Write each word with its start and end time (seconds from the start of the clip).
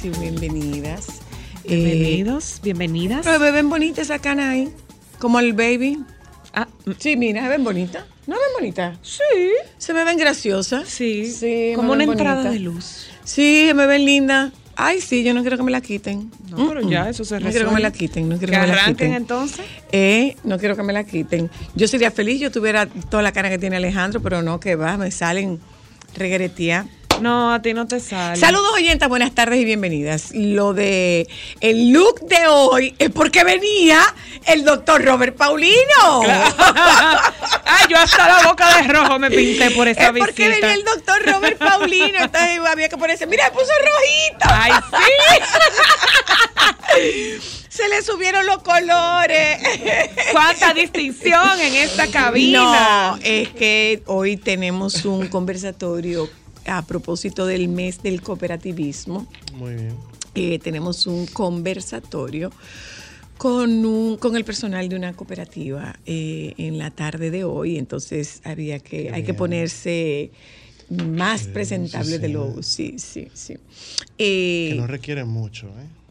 Y 0.00 0.08
bienvenidas. 0.08 1.06
Eh, 1.64 1.76
Bienvenidos, 1.76 2.60
bienvenidas. 2.62 3.20
pero 3.24 3.38
me 3.38 3.50
ven 3.50 3.68
bonita 3.68 4.00
esa 4.00 4.18
cana 4.18 4.50
ahí, 4.50 4.68
como 5.18 5.38
el 5.38 5.52
baby. 5.52 5.98
Ah, 6.54 6.66
mm, 6.86 6.92
Sí, 6.98 7.16
mira, 7.16 7.42
se 7.42 7.48
ven 7.50 7.62
bonita. 7.62 8.06
¿No 8.26 8.34
ven 8.34 8.42
bonita? 8.58 8.96
sí, 9.02 9.18
Se 9.78 9.92
me 9.92 10.02
ven 10.04 10.16
graciosas. 10.16 10.88
sí, 10.88 11.26
Sí, 11.30 11.72
como 11.76 11.92
una 11.92 12.04
entrada 12.04 12.36
bonita. 12.36 12.50
de 12.52 12.58
luz. 12.60 13.08
Sí, 13.24 13.70
me 13.74 13.86
ven 13.86 14.04
linda. 14.06 14.50
Ay, 14.76 15.00
sí, 15.02 15.22
yo 15.22 15.34
no 15.34 15.42
quiero 15.42 15.58
que 15.58 15.62
me 15.62 15.70
la 15.70 15.80
quiten. 15.82 16.30
No, 16.48 16.68
pero 16.68 16.80
ya 16.88 17.08
eso 17.10 17.24
se 17.24 17.34
No 17.38 17.50
quiero 17.50 17.68
que 17.68 17.74
me 17.74 17.80
resuelve. 17.80 17.82
la 17.82 17.92
quiten, 17.92 18.28
no 18.30 18.38
quiero 18.38 18.52
Que 18.54 18.60
que, 18.60 18.66
me 18.66 18.74
la 18.74 18.84
quiten. 18.86 19.12
entonces. 19.12 19.66
Eh, 19.92 20.36
no 20.42 20.58
quiero 20.58 20.74
que 20.74 20.82
me 20.82 20.92
la 20.94 21.04
quiten. 21.04 21.50
Yo 21.76 21.86
sería 21.86 22.10
feliz, 22.10 22.40
yo 22.40 22.50
tuviera 22.50 22.86
toda 22.86 23.22
la 23.22 23.32
cara 23.32 23.50
que 23.50 23.58
tiene 23.58 23.76
Alejandro, 23.76 24.20
pero 24.22 24.40
no, 24.42 24.58
que 24.58 24.74
va, 24.74 24.96
me 24.96 25.10
salen 25.10 25.60
regueretía. 26.16 26.86
No, 27.20 27.52
a 27.52 27.62
ti 27.62 27.74
no 27.74 27.86
te 27.86 28.00
sale. 28.00 28.36
Saludos 28.36 28.72
oyentas, 28.74 29.08
buenas 29.08 29.34
tardes 29.34 29.60
y 29.60 29.64
bienvenidas. 29.64 30.30
Lo 30.32 30.74
de 30.74 31.28
el 31.60 31.92
look 31.92 32.20
de 32.26 32.46
hoy 32.48 32.94
es 32.98 33.10
porque 33.10 33.44
venía 33.44 34.02
el 34.46 34.64
doctor 34.64 35.04
Robert 35.04 35.36
Paulino. 35.36 36.22
Ay, 36.22 37.86
yo 37.88 37.98
hasta 37.98 38.26
la 38.28 38.48
boca 38.48 38.76
de 38.78 38.88
rojo 38.88 39.18
me 39.18 39.30
pinté 39.30 39.70
por 39.70 39.86
esa 39.88 40.06
es 40.06 40.12
porque 40.18 40.48
visita. 40.48 40.66
venía 40.66 40.74
el 40.74 40.84
doctor 40.84 41.22
Robert 41.24 41.58
Paulino. 41.58 42.18
Entonces 42.18 42.58
había 42.66 42.88
que 42.88 42.96
ponerse, 42.96 43.26
mira, 43.26 43.44
me 43.44 43.52
puso 43.52 43.70
rojito. 43.80 44.46
Ay, 44.48 44.72
sí. 46.96 47.48
Se 47.68 47.88
le 47.88 48.02
subieron 48.02 48.44
los 48.44 48.58
colores. 48.62 49.58
Cuánta 50.32 50.74
distinción 50.74 51.58
en 51.60 51.74
esta 51.74 52.06
cabina. 52.08 53.12
No, 53.12 53.18
es 53.22 53.48
que 53.48 54.02
hoy 54.06 54.36
tenemos 54.36 55.06
un 55.06 55.28
conversatorio 55.28 56.28
a 56.66 56.82
propósito 56.82 57.46
del 57.46 57.68
mes 57.68 58.02
del 58.02 58.22
cooperativismo. 58.22 59.26
Muy 59.54 59.74
bien. 59.74 59.96
Eh, 60.34 60.58
tenemos 60.58 61.06
un 61.06 61.26
conversatorio 61.26 62.50
con, 63.36 63.84
un, 63.84 64.16
con 64.16 64.36
el 64.36 64.44
personal 64.44 64.88
de 64.88 64.96
una 64.96 65.12
cooperativa 65.14 65.98
eh, 66.06 66.54
en 66.56 66.78
la 66.78 66.90
tarde 66.90 67.30
de 67.30 67.44
hoy. 67.44 67.76
Entonces 67.76 68.40
había 68.44 68.78
que, 68.78 69.10
hay 69.10 69.24
que 69.24 69.34
ponerse 69.34 70.30
más 70.88 71.48
presentable 71.48 72.16
sí, 72.16 72.18
de 72.18 72.28
lo. 72.28 72.62
Sí, 72.62 72.94
sí, 72.98 73.28
sí. 73.34 73.56
Eh, 74.18 74.68
Que 74.70 74.74
no 74.76 74.86
requiere 74.86 75.24
mucho, 75.24 75.68
¿eh? 75.68 76.01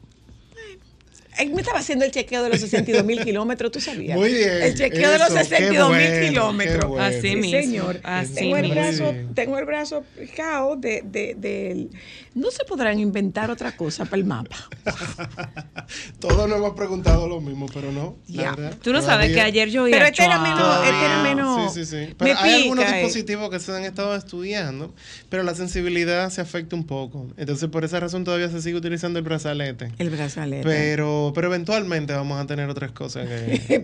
Ay, 1.41 1.49
Me 1.49 1.61
estaba 1.61 1.79
haciendo 1.79 2.05
el 2.05 2.11
chequeo 2.11 2.43
de 2.43 2.49
los 2.49 2.59
62 2.59 3.03
mil 3.03 3.23
kilómetros, 3.23 3.71
¿tú 3.71 3.81
sabías? 3.81 4.15
Muy 4.15 4.31
bien, 4.31 4.61
El 4.61 4.75
chequeo 4.75 5.09
de 5.11 5.17
los 5.17 5.27
eso, 5.29 5.37
qué 5.37 5.43
62 5.45 5.89
mil 5.89 5.97
bueno, 6.07 6.27
kilómetros. 6.27 6.85
bueno. 6.87 7.03
Así 7.03 7.21
Sí, 7.21 7.35
mismo. 7.35 7.59
señor. 7.61 7.99
Así 8.03 8.33
tengo, 8.35 8.57
el 8.57 8.61
mismo. 8.63 8.75
brazo, 8.81 9.03
Muy 9.05 9.13
bien. 9.13 9.33
tengo 9.33 9.57
el 9.57 9.65
brazo 9.65 10.03
picado 10.19 10.75
de, 10.75 11.01
de, 11.03 11.35
del- 11.35 11.89
No 12.35 12.51
se 12.51 12.63
podrán 12.63 12.99
inventar 12.99 13.49
otra 13.49 13.75
cosa 13.75 14.05
para 14.05 14.17
el 14.17 14.25
mapa. 14.25 14.55
Todos 16.19 16.47
nos 16.47 16.57
hemos 16.57 16.73
preguntado 16.73 17.27
lo 17.27 17.41
mismo, 17.41 17.65
pero 17.73 17.91
no. 17.91 18.15
Ya. 18.27 18.55
Tú 18.81 18.93
no 18.93 19.01
sabes 19.01 19.31
que 19.33 19.41
ayer 19.41 19.69
yo 19.69 19.87
iba 19.87 19.95
Pero 19.97 20.05
a 20.05 20.09
este 20.09 20.23
era 20.23 20.39
menos- 20.39 20.83
este 20.85 21.05
era 21.05 21.23
menos- 21.23 21.73
Sí, 21.73 21.79
sí, 21.79 21.89
sí. 21.89 21.95
me 22.07 22.15
Pero 22.17 22.39
hay 22.39 22.61
algunos 22.63 22.85
eh. 22.85 22.93
dispositivos 22.93 23.49
que 23.49 23.59
se 23.59 23.71
han 23.75 23.83
estado 23.83 24.15
estudiando, 24.15 24.93
pero 25.29 25.43
la 25.43 25.55
sensibilidad 25.55 26.29
se 26.29 26.41
afecta 26.41 26.75
un 26.75 26.85
poco. 26.85 27.27
Entonces, 27.37 27.67
por 27.69 27.83
esa 27.83 27.99
razón 27.99 28.23
todavía 28.23 28.49
se 28.49 28.61
sigue 28.61 28.75
utilizando 28.77 29.19
el 29.19 29.25
brazalete. 29.25 29.91
El 29.97 30.09
brazalete. 30.09 30.63
Pero, 30.63 31.30
pero 31.33 31.47
eventualmente 31.47 32.13
vamos 32.13 32.39
a 32.41 32.45
tener 32.47 32.69
otras 32.69 32.91
cosas 32.91 33.27
que... 33.27 33.53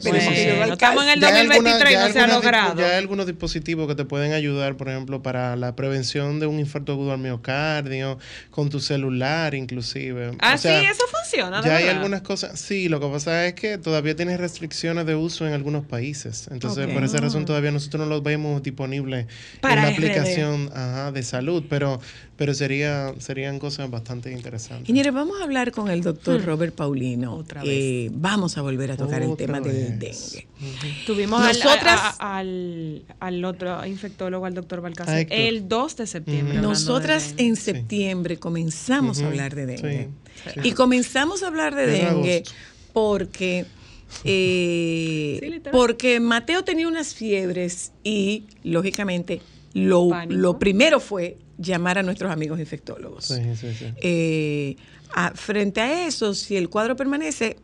Estamos 0.72 1.04
en 1.04 1.10
el 1.10 1.20
Ya 1.22 1.28
hay 1.28 1.48
2023 1.48 1.52
algunas- 1.52 1.90
y 1.90 1.94
ya 1.94 2.08
no 2.08 2.14
se 2.14 2.20
ha 2.20 2.28
logrado. 2.28 2.80
Ya 2.80 2.90
hay 2.92 2.98
algunos 2.98 3.26
dispositivos 3.26 3.88
que 3.88 3.96
te 3.96 4.06
pueden 4.06 4.34
ayudar, 4.34 4.76
por 4.78 4.90
ejemplo, 4.90 5.22
para 5.22 5.56
la 5.56 5.76
prevención 5.76 6.40
de 6.40 6.48
un 6.48 6.60
infarto 6.60 6.94
agudo 6.94 7.12
al 7.14 7.20
miocardio, 7.20 8.18
con 8.52 8.70
tu 8.70 8.80
celular 8.80 9.54
inclusive. 9.56 10.32
Ah, 10.40 10.54
O 10.56 10.58
sea, 10.58 10.80
sí, 10.80 10.86
eso 10.86 11.04
funciona. 11.10 11.27
Ya 11.64 11.76
hay 11.78 11.84
verdad. 11.84 11.98
algunas 11.98 12.22
cosas, 12.22 12.60
sí, 12.60 12.90
lo 12.90 13.00
que 13.00 13.08
pasa 13.08 13.46
es 13.48 13.54
que 13.54 13.78
todavía 13.78 14.16
tienes 14.16 14.40
restricciones 14.40 15.06
de 15.06 15.16
uso 15.16 15.46
en 15.48 15.54
algunos 15.54 15.86
países. 15.86 16.48
Entonces, 16.52 16.88
por 16.88 17.04
esa 17.04 17.18
razón 17.18 17.46
todavía 17.46 17.72
nosotros 17.72 18.02
no 18.02 18.06
los 18.08 18.24
vemos 18.24 18.64
disponibles 18.64 19.28
Para 19.62 19.76
en 19.76 19.82
la 19.82 19.90
RD. 19.90 19.94
aplicación 19.94 20.70
ajá, 20.74 21.12
de 21.12 21.24
salud, 21.24 21.64
pero, 21.70 22.00
pero 22.36 22.54
sería, 22.54 23.14
serían 23.20 23.60
cosas 23.60 23.90
bastante 23.90 24.32
interesantes. 24.32 24.88
Señores, 24.88 25.14
vamos 25.14 25.40
a 25.40 25.44
hablar 25.44 25.72
con 25.72 25.90
el 25.90 26.02
doctor 26.02 26.44
Robert 26.46 26.76
Paulino. 26.76 27.36
Hmm. 27.36 27.40
Otra 27.40 27.62
Eh, 27.66 28.10
vamos 28.14 28.58
a 28.58 28.62
volver 28.62 28.92
a 28.92 28.98
tocar 28.98 29.22
el 29.22 29.36
tema 29.36 29.60
del 29.60 29.98
vez. 29.98 30.32
dengue. 30.34 30.48
Tuvimos 31.06 31.42
al- 31.42 31.48
Nosotras- 31.58 32.00
a- 32.00 32.16
a- 32.20 32.38
al, 32.40 33.04
al 33.20 33.46
otro 33.46 33.86
infectólogo, 33.86 34.46
al 34.46 34.54
doctor 34.54 34.82
Balcázar, 34.82 35.26
el 35.30 35.68
2 35.68 35.96
de 35.98 36.08
septiembre. 36.08 36.58
Hablando 36.58 36.70
Nosotras 36.70 37.36
de- 37.36 37.46
en 37.46 37.56
septiembre 37.56 38.38
comenzamos 38.38 39.22
a 39.22 39.28
hablar 39.28 39.56
de 39.56 39.66
dengue. 39.66 40.04
Sí, 40.04 40.27
sí. 40.54 40.60
Y 40.64 40.72
comenzamos 40.74 41.44
a 41.44 41.48
hablar 41.48 41.76
de 41.76 41.84
En 41.84 41.92
dengue 42.16 42.36
agosto. 42.38 42.54
porque, 42.94 43.66
eh, 44.24 45.40
Sí, 45.42 45.62
porque 45.72 46.20
Mateo 46.20 46.64
tenía 46.64 46.88
unas 46.88 47.14
fiebres 47.14 47.92
y, 48.04 48.46
lógicamente, 48.64 49.42
lo, 49.74 50.10
lo 50.30 50.60
primero 50.60 51.00
fue 51.00 51.38
llamar 51.58 51.98
a 51.98 52.04
nuestros 52.04 52.32
amigos 52.32 52.60
infectólogos. 52.60 53.26
Sí, 53.26 53.42
sí, 53.56 53.74
sí. 53.78 53.86
Eh, 54.02 54.76
a- 55.14 55.32
frente 55.32 55.82
a 55.82 56.08
eso, 56.08 56.34
si 56.34 56.56
el 56.56 56.70
cuadro 56.70 56.96
permanece, 56.96 57.58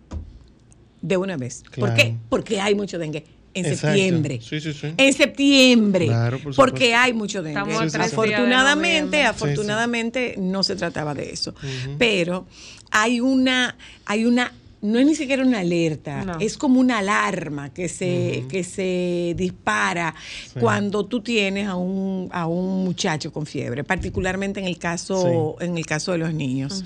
de 1.01 1.17
una 1.17 1.35
vez. 1.38 1.63
¿Por 1.78 1.94
qué? 1.94 2.16
Porque 2.29 2.62
hay 2.62 2.75
mucho 2.75 2.97
dengue. 2.97 3.25
En 3.55 3.65
Exacto. 3.65 3.87
septiembre. 3.87 4.39
Sí, 4.41 4.59
sí, 4.59 4.73
sí. 4.73 4.93
En 4.97 5.13
septiembre. 5.13 6.07
Claro, 6.07 6.39
por 6.39 6.55
porque 6.55 6.95
hay 6.95 7.13
mucho 7.13 7.43
dengue. 7.43 7.59
Afortunadamente, 7.99 9.23
afortunadamente 9.23 10.35
no 10.37 10.63
se 10.63 10.75
trataba 10.75 11.13
de 11.13 11.29
eso. 11.31 11.53
Pero 11.97 12.45
hay 12.91 13.19
una, 13.19 13.75
hay 14.05 14.25
una, 14.25 14.51
no 14.81 14.99
es 14.99 15.05
ni 15.05 15.15
siquiera 15.15 15.43
una 15.43 15.59
alerta, 15.59 16.25
No. 16.25 16.39
es 16.39 16.57
como 16.57 16.79
una 16.79 16.97
alarma 16.99 17.71
que 17.73 17.87
se, 17.89 18.43
que 18.49 18.63
se 18.63 19.33
dispara 19.37 20.13
Sí. 20.53 20.59
cuando 20.59 21.06
tú 21.06 21.21
tienes 21.21 21.67
a 21.67 21.75
un, 21.75 22.29
a 22.31 22.47
un 22.47 22.83
muchacho 22.83 23.31
con 23.31 23.45
fiebre, 23.45 23.83
particularmente 23.83 24.59
en 24.59 24.65
el 24.65 24.77
caso, 24.77 25.56
en 25.59 25.77
el 25.77 25.85
caso 25.85 26.11
de 26.11 26.17
los 26.17 26.33
niños 26.33 26.83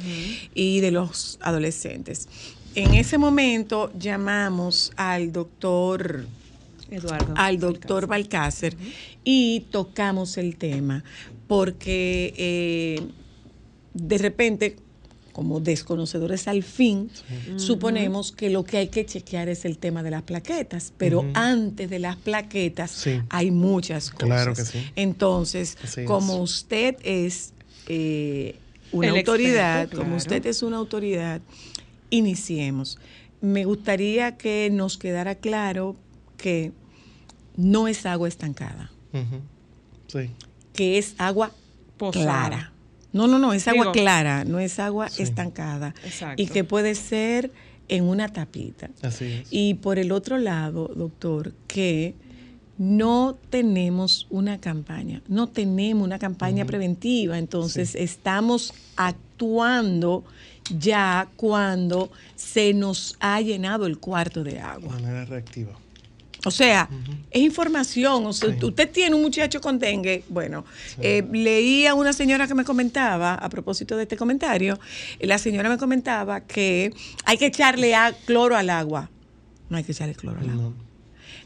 y 0.53 0.79
de 0.81 0.91
los 0.91 1.39
adolescentes. 1.41 2.27
En 2.75 2.93
ese 2.93 3.17
momento 3.17 3.91
llamamos 3.97 4.91
al 4.97 5.31
doctor 5.31 6.27
Eduardo. 6.91 7.33
al 7.35 7.59
doctor 7.59 8.07
Balcácer 8.07 8.75
y 9.23 9.65
tocamos 9.71 10.37
el 10.37 10.55
tema 10.57 11.03
porque 11.47 12.33
eh, 12.37 13.01
de 13.93 14.17
repente 14.17 14.75
como 15.33 15.59
desconocedores 15.59 16.47
al 16.47 16.63
fin, 16.63 17.11
suponemos 17.57 18.31
que 18.31 18.49
lo 18.49 18.63
que 18.63 18.77
hay 18.77 18.87
que 18.87 19.05
chequear 19.05 19.49
es 19.49 19.65
el 19.65 19.77
tema 19.77 20.01
de 20.01 20.09
las 20.09 20.23
plaquetas, 20.23 20.91
pero 20.97 21.23
antes 21.35 21.91
de 21.91 21.99
las 21.99 22.15
plaquetas 22.15 22.89
Sí. 22.89 23.21
hay 23.29 23.51
muchas 23.51 24.09
cosas. 24.09 24.25
Claro 24.25 24.55
que 24.55 24.65
sí. 24.65 24.79
Entonces, 24.95 25.77
Así 25.83 26.01
es. 26.01 26.07
como 26.07 26.37
usted 26.37 26.95
es 27.03 27.53
eh, 27.87 28.55
una 28.91 29.09
El 29.09 29.17
autoridad, 29.17 29.83
experto, 29.83 30.03
como 30.03 30.15
usted 30.15 30.43
es 30.47 30.63
una 30.63 30.77
autoridad, 30.77 31.39
iniciemos. 32.09 32.97
Me 33.39 33.63
gustaría 33.65 34.37
que 34.37 34.69
nos 34.71 34.97
quedara 34.97 35.35
claro 35.35 35.95
que 36.37 36.71
no 37.55 37.87
es 37.87 38.05
agua 38.05 38.27
estancada. 38.27 38.91
Sí. 40.07 40.29
que 40.73 40.97
es 40.99 41.15
agua 41.17 41.51
Posada. 41.97 42.23
clara. 42.23 42.71
No, 43.13 43.25
no, 43.27 43.39
no, 43.39 43.51
es 43.53 43.67
agua 43.67 43.85
Digo- 43.85 43.91
clara, 43.93 44.43
no 44.45 44.59
es 44.59 44.77
agua 44.79 45.09
Sí. 45.09 45.23
estancada. 45.23 45.95
Exacto. 46.05 46.41
Y 46.41 46.45
que 46.47 46.63
puede 46.63 46.93
ser 46.93 47.51
en 47.89 48.03
una 48.03 48.27
tapita. 48.29 48.89
Así 49.01 49.25
es. 49.25 49.47
Y 49.49 49.73
por 49.75 49.97
el 49.97 50.11
otro 50.11 50.37
lado, 50.37 50.91
doctor, 50.95 51.53
que 51.67 52.13
no 52.77 53.37
tenemos 53.49 54.27
una 54.29 54.59
campaña, 54.59 55.23
no 55.27 55.47
tenemos 55.47 56.05
una 56.05 56.19
campaña 56.19 56.63
preventiva, 56.65 57.39
entonces 57.39 57.95
estamos 57.95 58.71
actuando 58.97 60.23
ya 60.77 61.27
cuando 61.37 62.11
se 62.35 62.73
nos 62.75 63.15
ha 63.19 63.41
llenado 63.41 63.87
el 63.87 63.97
cuarto 63.97 64.43
de 64.43 64.51
de 64.53 64.59
agua. 64.59 64.93
manera 64.93 65.25
reactiva. 65.25 65.71
O 66.45 66.51
sea, 66.51 66.89
es 67.31 67.41
información. 67.41 68.25
O 68.25 68.33
sea, 68.33 68.49
Sí. 68.57 68.65
usted 68.65 68.89
tiene 68.91 69.15
un 69.15 69.21
muchacho 69.21 69.59
con 69.59 69.79
dengue. 69.79 70.23
Bueno, 70.29 70.63
eh, 71.01 71.23
leía 71.31 71.93
una 71.95 72.13
señora 72.13 72.47
que 72.47 72.53
me 72.55 72.63
comentaba, 72.63 73.33
a 73.35 73.49
propósito 73.49 73.97
de 73.97 74.03
este 74.03 74.17
comentario, 74.17 74.79
la 75.19 75.37
señora 75.37 75.69
me 75.69 75.77
comentaba 75.77 76.41
que 76.41 76.93
hay 77.25 77.37
que 77.37 77.47
echarle 77.47 77.95
a- 77.95 78.13
cloro 78.25 78.55
al 78.55 78.69
agua. 78.69 79.09
No 79.69 79.77
hay 79.77 79.83
que 79.83 79.91
echarle 79.93 80.15
cloro 80.15 80.39
al 80.39 80.49
agua. 80.49 80.63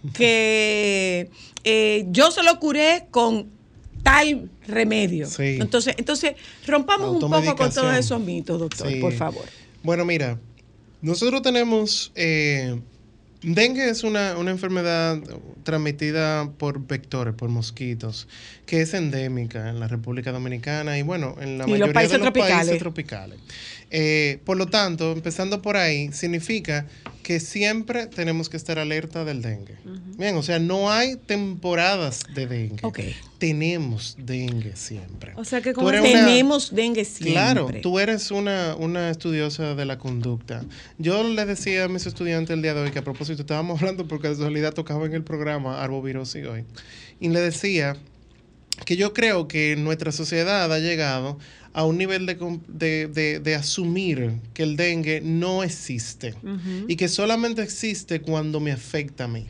No. 0.03 0.11
Que 0.13 1.29
eh, 1.63 2.05
yo 2.09 2.31
se 2.31 2.43
lo 2.43 2.59
curé 2.59 3.07
con 3.11 3.49
tal 4.03 4.49
remedio. 4.67 5.27
Sí. 5.27 5.57
Entonces, 5.59 5.95
entonces, 5.97 6.33
rompamos 6.67 7.11
un 7.23 7.29
poco 7.31 7.55
con 7.55 7.71
todos 7.71 7.95
esos 7.95 8.19
mitos, 8.19 8.59
doctor, 8.59 8.87
Sí. 8.89 8.95
por 8.99 9.13
favor. 9.13 9.45
Bueno, 9.83 10.03
mira, 10.05 10.39
nosotros 11.01 11.41
tenemos... 11.41 12.11
eh, 12.15 12.79
dengue 13.41 13.89
es 13.89 14.03
una, 14.03 14.37
una 14.37 14.51
enfermedad 14.51 15.19
transmitida 15.63 16.49
por 16.57 16.85
vectores, 16.85 17.33
por 17.33 17.49
mosquitos, 17.49 18.27
que 18.65 18.81
es 18.81 18.93
endémica 18.93 19.69
en 19.69 19.79
la 19.79 19.87
República 19.87 20.31
Dominicana 20.31 20.97
y 20.97 21.01
bueno, 21.01 21.35
en 21.39 21.57
la 21.57 21.65
Y 21.65 21.67
los 21.67 21.79
mayoría 21.79 21.93
países 21.93 22.11
de 22.13 22.17
los 22.19 22.25
tropicales. 22.25 22.55
países 22.57 22.79
tropicales. 22.79 23.39
Eh, 23.89 24.39
por 24.45 24.57
lo 24.57 24.67
tanto, 24.67 25.11
empezando 25.11 25.61
por 25.61 25.75
ahí, 25.77 26.11
significa 26.13 26.85
que 27.23 27.39
siempre 27.39 28.07
tenemos 28.07 28.49
que 28.49 28.57
estar 28.57 28.79
alerta 28.79 29.25
del 29.25 29.41
dengue. 29.41 29.75
Bien, 30.17 30.35
o 30.37 30.43
sea, 30.43 30.59
no 30.59 30.91
hay 30.91 31.15
temporadas 31.15 32.23
de 32.33 32.47
dengue. 32.47 32.79
Ok. 32.83 32.99
Tenemos 33.41 34.15
dengue 34.19 34.75
siempre. 34.75 35.33
O 35.35 35.43
sea 35.43 35.61
que 35.61 35.73
como 35.73 35.87
una- 35.87 36.01
Tenemos 36.03 36.75
dengue 36.75 37.03
siempre. 37.05 37.31
Claro, 37.33 37.69
tú 37.81 37.97
eres 37.97 38.29
una, 38.29 38.75
una 38.75 39.09
estudiosa 39.09 39.73
de 39.73 39.83
la 39.85 39.97
conducta. 39.97 40.63
Yo 40.99 41.23
le 41.27 41.43
decía 41.47 41.85
a 41.85 41.87
mis 41.87 42.05
estudiantes 42.05 42.53
el 42.53 42.61
día 42.61 42.75
de 42.75 42.81
hoy 42.81 42.91
que 42.91 42.99
a 42.99 43.03
propósito 43.03 43.41
estábamos 43.41 43.79
hablando 43.81 44.07
por 44.07 44.21
casualidad 44.21 44.73
tocaba 44.75 45.07
en 45.07 45.13
el 45.15 45.23
programa 45.23 45.81
Arbovirosis 45.83 46.45
hoy. 46.45 46.65
Y 47.19 47.29
le 47.29 47.39
decía 47.39 47.97
que 48.85 48.95
yo 48.95 49.11
creo 49.11 49.47
que 49.47 49.75
nuestra 49.75 50.11
sociedad 50.11 50.71
ha 50.71 50.77
llegado 50.77 51.39
a 51.73 51.83
un 51.83 51.97
nivel 51.97 52.27
de, 52.27 52.35
de- 52.67 53.07
de- 53.07 53.39
de 53.39 53.55
asumir 53.55 54.33
que 54.53 54.61
el 54.61 54.75
dengue 54.77 55.19
no 55.23 55.63
existe 55.63 56.35
y 56.87 56.95
que 56.95 57.07
solamente 57.07 57.63
existe 57.63 58.21
cuando 58.21 58.59
me 58.59 58.71
afecta 58.71 59.23
a 59.23 59.27
mí 59.27 59.47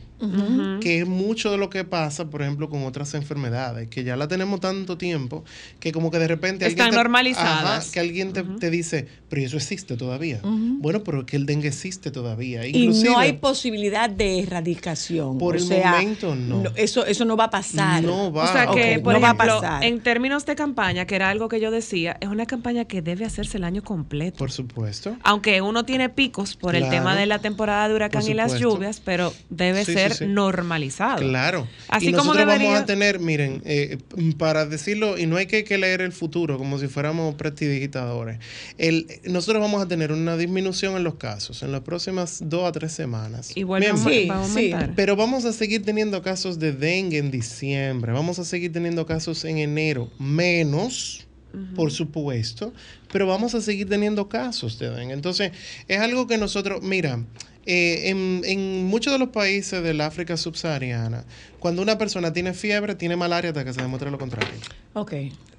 Que 0.80 1.00
es 1.00 1.06
mucho 1.06 1.50
de 1.50 1.58
lo 1.58 1.68
que 1.70 1.84
pasa, 1.84 2.30
por 2.30 2.42
ejemplo, 2.42 2.68
con 2.68 2.84
otras 2.84 3.14
enfermedades, 3.14 3.88
que 3.88 4.04
ya 4.04 4.16
la 4.16 4.28
tenemos 4.28 4.60
tanto 4.60 4.96
tiempo, 4.96 5.44
que 5.80 5.92
como 5.92 6.10
que 6.10 6.18
de 6.18 6.28
repente... 6.28 6.66
Están 6.66 6.90
te- 6.90 6.96
normalizadas. 6.96 7.84
Ajá, 7.84 7.92
que 7.92 8.00
alguien 8.00 8.32
te, 8.32 8.42
te 8.44 8.70
dice, 8.70 9.06
pero 9.28 9.42
eso 9.42 9.56
existe 9.56 9.96
todavía. 9.96 10.40
Bueno, 10.42 11.02
pero 11.02 11.26
que 11.26 11.36
el 11.36 11.46
dengue 11.46 11.68
existe 11.68 12.10
todavía. 12.10 12.66
Y 12.66 12.70
Inclusive, 12.76 13.10
no 13.10 13.18
hay 13.18 13.32
posibilidad 13.34 14.08
de 14.08 14.40
erradicación. 14.40 15.38
Por 15.38 15.54
o 15.54 15.58
el 15.58 15.64
sea, 15.64 15.92
momento, 15.92 16.34
no. 16.34 16.62
Eso, 16.76 17.04
eso 17.06 17.24
no 17.24 17.36
va 17.36 17.44
a 17.44 17.50
pasar. 17.50 18.02
No 18.02 18.32
va 18.32 18.44
O 18.44 18.52
sea 18.52 18.66
que, 18.68 18.98
por 19.00 19.14
no 19.14 19.20
va 19.20 19.30
a 19.30 19.32
ejemplo, 19.32 19.60
pasar. 19.60 19.84
en 19.84 20.00
términos 20.00 20.46
de 20.46 20.54
campaña, 20.54 21.06
que 21.06 21.14
era 21.16 21.30
algo 21.30 21.48
que 21.48 21.60
yo 21.60 21.70
decía, 21.70 22.16
es 22.20 22.28
una 22.28 22.46
campaña 22.46 22.84
que 22.84 23.02
debe 23.02 23.24
hacerse 23.24 23.56
el 23.58 23.64
año 23.64 23.82
completo. 23.82 24.38
Por 24.38 24.52
supuesto. 24.52 25.16
Aunque 25.24 25.60
uno 25.62 25.84
tiene 25.84 26.08
picos 26.08 26.56
por 26.56 26.74
el 26.76 26.88
tema 26.88 27.16
de 27.16 27.26
la 27.26 27.38
temporada 27.40 27.88
de 27.88 27.94
huracán 27.94 28.22
y 28.28 28.34
las 28.34 28.58
lluvias, 28.58 29.00
pero 29.00 29.32
debe 29.50 29.84
Sí, 29.84 29.92
sí, 29.92 29.98
ser 30.14 30.28
sí. 30.28 30.32
normalizado. 30.32 31.18
Claro. 31.18 31.68
Así 31.88 32.08
y 32.08 32.12
como 32.12 32.34
nosotros 32.34 32.58
vamos 32.58 32.78
a 32.78 32.86
tener, 32.86 33.18
miren, 33.20 33.62
eh, 33.64 33.98
para 34.38 34.66
decirlo, 34.66 35.18
y 35.18 35.26
no 35.26 35.36
hay 35.36 35.46
que, 35.46 35.64
que 35.64 35.78
leer 35.78 36.00
el 36.00 36.12
futuro 36.12 36.58
como 36.58 36.78
si 36.78 36.88
fuéramos 36.88 37.34
prestidigitadores. 37.34 38.38
El, 38.78 39.06
nosotros 39.24 39.60
vamos 39.62 39.82
a 39.82 39.88
tener 39.88 40.12
una 40.12 40.36
disminución 40.36 40.96
en 40.96 41.04
los 41.04 41.14
casos 41.14 41.62
en 41.62 41.72
las 41.72 41.82
próximas 41.82 42.40
dos 42.44 42.68
a 42.68 42.72
tres 42.72 42.92
semanas. 42.92 43.56
Igual 43.56 43.80
Bien, 43.80 43.96
va, 43.96 44.00
a- 44.00 44.04
Sí, 44.04 44.26
va 44.28 44.42
a 44.42 44.48
sí. 44.48 44.72
aumentar. 44.72 44.92
Pero 44.96 45.16
vamos 45.16 45.44
a 45.44 45.52
seguir 45.52 45.84
teniendo 45.84 46.22
casos 46.22 46.58
de 46.58 46.72
dengue 46.72 47.18
en 47.18 47.30
diciembre, 47.30 48.12
vamos 48.12 48.38
a 48.38 48.44
seguir 48.44 48.72
teniendo 48.72 49.06
casos 49.06 49.44
en 49.44 49.58
enero, 49.58 50.10
menos, 50.18 51.26
por 51.76 51.90
supuesto, 51.92 52.72
pero 53.12 53.26
vamos 53.26 53.54
a 53.54 53.60
seguir 53.60 53.88
teniendo 53.88 54.28
casos 54.28 54.78
de 54.78 54.90
dengue. 54.90 55.12
Entonces, 55.12 55.52
es 55.86 55.98
algo 55.98 56.26
que 56.26 56.38
nosotros, 56.38 56.82
mira, 56.82 57.20
eh, 57.66 58.08
en, 58.10 58.42
en 58.44 58.84
muchos 58.86 59.12
de 59.12 59.18
los 59.18 59.28
países 59.28 59.82
del 59.82 60.00
África 60.00 60.36
subsahariana, 60.36 61.24
cuando 61.58 61.80
una 61.82 61.96
persona 61.98 62.32
tiene 62.32 62.54
fiebre, 62.54 62.94
tiene 62.94 63.16
malaria 63.16 63.50
hasta 63.50 63.64
que 63.64 63.72
se 63.72 63.80
demuestre 63.82 64.10
lo 64.10 64.18
contrario. 64.18 64.48
Ok. 64.94 65.12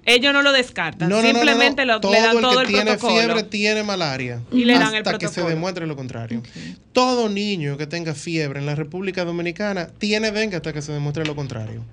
Ellos 0.06 0.34
no 0.34 0.42
lo 0.42 0.52
descartan, 0.52 1.08
No, 1.08 1.16
no, 1.18 1.22
no, 1.22 1.28
no, 1.30 1.34
simplemente 1.40 1.86
lo- 1.86 2.02
todo 2.02 2.12
le 2.12 2.20
dan 2.20 2.36
el 2.36 2.42
todo 2.42 2.56
que 2.58 2.62
el 2.64 2.68
tiene 2.68 2.84
protocolo. 2.92 3.14
fiebre 3.22 3.44
tiene 3.44 3.84
malaria 3.84 4.42
Y 4.52 4.66
le 4.66 4.74
dan 4.74 4.84
hasta 4.84 4.98
el 4.98 5.04
que 5.04 5.28
se 5.28 5.34
protocolo. 5.36 5.50
demuestre 5.50 5.88
lo 5.88 5.96
contrario. 5.96 6.44
Todo 6.92 7.30
niño 7.30 7.78
que 7.78 7.88
tenga 7.88 8.14
fiebre 8.14 8.60
en 8.60 8.66
la 8.66 8.76
República 8.76 9.24
Dominicana 9.24 9.88
tiene 9.98 10.32
dengue 10.32 10.58
hasta 10.58 10.74
que 10.74 10.82
se 10.82 10.92
demuestre 10.92 11.26
lo 11.26 11.38
contrario. 11.38 11.86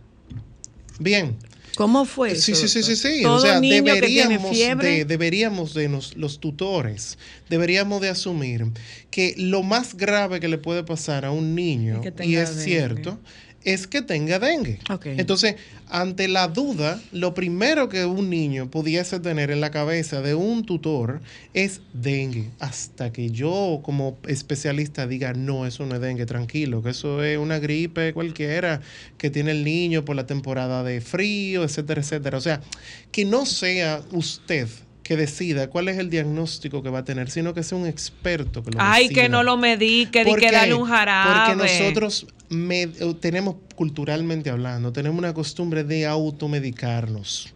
Bien. 0.99 1.37
¿Cómo 1.81 2.05
fue 2.05 2.32
eso? 2.32 2.43
Sí, 2.43 2.55
sí, 2.55 2.69
sí, 2.69 2.82
sí, 2.82 2.94
sí. 2.94 3.23
Todo 3.23 3.37
O 3.37 3.41
sea, 3.41 3.59
niño 3.59 3.85
que 3.85 4.03
tiene 4.03 4.35
deberíamos 4.37 4.50
fiebre. 4.55 4.88
de, 4.91 5.05
deberíamos 5.06 5.73
de 5.73 5.88
nos- 5.88 6.15
los 6.15 6.38
tutores, 6.38 7.17
deberíamos 7.49 8.03
de 8.03 8.11
asumir 8.11 8.67
que 9.11 9.35
lo 9.38 9.62
más 9.62 9.97
grave 9.97 10.41
que 10.41 10.49
le 10.49 10.59
puede 10.59 10.85
pasar 10.85 11.25
a 11.25 11.31
un 11.31 11.55
niño, 11.55 12.03
y 12.23 12.35
es 12.37 12.50
dengue. 12.50 12.65
cierto, 12.65 13.19
es 13.65 13.87
que 13.87 14.03
tenga 14.03 14.39
dengue. 14.39 14.79
Entonces, 15.05 15.57
ante 15.89 16.29
la 16.29 16.49
duda, 16.49 17.01
lo 17.12 17.35
primero 17.35 17.89
que 17.89 18.05
un 18.05 18.31
niño 18.31 18.71
pudiese 18.71 19.21
tener 19.21 19.51
en 19.51 19.61
la 19.61 19.71
cabeza 19.71 20.23
de 20.23 20.35
un 20.35 20.65
tutor 20.65 21.21
es 21.53 21.81
dengue. 21.93 22.51
Hasta 22.59 23.12
que 23.12 23.31
yo, 23.31 23.81
como 23.83 24.19
especialista, 24.27 25.07
diga, 25.07 25.33
no, 25.35 25.67
eso 25.67 25.85
no 25.85 25.97
es 25.97 26.01
dengue, 26.01 26.27
tranquilo, 26.27 26.83
que 26.83 26.91
eso 26.91 27.23
es 27.23 27.39
una 27.39 27.59
gripe 27.59 28.15
cualquiera 28.15 28.81
que 29.19 29.31
tiene 29.31 29.51
el 29.51 29.65
niño 29.65 30.05
por 30.05 30.17
la 30.17 30.27
temporada 30.27 30.83
de 30.83 31.00
frío, 31.00 31.64
etcétera, 31.64 32.00
etcétera. 32.00 32.38
O 32.38 32.43
sea, 32.43 32.62
que 33.12 33.25
no 33.25 33.45
sea 33.45 34.02
usted 34.12 34.69
que 35.11 35.17
decida 35.17 35.69
cuál 35.69 35.88
es 35.88 35.99
el 35.99 36.09
diagnóstico 36.09 36.85
que 36.85 36.88
va 36.88 37.00
a 37.00 37.05
tener, 37.05 37.33
sino 37.33 37.52
que 37.52 37.64
sea 37.64 37.76
un 37.76 37.85
experto 37.85 38.62
que 38.62 38.71
lo 38.71 38.79
Ay, 38.81 39.09
decida. 39.09 39.23
que 39.23 39.29
no 39.29 39.43
lo 39.43 39.57
medique, 39.57 40.23
di 40.23 40.31
¿Por 40.31 40.38
que 40.38 40.52
dale 40.52 40.73
un 40.73 40.87
jarabe. 40.87 41.57
Porque 41.57 41.81
nosotros 41.81 42.29
tenemos, 43.19 43.57
culturalmente 43.75 44.50
hablando, 44.50 44.93
tenemos 44.93 45.19
una 45.19 45.35
costumbre 45.35 45.83
de 45.83 46.07
automedicarnos. 46.07 47.52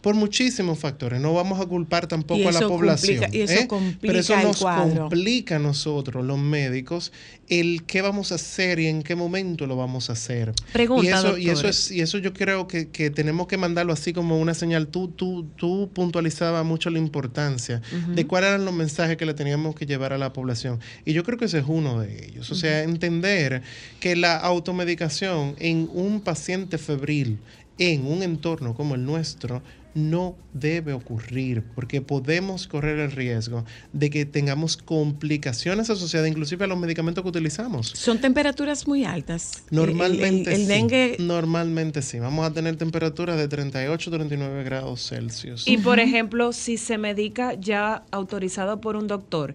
Por 0.00 0.14
muchísimos 0.14 0.78
factores. 0.78 1.20
No 1.20 1.34
vamos 1.34 1.60
a 1.60 1.66
culpar 1.66 2.06
tampoco 2.06 2.48
a 2.48 2.52
la 2.52 2.60
población. 2.60 3.18
complica- 3.18 3.36
y 3.36 3.40
eso 3.42 3.60
¿eh? 3.60 3.66
complica 3.66 3.98
Pero 4.00 4.18
eso 4.20 4.36
nos 4.40 4.60
complica 4.60 5.56
a 5.56 5.58
nosotros, 5.58 6.24
los 6.24 6.38
médicos, 6.38 7.12
el 7.48 7.82
qué 7.84 8.00
vamos 8.00 8.30
a 8.30 8.36
hacer 8.36 8.78
y 8.78 8.86
en 8.86 9.02
qué 9.02 9.16
momento 9.16 9.66
lo 9.66 9.76
vamos 9.76 10.08
a 10.08 10.12
hacer. 10.12 10.52
Pregunta, 10.72 11.04
y 11.04 11.08
eso, 11.08 11.38
y 11.38 11.50
eso 11.50 11.68
es, 11.68 11.90
y 11.90 12.00
eso 12.00 12.18
yo 12.18 12.32
creo 12.32 12.68
que, 12.68 12.88
que 12.90 13.10
tenemos 13.10 13.48
que 13.48 13.56
mandarlo 13.56 13.92
así 13.92 14.12
como 14.12 14.38
una 14.38 14.54
señal. 14.54 14.86
Tú, 14.86 15.08
tú, 15.08 15.46
tú 15.56 15.90
puntualizabas 15.92 16.64
mucho 16.64 16.90
la 16.90 16.98
importancia 16.98 17.82
de 18.14 18.26
cuáles 18.26 18.50
eran 18.50 18.64
los 18.64 18.74
mensajes 18.74 19.16
que 19.16 19.26
le 19.26 19.34
teníamos 19.34 19.74
que 19.74 19.84
llevar 19.86 20.12
a 20.12 20.18
la 20.18 20.32
población. 20.32 20.78
Y 21.04 21.12
yo 21.12 21.24
creo 21.24 21.38
que 21.38 21.46
ese 21.46 21.58
es 21.58 21.64
uno 21.66 22.00
de 22.00 22.24
ellos. 22.26 22.50
O 22.50 22.54
sea, 22.54 22.82
entender 22.82 23.62
que 24.00 24.14
la 24.14 24.36
automedicación 24.36 25.56
en 25.58 25.88
un 25.92 26.20
paciente 26.20 26.78
febril, 26.78 27.38
en 27.78 28.06
un 28.06 28.22
entorno 28.22 28.74
como 28.74 28.94
el 28.94 29.04
nuestro, 29.04 29.62
no 29.98 30.36
debe 30.54 30.92
ocurrir 30.92 31.62
porque 31.74 32.00
podemos 32.00 32.66
correr 32.66 32.98
el 33.00 33.10
riesgo 33.12 33.64
de 33.92 34.08
que 34.10 34.24
tengamos 34.24 34.76
complicaciones 34.76 35.90
asociadas 35.90 36.28
inclusive 36.28 36.64
a 36.64 36.68
los 36.68 36.78
medicamentos 36.78 37.22
que 37.22 37.28
utilizamos. 37.28 37.88
Son 37.88 38.18
temperaturas 38.20 38.86
muy 38.86 39.04
altas. 39.04 39.64
Normalmente 39.70 40.50
El, 40.54 40.54
el- 40.54 40.60
el 40.62 40.66
sí. 40.66 40.66
dengue. 40.66 41.16
Normalmente 41.18 42.02
sí. 42.02 42.18
Vamos 42.18 42.46
a 42.46 42.52
tener 42.52 42.76
temperaturas 42.76 43.36
de 43.36 43.48
38 43.48 44.10
39 44.10 44.64
grados 44.64 45.08
Celsius. 45.08 45.66
Y 45.66 45.78
por 45.78 45.98
ejemplo, 46.00 46.52
si 46.52 46.76
se 46.78 46.98
medica 46.98 47.54
ya 47.54 48.04
autorizado 48.10 48.80
por 48.80 48.96
un 48.96 49.06
doctor, 49.08 49.54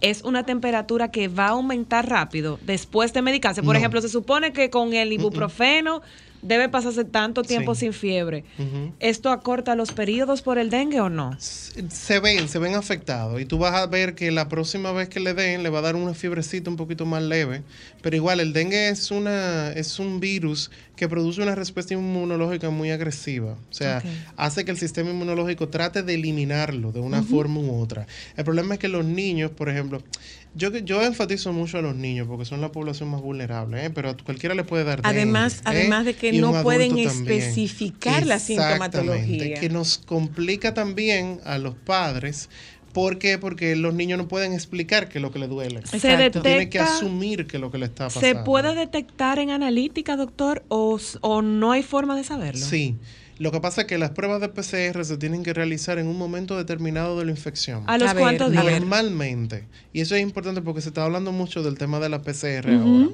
es 0.00 0.22
una 0.22 0.44
temperatura 0.44 1.10
que 1.10 1.28
va 1.28 1.46
a 1.46 1.50
aumentar 1.50 2.08
rápido 2.08 2.58
después 2.66 3.12
de 3.12 3.22
medicarse. 3.22 3.62
Por 3.62 3.74
No. 3.74 3.78
ejemplo, 3.78 4.02
se 4.02 4.08
supone 4.08 4.52
que 4.52 4.68
con 4.68 4.92
el 4.92 5.12
ibuprofeno 5.12 6.02
debe 6.44 6.68
pasarse 6.68 7.04
tanto 7.04 7.42
tiempo 7.42 7.74
Sí. 7.74 7.80
sin 7.80 7.92
fiebre. 7.92 8.44
¿Esto 9.00 9.30
acorta 9.30 9.74
los 9.74 9.90
periodos 9.92 10.42
por 10.42 10.58
el 10.58 10.70
dengue 10.70 11.00
o 11.00 11.08
no? 11.08 11.36
se 11.40 12.20
ven, 12.20 12.48
se 12.48 12.58
ven 12.58 12.74
afectados. 12.74 13.40
Y 13.40 13.46
tú 13.46 13.58
vas 13.58 13.74
a 13.74 13.86
ver 13.86 14.14
que 14.14 14.30
la 14.30 14.48
próxima 14.48 14.92
vez 14.92 15.08
que 15.08 15.18
le 15.20 15.34
den, 15.34 15.62
le 15.62 15.70
va 15.70 15.80
a 15.80 15.82
dar 15.82 15.96
una 15.96 16.14
fiebrecita 16.14 16.70
un 16.70 16.76
poquito 16.76 17.06
más 17.06 17.22
leve. 17.22 17.62
Pero 18.02 18.14
igual, 18.16 18.40
el 18.40 18.52
dengue 18.52 18.88
es, 18.90 19.10
una, 19.10 19.72
es 19.72 19.98
un 19.98 20.20
virus 20.20 20.70
que 20.96 21.08
produce 21.08 21.42
una 21.42 21.54
respuesta 21.54 21.94
inmunológica 21.94 22.70
muy 22.70 22.90
agresiva. 22.90 23.52
O 23.70 23.72
sea, 23.74 24.02
hace 24.36 24.64
que 24.64 24.70
el 24.70 24.76
sistema 24.78 25.10
inmunológico 25.10 25.68
trate 25.68 26.02
de 26.02 26.14
eliminarlo 26.14 26.92
de 26.92 27.00
una 27.00 27.22
forma 27.22 27.58
u 27.60 27.80
otra. 27.80 28.06
El 28.36 28.44
problema 28.44 28.74
es 28.74 28.80
que 28.80 28.88
los 28.88 29.04
niños, 29.04 29.50
por 29.50 29.68
ejemplo, 29.68 30.02
yo, 30.54 30.76
yo 30.78 31.02
enfatizo 31.02 31.52
mucho 31.52 31.78
a 31.78 31.82
los 31.82 31.96
niños 31.96 32.26
porque 32.28 32.44
son 32.44 32.60
la 32.60 32.70
población 32.70 33.08
más 33.10 33.20
vulnerable, 33.20 33.86
¿eh? 33.86 33.90
pero 33.90 34.10
a 34.10 34.16
cualquiera 34.16 34.54
le 34.54 34.64
puede 34.64 34.84
dar 34.84 35.02
dengue, 35.02 35.20
Además, 35.20 35.58
¿eh? 35.58 35.62
además 35.64 36.04
de 36.04 36.14
que 36.14 36.28
Y 36.28 36.40
no 36.40 36.62
pueden 36.62 36.98
especificar 36.98 38.26
la 38.26 38.38
sintomatología. 38.38 39.60
Que 39.60 39.68
nos 39.68 39.98
complica 39.98 40.74
también 40.74 41.40
a 41.44 41.58
los 41.58 41.74
padres. 41.74 42.48
¿Por 42.92 43.18
qué? 43.18 43.38
Porque 43.38 43.74
los 43.74 43.92
niños 43.92 44.18
no 44.18 44.28
pueden 44.28 44.52
explicar 44.52 45.08
qué 45.08 45.18
es 45.18 45.22
lo 45.22 45.32
que 45.32 45.40
le 45.40 45.48
duele. 45.48 45.84
Se 45.84 45.96
Exacto. 45.96 46.42
Tienen 46.42 46.70
que 46.70 46.78
detecta, 46.78 46.84
asumir 46.84 47.48
qué 47.48 47.56
es 47.56 47.60
lo 47.60 47.72
que 47.72 47.78
le 47.78 47.86
está 47.86 48.04
pasando. 48.04 48.26
¿se 48.26 48.44
puede 48.44 48.76
detectar 48.76 49.40
en 49.40 49.50
analítica, 49.50 50.16
doctor, 50.16 50.62
o, 50.68 51.00
o 51.20 51.42
no 51.42 51.72
hay 51.72 51.82
forma 51.82 52.14
de 52.16 52.22
saberlo? 52.22 52.64
Sí. 52.64 52.96
Lo 53.38 53.50
que 53.50 53.60
pasa 53.60 53.82
es 53.82 53.86
que 53.88 53.98
las 53.98 54.10
pruebas 54.10 54.40
de 54.40 54.48
PCR 54.48 55.04
se 55.04 55.16
tienen 55.16 55.42
que 55.42 55.52
realizar 55.52 55.98
en 55.98 56.06
un 56.06 56.16
momento 56.16 56.56
determinado 56.56 57.18
de 57.18 57.24
la 57.24 57.32
infección. 57.32 57.82
¿A 57.86 57.98
los 57.98 58.08
A 58.08 58.14
ver, 58.14 58.22
cuántos 58.22 58.48
a 58.48 58.50
días? 58.52 58.64
ver. 58.64 58.80
Normalmente. 58.80 59.64
Y 59.92 60.00
eso 60.02 60.14
es 60.14 60.22
importante 60.22 60.62
porque 60.62 60.80
se 60.80 60.88
está 60.90 61.04
hablando 61.04 61.32
mucho 61.32 61.62
del 61.62 61.76
tema 61.76 61.98
de 62.00 62.08
la 62.08 62.22
PCR 62.22 62.70
ahora. 62.70 63.08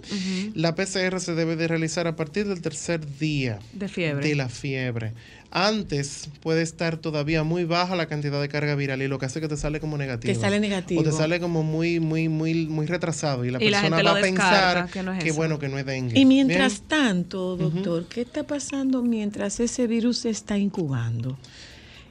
La 0.55 0.75
PCR 0.75 1.21
se 1.21 1.35
debe 1.35 1.57
de 1.57 1.69
realizar 1.69 2.07
a 2.07 2.17
partir 2.17 2.47
del 2.47 2.61
tercer 2.61 3.01
día 3.19 3.59
De 3.73 3.89
fiebre. 3.89 4.29
de 4.29 4.35
la 4.35 4.49
fiebre. 4.49 5.13
Antes 5.53 6.29
puede 6.43 6.63
estar 6.63 6.97
todavía 6.99 7.43
muy 7.43 7.65
baja 7.65 7.97
la 7.97 8.07
cantidad 8.07 8.41
de 8.41 8.49
carga 8.49 8.77
viral 8.77 9.03
y 9.03 9.09
lo 9.09 9.19
que 9.19 9.27
hace 9.27 9.41
que 9.41 9.49
te 9.49 9.57
sale 9.57 9.81
como 9.81 9.99
negativo. 9.99 10.33
Que 10.33 10.39
sale 10.39 10.61
negativo. 10.61 11.01
O 11.01 11.05
te 11.05 11.11
sale 11.11 11.41
como 11.41 11.65
muy, 11.65 11.99
muy, 11.99 12.29
muy, 12.29 12.67
muy 12.67 12.87
retrasado 12.87 13.45
y 13.45 13.51
la 13.51 13.61
Y 13.61 13.69
persona 13.71 14.03
va 14.03 14.19
a 14.19 14.21
pensar 14.21 14.91
que 14.91 15.03
no 15.03 15.13
es 15.13 15.25
eso. 15.25 15.35
bueno, 15.35 15.59
que 15.59 15.69
no 15.69 15.77
es 15.79 15.87
dengue. 15.87 16.19
Y 16.19 16.25
mientras 16.25 16.79
Bien. 16.79 16.89
tanto, 16.89 17.57
doctor, 17.57 18.07
¿qué 18.07 18.21
está 18.21 18.45
pasando 18.45 19.03
mientras 19.03 19.59
ese 19.59 19.89
virus 19.89 20.19
se 20.19 20.31
está 20.31 20.57
incubando? 20.57 21.37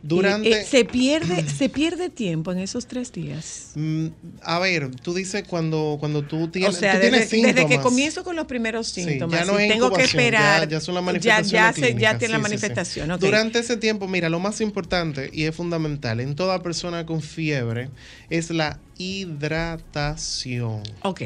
Durante... 0.01 0.49
Eh, 0.49 0.61
eh, 0.61 0.63
se 0.65 0.85
pierde, 0.85 1.47
se 1.57 1.69
pierde 1.69 2.09
tiempo 2.09 2.51
en 2.51 2.59
esos 2.59 2.87
tres 2.87 3.11
días. 3.11 3.71
Mm, 3.75 4.07
a 4.43 4.59
ver, 4.59 4.89
tú 4.95 5.13
dices 5.13 5.43
cuando, 5.47 5.97
cuando 5.99 6.23
tú 6.23 6.47
tienes, 6.47 6.75
o 6.75 6.79
sea, 6.79 6.93
tú 6.93 6.99
desde, 6.99 7.25
tienes 7.27 7.29
desde 7.29 7.53
que 7.67 7.73
síntomas. 7.73 7.83
comienzo 7.83 8.23
con 8.23 8.35
los 8.35 8.45
primeros 8.47 8.87
Sí, 8.87 9.03
síntomas, 9.03 9.39
ya 9.39 9.45
no 9.51 9.59
y 9.63 9.67
tengo 9.67 9.91
que 9.91 10.03
esperar, 10.03 10.61
Ya, 10.63 10.69
ya 10.77 10.79
son 10.79 10.95
las 10.95 11.03
manifestaciones 11.03 11.51
ya, 11.51 11.73
se- 11.73 11.95
ya 11.99 12.17
tiene 12.17 12.31
la 12.33 12.37
sí, 12.37 12.43
manifestación. 12.43 13.19
Durante 13.19 13.59
ese 13.59 13.77
tiempo, 13.77 14.07
mira, 14.07 14.29
lo 14.29 14.39
más 14.39 14.61
importante 14.61 15.29
y 15.33 15.43
es 15.43 15.55
fundamental 15.55 16.19
en 16.19 16.35
toda 16.35 16.63
persona 16.63 17.05
con 17.05 17.21
fiebre 17.21 17.89
es 18.29 18.49
la 18.51 18.79
hidratación. 18.97 20.83
Ok. 21.03 21.21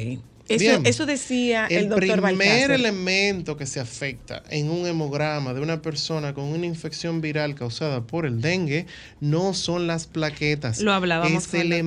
Eso, 0.49 0.59
Bien. 0.59 0.85
eso 0.85 1.05
decía 1.05 1.67
el, 1.67 1.77
El, 1.77 1.89
doctor 1.89 2.21
primer 2.21 2.37
Balcázar. 2.37 2.71
elemento 2.71 3.55
que 3.55 3.65
se 3.65 3.79
afecta 3.79 4.43
en 4.49 4.69
un 4.69 4.85
hemograma 4.85 5.53
de 5.53 5.61
una 5.61 5.81
persona 5.81 6.33
con 6.33 6.45
una 6.45 6.65
infección 6.65 7.21
viral 7.21 7.55
causada 7.55 8.01
por 8.01 8.25
el 8.25 8.41
dengue 8.41 8.85
no 9.21 9.53
son 9.53 9.87
las 9.87 10.05
plaquetas. 10.07 10.81
Lo 10.81 10.91
hablábamos 10.91 11.45
Es 11.47 11.53
el 11.53 11.71
el 11.71 11.83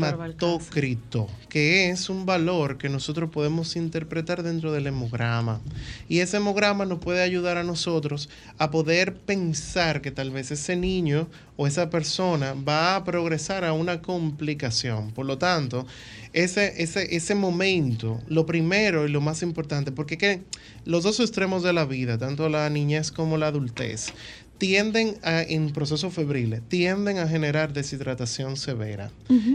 que 1.48 1.90
es 1.90 2.08
un 2.10 2.26
valor 2.26 2.78
que 2.78 2.88
nosotros 2.88 3.30
podemos 3.30 3.76
interpretar 3.76 4.42
dentro 4.42 4.72
del 4.72 4.86
hemograma. 4.86 5.60
Y 6.08 6.20
ese 6.20 6.38
hemograma 6.38 6.84
nos 6.86 6.98
puede 6.98 7.22
ayudar 7.22 7.56
a 7.58 7.64
nosotros 7.64 8.28
a 8.58 8.70
poder 8.70 9.14
pensar 9.14 10.00
que 10.00 10.10
tal 10.10 10.30
vez 10.30 10.50
ese 10.50 10.76
niño 10.76 11.28
o 11.56 11.66
esa 11.66 11.90
persona 11.90 12.54
va 12.54 12.96
a 12.96 13.04
progresar 13.04 13.64
a 13.64 13.72
una 13.72 14.02
complicación. 14.02 15.12
Por 15.12 15.26
lo 15.26 15.38
tanto, 15.38 15.86
ese, 16.32 16.82
ese, 16.82 17.16
ese 17.16 17.34
momento, 17.34 18.20
lo 18.28 18.45
primero 18.46 19.06
y 19.06 19.10
lo 19.10 19.20
más 19.20 19.42
importante, 19.42 19.92
porque 19.92 20.18
que 20.18 20.42
los 20.84 21.04
dos 21.04 21.20
extremos 21.20 21.62
de 21.62 21.72
la 21.72 21.84
vida, 21.84 22.18
tanto 22.18 22.48
la 22.48 22.70
niñez 22.70 23.10
como 23.10 23.36
la 23.36 23.48
adultez, 23.48 24.12
tienden 24.58 25.16
a, 25.22 25.42
en 25.42 25.70
procesos 25.72 26.14
febriles, 26.14 26.62
tienden 26.68 27.18
a 27.18 27.28
generar 27.28 27.72
deshidratación 27.72 28.56
severa. 28.56 29.10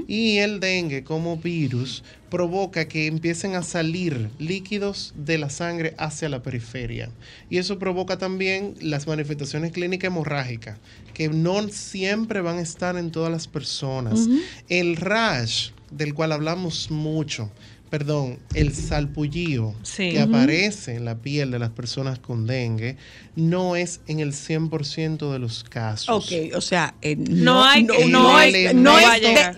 Y 0.07 0.37
el 0.37 0.59
dengue 0.59 1.03
como 1.03 1.37
virus 1.37 2.03
provoca 2.29 2.87
que 2.87 3.07
empiecen 3.07 3.55
a 3.55 3.63
salir 3.63 4.29
líquidos 4.39 5.13
de 5.17 5.37
la 5.37 5.49
sangre 5.49 5.95
hacia 5.97 6.29
la 6.29 6.43
periferia. 6.43 7.09
Y 7.49 7.57
eso 7.57 7.79
provoca 7.79 8.17
también 8.17 8.75
las 8.79 9.07
manifestaciones 9.07 9.71
clínicas 9.71 10.09
hemorrágicas, 10.09 10.77
que 11.13 11.29
no 11.29 11.67
siempre 11.69 12.41
van 12.41 12.57
a 12.57 12.61
estar 12.61 12.95
en 12.97 13.11
todas 13.11 13.31
las 13.31 13.47
personas. 13.47 14.27
El 14.69 14.95
rash, 14.95 15.71
del 15.91 16.13
cual 16.13 16.31
hablamos 16.31 16.91
mucho, 16.91 17.51
perdón, 17.91 18.39
el 18.55 18.73
salpullido 18.73 19.75
Sí. 19.83 20.11
que 20.13 20.21
aparece 20.21 20.95
en 20.95 21.05
la 21.05 21.19
piel 21.19 21.51
de 21.51 21.59
las 21.59 21.69
personas 21.71 22.17
con 22.19 22.47
dengue, 22.47 22.95
no 23.35 23.75
es 23.75 23.99
en 24.07 24.19
el 24.21 24.33
100% 24.33 25.31
de 25.31 25.37
los 25.39 25.63
casos. 25.65 26.09
Ok, 26.09 26.55
o 26.55 26.61
sea, 26.61 26.95
eh, 27.03 27.15
No 27.17 27.53
no, 27.55 27.63
hay- 27.65 27.85
es, 27.85 28.65
es 28.65 28.73
de- 28.73 28.73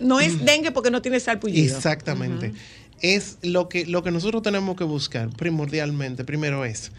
no 0.02 0.20
es 0.20 0.44
dengue 0.44 0.72
porque 0.72 0.90
no 0.92 1.02
tiene 1.02 1.20
salpullido. 1.20 1.74
Exactamente. 1.74 2.54
Es 3.02 3.38
lo 3.44 3.70
que, 3.70 3.86
lo 3.86 4.02
que 4.04 4.12
nosotros 4.12 4.42
tenemos 4.42 4.76
que 4.78 4.84
buscar 4.84 5.30
primordialmente. 5.30 6.24
Primero 6.26 6.66
es 6.66 6.92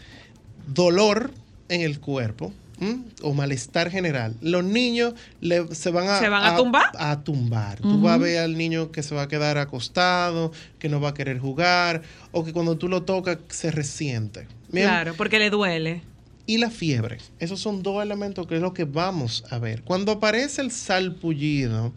dolor 0.73 1.31
en 1.69 1.81
el 1.81 1.99
cuerpo 1.99 2.53
¿m? 2.79 3.03
o 3.21 3.33
malestar 3.33 3.89
general. 3.89 4.35
Los 4.41 4.63
niños 4.63 5.13
le- 5.41 5.73
se 5.75 5.89
van 5.91 6.07
a, 6.09 6.19
¿Se 6.19 6.29
van 6.29 6.43
a 6.43 6.55
tumbar? 6.55 6.85
a 6.97 7.23
tumbar. 7.23 7.79
Tú 7.79 8.01
vas 8.01 8.13
a 8.15 8.17
ver 8.17 8.39
al 8.39 8.57
niño 8.57 8.91
que 8.91 9.03
se 9.03 9.13
va 9.15 9.23
a 9.23 9.27
quedar 9.27 9.57
acostado, 9.57 10.51
que 10.79 10.89
no 10.89 10.99
va 10.99 11.09
a 11.09 11.13
querer 11.13 11.39
jugar 11.39 12.01
o 12.31 12.43
que 12.43 12.53
cuando 12.53 12.77
tú 12.77 12.87
lo 12.87 13.03
tocas 13.03 13.37
se 13.49 13.71
resiente. 13.71 14.47
Bien. 14.71 14.87
Claro, 14.87 15.13
porque 15.15 15.39
le 15.39 15.49
duele. 15.49 16.01
y 16.47 16.57
la 16.59 16.69
fiebre. 16.69 17.17
Esos 17.39 17.59
son 17.59 17.81
dos 17.81 18.03
elementos 18.03 18.45
que 18.45 18.55
es 18.57 18.61
lo 18.61 18.71
que 18.73 18.83
vamos 18.83 19.43
a 19.49 19.57
ver. 19.57 19.81
Cuando 19.83 20.11
aparece 20.11 20.61
el 20.61 20.69
salpullido, 20.71 21.91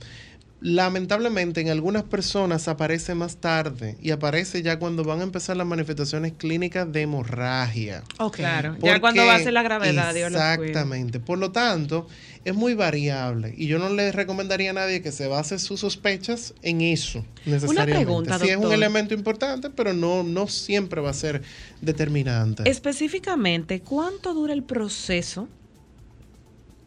lamentablemente 0.61 1.61
en 1.61 1.69
algunas 1.71 2.03
personas 2.03 2.67
aparece 2.69 3.15
más 3.15 3.37
tarde 3.37 3.97
y 4.03 4.11
aparece 4.11 4.63
ya 4.63 4.79
cuando 4.79 5.05
van 5.05 5.21
a 5.21 5.23
empezar 5.23 5.57
las 5.57 5.67
manifestaciones 5.67 6.33
clínicas 6.37 6.91
de 6.93 7.03
hemorragia. 7.03 8.03
Ok. 8.19 8.37
Claro. 8.37 8.73
Porque- 8.73 8.87
Ya 8.87 9.01
cuando 9.01 9.25
va 9.25 9.37
a 9.37 9.39
ser 9.39 9.53
la 9.53 9.63
gravedad, 9.63 10.13
Dios. 10.15 10.33
Exactamente. 10.33 11.21
Por 11.21 11.39
lo 11.39 11.53
tanto, 11.53 12.09
es 12.45 12.55
muy 12.55 12.75
variable 12.75 13.55
y 13.57 13.67
yo 13.67 13.79
no 13.79 13.89
le 13.91 14.11
recomendaría 14.11 14.71
a 14.71 14.75
nadie 14.75 15.01
que 15.03 15.13
se 15.13 15.27
base 15.29 15.59
sus 15.59 15.81
sospechas 15.81 16.55
en 16.63 16.81
eso 16.81 17.25
necesariamente. 17.47 17.95
pregunta, 18.05 18.39
Sí 18.39 18.49
es 18.49 18.57
un 18.57 18.73
elemento 18.73 19.15
importante, 19.15 19.71
pero 19.71 19.93
no, 19.93 20.23
no 20.23 20.49
siempre 20.49 21.01
va 21.01 21.11
a 21.11 21.15
ser 21.15 21.43
determinante. 21.81 22.69
Específicamente, 22.69 23.81
¿cuánto 23.81 24.35
dura 24.35 24.53
el 24.55 24.65
proceso 24.65 25.49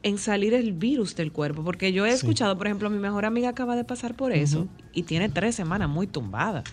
en 0.03 0.17
salir 0.17 0.53
el 0.53 0.74
virus 0.74 1.15
del 1.15 1.31
cuerpo? 1.31 1.63
Porque 1.63 1.93
yo 1.93 2.05
he 2.05 2.10
Sí. 2.12 2.15
escuchado, 2.17 2.58
por 2.58 2.67
ejemplo, 2.67 2.89
mi 2.89 2.98
mejor 2.98 3.25
amiga 3.25 3.50
acaba 3.50 3.75
de 3.75 3.84
pasar 3.84 4.15
por 4.15 4.31
eso 4.31 4.67
y 4.93 5.03
tiene 5.03 5.29
tres 5.29 5.55
semanas 5.55 5.89
muy 5.89 6.08
tumbada 6.08 6.63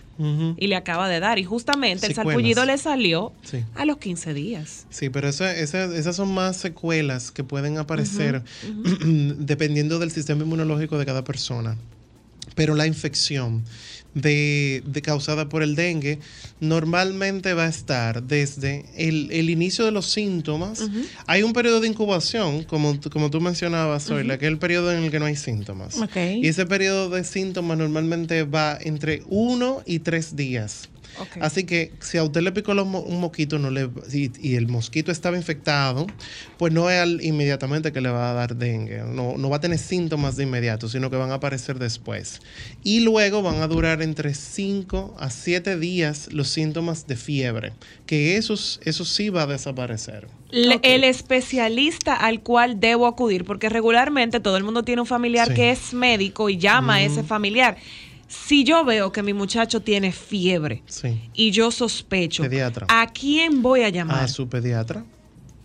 y 0.57 0.67
le 0.67 0.75
acaba 0.75 1.07
de 1.07 1.19
dar. 1.19 1.37
Y 1.39 1.43
justamente 1.43 2.07
el 2.07 2.13
Secuelas. 2.13 2.33
salpullido 2.33 2.65
le 2.65 2.77
salió 2.77 3.31
Sí. 3.43 3.63
a 3.75 3.85
los 3.85 3.97
15 3.97 4.33
días. 4.33 4.87
Sí, 4.89 5.09
pero 5.09 5.29
esa- 5.29 5.55
esa- 5.55 5.95
esas 5.95 6.15
son 6.15 6.33
más 6.33 6.57
secuelas 6.57 7.31
que 7.31 7.43
pueden 7.43 7.77
aparecer 7.77 8.43
dependiendo 9.37 9.99
del 9.99 10.11
sistema 10.11 10.43
inmunológico 10.43 10.97
de 10.97 11.05
cada 11.05 11.23
persona. 11.23 11.77
Pero 12.55 12.75
la 12.75 12.87
infección 12.87 13.63
de, 14.13 14.81
de 14.85 15.01
causada 15.01 15.49
por 15.49 15.61
el 15.63 15.75
dengue 15.75 16.19
normalmente 16.59 17.53
va 17.53 17.65
a 17.65 17.69
estar 17.69 18.23
desde 18.23 18.85
el, 18.97 19.29
el 19.31 19.49
inicio 19.49 19.85
de 19.85 19.91
los 19.91 20.07
síntomas. 20.07 20.89
Hay 21.27 21.43
un 21.43 21.53
periodo 21.53 21.79
de 21.81 21.87
incubación, 21.87 22.63
como, 22.63 22.99
tú- 22.99 23.09
como 23.09 23.29
tú 23.29 23.39
mencionabas, 23.41 24.05
Zoila, 24.05 24.37
que 24.37 24.45
es 24.45 24.51
el 24.51 24.57
periodo 24.59 24.91
en 24.91 25.03
el 25.03 25.11
que 25.11 25.19
no 25.19 25.25
hay 25.25 25.35
síntomas. 25.35 25.97
Y 26.41 26.47
ese 26.47 26.65
periodo 26.65 27.09
de 27.09 27.23
síntomas 27.23 27.77
normalmente 27.77 28.43
va 28.43 28.77
entre 28.81 29.23
uno 29.27 29.81
y 29.85 29.99
tres 29.99 30.35
días. 30.35 30.89
Así 31.41 31.63
que 31.65 31.91
si 31.99 32.17
a 32.17 32.23
usted 32.23 32.41
le 32.41 32.51
picó 32.51 32.71
un 32.71 33.19
mosquito 33.19 33.59
no 33.59 33.69
le, 33.71 33.89
y, 34.13 34.31
y 34.39 34.55
el 34.55 34.67
mosquito 34.67 35.11
estaba 35.11 35.37
infectado, 35.37 36.07
pues 36.57 36.73
no 36.73 36.89
es 36.89 36.99
al- 37.01 37.23
inmediatamente 37.23 37.91
que 37.91 38.01
le 38.01 38.09
va 38.09 38.31
a 38.31 38.33
dar 38.33 38.55
dengue. 38.55 39.03
No, 39.05 39.37
no 39.37 39.49
va 39.49 39.57
a 39.57 39.59
tener 39.61 39.77
síntomas 39.79 40.35
de 40.35 40.43
inmediato, 40.43 40.87
sino 40.89 41.09
que 41.09 41.15
van 41.17 41.31
a 41.31 41.35
aparecer 41.35 41.79
después. 41.79 42.41
Y 42.83 43.01
luego 43.01 43.41
van 43.41 43.61
a 43.61 43.67
durar 43.67 44.01
entre 44.01 44.33
5 44.33 45.15
a 45.19 45.29
7 45.29 45.77
días 45.77 46.31
los 46.31 46.49
síntomas 46.49 47.07
de 47.07 47.15
fiebre, 47.15 47.73
que 48.05 48.37
esos, 48.37 48.79
eso 48.85 49.05
sí 49.05 49.29
va 49.29 49.43
a 49.43 49.47
desaparecer. 49.47 50.27
Le-. 50.51 50.79
El 50.83 51.03
especialista 51.03 52.13
al 52.15 52.41
cual 52.41 52.79
debo 52.79 53.07
acudir, 53.07 53.45
porque 53.45 53.69
regularmente 53.69 54.39
todo 54.39 54.57
el 54.57 54.63
mundo 54.63 54.83
tiene 54.83 55.01
un 55.01 55.07
familiar 55.07 55.47
Sí. 55.49 55.53
que 55.53 55.71
es 55.71 55.93
médico 55.93 56.49
y 56.49 56.57
llama 56.57 56.95
a 56.95 57.01
ese 57.01 57.23
familiar. 57.23 57.77
Si 58.29 58.63
yo 58.63 58.85
veo 58.85 59.11
que 59.11 59.23
mi 59.23 59.33
muchacho 59.33 59.81
tiene 59.81 60.11
fiebre 60.11 60.83
Sí. 60.85 61.29
y 61.33 61.49
yo 61.51 61.71
sospecho, 61.71 62.43
Pediatra. 62.43 62.85
¿a 62.87 63.07
quién 63.07 63.61
voy 63.63 63.81
a 63.81 63.89
llamar? 63.89 64.23
A 64.23 64.27
su 64.27 64.47
pediatra. 64.47 65.03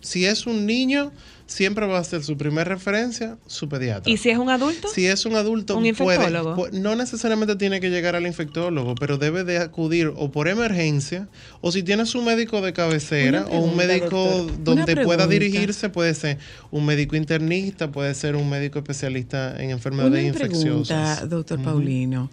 Si 0.01 0.25
es 0.25 0.45
un 0.47 0.65
niño, 0.65 1.11
siempre 1.47 1.85
va 1.85 1.99
a 1.99 2.03
ser 2.03 2.23
su 2.23 2.37
primera 2.37 2.63
referencia 2.75 3.37
su 3.45 3.69
pediatra. 3.69 4.11
¿Y 4.11 4.17
si 4.17 4.29
es 4.29 4.37
un 4.37 4.49
adulto? 4.49 4.87
Si 4.87 5.05
es 5.05 5.25
un 5.25 5.35
adulto, 5.35 5.77
¿Un 5.77 5.93
puede- 5.95 6.71
no 6.79 6.95
necesariamente 6.95 7.55
tiene 7.55 7.79
que 7.79 7.89
llegar 7.89 8.15
al 8.15 8.25
infectólogo, 8.25 8.95
pero 8.95 9.17
debe 9.17 9.43
de 9.43 9.59
acudir 9.59 10.11
o 10.15 10.31
por 10.31 10.47
emergencia, 10.47 11.27
o 11.61 11.71
si 11.71 11.83
tiene 11.83 12.05
su 12.05 12.21
médico 12.21 12.61
de 12.61 12.73
cabecera, 12.73 13.45
o 13.51 13.59
un 13.59 13.75
médico 13.75 14.23
doctor. 14.25 14.63
Donde 14.63 14.95
pueda 15.03 15.27
dirigirse, 15.27 15.89
puede 15.89 16.13
ser 16.15 16.39
un 16.71 16.85
médico 16.85 17.15
internista, 17.15 17.91
puede 17.91 18.13
ser 18.15 18.35
un 18.35 18.49
médico 18.49 18.79
especialista 18.79 19.61
en 19.61 19.69
enfermedades 19.69 20.13
Una 20.19 20.27
infecciosas. 20.27 21.17
pregunta, 21.19 21.25
doctor. 21.27 21.61
Paulino. 21.61 22.31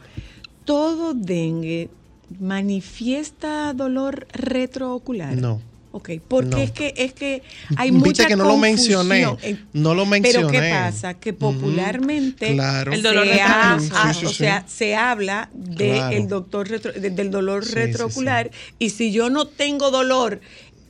¿Todo 0.64 1.12
dengue 1.12 1.90
manifiesta 2.40 3.72
dolor 3.74 4.26
retroocular? 4.32 5.36
No. 5.36 5.60
Ok, 5.94 6.10
porque 6.26 6.48
No. 6.48 6.56
es 6.58 6.70
que 6.70 6.94
es 6.96 7.12
que 7.12 7.42
hay 7.76 7.90
Viste 7.90 8.06
mucha 8.08 8.26
que 8.26 8.34
no 8.36 8.44
lo 8.44 8.50
confusión. 8.58 9.06
mencioné. 9.06 9.36
Eh, 9.50 9.56
No 9.74 9.94
lo 9.94 10.08
Pero 10.08 10.22
¿qué 10.48 10.58
mencioné. 10.58 10.70
pasa? 10.70 11.14
Que 11.14 11.32
popularmente 11.34 12.54
Claro. 12.54 12.92
El 12.92 13.02
dolor 13.02 13.26
se, 13.26 13.40
ha- 13.42 13.76
retroocular. 13.76 14.14
Sí, 14.14 14.20
sí, 14.20 14.26
o 14.26 14.28
sí. 14.30 14.34
sea, 14.36 14.64
se 14.66 14.94
habla 14.96 15.50
de 15.52 15.90
Claro. 15.92 16.16
el 16.16 16.28
doctor 16.28 16.68
retro- 16.68 16.92
de- 16.98 17.10
del 17.10 17.30
dolor 17.30 17.64
Sí, 17.64 17.70
sí, 17.70 17.74
retroocular 17.76 18.50
y 18.78 18.90
si 18.90 19.12
yo 19.12 19.28
no 19.30 19.46
tengo 19.46 19.90
dolor 19.90 20.40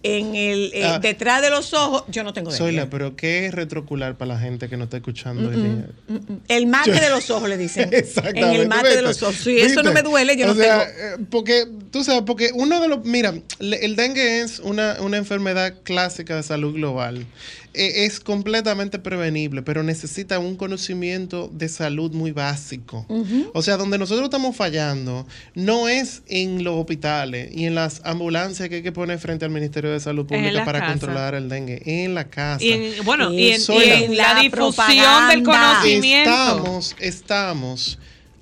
en 0.03 0.35
el 0.35 0.71
eh, 0.75 0.85
Ah. 0.85 0.99
detrás 0.99 1.43
de 1.43 1.51
los 1.51 1.73
ojos, 1.75 2.05
yo 2.09 2.25
no 2.25 2.33
tengo 2.33 2.51
dengue. 2.51 2.59
Soyla, 2.65 2.91
pero 2.91 3.15
¿qué 3.17 3.47
es 3.47 3.55
retrocular 3.55 4.17
para 4.17 4.35
la 4.35 4.41
gente 4.41 4.69
que 4.69 4.77
no 4.77 4.85
está 4.85 4.97
escuchando? 4.99 5.51
mm. 5.51 6.17
El 6.49 6.67
mate 6.67 6.93
de 6.93 7.09
los 7.11 7.31
ojos 7.31 7.49
le 7.49 7.57
dicen. 7.57 7.89
Exactamente. 7.93 8.41
En 8.55 8.61
el 8.61 8.69
mate 8.69 8.97
de 8.97 9.03
los 9.03 9.23
ojos. 9.23 9.37
Si 9.37 9.59
eso 9.59 9.83
no 9.83 9.93
me 9.93 10.03
duele, 10.03 10.37
yo 10.37 10.47
O 10.47 10.49
no 10.49 10.55
sea, 10.55 10.81
tengo. 10.87 11.23
eh, 11.23 11.27
Porque, 11.31 11.67
tú 11.91 12.03
sabes, 12.05 12.23
porque 12.27 12.51
uno 12.55 12.81
de 12.81 12.89
los. 12.89 13.05
Mira, 13.05 13.35
el 13.61 13.97
dengue 13.97 14.41
es 14.41 14.59
una, 14.59 14.97
una 15.01 15.17
enfermedad 15.17 15.75
clásica 15.85 16.37
de 16.37 16.43
salud 16.43 16.75
global. 16.75 17.27
Eh, 17.75 18.05
es 18.05 18.21
completamente 18.21 18.99
prevenible, 18.99 19.63
pero 19.63 19.83
necesita 19.83 20.39
un 20.39 20.57
conocimiento 20.57 21.49
de 21.53 21.69
salud 21.71 22.13
muy 22.13 22.31
básico. 22.33 23.07
O 23.55 23.63
sea, 23.63 23.79
donde 23.79 23.99
nosotros 23.99 24.25
estamos 24.25 24.55
fallando 24.55 25.27
no 25.55 25.89
es 25.89 26.23
en 26.27 26.65
los 26.65 26.79
hospitales 26.79 27.51
y 27.55 27.65
en 27.65 27.75
las 27.75 28.03
ambulancias 28.05 28.69
que 28.69 28.77
hay 28.77 28.83
que 28.83 28.93
poner 28.93 29.19
frente 29.19 29.47
al 29.47 29.51
Ministerio 29.51 29.91
de 29.91 30.01
Salud 30.01 30.27
Pública 30.27 30.65
para 30.65 30.81
casa. 30.81 30.93
controlar 30.93 31.35
el 31.35 31.49
dengue, 31.49 31.83
en 31.87 32.15
la 32.15 32.29
casa. 32.29 32.63
Y 32.63 32.73
en, 32.73 33.05
bueno, 33.05 33.33
y 33.33 33.53
en, 33.53 33.61
y 33.61 34.15
la 34.15 34.35
la, 34.35 34.41
difusión 34.41 34.51
propaganda. 34.51 35.29
del 35.29 35.43
conocimiento. 35.43 36.31
Estamos, 36.31 36.97
estamos 37.01 37.99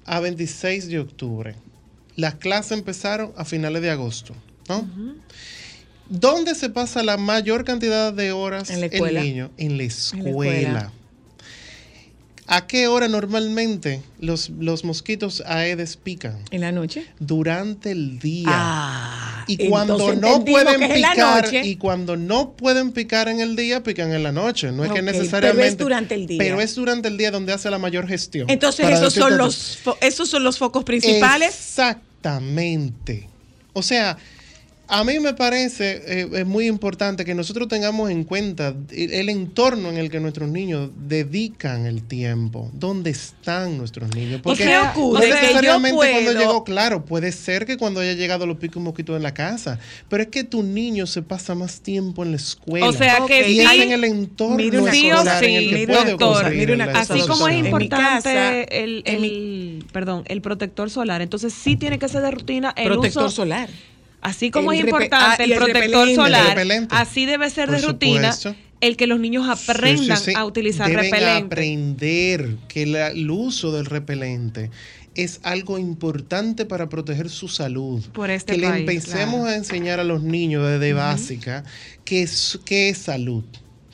a 0.06 0.18
26 0.18 0.88
de 0.88 0.98
octubre. 0.98 1.54
Las 2.16 2.34
clases 2.34 2.72
empezaron 2.72 3.32
a 3.36 3.44
finales 3.44 3.80
de 3.80 3.90
agosto, 3.90 4.34
¿no? 4.68 4.88
¿Dónde 6.10 6.56
se 6.56 6.70
pasa 6.70 7.04
la 7.04 7.16
mayor 7.16 7.64
cantidad 7.64 8.12
de 8.12 8.32
horas 8.32 8.68
En 8.68 8.80
la 8.80 8.86
el 8.86 9.14
niño? 9.14 9.50
En 9.56 9.72
la 9.72 9.76
la 9.78 9.84
escuela. 9.84 10.92
¿A 12.52 12.66
qué 12.66 12.88
hora 12.88 13.06
normalmente 13.06 14.02
los, 14.18 14.50
los 14.50 14.82
mosquitos 14.82 15.40
Aedes 15.46 15.96
pican? 15.96 16.36
En 16.50 16.62
la 16.62 16.72
noche. 16.72 17.06
Durante 17.20 17.92
el 17.92 18.18
día. 18.18 18.48
Ah, 18.48 19.44
Y 19.46 19.68
cuando 19.68 20.16
no 20.16 20.44
pueden 20.44 20.80
picar, 20.92 21.48
y 21.64 21.76
cuando 21.76 22.16
no 22.16 22.50
pueden 22.54 22.90
picar 22.90 23.28
en 23.28 23.38
el 23.38 23.54
día, 23.54 23.84
pican 23.84 24.12
en 24.12 24.24
la 24.24 24.32
noche. 24.32 24.72
No 24.72 24.82
es 24.82 24.90
que 24.90 24.98
Ok, 24.98 25.04
pero 25.04 25.10
es 25.10 25.18
necesariamente. 25.18 25.84
durante 25.84 26.16
el 26.16 26.26
día. 26.26 26.38
Pero 26.38 26.60
es 26.60 26.74
durante 26.74 27.06
el 27.06 27.16
día 27.16 27.30
donde 27.30 27.52
hace 27.52 27.70
la 27.70 27.78
mayor 27.78 28.08
gestión. 28.08 28.50
Entonces 28.50 28.88
esos 28.88 29.14
son 29.14 29.38
los 29.38 29.78
esos 30.00 30.28
son 30.28 30.42
los 30.42 30.58
focos 30.58 30.82
principales. 30.82 31.50
Exactamente. 31.54 33.28
O 33.74 33.82
sea, 33.84 34.18
a 34.90 35.04
mí 35.04 35.20
me 35.20 35.34
parece 35.34 36.02
eh, 36.04 36.28
es 36.32 36.46
muy 36.46 36.66
importante 36.66 37.24
que 37.24 37.34
nosotros 37.34 37.68
tengamos 37.68 38.10
en 38.10 38.24
cuenta 38.24 38.74
el, 38.90 39.12
el 39.12 39.28
entorno 39.28 39.88
en 39.88 39.96
el 39.98 40.10
que 40.10 40.18
nuestros 40.18 40.48
niños 40.48 40.90
dedican 40.96 41.86
el 41.86 42.02
tiempo. 42.02 42.70
¿Dónde 42.72 43.10
están 43.10 43.78
nuestros 43.78 44.14
niños? 44.16 44.40
Porque 44.42 44.64
qué 44.64 44.76
ocurre? 44.78 45.12
no 45.12 45.20
Que 45.20 45.28
yo 45.28 45.34
necesariamente 45.34 45.96
cuando 45.96 46.32
llegó, 46.32 46.64
claro, 46.64 47.04
puede 47.04 47.30
ser 47.30 47.66
que 47.66 47.76
cuando 47.76 48.00
haya 48.00 48.14
llegado 48.14 48.46
los 48.46 48.56
picos 48.56 48.82
mosquitos 48.82 49.16
en 49.16 49.22
la 49.22 49.32
casa, 49.32 49.78
pero 50.08 50.24
es 50.24 50.28
que 50.28 50.42
tu 50.42 50.64
niño 50.64 51.06
se 51.06 51.22
pasa 51.22 51.54
más 51.54 51.80
tiempo 51.80 52.24
en 52.24 52.32
la 52.32 52.36
escuela. 52.38 52.88
O 52.88 52.92
sea 52.92 53.20
que 53.28 53.48
y 53.48 53.60
sí, 53.60 53.60
es 53.60 53.82
en 53.82 53.92
el 53.92 54.04
entorno 54.04 54.56
Mira 54.56 54.82
una 54.82 54.90
Sí 54.92 55.12
o 55.12 55.20
en 55.20 55.54
el 55.54 55.68
que 55.68 55.74
mira 55.76 56.00
puede 56.00 56.12
ocurrir 56.14 56.58
mira 56.58 56.74
una 56.74 56.86
cosa, 56.86 57.14
Así 57.14 57.28
como 57.28 57.46
es 57.46 57.64
importante 57.64 58.82
el, 58.82 59.84
perdón, 59.92 60.24
el 60.26 60.42
protector 60.42 60.90
solar, 60.90 61.22
entonces 61.22 61.54
sí 61.54 61.76
tiene 61.76 62.00
que 62.00 62.08
ser 62.08 62.22
de 62.22 62.32
rutina 62.32 62.74
el 62.76 62.88
Protector 62.88 63.26
uso, 63.26 63.36
solar. 63.36 63.68
Así 64.22 64.50
como 64.50 64.72
El 64.72 64.78
es 64.80 64.84
importante 64.84 65.16
ah, 65.42 65.44
el 65.44 65.52
el 65.52 65.58
protector 65.58 65.82
repelente. 66.06 66.14
solar, 66.14 66.58
El 66.58 66.86
así 66.90 67.26
debe 67.26 67.48
ser 67.50 67.68
Por 67.68 67.80
de 67.80 67.86
rutina 67.86 68.32
supuesto. 68.32 68.60
el 68.80 68.96
que 68.96 69.06
los 69.06 69.18
niños 69.20 69.48
aprendan 69.48 70.16
Sí, 70.18 70.24
sí, 70.24 70.30
sí. 70.32 70.36
a 70.36 70.44
utilizar 70.44 70.88
Deben 70.88 71.04
repelente. 71.04 71.44
aprender 71.46 72.56
que 72.68 72.86
la- 72.86 73.08
el 73.08 73.30
uso 73.30 73.72
del 73.72 73.86
repelente 73.86 74.70
es 75.14 75.40
algo 75.42 75.78
importante 75.78 76.66
para 76.66 76.88
proteger 76.88 77.30
su 77.30 77.48
salud. 77.48 78.04
Por 78.12 78.30
este 78.30 78.54
que 78.56 78.60
país, 78.62 78.72
le 78.74 78.80
empecemos 78.80 79.40
claro. 79.40 79.46
a 79.46 79.56
enseñar 79.56 80.00
a 80.00 80.04
los 80.04 80.22
niños 80.22 80.66
desde 80.68 80.92
básica 80.92 81.64
qué 82.04 82.22
es, 82.22 82.58
qué 82.64 82.90
es 82.90 82.98
salud. 82.98 83.44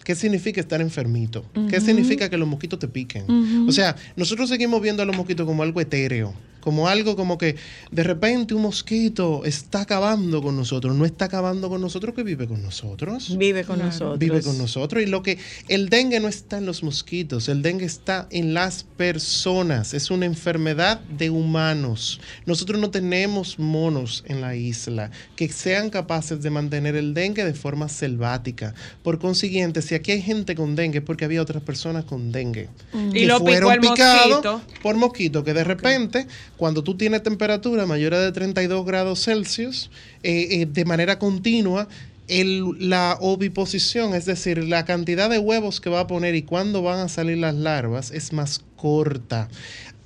¿Qué 0.05 0.15
significa 0.15 0.61
estar 0.61 0.81
enfermito? 0.81 1.45
¿Qué 1.69 1.81
significa 1.81 2.29
que 2.31 2.37
los 2.37 2.47
mosquitos 2.47 2.79
te 2.79 2.87
piquen? 2.87 3.67
O 3.69 3.73
sea, 3.73 3.97
nosotros 4.15 4.49
seguimos 4.49 4.81
viendo 4.81 5.03
a 5.03 5.07
los 5.07 5.17
mosquitos 5.17 5.47
como 5.47 5.65
algo 5.65 5.81
etéreo, 5.81 6.33
como 6.67 6.89
algo 6.89 7.15
como 7.15 7.39
que 7.39 7.55
de 7.93 8.03
repente 8.03 8.53
un 8.53 8.63
mosquito 8.63 9.45
está 9.45 9.83
acabando 9.83 10.43
con 10.43 10.57
nosotros. 10.57 10.97
No 10.97 11.05
está 11.05 11.27
acabando 11.27 11.69
con 11.69 11.81
nosotros, 11.81 12.13
que 12.13 12.25
vive 12.25 12.49
con 12.49 12.61
nosotros 12.61 13.37
Vive 13.39 13.63
con 13.63 13.79
nosotros. 13.79 14.19
vive 14.19 14.43
con 14.43 14.59
nosotros 14.59 15.01
y 15.01 15.07
lo 15.07 15.23
que 15.23 15.39
el 15.69 15.89
dengue 15.91 16.19
no 16.19 16.27
está 16.27 16.59
en 16.59 16.67
los 16.67 16.83
mosquitos, 16.83 17.49
el 17.49 17.63
dengue 17.63 17.85
está 17.85 18.27
en 18.33 18.53
las 18.53 18.83
personas, 18.83 19.95
es 19.95 20.11
una 20.11 20.27
enfermedad 20.27 20.99
de 21.03 21.31
humanos. 21.31 22.21
Nosotros 22.47 22.81
no 22.81 22.91
tenemos 22.91 23.61
monos 23.61 24.25
en 24.27 24.41
la 24.41 24.57
isla 24.57 25.13
que 25.37 25.49
sean 25.49 25.89
capaces 25.89 26.43
de 26.43 26.51
mantener 26.51 26.97
el 26.97 27.15
dengue 27.15 27.45
de 27.45 27.55
forma 27.55 27.89
selvática. 27.89 28.75
Por 29.05 29.21
consiguiente, 29.21 29.83
si 29.83 29.95
aquí 29.95 30.11
hay 30.11 30.21
gente 30.21 30.57
con 30.57 30.75
dengue 30.75 30.99
es 30.99 31.05
porque 31.05 31.27
había 31.27 31.43
otras 31.43 31.63
personas 31.63 32.07
con 32.07 32.33
dengue 32.33 32.69
Y 33.15 33.27
lo 33.27 33.39
picó 33.45 33.71
el 33.71 33.81
mosquito. 33.81 34.63
por 34.83 34.97
mosquito 34.97 35.45
que 35.45 35.55
de 35.55 35.63
repente 35.63 36.27
cuando 36.57 36.83
tú 36.83 36.97
tienes 36.97 37.23
temperatura 37.23 37.87
mayores 37.87 38.21
de 38.21 38.33
32 38.33 38.85
grados 38.85 39.25
Celsius 39.25 39.91
eh, 40.23 40.49
eh, 40.51 40.67
de 40.67 40.85
manera 40.85 41.19
continua 41.19 41.89
la 42.29 43.19
oviposición, 43.21 44.15
es 44.15 44.25
decir, 44.25 44.65
la 44.65 44.85
cantidad 44.85 45.31
de 45.31 45.39
huevos 45.39 45.81
que 45.81 45.91
va 45.91 46.01
a 46.01 46.07
poner 46.07 46.35
y 46.35 46.43
cuándo 46.43 46.83
van 46.83 46.99
a 46.99 47.09
salir 47.09 47.39
las 47.39 47.55
larvas 47.55 48.11
es 48.11 48.33
más 48.33 48.65
corta. 48.77 49.49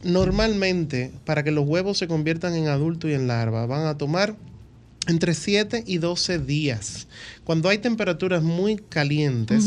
Normalmente, 0.02 1.12
para 1.24 1.42
que 1.42 1.50
los 1.50 1.66
huevos 1.66 1.98
se 1.98 2.08
conviertan 2.08 2.54
en 2.54 2.68
adulto 2.68 3.08
y 3.08 3.14
en 3.14 3.26
larva, 3.26 3.66
van 3.66 3.86
a 3.86 3.96
tomar 3.96 4.36
entre 5.08 5.34
7 5.34 5.82
y 5.86 5.98
12 5.98 6.38
días. 6.38 7.08
Cuando 7.44 7.68
hay 7.68 7.78
temperaturas 7.78 8.42
muy 8.44 8.76
calientes, 8.76 9.64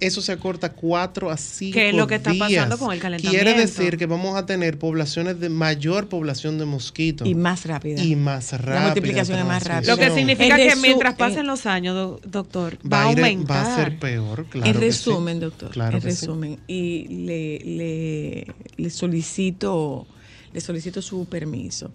eso 0.00 0.20
se 0.20 0.32
acorta 0.32 0.72
4 0.72 1.30
a 1.30 1.36
5 1.38 1.72
Que 1.72 1.88
es 1.90 1.94
lo 1.94 2.06
que 2.06 2.16
está 2.16 2.32
días. 2.32 2.40
pasando 2.66 2.78
con 2.78 2.92
el 2.92 2.98
Quiere 3.00 3.18
calentamiento. 3.20 3.60
decir 3.60 3.96
que 3.96 4.04
vamos 4.06 4.36
a 4.36 4.44
tener 4.44 4.78
poblaciones 4.78 5.40
de 5.40 5.48
mayor 5.48 6.08
población 6.08 6.58
de 6.58 6.66
mosquitos 6.66 7.26
Y 7.26 7.34
más 7.34 7.64
rápida. 7.64 8.02
y 8.02 8.16
más 8.16 8.52
rápida. 8.52 8.82
multiplicación 8.82 9.38
es 9.38 9.46
más 9.46 9.64
rápida. 9.64 9.92
Lo 9.94 9.98
que 9.98 10.10
significa 10.10 10.56
que 10.56 10.76
mientras 10.76 11.12
en- 11.12 11.16
pasen 11.18 11.46
los 11.46 11.64
años, 11.64 11.94
do- 11.94 12.20
doctor, 12.26 12.74
va, 12.84 12.98
va 12.98 13.02
a 13.04 13.06
aumentar. 13.06 13.56
va 13.66 13.72
a 13.72 13.76
ser 13.76 13.98
peor, 13.98 14.46
claro. 14.50 14.66
en 14.66 14.74
sí. 14.74 14.80
resumen, 14.80 15.40
doctor, 15.40 15.70
Claro 15.70 15.96
en 15.96 16.02
sí. 16.02 16.08
resumen, 16.08 16.58
y 16.66 17.06
le, 17.08 17.58
le, 17.64 18.46
le 18.76 18.90
solicito 18.90 20.06
le 20.52 20.60
solicito 20.60 21.02
su 21.02 21.24
permiso, 21.24 21.90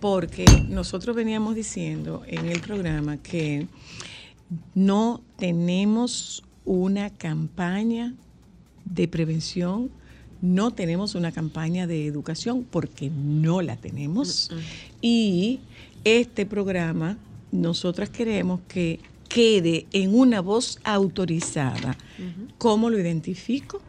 porque 0.00 0.44
nosotros 0.68 1.14
veníamos 1.14 1.54
diciendo 1.54 2.22
en 2.26 2.46
el 2.46 2.60
programa 2.60 3.18
que 3.18 3.66
no 4.74 5.20
tenemos 5.36 6.42
una 6.64 7.10
campaña 7.10 8.14
de 8.84 9.08
prevención, 9.08 9.90
no 10.40 10.72
tenemos 10.72 11.14
una 11.14 11.32
campaña 11.32 11.86
de 11.86 12.06
educación 12.06 12.64
porque 12.70 13.10
no 13.10 13.60
la 13.60 13.76
tenemos. 13.76 14.50
Y 15.00 15.60
este 16.04 16.46
programa, 16.46 17.18
nosotras 17.50 18.08
queremos 18.08 18.60
que 18.68 19.00
quede 19.28 19.86
en 19.92 20.14
una 20.14 20.40
voz 20.40 20.78
autorizada. 20.84 21.96
¿Cómo 22.56 22.88
lo 22.90 22.98
identifico? 22.98 23.80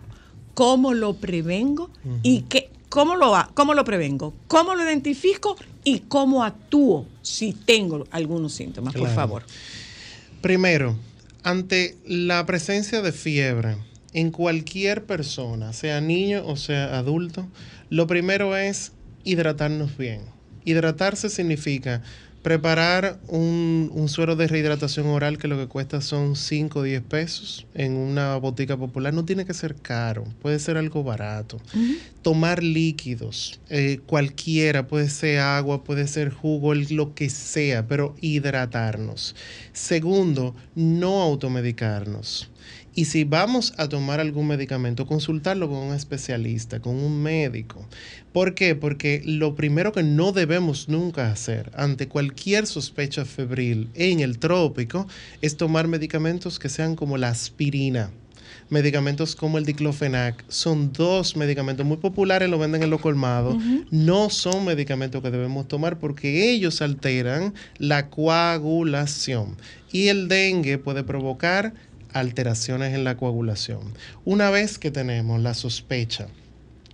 ¿Cómo 0.53 0.93
lo 0.93 1.13
prevengo? 1.13 1.89
¿Y 2.23 2.41
qué, 2.41 2.69
cómo, 2.89 3.15
lo, 3.15 3.33
cómo 3.53 3.73
lo 3.73 3.85
prevengo? 3.85 4.33
¿Cómo 4.47 4.75
lo 4.75 4.83
identifico? 4.83 5.55
¿Y 5.83 5.99
cómo 6.01 6.43
actúo 6.43 7.05
si 7.21 7.53
tengo 7.53 8.05
algunos 8.11 8.53
síntomas? 8.53 8.93
Por 8.93 9.09
favor. 9.09 9.43
Primero, 10.41 10.97
ante 11.43 11.97
la 12.05 12.45
presencia 12.45 13.01
de 13.01 13.11
fiebre 13.11 13.77
en 14.13 14.31
cualquier 14.31 15.05
persona, 15.05 15.73
sea 15.73 16.01
niño 16.01 16.43
o 16.45 16.55
sea 16.57 16.97
adulto, 16.97 17.47
lo 17.89 18.07
primero 18.07 18.57
es 18.57 18.91
hidratarnos 19.23 19.97
bien. 19.97 20.21
Hidratarse 20.65 21.29
significa 21.29 22.01
Preparar 22.41 23.19
un, 23.27 23.91
un 23.93 24.07
suero 24.07 24.35
de 24.37 24.47
rehidratación 24.47 25.07
oral 25.07 25.37
que 25.37 25.49
lo 25.49 25.57
que 25.57 25.67
cuesta 25.67 25.99
son 25.99 26.37
5 26.37 26.79
o 26.79 26.83
10 26.83 27.01
pesos 27.01 27.67
en 27.73 27.97
una 27.97 28.37
botica 28.37 28.77
popular 28.77 29.13
no 29.13 29.25
tiene 29.25 29.45
que 29.45 29.53
ser 29.53 29.75
caro, 29.75 30.23
puede 30.41 30.59
ser 30.59 30.77
algo 30.77 31.03
barato. 31.03 31.59
Tomar 32.21 32.63
líquidos, 32.63 33.59
eh, 33.69 33.99
cualquiera, 34.05 34.87
puede 34.87 35.09
ser 35.09 35.39
agua, 35.39 35.83
puede 35.83 36.07
ser 36.07 36.29
jugo, 36.31 36.73
lo 36.73 37.13
que 37.13 37.29
sea, 37.29 37.87
pero 37.87 38.15
hidratarnos. 38.21 39.35
Segundo, 39.73 40.55
no 40.75 41.21
automedicarnos. 41.21 42.49
Y 42.99 43.05
si 43.05 43.23
vamos 43.23 43.73
a 43.77 43.87
tomar 43.87 44.19
algún 44.19 44.47
medicamento, 44.47 45.07
consultarlo 45.07 45.69
con 45.69 45.77
un 45.77 45.93
especialista, 45.93 46.81
con 46.81 46.97
un 46.97 47.23
médico. 47.23 47.87
¿Por 48.33 48.55
qué? 48.55 48.75
Porque 48.75 49.21
lo 49.23 49.55
primero 49.55 49.93
que 49.93 50.03
no 50.03 50.33
debemos 50.33 50.89
nunca 50.89 51.31
hacer 51.31 51.71
ante 51.75 52.09
cualquier 52.09 52.67
sospecha 52.67 53.23
febril 53.23 53.87
en 53.93 54.19
el 54.19 54.37
trópico 54.37 55.07
es 55.41 55.55
tomar 55.55 55.87
medicamentos 55.87 56.59
que 56.59 56.67
sean 56.67 56.97
como 56.97 57.17
la 57.17 57.29
aspirina. 57.29 58.11
Medicamentos 58.69 59.33
como 59.33 59.57
el 59.57 59.65
diclofenac 59.65 60.43
son 60.49 60.91
dos 60.91 61.37
medicamentos 61.37 61.85
muy 61.85 61.97
populares, 61.97 62.49
lo 62.49 62.59
venden 62.59 62.83
en 62.83 62.89
los 62.89 62.99
colmados. 62.99 63.55
No 63.91 64.29
son 64.29 64.65
medicamentos 64.65 65.23
que 65.23 65.31
debemos 65.31 65.69
tomar 65.69 65.99
porque 65.99 66.51
ellos 66.51 66.81
alteran 66.81 67.53
la 67.77 68.09
coagulación. 68.09 69.55
Y 69.91 70.09
el 70.09 70.27
dengue 70.27 70.77
puede 70.77 71.03
provocar 71.03 71.73
alteraciones 72.13 72.93
en 72.93 73.03
la 73.03 73.17
coagulación. 73.17 73.93
Una 74.25 74.49
vez 74.49 74.77
que 74.77 74.91
tenemos 74.91 75.41
la 75.41 75.53
sospecha 75.53 76.27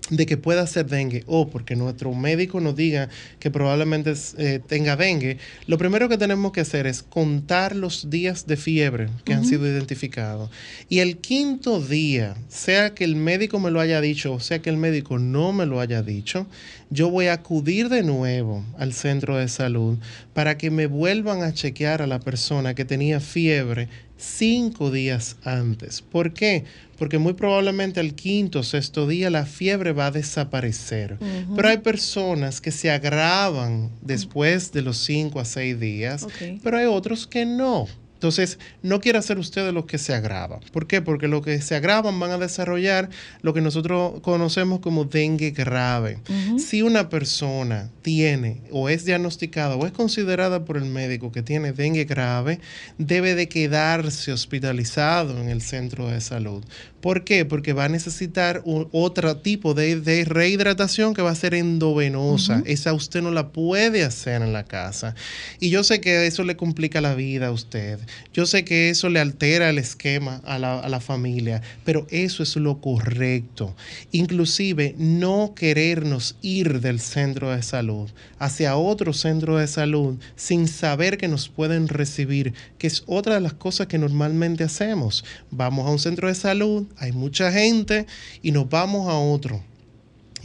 de 0.09 0.25
que 0.25 0.37
pueda 0.37 0.67
ser 0.67 0.85
dengue 0.85 1.23
o 1.25 1.49
porque 1.49 1.75
nuestro 1.75 2.13
médico 2.13 2.59
nos 2.59 2.75
diga 2.75 3.09
que 3.39 3.49
probablemente 3.49 4.13
eh, 4.37 4.59
tenga 4.65 4.95
dengue, 4.95 5.37
lo 5.67 5.77
primero 5.77 6.09
que 6.09 6.17
tenemos 6.17 6.51
que 6.51 6.61
hacer 6.61 6.85
es 6.85 7.01
contar 7.01 7.75
los 7.75 8.09
días 8.09 8.45
de 8.45 8.57
fiebre 8.57 9.09
que 9.23 9.33
han 9.33 9.45
sido 9.45 9.65
identificados. 9.65 10.49
Y 10.89 10.99
el 10.99 11.17
quinto 11.17 11.81
día, 11.81 12.35
sea 12.49 12.93
que 12.93 13.03
el 13.03 13.15
médico 13.15 13.59
me 13.59 13.71
lo 13.71 13.79
haya 13.79 14.01
dicho 14.01 14.33
o 14.33 14.39
sea 14.39 14.61
que 14.61 14.69
el 14.69 14.77
médico 14.77 15.17
no 15.17 15.53
me 15.53 15.65
lo 15.65 15.79
haya 15.79 16.03
dicho, 16.03 16.45
yo 16.89 17.09
voy 17.09 17.27
a 17.27 17.33
acudir 17.33 17.89
de 17.89 18.03
nuevo 18.03 18.63
al 18.77 18.93
centro 18.93 19.37
de 19.37 19.47
salud 19.47 19.97
para 20.33 20.57
que 20.57 20.69
me 20.69 20.85
vuelvan 20.85 21.41
a 21.41 21.53
chequear 21.53 22.01
a 22.01 22.07
la 22.07 22.19
persona 22.19 22.75
que 22.75 22.85
tenía 22.85 23.19
fiebre 23.19 23.89
cinco 24.17 24.91
días 24.91 25.37
antes. 25.43 26.01
¿Por 26.01 26.33
qué? 26.33 26.63
Porque 26.97 27.17
muy 27.17 27.33
probablemente 27.33 27.99
al 27.99 28.15
quinto 28.15 28.59
o 28.59 28.63
sexto 28.63 29.07
día 29.07 29.29
la 29.29 29.45
fiebre 29.45 29.91
va 29.91 30.07
a 30.07 30.11
desaparecer. 30.11 31.17
Pero 31.55 31.67
hay 31.67 31.77
personas 31.79 32.61
que 32.61 32.71
se 32.71 32.89
agravan 32.89 33.91
después 34.01 34.71
de 34.71 34.81
los 34.81 34.97
cinco 34.97 35.39
a 35.39 35.45
seis 35.45 35.79
días, 35.79 36.25
pero 36.63 36.77
hay 36.77 36.85
otros 36.85 37.27
que 37.27 37.45
no. 37.45 37.87
Entonces, 38.15 38.57
no 38.81 39.01
quiera 39.01 39.21
ser 39.21 39.37
usted 39.37 39.65
de 39.65 39.71
los 39.71 39.85
que 39.85 39.97
se 39.99 40.13
agravan. 40.15 40.61
¿Por 40.71 40.87
qué? 40.87 41.01
Porque 41.01 41.27
los 41.27 41.43
que 41.43 41.61
se 41.61 41.75
agravan 41.75 42.19
van 42.19 42.31
a 42.31 42.37
desarrollar 42.37 43.09
lo 43.41 43.53
que 43.53 43.61
nosotros 43.61 44.19
conocemos 44.21 44.79
como 44.79 45.03
dengue 45.05 45.51
grave. 45.51 46.19
Si 46.57 46.81
una 46.81 47.09
persona 47.09 47.91
tiene 48.01 48.61
o 48.71 48.89
es 48.89 49.05
diagnosticada 49.05 49.75
o 49.75 49.85
es 49.85 49.91
considerada 49.91 50.65
por 50.65 50.77
el 50.77 50.85
médico 50.85 51.31
que 51.31 51.43
tiene 51.43 51.71
dengue 51.73 52.05
grave, 52.05 52.59
debe 52.97 53.35
de 53.35 53.47
quedarse 53.47 54.31
hospitalizado 54.31 55.39
en 55.41 55.49
el 55.49 55.61
centro 55.61 56.07
de 56.07 56.21
salud. 56.21 56.63
¿Por 57.01 57.23
qué? 57.23 57.45
Porque 57.45 57.73
va 57.73 57.85
a 57.85 57.89
necesitar 57.89 58.61
un- 58.65 58.87
otro 58.91 59.37
tipo 59.37 59.73
de, 59.75 59.99
de 60.01 60.25
rehidratación 60.25 61.13
que 61.13 61.21
va 61.21 61.29
a 61.31 61.35
ser 61.35 61.53
endovenosa. 61.53 62.63
Esa 62.65 62.93
usted 62.93 63.21
no 63.21 63.29
la 63.31 63.49
puede 63.51 64.03
hacer 64.03 64.41
en 64.41 64.53
la 64.53 64.63
casa. 64.63 65.13
Y 65.59 65.69
yo 65.69 65.83
sé 65.83 66.01
que 66.01 66.25
eso 66.25 66.43
le 66.43 66.55
complica 66.57 67.01
la 67.01 67.13
vida 67.13 67.47
a 67.47 67.51
usted. 67.51 67.99
Yo 68.33 68.45
sé 68.45 68.65
que 68.65 68.89
eso 68.89 69.09
le 69.09 69.19
altera 69.19 69.69
el 69.69 69.77
esquema 69.77 70.41
a 70.45 70.59
la, 70.59 70.79
a 70.79 70.89
la 70.89 70.99
familia, 70.99 71.61
pero 71.83 72.07
eso 72.09 72.43
es 72.43 72.55
lo 72.55 72.81
correcto. 72.81 73.75
Inclusive 74.11 74.95
no 74.97 75.53
querernos 75.55 76.37
ir 76.41 76.81
del 76.81 76.99
centro 76.99 77.51
de 77.51 77.63
salud 77.63 78.09
hacia 78.39 78.75
otro 78.75 79.13
centro 79.13 79.57
de 79.57 79.67
salud 79.67 80.17
sin 80.35 80.67
saber 80.67 81.17
que 81.17 81.27
nos 81.27 81.49
pueden 81.49 81.87
recibir, 81.87 82.53
que 82.77 82.87
es 82.87 83.03
otra 83.07 83.35
de 83.35 83.41
las 83.41 83.53
cosas 83.53 83.87
que 83.87 83.97
normalmente 83.97 84.63
hacemos. 84.63 85.23
Vamos 85.51 85.87
a 85.87 85.91
un 85.91 85.99
centro 85.99 86.27
de 86.27 86.35
salud, 86.35 86.85
hay 86.97 87.11
mucha 87.11 87.51
gente 87.51 88.05
y 88.41 88.51
nos 88.51 88.69
vamos 88.69 89.09
a 89.09 89.17
otro. 89.17 89.61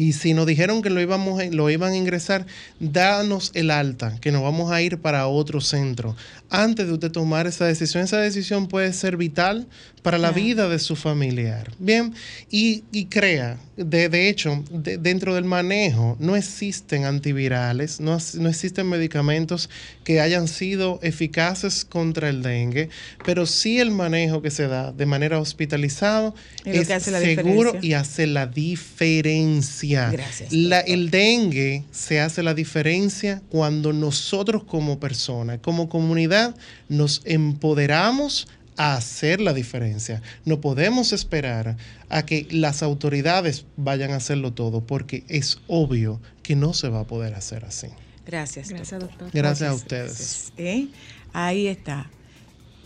Y 0.01 0.15
si 0.15 0.33
nos 0.33 0.47
dijeron 0.47 0.81
que 0.81 0.89
lo, 0.89 0.99
íbamos, 0.99 1.45
lo 1.53 1.69
iban 1.69 1.93
a 1.93 1.97
ingresar, 1.97 2.47
danos 2.79 3.51
el 3.53 3.71
alta, 3.71 4.17
que 4.23 4.33
nos 4.33 4.43
vamos 4.43 4.73
a 4.73 4.81
ir 4.81 4.97
para 4.97 5.27
otro 5.27 5.61
centro. 5.61 6.17
Antes 6.49 6.87
de 6.87 6.95
usted 6.95 7.13
tomar 7.13 7.47
esa 7.47 7.67
decisión, 7.67 8.03
esa 8.03 8.17
decisión 8.17 8.67
puede 8.67 8.95
ser 8.95 9.19
vital 9.19 9.67
para 10.01 10.17
la 10.17 10.31
vida 10.31 10.71
de 10.71 10.79
su 10.79 10.97
familiar. 10.97 11.71
Bien, 11.79 12.15
y, 12.51 12.83
y 12.93 13.05
crea, 13.05 13.59
de, 13.85 14.09
de 14.09 14.29
hecho, 14.29 14.63
de- 14.71 14.99
dentro 14.99 15.35
del 15.35 15.45
manejo 15.45 16.17
no 16.21 16.37
existen 16.37 17.05
antivirales, 17.05 18.01
no, 18.01 18.19
no 18.35 18.49
existen 18.49 18.89
medicamentos 18.89 19.69
que 20.05 20.21
hayan 20.21 20.49
sido 20.49 20.99
eficaces 21.03 21.85
contra 21.85 22.29
el 22.29 22.43
dengue, 22.43 22.89
pero 23.25 23.47
sí 23.47 23.79
el 23.81 23.91
manejo 23.91 24.43
que 24.43 24.51
se 24.51 24.67
da 24.69 24.93
de 24.93 25.07
manera 25.07 25.39
hospitalizada 25.39 26.33
Es 26.65 26.89
seguro 27.03 27.73
y 27.83 27.93
hace 27.95 28.27
la 28.27 28.47
diferencia. 28.47 30.11
Gracias, 30.11 30.53
La- 30.53 30.81
el 30.81 31.11
dengue 31.11 31.85
se 31.91 32.21
hace 32.21 32.43
la 32.43 32.55
diferencia 32.55 33.43
cuando 33.49 33.93
nosotros 33.93 34.65
como 34.65 34.99
persona, 35.01 35.59
como 35.59 35.89
comunidad, 35.89 36.55
nos 36.89 37.23
empoderamos 37.25 38.49
a 38.81 38.95
hacer 38.95 39.43
la 39.43 39.53
diferencia. 39.53 40.23
No 40.47 40.63
podemos 40.63 41.13
esperar 41.13 41.77
a 42.09 42.25
que 42.25 42.49
las 42.51 42.83
autoridades 42.83 43.67
vayan 43.77 44.13
a 44.13 44.17
hacerlo 44.17 44.55
todo 44.55 44.87
porque 44.87 45.23
es 45.29 45.61
obvio 45.67 46.19
que 46.43 46.57
no 46.57 46.73
se 46.73 46.89
va 46.89 47.01
a 47.01 47.07
poder 47.07 47.35
hacer 47.35 47.67
así. 47.67 47.89
Gracias. 48.25 48.71
Gracias, 48.71 48.99
doctor. 48.99 49.19
doctor. 49.19 49.39
Gracias 49.39 49.69
a 49.71 49.75
ustedes. 49.75 50.07
gracias. 50.07 50.53
¿Eh? 50.57 50.89
Ahí 51.35 51.67
está. 51.67 52.09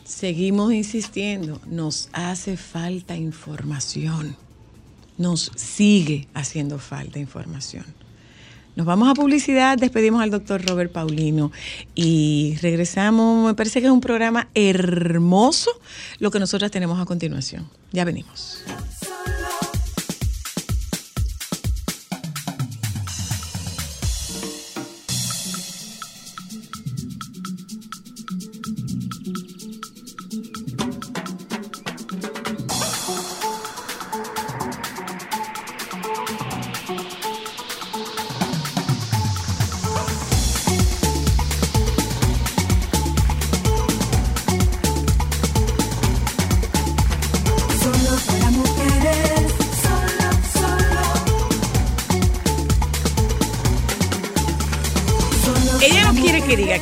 Seguimos 0.04 0.72
insistiendo. 0.72 1.60
Nos 1.64 2.08
hace 2.12 2.56
falta 2.56 3.14
información. 3.14 4.36
Nos 5.16 5.52
sigue 5.54 6.26
haciendo 6.34 6.80
falta 6.80 7.20
información. 7.20 7.84
Nos 8.76 8.86
vamos 8.86 9.08
a 9.08 9.14
publicidad, 9.14 9.78
despedimos 9.78 10.20
al 10.20 10.30
doctor 10.30 10.64
Robert 10.66 10.90
Paulino 10.90 11.52
y 11.94 12.56
regresamos. 12.60 13.46
Me 13.46 13.54
parece 13.54 13.80
que 13.80 13.86
es 13.86 13.92
un 13.92 14.00
programa 14.00 14.48
hermoso 14.54 15.70
lo 16.18 16.32
que 16.32 16.40
nosotros 16.40 16.72
tenemos 16.72 17.00
a 17.00 17.04
continuación. 17.04 17.68
Ya 17.92 18.04
venimos. 18.04 18.64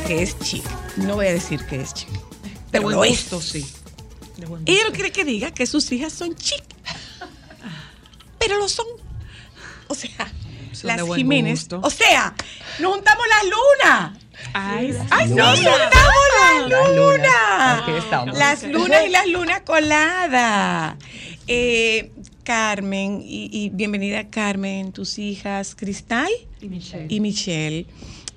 Que 0.05 0.21
es 0.23 0.37
chic. 0.39 0.63
No 0.97 1.15
voy 1.15 1.27
a 1.27 1.33
decir 1.33 1.65
que 1.65 1.81
es 1.81 1.93
chic. 1.93 2.09
De 2.09 2.19
Pero 2.71 2.83
buen 2.83 3.09
gusto, 3.09 3.37
es. 3.39 3.43
sí. 3.45 3.65
De 4.37 4.45
buen 4.45 4.63
Ella 4.65 4.75
gusto. 4.79 4.89
no 4.89 4.95
quiere 4.95 5.11
que 5.11 5.25
diga 5.25 5.51
que 5.51 5.65
sus 5.65 5.91
hijas 5.91 6.13
son 6.13 6.35
chic. 6.35 6.63
Pero 8.39 8.57
lo 8.59 8.67
son. 8.67 8.85
O 9.87 9.95
sea, 9.95 10.31
Son 10.71 10.87
las 10.87 11.01
Jiménez. 11.15 11.61
gusto. 11.61 11.79
O 11.83 11.89
sea, 11.89 12.33
nos 12.79 12.93
juntamos 12.95 13.25
las 13.27 13.43
lunas. 13.43 14.19
Ay, 14.53 14.93
¡Ay, 15.09 15.27
sí. 15.29 15.33
nos 15.35 15.59
juntamos 15.59 15.75
las 16.41 16.69
Las 16.69 16.95
lunas. 16.95 18.37
Las 18.37 18.63
lunas 18.63 19.05
y 19.05 19.09
las 19.09 19.27
lunas 19.27 19.61
coladas. 19.61 20.95
Eh, 21.47 22.11
Carmen, 22.43 23.21
y, 23.23 23.49
y 23.51 23.69
bienvenida 23.69 24.29
Carmen, 24.29 24.91
tus 24.91 25.17
hijas 25.17 25.75
Cristal 25.75 26.29
Y 26.59 26.67
Michelle. 26.67 27.05
y 27.09 27.19
Michelle. 27.21 27.85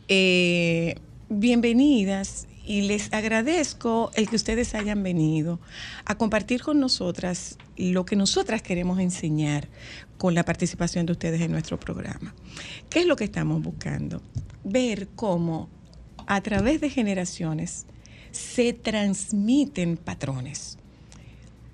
Eh, 0.09 0.95
bienvenidas 1.29 2.47
y 2.65 2.83
les 2.83 3.13
agradezco 3.13 4.11
el 4.15 4.29
que 4.29 4.37
ustedes 4.37 4.75
hayan 4.75 5.03
venido 5.03 5.61
a 6.05 6.17
compartir 6.17 6.63
con 6.63 6.79
nosotras 6.79 7.59
lo 7.77 8.05
que 8.05 8.17
nosotras 8.17 8.63
queremos 8.63 9.01
enseñar 9.01 9.69
con 10.19 10.35
la 10.35 10.45
participación 10.45 11.07
de 11.07 11.13
ustedes 11.13 11.41
en 11.41 11.51
nuestro 11.51 11.81
programa. 11.81 12.35
¿Qué 12.89 13.01
es 13.01 13.07
lo 13.07 13.17
que 13.17 13.25
estamos 13.25 13.63
buscando? 13.63 14.23
Ver 14.65 15.09
cómo 15.17 15.69
a 16.27 16.41
través 16.41 16.81
de 16.81 16.91
generaciones 16.91 17.87
se 18.31 18.73
transmiten 18.73 19.97
patrones. 19.97 20.79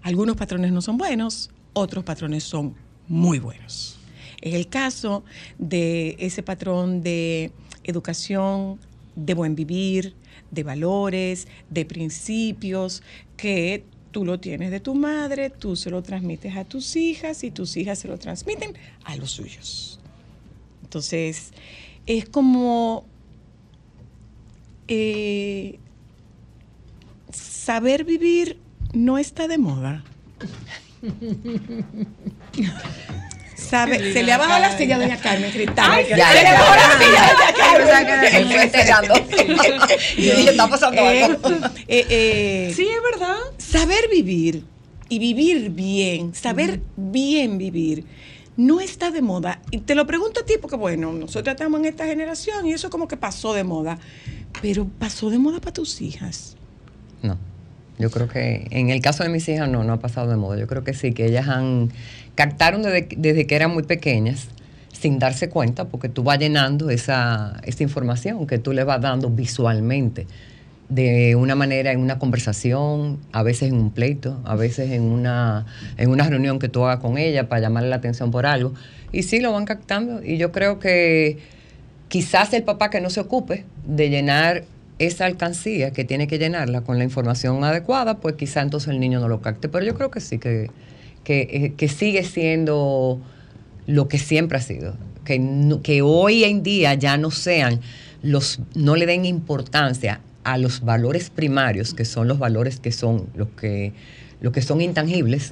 Algunos 0.03 0.37
patrones 0.37 0.73
no 0.73 0.81
son 0.81 0.97
buenos, 0.97 1.51
otros 1.75 2.05
patrones 2.05 2.45
son 2.45 2.75
muy 3.07 3.39
buenos. 3.39 3.99
En 4.41 4.55
el 4.55 4.69
caso 4.69 5.25
de 5.59 6.17
ese 6.19 6.43
patrón 6.43 7.03
de 7.03 7.53
educación, 7.85 8.79
de 9.17 9.35
buen 9.35 9.55
vivir, 9.55 10.15
de 10.51 10.63
valores, 10.63 11.49
de 11.71 11.85
principios, 11.85 13.03
que 13.37 13.85
tú 14.11 14.25
lo 14.25 14.39
tienes 14.39 14.71
de 14.71 14.81
tu 14.81 14.95
madre, 14.95 15.51
tú 15.51 15.77
se 15.77 15.91
lo 15.91 16.03
transmites 16.03 16.57
a 16.57 16.65
tus 16.65 16.97
hijas 16.97 17.45
y 17.45 17.51
tus 17.51 17.77
hijas 17.77 17.99
se 17.99 18.09
lo 18.09 18.19
transmiten 18.19 18.75
a 19.05 19.17
los 19.17 19.33
suyos. 19.33 20.01
Entonces, 20.83 21.53
es 22.07 22.29
como 22.29 23.07
eh, 24.89 25.79
saber 27.33 28.05
vivir 28.05 28.59
no 28.93 29.19
está 29.19 29.49
de 29.49 29.59
moda. 29.59 30.05
Sabe, 33.69 34.13
se 34.13 34.23
le 34.23 34.33
ha 34.33 34.39
bajado 34.39 34.61
la 34.61 34.77
silla 34.77 34.97
a 34.97 34.99
doña 34.99 35.17
Carmen 35.21 35.51
Cristal. 35.51 35.91
ya, 36.01 36.05
se 36.05 36.11
le 36.11 36.17
ya. 36.19 36.33
la 36.33 36.99
silla 36.99 37.25
a 37.25 37.79
doña 37.79 38.07
Carmen. 38.07 38.47
Fue 38.49 38.63
enterando. 38.63 39.15
Dije, 40.17 40.51
está 40.51 40.69
pasando 40.69 41.01
Eh, 41.03 41.25
algo. 41.25 41.49
eh, 41.89 42.07
eh, 42.09 42.73
Sí, 42.75 42.87
es 42.89 43.03
verdad. 43.19 43.37
saber 43.59 44.09
vivir 44.11 44.65
y 45.09 45.19
vivir 45.19 45.71
bien, 45.71 46.35
saber 46.35 46.81
bien 46.97 47.59
vivir, 47.59 48.05
no 48.57 48.81
está 48.81 49.11
de 49.11 49.23
moda. 49.23 49.61
Y 49.71 49.79
te 49.79 49.95
lo 49.95 50.07
pregunto 50.07 50.41
a 50.41 50.45
ti 50.47 50.55
porque, 50.61 50.77
bueno, 50.77 51.13
nosotros 51.13 51.53
estamos 51.55 51.81
en 51.81 51.87
esta 51.87 52.07
generación 52.07 52.67
y 52.67 52.73
eso 52.73 52.91
como 52.91 53.09
que 53.09 53.17
pasó 53.17 53.55
de 53.55 53.65
moda. 53.65 53.99
Pero 54.61 54.87
pasó 54.99 55.31
de 55.31 55.39
moda 55.39 55.61
para 55.61 55.73
tus 55.73 56.01
hijas. 56.03 56.57
No. 57.23 57.39
Yo 58.03 58.11
creo 58.11 58.29
que 58.29 58.67
en 58.71 58.91
el 58.91 59.01
caso 59.01 59.23
de 59.23 59.29
mis 59.29 59.49
hijas 59.49 59.69
no, 59.69 59.85
no 59.85 59.93
ha 59.93 60.01
pasado 60.01 60.29
de 60.29 60.37
moda. 60.37 60.59
Yo 60.59 60.67
creo 60.67 60.83
que 60.83 60.93
sí, 60.93 61.13
que 61.13 61.27
ellas 61.27 61.49
han 61.49 61.91
captaron 62.35 62.83
desde, 62.83 63.09
desde 63.17 63.47
que 63.47 63.55
eran 63.55 63.73
muy 63.73 63.85
pequeñas 63.85 64.49
sin 64.93 65.19
darse 65.19 65.49
cuenta, 65.49 65.87
porque 65.87 66.09
tú 66.09 66.23
vas 66.23 66.39
llenando 66.39 66.91
esa, 66.91 67.61
esa 67.65 67.83
información 67.83 68.47
que 68.47 68.59
tú 68.59 68.73
le 68.73 68.85
vas 68.85 69.01
dando 69.01 69.31
visualmente 69.31 70.27
de 70.89 71.37
una 71.37 71.55
manera 71.55 71.93
en 71.93 72.01
una 72.01 72.19
conversación, 72.19 73.19
a 73.33 73.43
veces 73.43 73.71
en 73.71 73.77
un 73.77 73.91
pleito, 73.93 74.41
a 74.45 74.57
veces 74.57 74.91
en 74.91 75.03
una, 75.03 75.65
en 75.97 76.11
una 76.11 76.29
reunión 76.29 76.59
que 76.59 76.69
tú 76.69 76.85
hagas 76.85 76.99
con 77.01 77.17
ella 77.17 77.49
para 77.49 77.63
llamarle 77.63 77.89
la 77.89 77.97
atención 77.97 78.31
por 78.31 78.45
algo. 78.45 78.75
Y 79.11 79.23
sí, 79.23 79.41
lo 79.41 79.53
van 79.53 79.65
captando. 79.65 80.23
Y 80.23 80.37
yo 80.37 80.53
creo 80.53 80.79
que 80.79 81.39
quizás 82.09 82.53
el 82.53 82.63
papá 82.63 82.91
que 82.91 83.01
no 83.01 83.09
se 83.09 83.21
ocupe 83.21 83.65
de 83.87 84.11
llenar 84.11 84.65
esa 85.07 85.27
alcancía 85.27 85.93
que 85.93 86.05
tiene 86.05 86.27
que 86.27 86.39
llenarla 86.39 86.83
con 86.83 86.99
la 86.99 87.05
información 87.05 87.63
adecuada, 87.65 88.19
pues 88.19 88.37
quizá 88.37 88.63
entonces 88.63 88.91
el 88.91 89.01
niño 89.01 89.21
no 89.21 89.29
lo 89.29 89.41
capte. 89.41 89.69
Pero 89.69 89.85
yo 89.85 89.95
creo 89.95 90.11
que 90.11 90.21
sí, 90.21 90.39
que, 90.39 90.71
que, 91.25 91.75
eh, 91.79 91.89
sigue 91.89 92.25
siendo 92.25 93.21
lo 93.87 94.09
que 94.09 94.19
siempre 94.19 94.59
ha 94.59 94.63
sido. 94.63 94.95
Que, 95.25 95.41
que 95.83 96.03
hoy 96.03 96.45
en 96.45 96.63
día 96.63 96.95
ya 96.95 97.17
no 97.17 97.31
sean 97.31 97.81
los, 98.23 98.61
no 98.75 98.97
le 98.97 99.07
den 99.07 99.25
importancia 99.25 100.21
a 100.45 100.59
los 100.59 100.81
valores 100.81 101.31
primarios, 101.31 101.95
que 101.95 102.05
son 102.05 102.27
los 102.29 102.39
valores 102.39 102.81
que 102.81 102.93
son 102.93 103.29
los 103.35 103.49
que, 103.51 103.93
los 104.43 104.53
que 104.53 104.61
son 104.61 104.81
intangibles, 104.83 105.51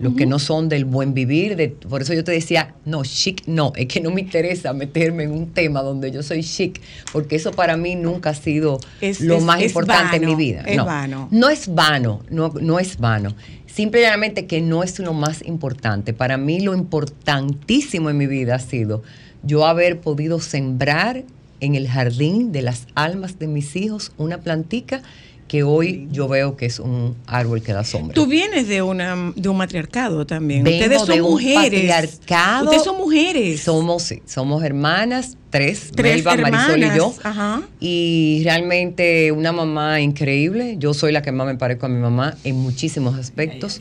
los 0.00 0.14
que 0.14 0.26
no 0.26 0.38
son 0.40 0.68
del 0.68 0.84
buen 0.86 1.14
vivir. 1.14 1.54
De, 1.56 1.68
por 1.68 2.02
eso 2.02 2.14
yo 2.14 2.24
te 2.24 2.32
decía, 2.32 2.74
no, 2.84 3.04
chic, 3.04 3.42
no, 3.46 3.72
es 3.76 3.86
que 3.86 4.00
no 4.00 4.10
me 4.10 4.22
interesa 4.22 4.72
meterme 4.72 5.24
en 5.24 5.30
un 5.32 5.50
tema 5.50 5.82
donde 5.82 6.10
yo 6.10 6.22
soy 6.22 6.42
chic, 6.42 6.80
porque 7.12 7.36
eso 7.36 7.52
para 7.52 7.76
mí 7.76 7.94
nunca 7.94 8.30
ha 8.30 8.34
sido 8.34 8.80
Es- 9.00 9.20
lo 9.20 9.36
es- 9.36 9.42
más 9.44 9.60
es 9.60 9.66
importante 9.66 10.16
en 10.16 10.24
mi 10.26 10.34
vida. 10.34 10.62
es 10.66 10.76
no, 10.76 10.86
vano. 10.86 11.28
no 11.30 11.48
es 11.50 11.72
vano, 11.72 12.22
no, 12.30 12.52
no 12.60 12.78
es 12.80 12.96
vano. 12.98 13.34
Simplemente 13.66 14.46
que 14.46 14.60
no 14.60 14.82
es 14.82 14.98
lo 14.98 15.12
más 15.12 15.42
importante. 15.46 16.12
Para 16.12 16.36
mí 16.36 16.60
lo 16.60 16.74
importantísimo 16.74 18.10
en 18.10 18.16
mi 18.16 18.26
vida 18.26 18.56
ha 18.56 18.58
sido 18.58 19.02
yo 19.42 19.64
haber 19.66 20.00
podido 20.00 20.40
sembrar 20.40 21.22
en 21.60 21.74
el 21.74 21.88
jardín 21.88 22.52
de 22.52 22.62
las 22.62 22.86
almas 22.94 23.38
de 23.38 23.46
mis 23.46 23.76
hijos 23.76 24.12
una 24.18 24.38
plantica 24.38 25.02
que 25.50 25.64
hoy 25.64 26.06
yo 26.12 26.28
veo 26.28 26.56
que 26.56 26.66
es 26.66 26.78
un 26.78 27.16
árbol 27.26 27.60
que 27.60 27.72
da 27.72 27.82
sombra. 27.82 28.14
Tú 28.14 28.28
vienes 28.28 28.68
de 28.68 28.82
una 28.82 29.32
de 29.34 29.48
un 29.48 29.56
matriarcado 29.56 30.24
también. 30.24 30.62
Vengo 30.62 30.78
Ustedes 30.84 31.00
son 31.00 31.08
de 31.08 31.22
un 31.22 31.30
mujeres. 31.32 31.64
patriarcado. 31.64 32.64
Ustedes 32.66 32.84
son 32.84 32.96
mujeres. 32.98 33.60
Somos, 33.60 34.04
sí, 34.04 34.22
somos 34.26 34.62
hermanas, 34.62 35.36
tres, 35.50 35.90
Tres 35.92 36.24
Melba, 36.24 36.36
Marisol 36.50 36.78
y 36.78 36.96
yo. 36.96 37.12
hermanas, 37.18 37.18
ajá. 37.24 37.62
Y 37.80 38.42
realmente 38.44 39.32
una 39.32 39.50
mamá 39.50 40.00
increíble. 40.00 40.76
Yo 40.78 40.94
soy 40.94 41.10
la 41.10 41.20
que 41.20 41.32
más 41.32 41.48
me 41.48 41.56
parezco 41.56 41.86
a 41.86 41.88
mi 41.88 41.98
mamá 41.98 42.36
en 42.44 42.54
muchísimos 42.54 43.18
aspectos, 43.18 43.80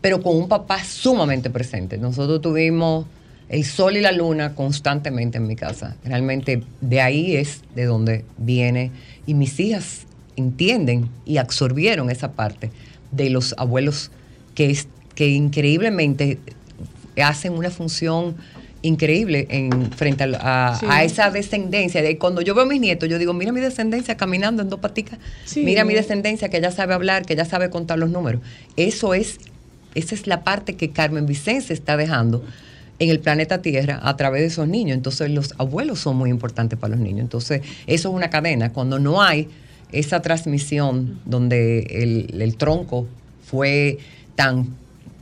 pero 0.00 0.22
con 0.22 0.34
un 0.34 0.48
papá 0.48 0.82
sumamente 0.82 1.50
presente. 1.50 1.98
Nosotros 1.98 2.40
tuvimos 2.40 3.04
el 3.50 3.66
sol 3.66 3.98
y 3.98 4.00
la 4.00 4.12
luna 4.12 4.54
constantemente 4.54 5.36
en 5.36 5.46
mi 5.46 5.54
casa. 5.56 5.98
Realmente 6.02 6.62
de 6.80 7.00
ahí 7.02 7.36
es 7.36 7.60
de 7.74 7.84
donde 7.84 8.24
viene. 8.38 8.90
Y 9.26 9.34
mis 9.34 9.60
hijas 9.60 10.06
entienden 10.36 11.08
y 11.26 11.36
absorbieron 11.38 12.10
esa 12.10 12.32
parte 12.32 12.70
de 13.12 13.30
los 13.30 13.54
abuelos 13.58 14.10
que, 14.54 14.70
es, 14.70 14.88
que 15.14 15.28
increíblemente 15.28 16.38
hacen 17.22 17.52
una 17.52 17.70
función 17.70 18.36
increíble 18.82 19.46
en 19.50 19.92
frente 19.92 20.24
a, 20.24 20.68
a- 20.72 20.78
Sí. 20.78 20.86
a 20.88 21.04
esa 21.04 21.30
descendencia. 21.30 22.00
De 22.02 22.16
cuando 22.16 22.40
yo 22.40 22.54
veo 22.54 22.64
a 22.64 22.66
mis 22.66 22.80
nietos, 22.80 23.08
yo 23.10 23.18
digo, 23.18 23.34
mira 23.34 23.52
mi 23.52 23.60
descendencia 23.60 24.16
caminando 24.16 24.62
en 24.62 24.70
dos 24.70 24.80
paticas, 24.80 25.18
Sí. 25.44 25.62
mira 25.64 25.84
mi 25.84 25.92
descendencia 25.94 26.48
que 26.48 26.60
ya 26.60 26.70
sabe 26.70 26.94
hablar, 26.94 27.26
que 27.26 27.36
ya 27.36 27.44
sabe 27.44 27.68
contar 27.68 27.98
los 27.98 28.08
números. 28.10 28.40
Eso 28.76 29.12
es, 29.12 29.38
esa 29.94 30.14
es 30.14 30.26
la 30.26 30.44
parte 30.44 30.76
que 30.76 30.90
Carmen 30.90 31.26
Vicente 31.26 31.74
está 31.74 31.96
dejando 31.98 32.42
en 33.00 33.10
el 33.10 33.18
planeta 33.20 33.60
Tierra 33.60 33.98
a 34.02 34.16
través 34.16 34.40
de 34.42 34.46
esos 34.46 34.66
niños. 34.68 34.94
Entonces 34.96 35.30
los 35.30 35.52
abuelos 35.58 35.98
son 36.00 36.16
muy 36.16 36.30
importantes 36.30 36.78
para 36.78 36.92
los 36.92 37.00
niños. 37.00 37.20
Entonces 37.20 37.60
eso 37.86 38.08
es 38.08 38.14
una 38.14 38.30
cadena. 38.30 38.72
Cuando 38.72 38.98
no 38.98 39.20
hay 39.20 39.48
esa 39.92 40.20
transmisión 40.22 41.20
donde 41.24 41.80
el, 41.90 42.40
el 42.40 42.56
tronco 42.56 43.06
fue 43.44 43.98
tan 44.34 44.68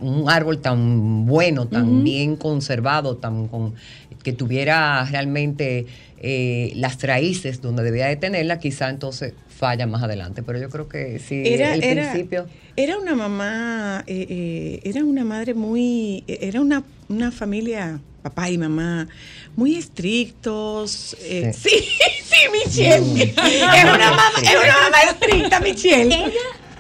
un 0.01 0.31
árbol 0.31 0.59
tan 0.61 1.27
bueno, 1.27 1.67
tan 1.67 2.05
bien 2.05 2.37
conservado, 2.37 3.17
tan 3.17 3.49
con, 3.49 3.75
que 4.23 4.33
tuviera 4.33 5.05
realmente 5.11 5.87
eh, 6.21 6.73
las 6.77 7.03
raíces 7.03 7.61
donde 7.61 7.83
debía 7.83 8.07
de 8.07 8.15
tenerla, 8.17 8.61
quizá 8.61 8.91
entonces 8.91 9.33
falla 9.49 9.89
más 9.89 10.03
adelante. 10.05 10.45
Pero 10.45 10.61
yo 10.61 10.69
creo 10.69 10.89
que 10.89 11.19
sí, 11.19 11.43
Era, 11.45 11.75
el 11.75 11.83
era, 11.83 12.13
principio. 12.13 12.47
era 12.77 12.97
una 12.97 13.17
mamá, 13.17 14.05
eh, 14.07 14.27
eh, 14.29 14.81
era 14.85 15.05
una 15.05 15.25
madre 15.25 15.55
muy, 15.55 16.23
era 16.29 16.61
una, 16.61 16.85
una 17.09 17.33
familia, 17.33 17.99
papá 18.23 18.51
y 18.51 18.59
mamá, 18.59 19.09
muy 19.57 19.75
estrictos. 19.75 21.17
eh, 21.23 21.53
sí, 21.59 21.71
sí, 22.43 22.49
Michelle. 22.67 23.23
es, 23.25 23.85
una 23.85 24.11
mamá, 24.11 24.23
es 24.43 24.51
una 24.51 24.83
mamá 24.83 24.99
estricta, 25.11 25.61
Michelle. 25.61 26.15
Ella, 26.15 26.31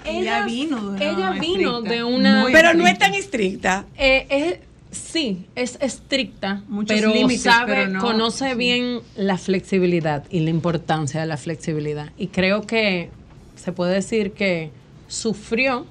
Ella 0.04 0.44
vino 0.44 0.76
de 0.76 0.88
una 0.88 1.04
ella 1.04 1.18
mamá 1.30 1.40
vino 1.40 1.78
estricta, 1.78 1.94
de 1.94 2.04
una. 2.04 2.40
muy 2.42 2.52
Pero 2.52 2.74
no 2.74 2.86
es 2.86 2.98
tan 2.98 3.14
estricta. 3.14 3.84
Eh, 3.96 4.26
es- 4.30 4.58
sí, 4.98 5.46
es 5.54 5.76
estricta, 5.80 6.62
Muchos 6.68 6.96
pero 6.96 7.12
límites, 7.12 7.42
sabe, 7.42 7.74
pero 7.74 7.88
no- 7.90 8.00
conoce 8.00 8.50
sí. 8.50 8.54
bien 8.56 9.00
la 9.16 9.36
flexibilidad 9.36 10.24
y 10.30 10.40
la 10.40 10.50
importancia 10.50 11.20
de 11.20 11.26
la 11.26 11.36
flexibilidad. 11.36 12.10
Y 12.16 12.28
creo 12.28 12.62
que 12.66 13.10
se 13.56 13.72
puede 13.72 13.94
decir 13.94 14.32
que 14.32 14.70
sufrió 15.08 15.86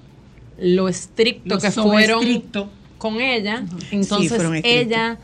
lo 0.59 0.89
estricto 0.89 1.55
Lo 1.55 1.61
que 1.61 1.69
fueron 1.71 2.23
con 2.97 3.21
ella. 3.21 3.63
Entonces 3.91 4.41
ella 4.63 5.17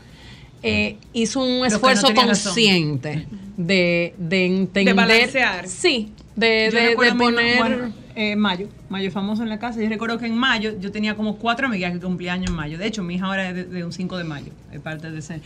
eh, 0.64 0.96
hizo 1.12 1.40
un 1.42 1.58
no 1.60 1.64
esfuerzo 1.66 2.08
consciente 2.14 3.26
de, 3.56 4.14
de 4.18 4.46
entender. 4.46 4.94
balancear. 4.94 5.68
Sí, 5.68 6.12
de, 6.36 6.70
de- 6.70 6.96
de 6.96 7.12
poner. 7.16 7.58
bueno, 7.58 7.92
eh, 8.16 8.36
mayo, 8.36 8.68
mayo 8.88 9.10
famoso 9.10 9.42
en 9.42 9.48
la 9.48 9.58
casa. 9.58 9.80
Yo 9.82 9.88
recuerdo 9.88 10.18
que 10.18 10.26
en 10.26 10.36
mayo 10.36 10.72
yo 10.80 10.90
tenía 10.92 11.14
como 11.14 11.36
cuatro 11.36 11.66
amigas 11.66 11.92
que 11.92 12.00
cumplían 12.00 12.38
años 12.40 12.50
en 12.50 12.56
mayo. 12.56 12.78
De 12.78 12.86
hecho, 12.86 13.02
mi 13.02 13.14
hija 13.16 13.26
ahora 13.26 13.48
es 13.50 13.54
de, 13.54 13.64
de 13.64 13.84
un 13.84 13.92
5 13.92 14.16
de 14.18 14.24
mayo, 14.24 14.52
es 14.72 14.80
parte 14.80 15.10
de 15.10 15.18
ese. 15.18 15.40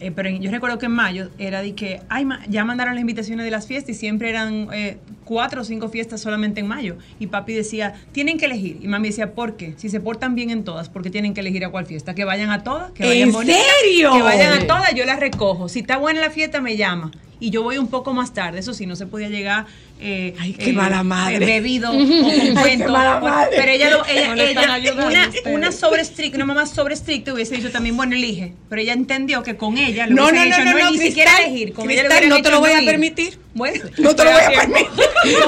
Eh, 0.00 0.10
pero 0.12 0.30
en- 0.30 0.40
yo 0.40 0.50
recuerdo 0.50 0.78
que 0.78 0.86
en 0.86 0.92
mayo 0.92 1.28
era 1.38 1.60
de 1.60 1.74
que 1.74 2.00
ay, 2.08 2.24
ma- 2.24 2.40
ya 2.48 2.64
mandaron 2.64 2.94
las 2.94 3.00
invitaciones 3.02 3.44
de 3.44 3.50
las 3.50 3.66
fiestas 3.66 3.96
y 3.96 3.98
siempre 3.98 4.30
eran 4.30 4.68
eh, 4.72 4.96
cuatro 5.24 5.62
o 5.62 5.64
cinco 5.64 5.88
fiestas 5.88 6.20
solamente 6.20 6.60
en 6.60 6.66
mayo. 6.66 6.96
Y 7.18 7.28
papi 7.28 7.52
decía, 7.54 7.94
tienen 8.12 8.38
que 8.38 8.46
elegir. 8.46 8.78
Y 8.82 8.88
mami 8.88 9.08
decía, 9.08 9.32
¿por 9.34 9.56
qué? 9.56 9.74
Si 9.76 9.88
se 9.88 10.00
portan 10.00 10.34
bien 10.34 10.50
en 10.50 10.64
todas, 10.64 10.88
¿por 10.88 11.02
qué 11.02 11.10
tienen 11.10 11.34
que 11.34 11.40
elegir 11.40 11.64
a 11.64 11.68
cuál 11.70 11.86
fiesta? 11.86 12.14
Que 12.14 12.24
vayan 12.24 12.50
a 12.50 12.62
todas, 12.64 12.90
que 12.92 13.04
vayan 13.06 13.28
¿En 13.28 13.32
bonitas, 13.32 13.60
serio? 13.82 14.12
Que 14.12 14.22
vayan 14.22 14.52
a 14.62 14.66
todas, 14.66 14.94
yo 14.94 15.04
las 15.04 15.20
recojo. 15.20 15.68
Si 15.68 15.80
está 15.80 15.96
buena 15.98 16.20
la 16.20 16.30
fiesta, 16.30 16.60
me 16.60 16.76
llama. 16.76 17.10
Y 17.42 17.48
yo 17.48 17.62
voy 17.62 17.78
un 17.78 17.88
poco 17.88 18.12
más 18.12 18.34
tarde. 18.34 18.58
Eso 18.58 18.74
sí, 18.74 18.84
no 18.84 18.96
se 18.96 19.06
podía 19.06 19.30
llegar. 19.30 19.64
eh, 19.98 20.34
Ay, 20.38 20.52
qué 20.52 20.70
eh, 20.70 20.72
mala 20.74 21.02
madre. 21.02 21.36
eh, 21.36 21.38
bebido 21.60 21.90
o 21.92 21.94
con 21.96 22.54
cuento. 22.54 22.92
mala 22.92 23.16
o- 23.16 23.20
madre. 23.22 23.56
Pero 23.56 23.72
ella, 23.72 23.88
lo, 23.90 24.04
ella, 24.10 24.34
No 24.34 24.42
ella- 24.42 24.74
ayudando 24.74 25.06
una, 25.06 25.30
una 25.56 25.72
sobre 25.72 26.02
estricta, 26.02 26.36
una 26.36 26.44
mamá 26.44 26.66
sobre 26.66 26.92
estricta 26.92 27.32
hubiese 27.32 27.56
dicho 27.56 27.70
también, 27.70 27.96
bueno, 27.96 28.14
elige. 28.14 28.52
Pero 28.68 28.82
ella 28.82 28.92
entendió 28.92 29.42
que 29.42 29.56
con 29.56 29.78
ella 29.78 30.06
lo 30.06 30.16
No, 30.16 30.22
no, 30.24 30.28
hubiesen 30.38 30.50
no, 30.50 30.56
hecho 30.56 30.64
no, 30.64 30.70
no, 30.84 30.90
ni 30.90 30.98
Cristal, 30.98 31.06
siquiera 31.08 31.38
elegir. 31.38 31.72
Con 31.72 31.86
Cristal, 31.86 32.28
no 32.28 32.42
te 32.42 32.50
lo 32.50 32.60
voy 32.60 32.70
a 32.72 32.82
ir. 32.82 32.86
permitir. 32.90 33.38
Bueno, 33.52 33.84
No 33.98 34.14
te 34.14 34.24
lo 34.24 34.30
voy 34.30 34.40
a 34.42 34.50
permitir. 34.60 34.86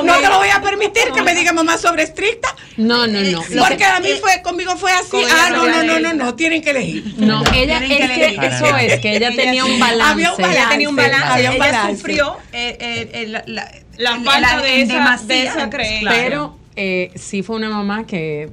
No 0.05 0.15
te 0.19 0.29
lo 0.29 0.39
voy 0.39 0.49
a 0.49 0.61
permitir 0.61 1.03
que 1.15 1.23
me 1.23 1.35
diga 1.35 1.53
mamá 1.53 1.79
sobre 1.79 2.03
estricta. 2.03 2.55
No, 2.77 3.07
no, 3.07 3.21
no. 3.21 3.45
Lo 3.51 3.63
Porque 3.63 3.77
que- 3.77 3.85
a 3.85 4.01
mí 4.01 4.09
fue, 4.21 4.43
conmigo 4.43 4.77
fue 4.77 4.91
así. 4.93 5.19
Ah, 5.31 5.51
no 5.51 5.67
no, 5.69 5.83
no, 5.85 6.01
no, 6.01 6.13
no, 6.13 6.35
tienen 6.35 6.63
que 6.63 6.71
elegir. 6.71 7.05
No, 7.19 7.43
ella, 7.55 7.79
Tienen 7.79 7.93
es 7.93 8.39
que 8.39 8.47
eso 8.47 8.77
es, 8.77 9.01
que 9.01 9.17
ella 9.17 9.31
tenía 9.37 9.65
un 9.65 9.79
balance. 9.79 10.13
Había 10.13 10.33
un 10.33 10.41
Ella 10.41 10.49
balance. 10.49 10.71
tenía 10.71 10.89
un 10.89 10.97
balance. 10.97 11.27
había 11.29 11.51
un 11.51 11.57
ella 11.57 11.65
balance. 11.67 11.97
sufrió 11.97 12.37
eh, 12.53 12.77
eh, 12.81 13.11
eh, 13.13 13.27
la, 13.29 13.43
la- 13.47 13.71
La 13.99 14.17
el- 14.17 14.25
falta 14.25 14.63
de 14.63 14.83
esa- 14.83 14.95
demasía. 14.95 15.27
de 15.29 15.43
esa 15.45 15.71
creencia. 15.71 16.11
Pero 16.11 16.59
eh, 16.75 17.11
sí 17.15 17.43
fue 17.43 17.57
una 17.57 17.71
mamá 17.71 18.07
que 18.07 18.51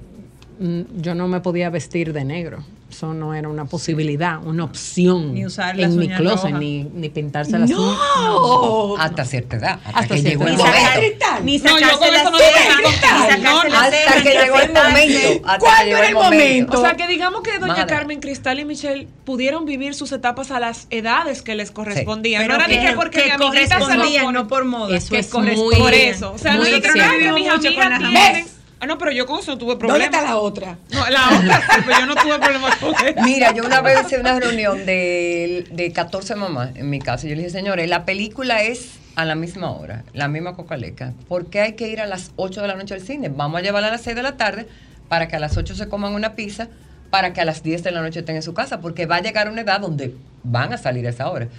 yo 0.59 1.15
no 1.15 1.27
me 1.27 1.39
podía 1.39 1.69
vestir 1.69 2.11
de 2.13 2.25
negro. 2.25 2.63
Eso 2.89 3.13
no 3.13 3.35
era 3.35 3.47
una 3.47 3.65
posibilidad, 3.65 4.43
una 4.43 4.63
opción 4.63 5.35
Ni 5.35 5.45
usar 5.45 5.77
las 5.77 5.91
en 5.91 5.99
mi 5.99 6.09
closet, 6.09 6.51
ni, 6.55 6.83
ni 6.85 7.09
pintarse 7.09 7.57
las 7.59 7.69
uñas. 7.69 7.97
No. 8.23 8.97
Hasta 8.97 9.25
cierta 9.25 9.57
edad. 9.57 9.79
Hasta, 9.85 9.99
Hasta 9.99 10.15
que 10.15 10.21
cierta 10.21 10.29
llegó 10.29 10.47
el 10.47 10.53
edad. 10.55 10.95
Momento. 10.95 11.25
Ni 11.43 11.57
No, 11.59 11.69
sacarse 11.69 11.97
con 11.99 12.11
la 12.13 12.21
eso 12.21 12.31
no 12.31 12.37
ceja, 12.39 12.59
estoy 12.59 12.75
ni 12.77 12.83
contigo. 12.83 12.99
sacarse 13.29 13.39
No, 13.39 13.63
la 13.63 13.79
Hasta 13.81 14.23
que 14.23 14.29
llegó 14.31 14.59
el 14.59 14.73
momento. 14.73 15.47
Hasta 15.47 15.59
¿Cuál 15.59 15.77
que 15.77 15.85
llegó 15.85 15.97
era 15.99 16.07
el 16.07 16.13
momento? 16.15 16.77
O 16.79 16.81
sea, 16.81 16.95
que 16.97 17.07
digamos 17.07 17.41
que 17.43 17.59
doña 17.59 17.67
Madre. 17.73 17.85
Carmen 17.85 18.19
Cristal 18.19 18.59
y 18.59 18.65
Michelle 18.65 19.07
pudieron 19.23 19.65
vivir 19.65 19.93
sus 19.93 20.11
etapas 20.11 20.49
a 20.49 20.59
las 20.59 20.87
edades 20.89 21.43
que 21.43 21.53
les 21.53 21.69
correspondían. 21.69 22.41
Pero 22.41 22.55
no 22.55 22.59
era 22.59 22.67
que- 22.67 22.79
ni 22.81 22.85
que 22.87 22.93
porque 22.95 23.21
que 23.21 23.37
mi 23.37 23.45
correspondían, 23.45 24.33
no 24.33 24.47
por 24.47 24.65
moda. 24.65 24.97
Eso 24.97 25.09
que 25.13 25.19
es 25.19 25.31
muy-. 25.33 25.77
Por 25.77 25.93
eso. 25.93 26.33
O 26.33 26.37
sea, 26.39 26.53
no 26.55 26.61
Muy 26.61 26.69
es 26.69 26.81
que 26.81 26.91
cierto. 26.91 27.11
mis 27.13 27.19
Vivimos 27.31 27.57
mucho 27.57 27.75
con 27.75 27.89
las 27.89 28.03
amigas. 28.03 28.55
Ah, 28.81 28.85
no, 28.85 28.97
pero 28.97 29.11
yo 29.11 29.25
con 29.25 29.39
eso 29.39 29.51
no 29.51 29.57
tuve 29.57 29.71
¿Dónde 29.71 29.87
problema. 29.87 30.05
está 30.05 30.21
la 30.23 30.37
otra? 30.37 30.77
No, 30.91 31.09
la 31.09 31.27
otra 31.37 31.61
sí, 31.75 31.81
pero 31.85 31.99
yo 31.99 32.05
no 32.05 32.15
tuve 32.15 32.39
problema 32.39 32.69
con 32.79 32.95
eso. 33.05 33.21
Mira, 33.23 33.53
yo 33.53 33.65
una 33.65 33.81
vez 33.81 33.99
hice 34.05 34.19
una 34.19 34.39
reunión 34.39 34.85
de, 34.85 35.65
de 35.71 35.91
14 35.91 36.35
mamás 36.35 36.75
en 36.75 36.89
mi 36.89 36.99
casa. 36.99 37.27
Yo 37.27 37.35
le 37.35 37.41
dije, 37.43 37.49
señores, 37.49 37.89
la 37.89 38.05
película 38.05 38.63
es 38.63 38.93
a 39.15 39.25
la 39.25 39.35
misma 39.35 39.71
hora, 39.71 40.03
la 40.13 40.29
misma 40.29 40.55
cocaleca. 40.55 41.13
¿Por 41.27 41.47
qué 41.47 41.59
hay 41.61 41.73
que 41.73 41.89
ir 41.89 41.99
a 41.99 42.05
las 42.07 42.31
8 42.37 42.61
de 42.61 42.67
la 42.69 42.75
noche 42.75 42.93
al 42.93 43.01
cine? 43.01 43.27
Vamos 43.29 43.59
a 43.59 43.63
llevarla 43.63 43.89
a 43.89 43.91
las 43.91 44.01
6 44.01 44.15
de 44.15 44.23
la 44.23 44.37
tarde 44.37 44.65
para 45.09 45.27
que 45.27 45.35
a 45.35 45.39
las 45.39 45.57
8 45.57 45.75
se 45.75 45.89
coman 45.89 46.13
una 46.13 46.35
pizza, 46.35 46.69
para 47.09 47.33
que 47.33 47.41
a 47.41 47.45
las 47.45 47.63
10 47.63 47.83
de 47.83 47.91
la 47.91 48.01
noche 48.01 48.19
estén 48.19 48.37
en 48.37 48.43
su 48.43 48.53
casa, 48.53 48.79
porque 48.79 49.07
va 49.07 49.17
a 49.17 49.21
llegar 49.21 49.49
una 49.49 49.61
edad 49.61 49.81
donde 49.81 50.15
van 50.43 50.71
a 50.71 50.77
salir 50.77 51.05
a 51.05 51.09
esa 51.09 51.29
hora. 51.29 51.49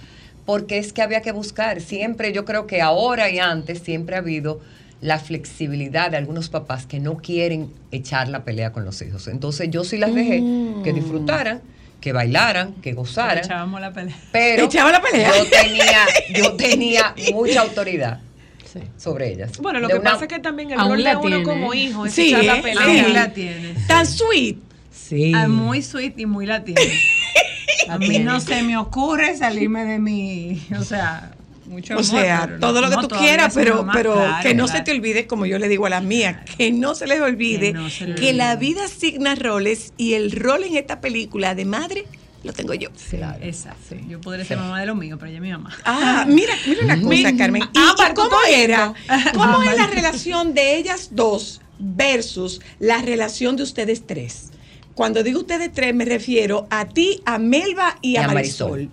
Porque 0.45 0.79
es 0.79 0.91
que 0.91 1.03
había 1.03 1.21
que 1.21 1.33
buscar. 1.33 1.81
Siempre, 1.81 2.31
yo 2.33 2.45
creo 2.45 2.65
que 2.65 2.81
ahora 2.81 3.29
y 3.29 3.37
antes, 3.37 3.79
siempre 3.79 4.15
ha 4.15 4.19
habido 4.19 4.59
la 5.01 5.17
flexibilidad 5.19 6.11
de 6.11 6.17
algunos 6.17 6.49
papás 6.49 6.85
que 6.85 6.99
no 6.99 7.17
quieren 7.17 7.71
echar 7.91 8.27
la 8.29 8.43
pelea 8.45 8.71
con 8.71 8.85
los 8.85 9.01
hijos. 9.01 9.27
Entonces 9.27 9.69
yo 9.71 9.83
sí 9.83 9.97
las 9.97 10.13
dejé 10.13 10.43
que 10.83 10.93
disfrutaran, 10.93 11.61
que 11.99 12.13
bailaran, 12.13 12.73
que 12.75 12.93
gozaran, 12.93 13.39
Echábamos 13.39 13.81
la 13.81 13.91
pelea. 13.91 14.15
pero 14.31 14.65
Echaba 14.65 14.91
la 14.91 15.01
pelea. 15.01 15.31
yo 15.35 15.45
tenía, 15.49 15.97
yo 16.35 16.53
tenía 16.55 17.15
mucha 17.33 17.61
autoridad 17.61 18.19
Sí. 18.71 18.79
sobre 18.95 19.33
ellas. 19.33 19.57
Bueno, 19.59 19.79
lo 19.79 19.87
De 19.87 19.95
que 19.95 19.99
una- 19.99 20.11
pasa 20.11 20.25
es 20.25 20.29
que 20.29 20.39
también 20.39 20.71
el 20.71 20.77
rol 20.79 21.03
de 21.03 21.09
uno 21.15 21.21
tiene. 21.21 21.43
como 21.43 21.73
hijo 21.73 22.05
es 22.05 22.13
Sí, 22.13 22.29
echar 22.29 22.45
la 22.45 22.55
Sí. 22.55 22.61
pelea. 22.61 23.03
Aún 23.03 23.13
la 23.13 23.33
tiene. 23.33 23.73
Tan 23.87 24.05
sweet. 24.05 24.57
Sí. 24.91 25.33
Ah, 25.35 25.47
muy 25.49 25.81
sweet 25.81 26.17
y 26.19 26.25
muy 26.25 26.45
latina. 26.45 26.79
La 27.87 27.95
A 27.95 27.97
mí 27.97 28.19
no 28.19 28.39
se 28.39 28.61
me 28.63 28.77
ocurre 28.77 29.35
salirme 29.35 29.83
de 29.85 29.99
mi, 29.99 30.61
o 30.79 30.83
sea, 30.83 31.31
mucho 31.71 31.93
O 31.95 31.99
amor, 31.99 32.05
sea, 32.05 32.43
pero 32.47 32.59
todo 32.59 32.73
no- 32.73 32.81
lo 32.81 32.89
que 32.89 32.95
no, 33.01 33.07
tú 33.07 33.15
quieras, 33.15 33.53
pero, 33.55 33.77
mamá, 33.77 33.93
pero 33.93 34.13
claro, 34.13 34.43
que 34.43 34.53
no 34.53 34.65
claro. 34.65 34.77
se 34.79 34.83
te 34.85 34.91
olvide, 34.91 35.25
como 35.27 35.45
yo 35.45 35.57
le 35.57 35.67
digo 35.69 35.85
a 35.85 35.89
las 35.89 36.03
mías, 36.03 36.37
que 36.57 36.71
no 36.71 36.93
se 36.95 37.07
les 37.07 37.19
olvide 37.21 37.67
Que 37.71 37.73
no 37.73 37.89
se 37.89 38.07
les 38.07 38.19
que 38.19 38.33
la 38.33 38.55
vida 38.55 38.85
asigna 38.85 39.35
roles 39.35 39.93
y 39.97 40.13
el 40.13 40.31
rol 40.31 40.63
en 40.63 40.77
esta 40.77 41.01
película 41.01 41.55
de 41.55 41.65
madre 41.65 42.05
lo 42.43 42.53
tengo 42.53 42.73
yo. 42.73 42.89
Claro. 43.11 43.37
Exacto. 43.43 43.95
Yo 44.09 44.19
podría 44.19 44.43
ser 44.43 44.57
mamá 44.57 44.79
de 44.79 44.87
lo 44.87 44.95
mío, 44.95 45.15
pero 45.19 45.27
ella 45.29 45.37
es 45.37 45.41
mi 45.43 45.51
mamá. 45.51 45.75
Ah, 45.85 46.25
mira, 46.27 46.53
mira 46.65 46.83
una 46.85 46.99
cosa, 47.01 47.37
Carmen. 47.37 47.61
¿Y, 47.61 47.65
Ah, 47.77 47.93
y 47.95 48.13
tú 48.13 48.13
cómo 48.21 48.35
era? 48.49 48.93
¿Cómo 49.35 49.61
es 49.61 49.77
la 49.77 49.85
relación 49.87 50.53
de 50.55 50.77
ellas 50.77 51.09
dos 51.11 51.61
versus 51.77 52.59
la 52.79 52.99
relación 53.03 53.57
de 53.57 53.63
ustedes 53.63 54.07
tres? 54.07 54.49
Cuando 54.95 55.21
digo 55.21 55.39
ustedes 55.41 55.71
tres, 55.71 55.93
me 55.93 56.03
refiero 56.03 56.65
a 56.71 56.85
ti, 56.89 57.21
a 57.25 57.37
Melba 57.37 57.97
y, 58.01 58.17
a 58.17 58.27
Marisol. 58.27 58.89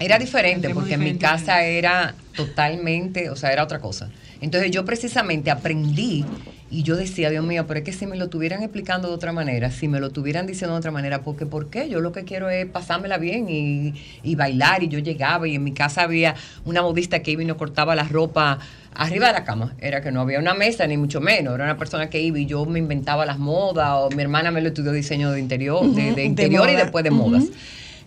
Era 0.00 0.18
diferente 0.18 0.70
porque 0.70 0.94
en 0.94 1.00
mi 1.00 1.16
casa 1.16 1.64
era 1.64 2.14
totalmente, 2.36 3.30
o 3.30 3.36
sea, 3.36 3.52
era 3.52 3.64
otra 3.64 3.80
cosa. 3.80 4.10
Entonces 4.40 4.70
yo 4.70 4.84
precisamente 4.84 5.50
aprendí 5.50 6.24
y 6.70 6.82
yo 6.82 6.96
decía, 6.96 7.30
Dios 7.30 7.44
mío, 7.44 7.66
pero 7.66 7.78
es 7.78 7.84
que 7.84 7.92
si 7.92 8.06
me 8.06 8.16
lo 8.16 8.28
tuvieran 8.28 8.62
explicando 8.62 9.08
de 9.08 9.14
otra 9.14 9.32
manera, 9.32 9.70
si 9.70 9.88
me 9.88 9.98
lo 9.98 10.10
tuvieran 10.10 10.46
diciendo 10.46 10.74
de 10.74 10.78
otra 10.78 10.90
manera, 10.90 11.22
porque 11.22 11.46
¿por 11.46 11.70
qué? 11.70 11.88
Yo 11.88 12.00
lo 12.00 12.12
que 12.12 12.24
quiero 12.24 12.48
es 12.50 12.66
pasármela 12.66 13.18
bien 13.18 13.48
y, 13.48 13.94
y 14.22 14.34
bailar 14.36 14.82
y 14.82 14.88
yo 14.88 14.98
llegaba 15.00 15.48
y 15.48 15.56
en 15.56 15.64
mi 15.64 15.72
casa 15.72 16.02
había 16.02 16.36
una 16.64 16.82
modista 16.82 17.20
que 17.20 17.32
iba 17.32 17.42
y 17.42 17.46
nos 17.46 17.56
cortaba 17.56 17.96
la 17.96 18.04
ropa 18.04 18.58
arriba 18.94 19.28
de 19.28 19.32
la 19.32 19.44
cama. 19.44 19.74
Era 19.80 20.02
que 20.02 20.12
no 20.12 20.20
había 20.20 20.38
una 20.38 20.54
mesa 20.54 20.86
ni 20.86 20.96
mucho 20.96 21.20
menos, 21.20 21.54
era 21.54 21.64
una 21.64 21.78
persona 21.78 22.08
que 22.08 22.20
iba 22.20 22.38
y 22.38 22.46
yo 22.46 22.64
me 22.66 22.78
inventaba 22.78 23.26
las 23.26 23.38
modas 23.38 23.88
o 23.94 24.10
mi 24.10 24.22
hermana 24.22 24.50
me 24.52 24.60
lo 24.60 24.68
estudió 24.68 24.92
diseño 24.92 25.32
de 25.32 25.40
interior, 25.40 25.84
de, 25.92 26.02
de 26.02 26.12
de 26.16 26.24
interior 26.24 26.68
y 26.68 26.72
moda. 26.72 26.82
después 26.84 27.02
de 27.02 27.10
modas 27.10 27.44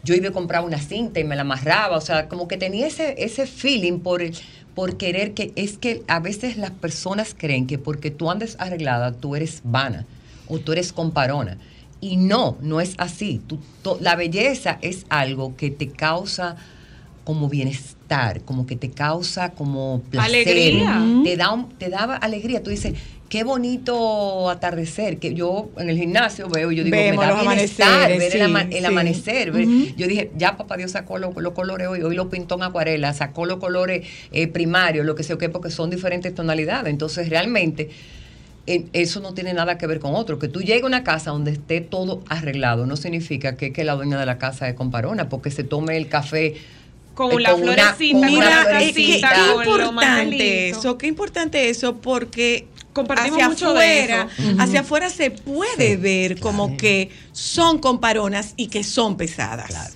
yo 0.04 0.16
iba 0.16 0.28
y 0.28 0.32
compraba 0.32 0.66
una 0.66 0.80
cinta 0.80 1.20
y 1.20 1.24
me 1.24 1.36
la 1.36 1.42
amarraba, 1.42 1.98
o 1.98 2.02
sea, 2.02 2.28
como 2.28 2.48
que 2.48 2.58
tenía 2.58 2.88
ese, 2.88 3.16
ese 3.24 3.46
feeling 3.46 4.00
por, 4.00 4.22
por 4.74 4.98
querer 4.98 5.34
que 5.34 5.54
es 5.56 5.78
que 5.78 6.04
a 6.08 6.20
veces 6.20 6.58
las 6.58 6.72
personas 6.72 7.36
creen 7.38 7.68
que 7.68 7.78
porque 7.78 8.10
tú 8.12 8.32
andes 8.32 8.56
arreglada, 8.60 9.12
tú 9.14 9.36
eres 9.36 9.62
vana 9.64 10.06
o 10.48 10.60
tú 10.60 10.72
eres 10.72 10.92
comparona. 10.94 11.58
Y 12.00 12.18
no, 12.18 12.58
no 12.62 12.82
es 12.82 12.96
así. 12.98 13.40
Tú- 13.46 13.60
to- 13.84 14.00
la 14.02 14.16
belleza 14.16 14.80
es 14.82 15.06
algo 15.10 15.56
que 15.56 15.70
te 15.70 15.90
causa 15.90 16.56
como 17.24 17.48
bienestar, 17.48 18.42
como 18.42 18.66
que 18.66 18.76
te 18.76 18.90
causa 18.90 19.52
como 19.52 20.02
placer, 20.10 20.48
Alegría. 20.48 21.06
te 21.24 21.38
da 21.38 21.52
un- 21.52 21.70
te 21.78 21.90
daba 21.90 22.16
alegría. 22.16 22.64
Tú 22.64 22.72
dices, 22.72 22.96
qué 23.32 23.46
bonito 23.46 24.50
atardecer, 24.50 25.18
que 25.18 25.34
yo 25.34 25.70
en 25.78 25.90
el 25.90 25.98
gimnasio 25.98 26.50
veo 26.50 26.70
y 26.70 26.76
yo 26.76 26.84
digo, 26.84 26.98
Vemos 26.98 27.24
me 27.26 27.32
da 27.32 27.38
los 27.38 27.48
bienestar 27.48 28.10
ver 28.10 28.36
el, 28.36 28.42
ama- 28.42 28.64
el 28.64 28.80
sí. 28.80 28.86
amanecer. 28.86 29.52
ver- 29.54 29.96
Yo 29.96 30.06
dije, 30.06 30.32
ya 30.36 30.58
papá 30.58 30.76
Dios 30.76 30.92
sacó 30.92 31.18
lo- 31.18 31.32
los 31.40 31.54
colores 31.54 31.88
hoy, 31.88 32.02
hoy 32.02 32.14
lo 32.14 32.30
pintó 32.30 32.56
en 32.56 32.64
acuarela, 32.64 33.14
sacó 33.14 33.46
los 33.46 33.58
colores 33.58 34.06
eh, 34.34 34.48
primarios, 34.48 35.06
lo 35.06 35.16
que 35.16 35.24
sea, 35.24 35.36
o 35.38 35.40
qué, 35.40 35.48
porque 35.48 35.70
son 35.72 35.90
diferentes 35.90 36.36
tonalidades. 36.36 36.90
Entonces 36.92 37.30
realmente 37.30 37.90
eh, 38.68 38.84
eso 38.92 39.22
no 39.22 39.34
tiene 39.34 39.54
nada 39.54 39.78
que 39.78 39.88
ver 39.88 40.02
con 40.02 40.14
otro. 40.14 40.38
Que 40.38 40.50
tú 40.50 40.60
llegues 40.60 40.84
a 40.84 40.88
una 40.88 41.06
casa 41.06 41.32
donde 41.32 41.52
esté 41.52 41.80
todo 41.80 42.24
arreglado 42.28 42.86
no 42.86 42.98
significa 42.98 43.56
que, 43.56 43.72
que 43.72 43.86
la 43.86 43.96
dueña 43.96 44.20
de 44.20 44.26
la 44.26 44.38
casa 44.40 44.68
es 44.68 44.76
comparona, 44.76 45.30
porque 45.30 45.52
se 45.52 45.64
tome 45.64 45.96
el 45.96 46.10
café 46.10 46.56
Con 47.14 47.32
eh, 47.32 47.40
la 47.44 47.56
una- 47.56 47.94
florecita, 47.94 48.20
con 48.20 48.22
con 48.22 48.30
una 48.30 48.30
Mira, 48.30 48.74
la 48.74 48.80
que, 48.80 48.94
qué 48.94 49.22
con 49.64 49.78
lo 49.80 49.86
importante 49.90 50.70
eso, 50.70 50.98
qué 50.98 51.08
importante 51.08 51.70
eso, 51.70 51.96
porque 52.02 52.68
Compartimos 52.94 53.32
hacia 53.34 53.50
mucho 53.50 53.74
de 53.74 54.04
afuera, 54.04 54.28
hacia 54.60 54.80
afuera 54.82 55.10
se 55.10 55.32
puede 55.32 55.96
ver 55.98 56.40
como 56.40 56.76
que 56.78 57.10
son 57.32 57.80
comparonas 57.80 58.54
y 58.58 58.68
que 58.68 58.84
son 58.84 59.16
pesadas. 59.18 59.68
Claro, 59.68 59.94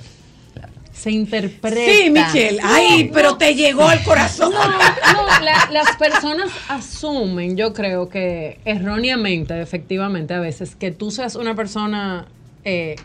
claro. 0.53 0.73
Se 0.93 1.11
interpreta. 1.11 1.91
Sí, 1.91 2.09
Michelle. 2.09 2.59
Ay, 2.63 3.11
pero 3.13 3.35
te 3.37 3.53
llegó 3.53 3.87
al 3.87 4.01
corazón. 4.03 4.53
No, 4.53 4.65
no, 4.69 5.39
la- 5.43 5.67
las 5.71 5.95
personas 5.97 6.49
asumen, 6.69 7.57
yo 7.57 7.73
creo 7.73 8.07
que 8.07 8.59
erróneamente, 8.63 9.61
efectivamente, 9.61 10.33
a 10.33 10.39
veces, 10.39 10.75
que 10.75 10.91
tú 10.91 11.11
seas 11.11 11.35
una 11.35 11.53
persona 11.53 12.25
eh, 12.63 12.95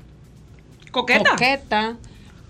Coqueta. 0.93 1.31
coqueta, 1.31 1.97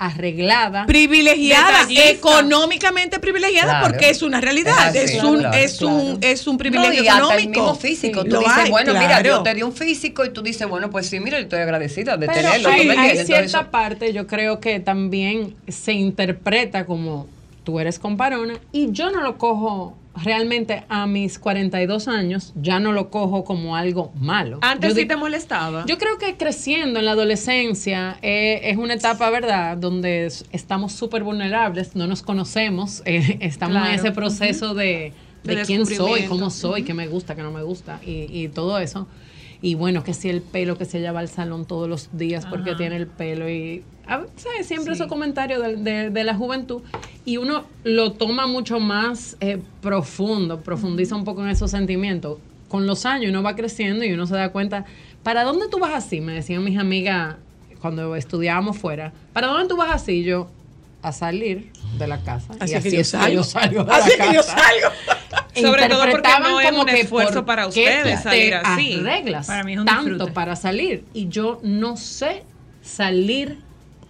arreglada. 0.01 0.87
privilegiada, 0.87 1.87
económicamente 1.91 3.19
privilegiada, 3.19 3.71
Claro. 3.81 3.87
porque 3.89 4.11
es 4.11 4.23
una 4.23 4.41
realidad, 4.41 4.97
Es 4.97 5.23
un, 5.23 5.39
claro, 5.41 5.57
es 5.57 5.83
un, 5.83 6.19
es 6.23 6.47
un 6.47 6.55
No, 6.55 6.59
privilegio 6.59 7.03
hasta 7.03 7.17
económico. 7.19 7.39
el 7.39 7.49
mismo 7.51 7.75
físico. 7.75 8.23
Sí, 8.23 8.29
Tú 8.29 8.35
lo 8.35 8.41
dices, 8.41 8.57
hay, 8.57 8.71
bueno, 8.71 8.95
mira, 8.95 9.23
yo 9.23 9.43
te 9.43 9.55
di 9.55 9.63
un 9.63 9.73
físico 9.73 10.25
y 10.25 10.31
tú 10.31 10.43
dices, 10.43 10.67
bueno, 10.69 10.91
pues 10.91 11.07
sí, 11.07 11.21
mira, 11.21 11.37
yo 11.39 11.43
estoy 11.45 11.61
agradecida 11.61 12.17
de 12.17 12.27
Pero 12.27 12.41
tenerlo. 12.41 12.69
¿tú 12.69 12.75
hay, 12.75 12.81
hay? 12.89 13.11
Entonces, 13.11 13.27
cierta 13.27 13.71
parte, 13.71 14.13
yo 14.15 14.27
creo 14.27 14.59
que 14.59 14.81
también 14.81 15.55
se 15.69 15.93
interpreta 15.93 16.87
como 16.87 17.27
tú 17.65 17.79
eres 17.79 17.99
comparona 17.99 18.55
y 18.73 18.91
yo 18.93 19.11
no 19.11 19.21
lo 19.21 19.37
cojo 19.37 19.97
realmente 20.23 20.85
a 20.89 21.07
mis 21.07 21.39
42 21.39 22.09
años, 22.09 22.53
ya 22.57 22.79
no 22.81 22.93
lo 22.93 23.11
cojo 23.11 23.45
como 23.45 23.77
algo 23.77 24.13
malo. 24.21 24.59
Antes 24.63 24.95
Yo 24.95 25.01
sí 25.01 25.07
te 25.07 25.17
molestaba. 25.17 25.85
Yo 25.87 25.99
creo 25.99 26.19
que 26.19 26.37
creciendo 26.37 26.99
en 26.99 27.05
la 27.07 27.13
adolescencia 27.13 28.19
eh, 28.23 28.61
es 28.65 28.77
una 28.77 28.95
etapa, 28.95 29.31
¿verdad?, 29.31 29.77
donde 29.77 30.27
es- 30.27 30.45
estamos 30.53 30.93
súper 30.93 31.23
vulnerables, 31.25 31.95
no 31.97 32.07
nos 32.07 32.23
conocemos, 32.23 33.03
eh, 33.07 33.39
estamos 33.41 33.77
en 33.89 33.95
ese 33.95 34.13
proceso 34.13 34.75
de, 34.75 35.13
De 35.45 35.55
de 35.57 35.63
quién 35.67 35.87
soy, 35.97 36.21
cómo 36.29 36.51
soy, 36.51 36.83
qué 36.83 36.95
me 36.95 37.09
gusta, 37.09 37.35
qué 37.35 37.43
no 37.43 37.51
me 37.51 37.63
gusta 37.63 38.01
y, 38.05 38.27
y 38.31 38.49
todo 38.49 38.79
eso. 38.79 39.09
Y 39.63 39.75
bueno, 39.75 40.03
que 40.03 40.15
si 40.15 40.29
el 40.31 40.41
pelo, 40.41 40.79
que 40.79 40.85
si 40.87 40.99
ella 40.99 41.13
va 41.13 41.21
al 41.21 41.29
salón 41.29 41.67
todos 41.67 41.89
los 41.89 42.09
días 42.17 42.47
porque 42.47 42.71
Ajá. 42.71 42.79
tiene 42.79 42.97
el 42.97 43.07
pelo 43.07 43.49
y, 43.51 43.85
¿sabes? 44.07 44.67
Siempre 44.67 44.95
Sí. 44.95 45.03
esos 45.03 45.07
comentarios 45.07 45.63
de, 45.63 45.77
de- 45.77 46.11
de 46.11 46.25
la 46.25 46.35
juventud 46.35 46.83
y 47.27 47.37
uno 47.37 47.65
lo 47.85 48.13
toma 48.13 48.47
mucho 48.47 48.81
más 48.81 49.37
eh, 49.41 49.61
profundo, 49.83 50.61
profundiza 50.61 51.15
un 51.15 51.25
poco 51.25 51.43
en 51.43 51.51
esos 51.51 51.71
sentimientos. 51.71 52.39
Con 52.69 52.87
los 52.87 53.05
años 53.05 53.31
uno 53.31 53.43
va 53.43 53.55
creciendo 53.57 54.05
y 54.05 54.13
uno 54.13 54.27
se 54.27 54.35
da 54.35 54.51
cuenta, 54.51 54.85
¿para 55.23 55.45
dónde 55.45 55.67
tú 55.69 55.79
vas 55.79 55.93
así? 55.93 56.21
Me 56.21 56.33
decían 56.33 56.65
mis 56.65 56.79
amigas 56.79 57.37
cuando 57.81 58.15
estudiábamos 58.17 58.79
fuera, 58.79 59.13
¿para 59.33 59.49
dónde 59.49 59.69
tú 59.69 59.77
vas 59.77 59.91
así? 59.95 60.23
Yo, 60.23 60.51
a 61.03 61.13
salir 61.13 61.73
de 61.99 62.07
la 62.07 62.23
casa. 62.23 62.55
Así 62.61 62.73
y 62.73 62.77
es 62.77 62.83
que 62.85 62.91
yo 62.93 63.05
salgo. 63.05 63.43
salgo 63.45 63.85
de 63.85 63.93
Así 63.93 64.11
la 64.19 64.29
que 64.29 64.35
yo 64.35 64.43
salgo. 64.43 64.89
Sobre 65.55 65.89
todo 65.89 66.05
porque 66.11 66.31
no 66.41 66.61
es 66.61 66.69
como 66.71 66.81
un 66.83 66.87
que 66.87 67.01
esfuerzo 67.01 67.45
para 67.47 67.67
ustedes 67.67 68.19
te 68.19 68.23
salir 68.23 68.55
así. 68.55 68.95
arreglas 68.95 69.47
Para 69.47 69.65
mí 69.65 69.73
es 69.75 69.79
un 69.81 69.85
tanto 69.87 70.09
disfrute. 70.11 70.33
para 70.33 70.57
salir 70.57 71.05
y 71.15 71.29
yo 71.29 71.59
no 71.63 71.97
sé 71.97 72.45
salir 72.83 73.59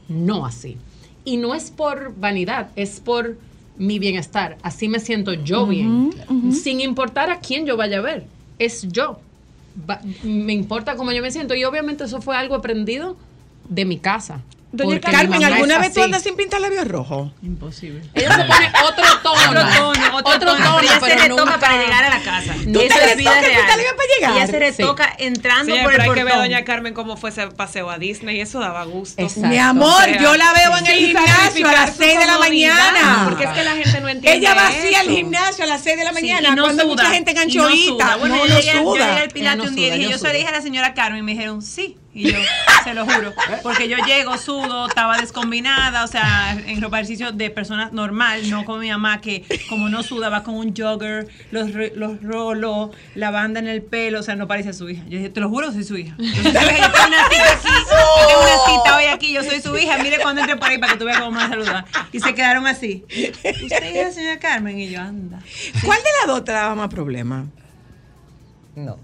no 0.09 0.45
así. 0.47 0.77
Y 1.25 1.37
no 1.37 1.55
es 1.55 1.71
por 1.71 2.15
vanidad, 2.17 2.71
es 2.77 3.01
por 3.01 3.37
mi 3.77 3.99
bienestar. 3.99 4.59
Así 4.63 4.89
me 4.89 4.99
siento 5.01 5.33
yo 5.33 5.67
bien, 5.67 6.11
sin 6.53 6.81
importar 6.81 7.31
a 7.31 7.41
quién 7.41 7.67
yo 7.67 7.77
vaya 7.77 7.99
a 7.99 8.03
ver. 8.03 8.25
Es 8.59 8.87
yo. 8.91 9.21
Va- 9.89 10.01
me 10.25 10.53
importa 10.53 10.97
cómo 10.97 11.13
yo 11.13 11.23
me 11.23 11.31
siento 11.31 11.55
y 11.55 11.65
obviamente 11.65 12.05
eso 12.05 12.21
fue 12.21 12.37
algo 12.37 12.55
aprendido 12.57 13.17
de 13.69 13.85
mi 13.85 13.99
casa. 13.99 14.41
Doña 14.73 15.01
Carmen, 15.01 15.43
¿alguna 15.43 15.75
es 15.75 15.81
vez 15.81 15.93
tú 15.95 16.03
andas 16.03 16.23
sin 16.23 16.37
pintar 16.37 16.61
labios 16.61 16.87
rojos? 16.87 17.33
Imposible. 17.43 18.03
Ella 18.15 18.37
se 18.37 18.45
pone 18.45 18.73
otro 18.89 19.05
tono. 19.23 19.41
Otro 19.51 19.61
tono, 19.61 20.17
otro, 20.23 20.39
tono, 20.39 20.77
pero 20.77 20.81
ella 20.81 20.95
se 20.95 21.01
pero 21.01 21.23
retoca 21.23 21.45
nunca- 21.45 21.59
para 21.59 21.77
llegar 21.83 22.05
a 22.05 22.11
la 22.11 22.21
casa. 22.23 22.55
¿Tú 22.55 22.73
te 22.73 22.87
Eso 22.87 22.99
es 23.01 23.17
vida 23.17 23.41
real. 23.41 23.67
te 23.67 23.77
la 23.77 23.83
ibas 23.83 23.95
para 23.95 24.09
llegar? 24.19 24.37
Ella 24.37 24.47
se 24.47 24.59
retoca 24.61 25.15
entrando 25.19 25.65
Señora, 25.75 25.83
por 25.83 25.91
pero 25.93 26.05
el 26.05 26.09
hay 26.11 26.15
que 26.15 26.25
ver 26.25 26.33
a 26.33 26.37
portón. 26.37 26.53
doña 26.53 26.65
Carmen 26.65 26.95
cómo 26.95 27.17
fue 27.17 27.31
ese 27.31 27.47
paseo 27.49 27.91
a 27.91 27.99
Disney 27.99 28.37
y 28.37 28.41
eso 28.43 28.61
daba 28.61 28.85
gusto. 28.85 29.21
Exacto. 29.21 29.49
Mi 29.49 29.59
amor, 29.59 29.89
O 30.03 30.05
sea, 30.05 30.21
yo 30.23 30.37
la 30.37 30.53
veo 30.53 30.77
en 30.79 30.87
el 30.87 30.97
sin 30.99 31.07
gimnasio 31.09 31.69
a 31.69 31.73
las 31.73 31.91
su 31.91 32.03
6 32.03 32.19
de 32.21 32.27
la 32.27 32.39
mañana. 32.39 33.23
Porque 33.25 33.45
es 33.45 33.51
que 33.51 33.65
la 33.65 33.73
gente 33.75 34.01
no 34.01 34.09
entiende 34.09 34.39
Ella 34.39 34.55
va 34.55 34.69
así 34.69 34.95
al 34.95 35.09
gimnasio 35.09 35.65
a 35.65 35.67
las 35.67 35.83
6 35.83 35.97
de 35.99 36.05
la 36.05 36.11
Sí, 36.11 36.15
mañana 36.15 36.55
no 36.55 36.63
cuando 36.63 36.83
suda, 36.85 36.93
mucha 36.95 37.11
gente 37.11 37.33
ganchoita. 37.33 37.87
suda. 37.87 38.17
No, 38.19 38.27
yo, 38.27 38.29
no 38.29 38.45
llegué, 38.47 38.55
yo 38.55 38.63
llegué 38.63 38.79
suda. 38.79 39.51
al 39.51 39.59
no 39.59 39.65
un 39.65 39.75
día 39.75 39.89
y 39.89 39.91
suda, 39.91 39.99
yo 40.03 40.07
se 40.07 40.13
lo 40.13 40.19
suda. 40.19 40.33
dije 40.33 40.47
a 40.47 40.53
la 40.53 40.63
señora 40.63 40.95
Carmen 40.95 41.19
y 41.19 41.23
me 41.23 41.33
dijeron, 41.33 41.61
sí. 41.61 41.97
Y 42.13 42.33
yo, 42.33 42.39
se 42.85 42.95
lo 42.95 43.05
juro. 43.05 43.33
Porque 43.63 43.89
yo 43.89 43.97
llego, 43.99 44.37
sudo, 44.37 44.89
estaba 44.89 45.19
descombinada, 45.19 46.05
o 46.05 46.07
sea, 46.09 46.53
en 46.53 46.81
ropa 46.81 46.97
de 46.97 47.03
ejercicio 47.03 47.33
de 47.33 47.51
persona 47.51 47.91
normal, 47.93 48.51
no 48.51 48.65
como 48.65 48.79
mi 48.79 48.91
mamá 48.91 49.21
que 49.21 49.45
como 49.69 49.89
no 49.89 50.03
suda, 50.03 50.29
va 50.29 50.43
con 50.43 50.55
un 50.55 50.75
jogger, 50.75 51.29
los, 51.51 51.71
los 51.95 52.23
rolos, 52.23 52.91
la 53.15 53.31
banda 53.31 53.61
en 53.61 53.69
el 53.69 53.83
pelo, 53.83 54.21
o 54.21 54.23
sea, 54.23 54.35
no 54.35 54.49
parece 54.49 54.73
su 54.73 54.89
hija. 54.89 55.05
Yo 55.09 55.19
dije, 55.19 55.31
te 55.31 55.41
lo 55.41 55.49
juro, 55.49 55.73
soy 55.73 55.85
su 55.85 55.97
hija. 55.97 56.17
Entonces, 56.19 56.53
yo 56.53 56.91
tengo 56.91 57.07
una 57.07 57.29
cita 57.29 57.53
aquí, 57.53 57.69
yo 57.69 58.27
tengo 58.27 58.43
una 58.43 58.83
cita 58.83 58.97
hoy 58.97 59.05
aquí, 59.05 59.33
yo 59.33 59.45
soy 59.45 59.61
su 59.61 59.77
hija, 59.77 59.99
mire 60.03 60.19
cuando 60.21 60.41
entre 60.41 60.57
por 60.57 60.69
ahí 60.69 60.79
para 60.79 60.93
que 60.93 60.99
tú 60.99 61.05
veas 61.05 61.21
cómo 61.21 61.33
me 61.33 61.41
saluda. 61.41 61.87
Y 62.13 62.21
se 62.21 62.35
quedaron 62.35 62.67
así. 62.67 63.05
¿Usted 63.09 63.83
es 63.85 64.07
la 64.07 64.13
señora 64.13 64.39
Carmen? 64.41 64.79
Y 64.79 64.91
yo, 64.91 65.01
anda. 65.01 65.39
¿Cuál 65.85 65.99
de 65.99 66.09
las 66.21 66.27
dos 66.27 66.45
te 66.45 66.53
daba 66.53 66.75
más 66.75 66.89
problema? 66.89 67.47
No, 68.75 68.99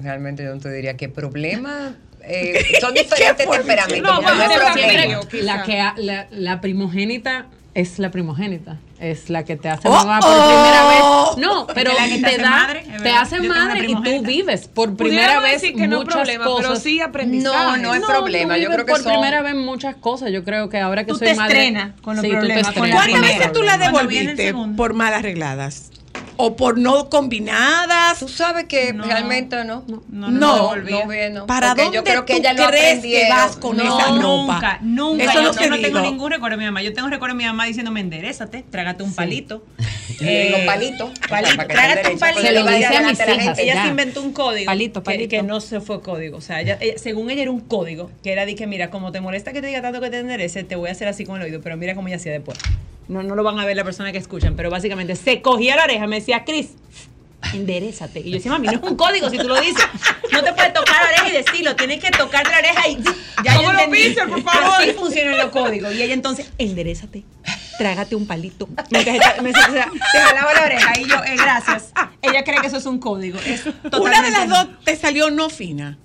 realmente 0.00 0.44
yo 0.44 0.54
no 0.54 0.60
te 0.60 0.72
diría 0.72 0.96
que 0.96 1.08
problema. 1.08 1.96
Eh, 2.22 2.64
son 2.80 2.94
diferentes 2.94 3.48
temperamentos. 3.48 4.02
No, 4.12 4.20
pero 4.20 4.34
no 4.34 4.42
es 4.42 4.58
problema. 4.58 5.20
quizá. 5.30 5.44
la 5.44 5.62
que 5.62 6.02
la, 6.02 6.26
la 6.30 6.60
primogénita 6.60 7.46
es 7.74 7.98
la 8.00 8.10
primogénita, 8.10 8.78
es 8.98 9.30
la 9.30 9.44
que 9.44 9.54
te 9.56 9.68
hace 9.68 9.86
Oh, 9.86 9.92
mamá 9.92 10.18
por 10.18 10.30
oh. 10.32 10.46
primera 10.46 10.88
vez. 10.88 11.36
No, 11.46 11.66
pero 11.72 11.92
la 11.92 12.06
que 12.08 12.16
te 12.16 12.20
te, 12.22 12.26
hace 12.26 12.38
da, 12.42 12.50
madre, 12.50 12.84
te 13.02 13.10
hace 13.10 13.40
madre 13.42 13.86
y 13.86 13.94
tú 13.94 14.22
vives 14.22 14.66
por 14.66 14.96
primera 14.96 15.38
vez 15.38 15.60
decir 15.62 15.76
que 15.76 15.86
no 15.86 15.98
muchas 15.98 16.14
problema, 16.14 16.44
cosas. 16.44 16.66
pero 16.66 16.80
sí 16.80 17.00
aprendizaje. 17.00 17.56
No, 17.56 17.76
no 17.76 17.94
es 17.94 18.00
problema. 18.02 18.56
tú 18.56 18.60
Yo 18.62 18.70
creo 18.70 18.84
que 18.84 18.92
por 18.92 19.02
son- 19.02 19.12
primera 19.12 19.42
vez 19.42 19.54
muchas 19.54 19.94
cosas. 19.94 20.32
Yo 20.32 20.42
creo 20.42 20.68
que 20.68 20.78
ahora 20.80 21.04
que 21.04 21.12
Tú 21.12 21.18
soy 21.18 21.28
te 21.28 21.34
madre, 21.36 21.92
con 22.02 22.16
los 22.16 22.24
sí, 22.24 22.30
tú 22.30 22.34
te 22.34 22.38
problemas, 22.40 22.72
con 22.72 22.88
la 22.90 22.96
estrenas. 22.96 23.10
¿Cuántas 23.20 23.38
veces 23.38 23.52
tú 23.52 23.62
la 23.62 23.78
devolviste 23.78 24.36
segundo. 24.36 24.76
por 24.76 24.94
mal 24.94 25.14
arregladas? 25.14 25.90
¿O 26.40 26.54
por 26.54 26.78
no 26.78 27.10
combinadas? 27.10 28.20
Tú 28.20 28.28
sabes 28.28 28.66
que 28.66 28.92
No. 28.92 29.04
realmente 29.04 29.56
no. 29.64 29.82
No, 29.88 30.02
No, 30.08 30.30
no, 30.30 30.76
No, 30.76 31.30
no. 31.30 31.46
¿Para 31.46 31.70
Porque 31.70 31.82
dónde 31.82 31.96
yo 31.96 32.04
creo 32.04 32.24
que 32.24 32.34
tú 32.40 32.62
crees 32.68 33.00
que 33.00 33.26
vas 33.28 33.56
con 33.56 33.76
No, 33.76 33.82
esa 33.82 34.06
ropa? 34.12 34.20
Nunca, 34.20 34.78
nunca. 34.82 35.24
Eso 35.24 35.32
yo, 35.34 35.42
no 35.42 35.52
yo 35.52 35.58
te 35.58 35.68
no 35.68 35.80
tengo 35.80 36.00
ningún 36.00 36.30
recuerdo 36.30 36.56
de 36.56 36.60
mi 36.60 36.66
mamá. 36.66 36.80
Yo 36.82 36.94
tengo 36.94 37.08
recuerdo 37.08 37.34
de 37.34 37.38
mi 37.38 37.44
mamá 37.44 37.64
diciéndome, 37.66 37.98
enderezate, 38.00 38.64
trágate 38.70 39.02
un 39.02 39.12
palito. 39.16 39.64
Yo 40.20 40.26
digo 40.28 40.58
palito, 40.64 41.12
Palito, 41.28 41.66
trágate 41.66 42.12
un 42.12 42.18
palito. 42.20 42.40
Se 42.42 42.52
lo 42.52 42.66
dice 42.66 42.96
a 42.96 43.00
mis 43.02 43.18
hijas. 43.20 43.58
Ella 43.58 43.74
ya. 43.74 43.82
se 43.82 43.88
inventó 43.88 44.22
un 44.22 44.32
código 44.32 44.66
Palito, 44.66 45.02
que- 45.02 45.04
palito. 45.10 45.28
Que, 45.30 45.42
no 45.42 45.60
se 45.60 45.80
fue 45.80 46.00
código. 46.02 46.36
O 46.38 46.40
sea, 46.40 46.60
ella- 46.60 46.78
ella- 46.80 46.98
según 46.98 47.30
ella 47.30 47.42
era 47.42 47.50
un 47.50 47.60
código 47.60 48.12
que 48.22 48.30
era 48.30 48.46
de 48.46 48.54
que, 48.54 48.68
mira, 48.68 48.90
como 48.90 49.10
te 49.10 49.20
molesta 49.20 49.52
que 49.52 49.60
te 49.60 49.66
diga 49.66 49.82
tanto 49.82 50.00
que 50.00 50.08
te 50.08 50.20
enderece, 50.20 50.62
te 50.62 50.76
voy 50.76 50.88
a 50.88 50.92
hacer 50.92 51.08
así 51.08 51.24
con 51.24 51.36
el 51.38 51.42
oído, 51.42 51.60
pero 51.62 51.76
mira 51.76 51.96
cómo 51.96 52.06
ella 52.06 52.16
hacía 52.18 52.30
después. 52.30 52.56
No, 53.08 53.22
no 53.22 53.34
lo 53.34 53.42
van 53.42 53.58
a 53.58 53.64
ver 53.64 53.76
la 53.76 53.84
persona 53.84 54.12
que 54.12 54.18
escuchan, 54.18 54.54
pero 54.54 54.70
básicamente 54.70 55.16
se 55.16 55.40
cogía 55.40 55.76
la 55.76 55.84
oreja, 55.84 56.06
me 56.06 56.16
decía, 56.16 56.44
Cris, 56.44 56.74
enderezate. 57.54 58.20
Y 58.20 58.30
yo 58.30 58.36
decía, 58.36 58.50
mami, 58.52 58.66
no 58.66 58.74
es 58.74 58.82
un 58.82 58.96
código 58.96 59.30
si 59.30 59.38
tú 59.38 59.48
lo 59.48 59.58
dices. 59.60 59.82
No 60.32 60.42
te 60.44 60.52
puedes 60.52 60.72
tocar 60.74 60.96
la 61.02 61.08
oreja 61.08 61.28
y 61.28 61.42
decirlo, 61.42 61.74
tienes 61.76 62.02
que 62.02 62.10
tocarte 62.10 62.50
la 62.50 62.58
oreja 62.58 62.88
y 62.88 63.02
ya 63.44 63.54
yo 63.54 63.58
¿Cómo 63.60 63.72
lo 63.72 63.78
entendí. 63.78 64.02
piensas, 64.02 64.28
por 64.28 64.42
favor? 64.42 64.82
Así 64.82 64.92
funcionan 64.92 65.38
los 65.38 65.46
códigos. 65.50 65.94
Y 65.94 66.02
ella 66.02 66.14
entonces, 66.14 66.50
enderezate, 66.58 67.24
trágate 67.78 68.14
un 68.14 68.26
palito. 68.26 68.68
Me, 68.90 69.00
o 69.00 69.02
sea, 69.02 69.90
se 70.12 70.18
jalaba 70.18 70.52
la 70.52 70.62
oreja 70.66 71.00
y 71.00 71.08
yo, 71.08 71.16
eh, 71.24 71.36
gracias. 71.36 71.92
Ella 72.20 72.44
cree 72.44 72.60
que 72.60 72.66
eso 72.66 72.76
es 72.76 72.86
un 72.86 72.98
código. 72.98 73.38
Es 73.46 73.64
Una 73.66 74.20
de 74.22 74.30
las 74.30 74.48
dos 74.48 74.68
te 74.84 74.96
salió 74.96 75.30
no 75.30 75.48
fina. 75.48 75.96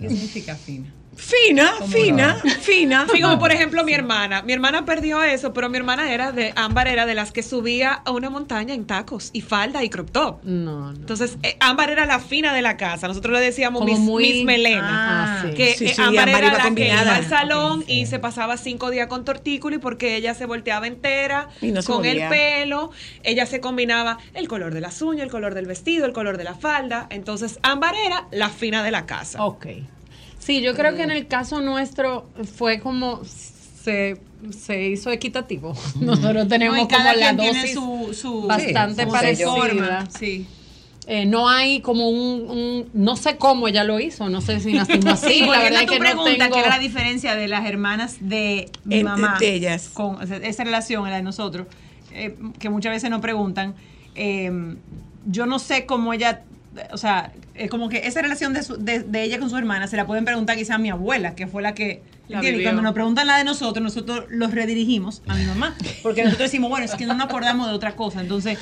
¿Qué 0.00 0.08
significa 0.08 0.54
fina? 0.54 0.92
Fina, 1.18 1.72
fina, 1.88 2.36
fina. 2.60 3.06
Como 3.10 3.40
por 3.40 3.50
ejemplo 3.50 3.82
mi 3.82 3.92
hermana. 3.92 4.42
Mi 4.42 4.52
hermana 4.52 4.84
perdió 4.84 5.20
eso, 5.24 5.52
pero 5.52 5.68
mi 5.68 5.76
hermana 5.76 6.12
era 6.12 6.30
de, 6.30 6.52
Ámbar 6.54 6.86
era 6.86 7.06
de 7.06 7.14
las 7.16 7.32
que 7.32 7.42
subía 7.42 7.92
a 7.92 8.12
una 8.12 8.30
montaña 8.30 8.72
en 8.72 8.86
tacos 8.86 9.30
y 9.32 9.40
falda 9.40 9.82
y 9.82 9.90
crop 9.90 10.10
top. 10.12 10.44
No, 10.44 10.92
no. 10.92 10.96
Entonces, 10.96 11.36
eh, 11.42 11.56
Ámbar 11.58 11.90
era 11.90 12.06
la 12.06 12.20
fina 12.20 12.54
de 12.54 12.62
la 12.62 12.76
casa. 12.76 13.08
Nosotros 13.08 13.32
le 13.34 13.40
decíamos 13.44 13.84
Miss, 13.84 13.98
muy- 13.98 14.22
Miss 14.32 14.44
Melena. 14.44 15.40
Ah, 15.40 15.42
sí. 15.44 15.54
Que 15.54 15.74
Sí, 15.74 15.86
eh, 15.86 15.94
sí, 15.96 16.00
Ámbar 16.00 16.28
Ámbar 16.28 16.44
era 16.44 16.64
la 16.64 16.74
que 16.74 16.86
iba 16.86 17.16
al 17.16 17.26
salón 17.28 17.84
y 17.88 18.06
se 18.06 18.20
pasaba 18.20 18.56
cinco 18.56 18.90
días 18.90 19.08
con 19.08 19.24
tortícoli 19.24 19.78
porque 19.78 20.14
ella 20.14 20.34
se 20.34 20.46
volteaba 20.46 20.86
entera 20.86 21.48
Y 21.60 21.72
no 21.72 21.82
se 21.82 21.92
con 21.92 22.04
el 22.04 22.28
pelo. 22.28 22.92
Ella 23.24 23.44
se 23.46 23.60
combinaba 23.60 24.18
el 24.34 24.46
color 24.46 24.72
de 24.72 24.80
las 24.80 25.02
uñas, 25.02 25.24
el 25.24 25.30
color 25.32 25.54
del 25.54 25.66
vestido, 25.66 26.06
el 26.06 26.12
color 26.12 26.38
de 26.38 26.44
la 26.44 26.54
falda. 26.54 27.08
Entonces, 27.10 27.58
Ámbar 27.62 27.96
era 27.96 28.28
la 28.30 28.50
fina 28.50 28.84
de 28.84 28.92
la 28.92 29.04
casa. 29.04 29.44
Ok. 29.44 29.66
Sí, 30.48 30.62
yo 30.62 30.74
creo 30.74 30.94
que 30.96 31.02
en 31.02 31.10
el 31.10 31.26
caso 31.26 31.60
nuestro 31.60 32.26
fue 32.56 32.80
como 32.80 33.20
se, 33.84 34.16
se 34.50 34.88
hizo 34.88 35.10
equitativo. 35.10 35.74
Nosotros 36.00 36.48
tenemos 36.48 36.78
No, 36.78 36.84
y 36.84 36.86
como 36.86 36.96
cada 36.98 37.14
la 37.14 37.34
quien 37.34 37.36
tiene 37.36 37.60
dosis 37.60 37.74
su, 37.74 38.14
su 38.14 38.42
bastante 38.46 39.02
su 39.04 39.10
parecida. 39.10 39.50
forma. 39.50 40.08
Sí. 40.18 40.46
Eh, 41.06 41.26
no 41.26 41.50
hay 41.50 41.82
como 41.82 42.08
un, 42.08 42.48
un- 42.50 42.88
no 42.94 43.16
sé 43.16 43.36
cómo 43.36 43.68
ella 43.68 43.84
lo 43.84 44.00
hizo, 44.00 44.30
no 44.30 44.40
sé 44.40 44.58
si 44.60 44.72
nacimos 44.72 45.04
así, 45.22 45.28
Sí, 45.34 45.40
la 45.40 45.58
verdad 45.60 45.80
es 45.82 45.86
tu 45.86 45.92
que 45.92 45.98
no 45.98 46.04
pregunta, 46.06 46.30
tengo 46.38 46.54
que 46.54 46.60
era 46.60 46.68
la 46.70 46.78
diferencia 46.78 47.34
de 47.34 47.46
las 47.48 47.66
hermanas 47.66 48.16
de 48.20 48.70
mi 48.84 49.00
En- 49.00 49.04
mamá 49.04 49.36
de 49.38 49.52
ellas. 49.54 49.90
con 49.92 50.14
o 50.16 50.26
sea, 50.26 50.38
esa 50.38 50.64
relación, 50.64 51.08
la 51.10 51.16
de 51.16 51.22
nosotros, 51.22 51.66
eh, 52.14 52.36
que 52.58 52.70
muchas 52.70 52.92
veces 52.92 53.10
nos 53.10 53.20
preguntan, 53.20 53.74
eh, 54.14 54.50
yo 55.26 55.44
no 55.44 55.58
sé 55.58 55.84
cómo 55.84 56.14
ella, 56.14 56.42
o 56.92 56.96
sea, 56.98 57.32
es 57.54 57.70
como 57.70 57.88
que 57.88 58.06
esa 58.06 58.22
relación 58.22 58.52
de, 58.52 58.62
su- 58.62 58.76
de, 58.76 59.00
de 59.00 59.22
ella 59.22 59.38
con 59.38 59.50
su 59.50 59.56
hermana 59.56 59.86
se 59.86 59.96
la 59.96 60.06
pueden 60.06 60.24
preguntar 60.24 60.56
quizá 60.56 60.76
a 60.76 60.78
mi 60.78 60.90
abuela, 60.90 61.34
que 61.34 61.46
fue 61.46 61.62
la 61.62 61.74
que... 61.74 62.02
Cuando 62.28 62.82
nos 62.82 62.92
preguntan 62.92 63.26
la 63.26 63.38
de 63.38 63.44
nosotros, 63.44 63.82
nosotros 63.82 64.26
los 64.28 64.52
redirigimos 64.52 65.22
a 65.28 65.34
mi 65.34 65.44
mamá. 65.46 65.74
Porque 66.02 66.24
nosotros 66.24 66.50
decimos, 66.50 66.68
bueno, 66.68 66.84
es 66.84 66.94
que 66.94 67.06
no 67.06 67.14
nos 67.14 67.24
acordamos 67.26 67.68
de 67.68 67.72
otra 67.74 67.96
cosa. 67.96 68.20
Entonces, 68.20 68.58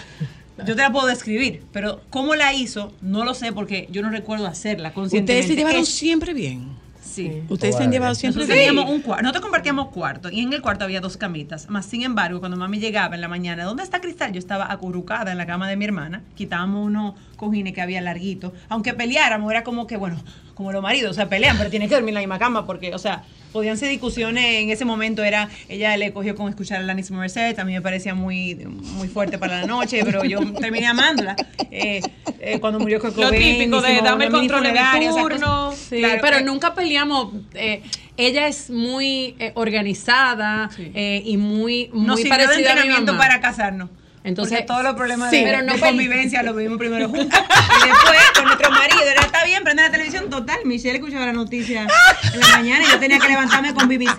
yo 0.58 0.76
te 0.76 0.82
la 0.82 0.92
puedo 0.92 1.06
describir, 1.08 1.62
pero 1.72 2.00
cómo 2.10 2.36
la 2.36 2.54
hizo, 2.54 2.92
no 3.02 3.24
lo 3.24 3.34
sé 3.34 3.52
porque 3.52 3.88
yo 3.90 4.02
no 4.02 4.10
recuerdo 4.10 4.46
hacerla 4.46 4.92
conscientemente. 4.94 5.40
Ustedes 5.40 5.46
se 5.52 5.56
llevaron 5.56 5.82
Es- 5.82 5.88
siempre 5.88 6.32
bien. 6.32 6.68
Sí. 7.02 7.42
Ustedes 7.48 7.76
se 7.76 7.82
han 7.82 7.90
llevado 7.90 8.14
siempre 8.14 8.40
Nosotros 8.42 8.56
bien. 8.58 8.68
teníamos 8.68 8.94
un 8.94 9.00
cuarto, 9.00 9.22
nosotros 9.22 9.42
compartíamos 9.42 9.88
cuarto 9.88 10.28
y 10.30 10.40
en 10.40 10.52
el 10.52 10.60
cuarto 10.60 10.84
había 10.84 11.00
dos 11.00 11.16
camitas. 11.16 11.68
Más 11.70 11.86
sin 11.86 12.02
embargo, 12.02 12.40
cuando 12.40 12.58
mami 12.58 12.78
llegaba 12.78 13.14
en 13.14 13.20
la 13.22 13.28
mañana, 13.28 13.64
¿dónde 13.64 13.82
está 13.84 14.00
Cristal? 14.00 14.32
Yo 14.32 14.38
estaba 14.38 14.70
acurrucada 14.70 15.32
en 15.32 15.38
la 15.38 15.46
cama 15.46 15.66
de 15.68 15.76
mi 15.76 15.86
hermana, 15.86 16.22
quitábamos 16.34 16.84
unos 16.86 17.14
cojines 17.36 17.72
que 17.74 17.80
había 17.80 18.00
larguitos. 18.00 18.52
Aunque 18.68 18.94
peleáramos, 18.94 19.50
era 19.50 19.62
como 19.62 19.86
que, 19.86 19.96
bueno, 19.96 20.22
como 20.54 20.72
los 20.72 20.82
maridos, 20.82 21.10
o 21.10 21.14
sea, 21.14 21.28
pelean, 21.28 21.56
pero 21.58 21.68
tienen 21.70 21.88
que 21.88 21.94
dormir 21.94 22.10
en 22.10 22.14
la 22.14 22.20
misma 22.20 22.38
cama 22.38 22.66
porque, 22.66 22.94
o 22.94 22.98
sea, 22.98 23.24
podían 23.52 23.76
ser 23.76 23.90
discusiones 23.90 24.44
en 24.62 24.70
ese 24.70 24.84
momento. 24.86 25.22
Era, 25.22 25.48
ella 25.68 25.96
le 25.98 26.12
cogió 26.12 26.34
con 26.34 26.48
escuchar 26.48 26.78
a 26.78 26.80
Alanis 26.80 27.10
Morissette, 27.10 27.58
a 27.58 27.64
mí 27.64 27.72
me 27.74 27.82
parecía 27.82 28.14
muy, 28.14 28.54
muy 28.54 29.08
fuerte 29.08 29.36
para 29.38 29.60
la 29.60 29.66
noche, 29.66 30.00
pero 30.04 30.24
yo 30.24 30.40
terminé 30.54 30.86
amándola. 30.86 31.36
Eh, 31.70 32.00
eh, 32.40 32.58
cuando 32.58 32.78
murió 32.80 33.00
Kurt 33.00 33.16
Lo 33.16 33.30
típico 33.30 33.80
de 33.82 34.00
dame 34.02 34.26
el 34.26 34.30
control 34.32 34.62
de 34.62 34.72
mi 34.72 35.08
turno. 35.08 35.72
Sí, 35.72 35.98
Claro, 35.98 36.18
pero 36.22 36.36
eh, 36.38 36.42
nunca 36.42 36.74
peleamos. 36.74 37.34
eh, 37.54 37.82
ella 38.18 38.48
es 38.48 38.70
muy 38.70 39.34
eh, 39.38 39.52
organizada 39.56 40.70
Sí. 40.74 40.90
eh, 40.94 41.22
y 41.24 41.36
muy, 41.36 41.90
muy 41.92 42.06
nos 42.06 42.22
de 42.22 42.28
parecida 42.30 42.52
a 42.52 42.56
mi 42.56 42.62
entrenamiento 42.62 43.12
mamá. 43.12 43.24
para 43.24 43.40
casarnos. 43.42 43.90
Entonces, 44.26 44.58
Porque 44.58 44.66
todos 44.66 44.82
los 44.82 44.94
problemas 44.94 45.30
sí, 45.30 45.38
de, 45.38 45.44
pero 45.44 45.62
no 45.62 45.72
de 45.74 45.78
pele- 45.78 45.86
convivencia 45.90 46.42
los 46.42 46.54
vivimos 46.56 46.78
primero 46.78 47.08
juntos. 47.10 47.38
Y 47.38 47.88
después 47.88 48.18
con 48.34 48.44
nuestro 48.44 48.70
marido, 48.70 49.00
era, 49.02 49.20
está 49.22 49.44
bien, 49.44 49.62
prende 49.64 49.82
la 49.82 49.90
televisión 49.90 50.28
total. 50.28 50.58
Michelle 50.64 50.96
escuchaba 50.96 51.26
la 51.26 51.32
noticia 51.32 51.86
en 52.34 52.40
la 52.40 52.46
mañana 52.48 52.84
y 52.84 52.90
yo 52.90 52.98
tenía 52.98 53.18
que 53.18 53.28
levantarme 53.28 53.72
con 53.72 53.88
BBC. 53.88 54.16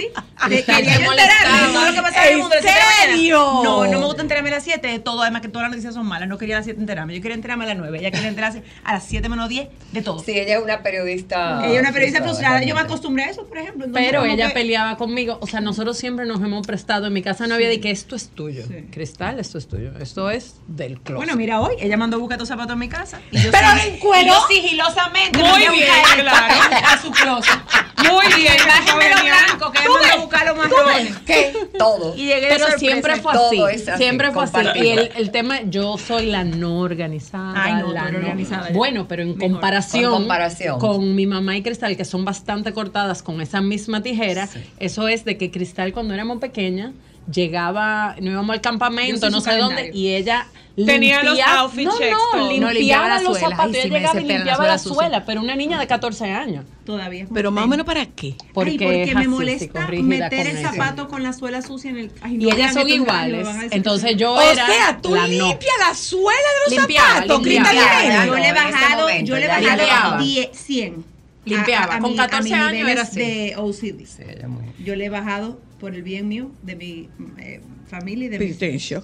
De- 0.50 0.64
quería 0.64 1.00
yo 1.00 1.12
enterarme 1.12 1.68
de 1.68 1.74
todo 1.74 1.86
lo 1.88 1.94
que 1.94 2.02
pasaba 2.02 2.22
en 2.26 2.28
el 2.28 2.34
¿En 2.34 2.40
mundo 2.40 2.56
serio? 2.62 3.38
No, 3.64 3.86
no 3.88 4.00
me 4.00 4.06
gusta 4.06 4.22
enterarme 4.22 4.50
a 4.50 4.54
las 4.54 4.64
7 4.64 4.88
de 4.88 5.00
todo, 5.00 5.22
además 5.22 5.42
que 5.42 5.50
todas 5.50 5.64
las 5.66 5.72
noticias 5.72 5.94
son 5.94 6.06
malas. 6.06 6.28
No 6.30 6.38
quería 6.38 6.56
a 6.56 6.60
las 6.60 6.66
7 6.66 6.80
enterarme. 6.80 7.14
Yo 7.16 7.22
quería 7.22 7.36
enterarme 7.36 7.66
a 7.66 7.68
las 7.68 7.78
9. 7.78 8.00
Ella 8.00 8.12
quería 8.12 8.28
enterarse 8.30 8.64
a 8.84 8.94
las 8.94 9.04
7 9.06 9.28
menos 9.30 9.50
10 9.50 9.68
de 9.92 10.02
todo. 10.02 10.20
Sí, 10.24 10.32
ella 10.32 10.58
es 10.58 10.64
una 10.64 10.82
periodista. 10.84 11.66
Ella 11.66 11.76
es 11.76 11.82
una 11.82 11.92
periodista 11.92 12.24
frustrada. 12.24 12.64
Yo 12.64 12.76
me 12.76 12.82
acostumbré 12.82 13.24
a 13.26 13.30
eso, 13.30 13.46
por 13.46 13.58
ejemplo. 13.58 13.86
Entonces, 13.86 14.10
Pero 14.10 14.26
ella 14.26 14.48
que- 14.50 14.54
peleaba 14.54 14.96
conmigo. 14.98 15.38
O 15.42 15.48
sea, 15.48 15.60
nosotros 15.60 15.98
siempre 15.98 16.26
nos 16.26 16.42
hemos 16.42 16.66
prestado. 16.66 17.08
En 17.08 17.14
mi 17.14 17.22
casa 17.22 17.46
no 17.48 17.56
había 17.56 17.68
de 17.70 17.80
que 17.82 17.92
esto 17.92 18.16
es 18.16 18.30
tuyo. 18.30 18.64
Cristal, 18.92 19.40
esto 19.40 19.58
es 19.58 19.68
tuyo. 19.68 19.92
Esto 20.00 20.30
es 20.30 20.56
del 20.68 21.00
closet. 21.00 21.16
Bueno, 21.18 21.36
mira, 21.36 21.60
hoy 21.62 21.76
ella 21.80 21.98
mandó 21.98 22.18
a 22.18 22.20
buscar 22.20 22.38
tus 22.38 22.48
zapatos 22.48 22.72
a 22.74 22.76
mi 22.76 22.90
casa. 22.90 23.20
Y 23.32 23.40
yo 23.42 23.52
Pero 23.52 23.68
en 23.84 24.00
cuero. 24.00 24.24
y 24.24 24.28
yo 24.28 24.48
sigilosamente 24.50 25.40
Muy 25.40 25.60
bien, 25.60 25.72
buscar 25.74 26.22
claro. 26.22 26.54
a 26.88 27.02
su 27.02 27.12
closet. 27.12 27.60
Muy 27.98 28.26
bien, 28.42 28.54
Eugenia. 28.54 29.46
blancos, 29.48 29.72
que 29.72 29.80
ella 29.80 29.90
mandó 29.90 30.14
a 30.14 30.18
buscar 30.22 30.46
los 30.48 30.58
marrones. 30.58 31.18
¿Qué? 31.26 31.54
Todo. 31.78 32.16
Y 32.16 32.28
llegué 32.28 32.42
de 32.42 32.48
Pero 32.48 32.60
sorpresa. 32.68 32.80
siempre 32.80 33.16
fue 33.18 33.34
así. 33.34 33.84
siempre 33.98 34.32
fue 34.32 34.44
así. 34.44 34.58
Y 34.76 34.88
el, 34.90 35.12
el 35.16 35.32
tema, 35.32 35.62
yo 35.64 35.98
soy 35.98 36.28
la 36.28 36.44
no 36.44 36.80
organizada. 36.82 37.54
Ay, 37.56 37.74
no, 37.76 37.92
la 37.92 38.08
eres 38.08 38.22
organizada. 38.22 38.70
Bueno, 38.72 39.08
pero 39.08 39.24
en 39.24 39.30
Mejor. 39.30 39.42
comparación, 39.52 40.04
Con 40.12 40.14
comparación. 40.22 40.80
con 40.80 41.16
mi 41.16 41.26
mamá 41.26 41.58
y 41.58 41.64
Cristal, 41.64 41.98
que 41.98 42.06
son 42.06 42.24
bastante 42.24 42.72
cortadas 42.74 43.24
con 43.24 43.42
esa 43.42 43.62
misma 43.62 44.02
tijera, 44.04 44.48
eso 44.80 45.08
es 45.08 45.26
de 45.26 45.38
que 45.38 45.52
Cristal, 45.52 45.92
cuando 45.92 46.14
éramos 46.14 46.38
pequeñas, 46.40 46.92
llegaba, 47.32 48.16
no 48.22 48.32
íbamos 48.32 48.54
al 48.54 48.62
campamento, 48.62 49.30
no 49.30 49.42
sé 49.42 49.58
dónde, 49.58 49.92
y 49.94 50.10
ella 50.16 50.48
Tenía 50.86 51.24
los 51.24 51.34
limpiaba- 51.34 51.60
outfit 51.62 51.86
no, 51.88 51.98
checks, 51.98 52.16
no, 52.36 52.50
limpiaba, 52.52 52.60
No, 52.60 52.72
limpiaba 52.80 53.08
la 53.08 53.22
los 53.22 53.38
suela. 53.40 53.50
zapatos, 53.56 53.72
sí, 53.74 53.80
ella 53.80 53.98
llegaba 53.98 54.22
y 54.22 54.26
la 54.26 54.34
limpiaba 54.36 54.68
la 54.68 54.78
sucia. 54.78 54.94
suela, 54.96 55.26
pero 55.26 55.42
una 55.42 55.56
niña 55.56 55.80
de 55.80 55.88
14 55.88 56.26
años. 56.32 56.66
Todavía. 56.86 57.26
Pero 57.34 57.50
más 57.50 57.64
o 57.64 57.68
menos 57.68 57.84
para 57.86 58.06
qué? 58.06 58.36
Porque, 58.54 58.72
Ay, 58.72 58.78
porque 58.78 59.04
es 59.04 59.14
me 59.16 59.20
así, 59.22 59.28
molesta 59.28 59.88
meter 59.88 60.48
el 60.48 60.58
eso. 60.58 60.70
zapato 60.72 61.08
con 61.08 61.24
la 61.24 61.34
suela 61.34 61.64
sucia 61.64 61.90
en 61.90 61.98
el. 61.98 62.12
Ay, 62.22 62.36
Y 62.36 62.38
no, 62.38 62.46
ellas 62.50 62.58
vean 62.58 62.74
son 62.76 62.90
iguales. 62.90 63.48
Entonces 63.72 64.16
yo 64.18 64.34
O 64.36 64.40
era 64.42 64.68
sea, 64.68 65.00
tú 65.02 65.16
la 65.16 65.22
no. 65.24 65.28
limpias 65.28 65.74
la 65.80 65.96
suela 65.96 66.30
de 66.38 66.76
los 66.76 66.80
Limpiaba, 66.80 67.08
zapatos, 67.08 67.44
limpiaba. 67.44 67.70
Cristal 67.70 68.04
Limpiaba. 68.04 68.26
Yo 68.28 68.36
le 68.38 68.48
he 68.48 68.54
bajado, 68.54 69.02
momento 69.02 69.26
yo 69.26 69.36
le 69.36 69.46
he 69.46 69.48
bajado 69.48 69.78
limpiaba. 69.78 70.18
10, 70.22 70.50
100. 70.54 71.06
Limpiaba. 71.46 71.94
A- 71.94 71.98
a 71.98 72.00
Con 72.02 72.12
mi- 72.12 72.18
14 72.18 72.54
a 72.54 72.58
mis 72.58 72.68
años 72.68 72.88
era 72.90 73.02
así. 73.02 73.20
de 73.20 73.54
OCD. 73.58 74.06
Sí, 74.06 74.22
ella 74.30 74.48
muy. 74.48 74.64
Yo 74.84 74.96
le 74.96 75.06
he 75.06 75.10
bajado 75.10 75.60
por 75.80 75.94
el 75.96 76.04
bien 76.04 76.28
mío, 76.28 76.52
de 76.64 76.76
mi 76.76 77.10
eh, 77.38 77.62
familia 77.90 78.26
y 78.26 78.30
de 78.30 78.40
mi. 78.40 78.46
Intention. 78.46 79.04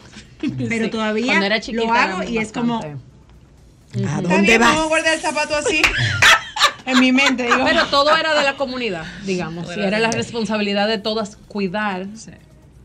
Pero 0.69 0.85
Sí. 0.85 0.91
todavía 0.91 1.25
Cuando 1.27 1.45
era 1.45 1.59
chiquita 1.61 1.83
lo 1.85 1.93
hago 1.93 2.23
y 2.23 2.37
es 2.37 2.51
como. 2.51 2.79
¿A 2.79 4.21
dónde 4.21 4.57
vas? 4.57 4.69
Vamos 4.69 4.85
a 4.85 4.87
guardar 4.87 5.13
el 5.13 5.19
zapato 5.21 5.55
así. 5.55 5.81
en 6.85 6.99
mi 6.99 7.11
mente, 7.11 7.43
digo. 7.43 7.63
Pero 7.63 7.85
todo 7.87 8.15
era 8.17 8.33
de 8.33 8.43
la 8.43 8.55
comunidad, 8.57 9.05
digamos. 9.25 9.67
Y 9.77 9.79
era 9.79 9.99
la 9.99 10.11
responsabilidad 10.11 10.87
de 10.87 10.97
todas 10.97 11.37
cuidar 11.47 12.07
Sí. 12.15 12.31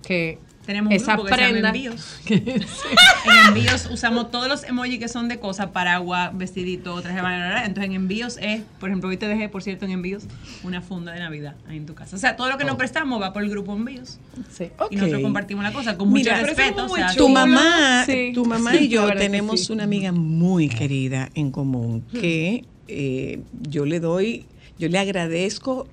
que 0.07 0.39
Tenemos 0.69 0.91
un 0.91 0.97
esa 0.97 1.15
grupo 1.15 1.29
que 1.31 1.35
se 1.35 1.41
llama 1.41 1.51
prenda. 1.53 1.69
envíos. 1.71 2.21
En 2.29 3.49
envíos 3.49 3.89
usamos 3.91 4.31
todos 4.31 4.49
los 4.49 4.65
emojis 4.65 4.99
que 4.99 5.09
son 5.09 5.27
de 5.29 5.39
cosas, 5.39 5.69
paraguas, 5.69 6.37
vestidito, 6.37 7.01
traje 7.01 7.17
de. 7.23 7.59
Entonces 7.65 7.85
en 7.85 7.93
envíos 7.93 8.37
es, 8.39 8.61
por 8.79 8.91
ejemplo, 8.91 9.09
hoy 9.09 9.17
te 9.17 9.27
dejé, 9.27 9.49
por 9.49 9.63
cierto, 9.63 9.87
en 9.87 9.93
envíos, 9.93 10.25
una 10.65 10.83
funda 10.83 11.13
de 11.13 11.21
Navidad 11.21 11.57
ahí 11.71 11.79
en 11.79 11.87
tu 11.87 11.95
casa. 11.95 12.17
O 12.17 12.19
sea, 12.19 12.37
todo 12.37 12.51
lo 12.51 12.59
que 12.59 12.65
nos 12.67 12.77
prestamos 12.77 13.19
va 13.21 13.33
por 13.33 13.43
el 13.43 13.49
grupo 13.49 13.73
envíos. 13.75 14.19
Sí. 14.51 14.69
Y 14.91 14.97
nosotros 14.97 15.23
compartimos 15.23 15.65
la 15.65 15.73
cosa 15.73 15.97
con 15.97 16.13
Mira, 16.13 16.35
mucho 16.35 16.47
respeto. 16.47 16.85
es 16.85 16.93
o 16.93 16.95
sea. 16.97 17.15
Tu 17.15 17.29
mamá, 17.31 18.05
Sí. 18.05 18.33
tu 18.35 18.45
mamá 18.45 18.73
Sí, 18.73 18.85
y 18.85 18.89
yo 18.89 19.11
tenemos 19.15 19.65
sí. 19.65 19.73
una 19.73 19.85
amiga 19.85 20.13
muy 20.13 20.69
querida 20.69 21.31
en 21.35 21.51
común 21.51 22.05
que 22.13 22.67
eh, 22.89 23.41
yo 23.63 23.87
le 23.87 24.01
doy, 24.01 24.45
yo 24.79 24.89
le 24.91 24.99
agradezco 24.99 25.89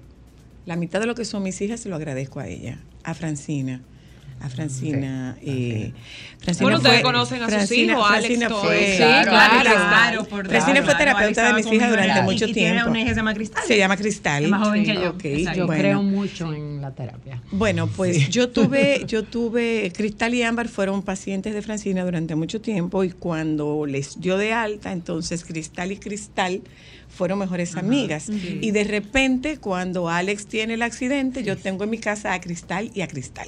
la 0.65 0.76
mitad 0.76 0.99
de 0.99 1.05
lo 1.05 1.15
que 1.15 1.23
son 1.23 1.43
mis 1.43 1.61
hijas, 1.61 1.80
se 1.80 1.88
lo 1.88 1.95
agradezco 1.95 2.41
a 2.41 2.47
ella, 2.49 2.80
a 3.05 3.13
Francina. 3.13 3.80
A 4.42 4.50
Francina. 4.50 5.38
eh, 5.42 5.92
Francina 6.40 6.64
Bueno, 6.66 6.78
ustedes 6.78 6.96
fue- 6.98 7.04
conocen 7.04 7.42
a 7.42 7.62
sus 7.62 7.72
hijos, 7.72 8.06
Alex, 8.08 8.26
Francina 8.26 8.48
todo 8.48 8.64
fue- 8.66 8.90
eso. 8.96 8.98
claro, 9.04 9.32
claro. 9.32 9.64
Claro, 9.64 10.24
por 10.26 10.48
Francina 10.48 10.84
fue 10.84 10.96
terapeuta 10.96 11.50
Alex 11.50 11.56
de 11.66 11.72
mis 11.72 11.74
hijas 11.78 11.90
durante 11.90 12.14
conmigo 12.14 12.32
mucho 12.32 12.46
y- 12.46 12.52
y 12.52 12.54
tiene 12.54 12.72
tiempo. 12.74 12.90
una 12.92 13.00
hija 13.00 13.08
que 13.10 13.14
se 13.14 13.20
llama 13.20 13.34
Cristal. 13.34 13.64
Se 13.66 13.78
llama 13.78 13.98
Cristal. 13.98 14.44
Es 14.44 14.50
más 14.52 14.68
joven 14.68 14.86
Sí, 14.86 14.92
que 14.92 14.96
yo. 14.96 15.54
Yo 15.56 15.66
bueno. 15.66 15.82
creo 15.82 16.04
mucho 16.04 16.54
en 16.54 16.82
la 16.82 16.92
terapia. 16.92 17.42
Bueno, 17.52 17.88
pues 17.88 18.30
yo 18.30 18.50
tuve, 18.50 19.04
yo 19.08 19.24
tuve, 19.24 19.92
Cristal 19.96 20.36
y 20.36 20.44
Ámbar 20.44 20.68
fueron 20.68 21.02
pacientes 21.02 21.54
de 21.56 21.62
Francina 21.64 22.04
durante 22.04 22.36
mucho 22.36 22.62
tiempo 22.62 23.04
y 23.04 23.10
cuando 23.12 23.86
les 23.88 24.20
dio 24.22 24.38
de 24.38 24.54
alta, 24.54 24.92
entonces 24.92 25.44
Cristal 25.44 25.92
y 25.94 25.98
Cristal 25.98 26.62
fueron 27.10 27.40
mejores 27.40 27.76
amigas. 27.78 28.30
Y 28.30 28.70
de 28.72 28.84
repente, 28.84 29.58
cuando 29.58 30.08
Alex 30.10 30.46
tiene 30.46 30.76
el 30.76 30.82
accidente, 30.84 31.44
yo 31.44 31.58
tengo 31.58 31.86
en 31.86 31.90
mi 31.90 31.98
casa 31.98 32.34
a 32.34 32.42
Cristal 32.42 32.92
y 32.94 33.02
a 33.02 33.08
Cristal. 33.08 33.48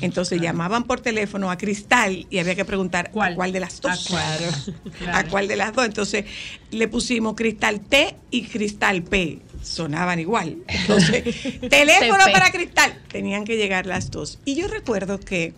Entonces 0.00 0.40
llamaban 0.40 0.84
por 0.84 1.00
teléfono 1.00 1.50
a 1.50 1.56
Cristal 1.58 2.26
y 2.30 2.38
había 2.38 2.54
que 2.54 2.64
preguntar 2.64 3.10
¿Cuál? 3.12 3.32
a 3.32 3.36
cuál 3.36 3.52
de 3.52 3.60
las 3.60 3.80
dos. 3.80 3.92
¿A 3.92 4.10
cuál? 4.10 4.44
¿A 4.84 4.98
Claro. 4.98 5.28
cuál 5.30 5.48
de 5.48 5.56
las 5.56 5.72
dos? 5.74 5.84
Entonces 5.86 6.24
le 6.70 6.88
pusimos 6.88 7.34
Cristal 7.34 7.80
T 7.80 8.16
y 8.30 8.42
Cristal 8.44 9.02
P. 9.02 9.38
Sonaban 9.62 10.18
igual. 10.18 10.56
Entonces, 10.66 11.22
teléfono 11.70 12.24
para 12.32 12.50
Cristal. 12.50 12.98
Tenían 13.08 13.44
que 13.44 13.56
llegar 13.56 13.86
las 13.86 14.10
dos. 14.10 14.40
Y 14.44 14.56
yo 14.56 14.66
recuerdo 14.66 15.20
que 15.20 15.54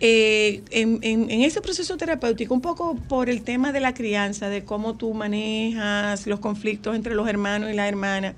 eh, 0.00 0.62
en, 0.70 0.98
en- 1.02 1.30
en 1.30 1.40
ese 1.42 1.60
proceso 1.62 1.96
terapéutico, 1.96 2.52
un 2.52 2.60
poco 2.60 2.96
por 3.08 3.30
el 3.30 3.42
tema 3.42 3.72
de 3.72 3.80
la 3.80 3.94
crianza, 3.94 4.48
de 4.50 4.64
cómo 4.64 4.96
tú 4.96 5.14
manejas 5.14 6.26
los 6.26 6.40
conflictos 6.40 6.94
entre 6.96 7.14
los 7.14 7.26
hermanos 7.28 7.70
y 7.70 7.74
la 7.74 7.88
hermana, 7.88 8.34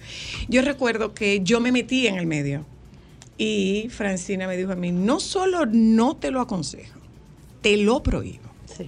yo 0.49 0.63
recuerdo 0.63 1.15
que 1.15 1.41
yo 1.43 1.61
me 1.61 1.73
metí 1.73 2.07
en 2.07 2.17
el 2.17 2.27
medio. 2.27 2.65
Y 3.39 3.89
Francina 3.91 4.47
me 4.47 4.57
dijo 4.57 4.72
a 4.72 4.76
mí, 4.76 4.93
no 4.93 5.18
solo 5.20 5.66
no 5.66 6.16
te 6.16 6.30
lo 6.30 6.41
aconsejo, 6.41 7.01
te 7.61 7.76
lo 7.76 8.03
prohíbo 8.03 8.51
Sí. 8.66 8.87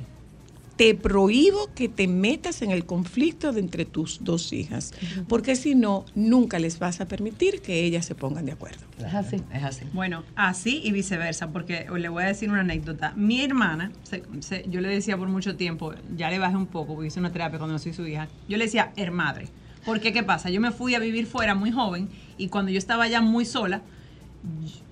te 0.77 0.95
prohíbo 0.97 1.71
que 1.75 1.89
te 1.89 2.09
metas 2.09 2.61
en 2.63 2.71
el 2.73 2.85
conflicto 2.85 3.53
de 3.53 3.61
entre 3.61 3.85
tus 3.85 4.25
dos 4.25 4.53
hijas, 4.53 4.93
porque 5.29 5.55
si 5.55 5.75
no, 5.77 6.05
nunca 6.17 6.59
les 6.59 6.79
vas 6.81 7.01
a 7.01 7.07
permitir 7.07 7.61
que 7.63 7.85
ellas 7.85 8.05
se 8.07 8.15
pongan 8.17 8.45
de 8.47 8.53
acuerdo. 8.53 8.85
Es 8.99 9.15
así. 9.15 9.37
Es 9.53 9.63
así. 9.63 9.85
Bueno, 9.93 10.25
así 10.35 10.81
y 10.83 10.91
viceversa, 10.91 11.53
porque 11.53 11.87
le 11.97 12.09
voy 12.09 12.25
a 12.25 12.27
decir 12.27 12.51
una 12.51 12.61
anécdota. 12.63 13.13
Mi 13.15 13.41
hermana, 13.43 13.93
se- 14.03 14.25
se- 14.41 14.65
yo 14.69 14.81
le 14.81 14.89
decía 14.89 15.17
por 15.17 15.29
mucho 15.29 15.55
tiempo, 15.57 15.95
ya 16.17 16.29
le 16.29 16.41
bajé 16.41 16.57
un 16.57 16.67
poco, 16.67 16.95
porque 16.95 17.07
hice 17.07 17.21
una 17.21 17.31
terapia 17.33 17.59
cuando 17.59 17.75
no 17.75 17.79
soy 17.79 17.93
su 17.93 18.05
hija, 18.07 18.27
yo 18.49 18.57
le 18.57 18.65
decía 18.65 18.93
hermadre. 18.97 19.47
Porque, 19.85 20.13
¿qué 20.13 20.23
pasa? 20.25 20.51
Yo 20.51 20.61
me 20.61 20.73
fui 20.73 20.95
a 20.95 20.99
vivir 20.99 21.27
fuera 21.27 21.55
muy 21.55 21.71
joven 21.71 22.09
y 22.39 22.49
cuando 22.49 22.73
yo 22.73 22.79
estaba 22.79 23.07
ya 23.07 23.21
muy 23.21 23.45
sola, 23.45 23.83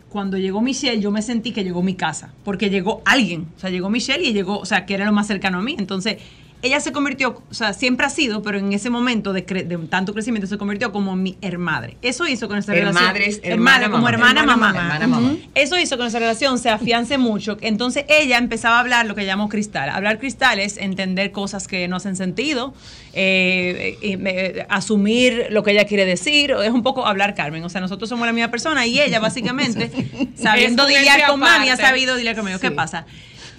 cuando 0.09 0.37
llegó 0.37 0.61
Michelle, 0.61 1.01
yo 1.01 1.11
me 1.11 1.23
sentí 1.23 1.53
que 1.53 1.65
llegó 1.65 1.83
mi 1.83 1.95
casa, 1.95 2.35
porque 2.45 2.69
llegó 2.69 3.01
alguien, 3.07 3.47
o 3.57 3.59
sea, 3.59 3.71
llegó 3.71 3.89
Michelle 3.89 4.23
y 4.23 4.35
llegó, 4.35 4.59
o 4.59 4.67
sea, 4.67 4.85
que 4.85 4.95
era 4.95 5.07
lo 5.07 5.13
más 5.13 5.27
cercano 5.27 5.59
a 5.59 5.63
mí. 5.63 5.75
Entonces, 5.79 6.19
ella 6.63 6.81
se 6.81 6.93
convirtió, 6.93 7.43
o 7.51 7.55
sea, 7.55 7.73
siempre 7.73 8.07
ha 8.07 8.11
sido, 8.11 8.43
pero 8.43 8.59
en 8.59 8.73
ese 8.73 8.89
momento 8.89 9.33
de, 9.33 9.45
cre- 9.47 9.67
de 9.67 9.77
tanto 9.89 10.13
crecimiento 10.15 10.47
se 10.47 10.59
convirtió 10.59 10.93
como 10.93 11.17
mi 11.17 11.37
hermadre. 11.43 11.97
Eso 12.03 12.27
hizo 12.27 12.47
con 12.47 12.57
nuestra 12.57 12.75
relación. 12.75 13.17
es 13.17 13.41
hermana, 13.43 13.91
como 13.91 14.09
hermana, 14.09 14.41
Hermana, 14.41 14.57
mamá. 14.57 14.73
mamá. 14.73 14.95
Hermana, 14.97 15.07
mamá. 15.07 15.37
Eso 15.55 15.79
hizo 15.79 15.97
que 15.97 16.03
nuestra 16.03 16.21
relación 16.21 16.59
se 16.59 16.71
afiance 16.71 17.19
mucho. 17.19 17.59
Entonces 17.61 18.05
ella 18.09 18.39
empezaba 18.39 18.77
a 18.77 18.81
hablar 18.81 19.07
lo 19.07 19.15
que 19.15 19.27
llamamos 19.27 19.51
cristal. 19.51 19.89
Hablar 19.91 20.19
cristal 20.19 20.61
es 20.61 20.77
entender 20.79 21.33
cosas 21.33 21.67
que 21.69 21.89
no 21.89 21.97
hacen 21.97 22.17
sentido, 22.17 22.75
eh, 23.13 23.99
eh, 24.03 24.19
eh, 24.25 24.67
asumir 24.69 25.47
lo 25.51 25.63
que 25.63 25.73
ella 25.73 25.85
quiere 25.85 26.05
decir. 26.07 26.53
Es 26.63 26.71
un 26.71 26.83
poco 26.83 27.07
hablar 27.07 27.35
Carmen. 27.35 27.65
O 27.65 27.69
sea, 27.69 27.81
nosotros 27.81 28.09
somos 28.09 28.27
la 28.27 28.33
misma 28.33 28.51
persona 28.51 28.87
y 28.87 29.01
ella 29.01 29.21
básicamente, 29.21 29.91
sabiendo 30.37 30.87
lidiar 30.87 31.27
con 31.29 31.41
mami, 31.41 31.69
ha 31.71 31.77
sabido 31.77 32.17
lidiar 32.17 32.37
conmigo. 32.37 32.59
¿Qué 32.59 32.71
pasa? 32.71 33.07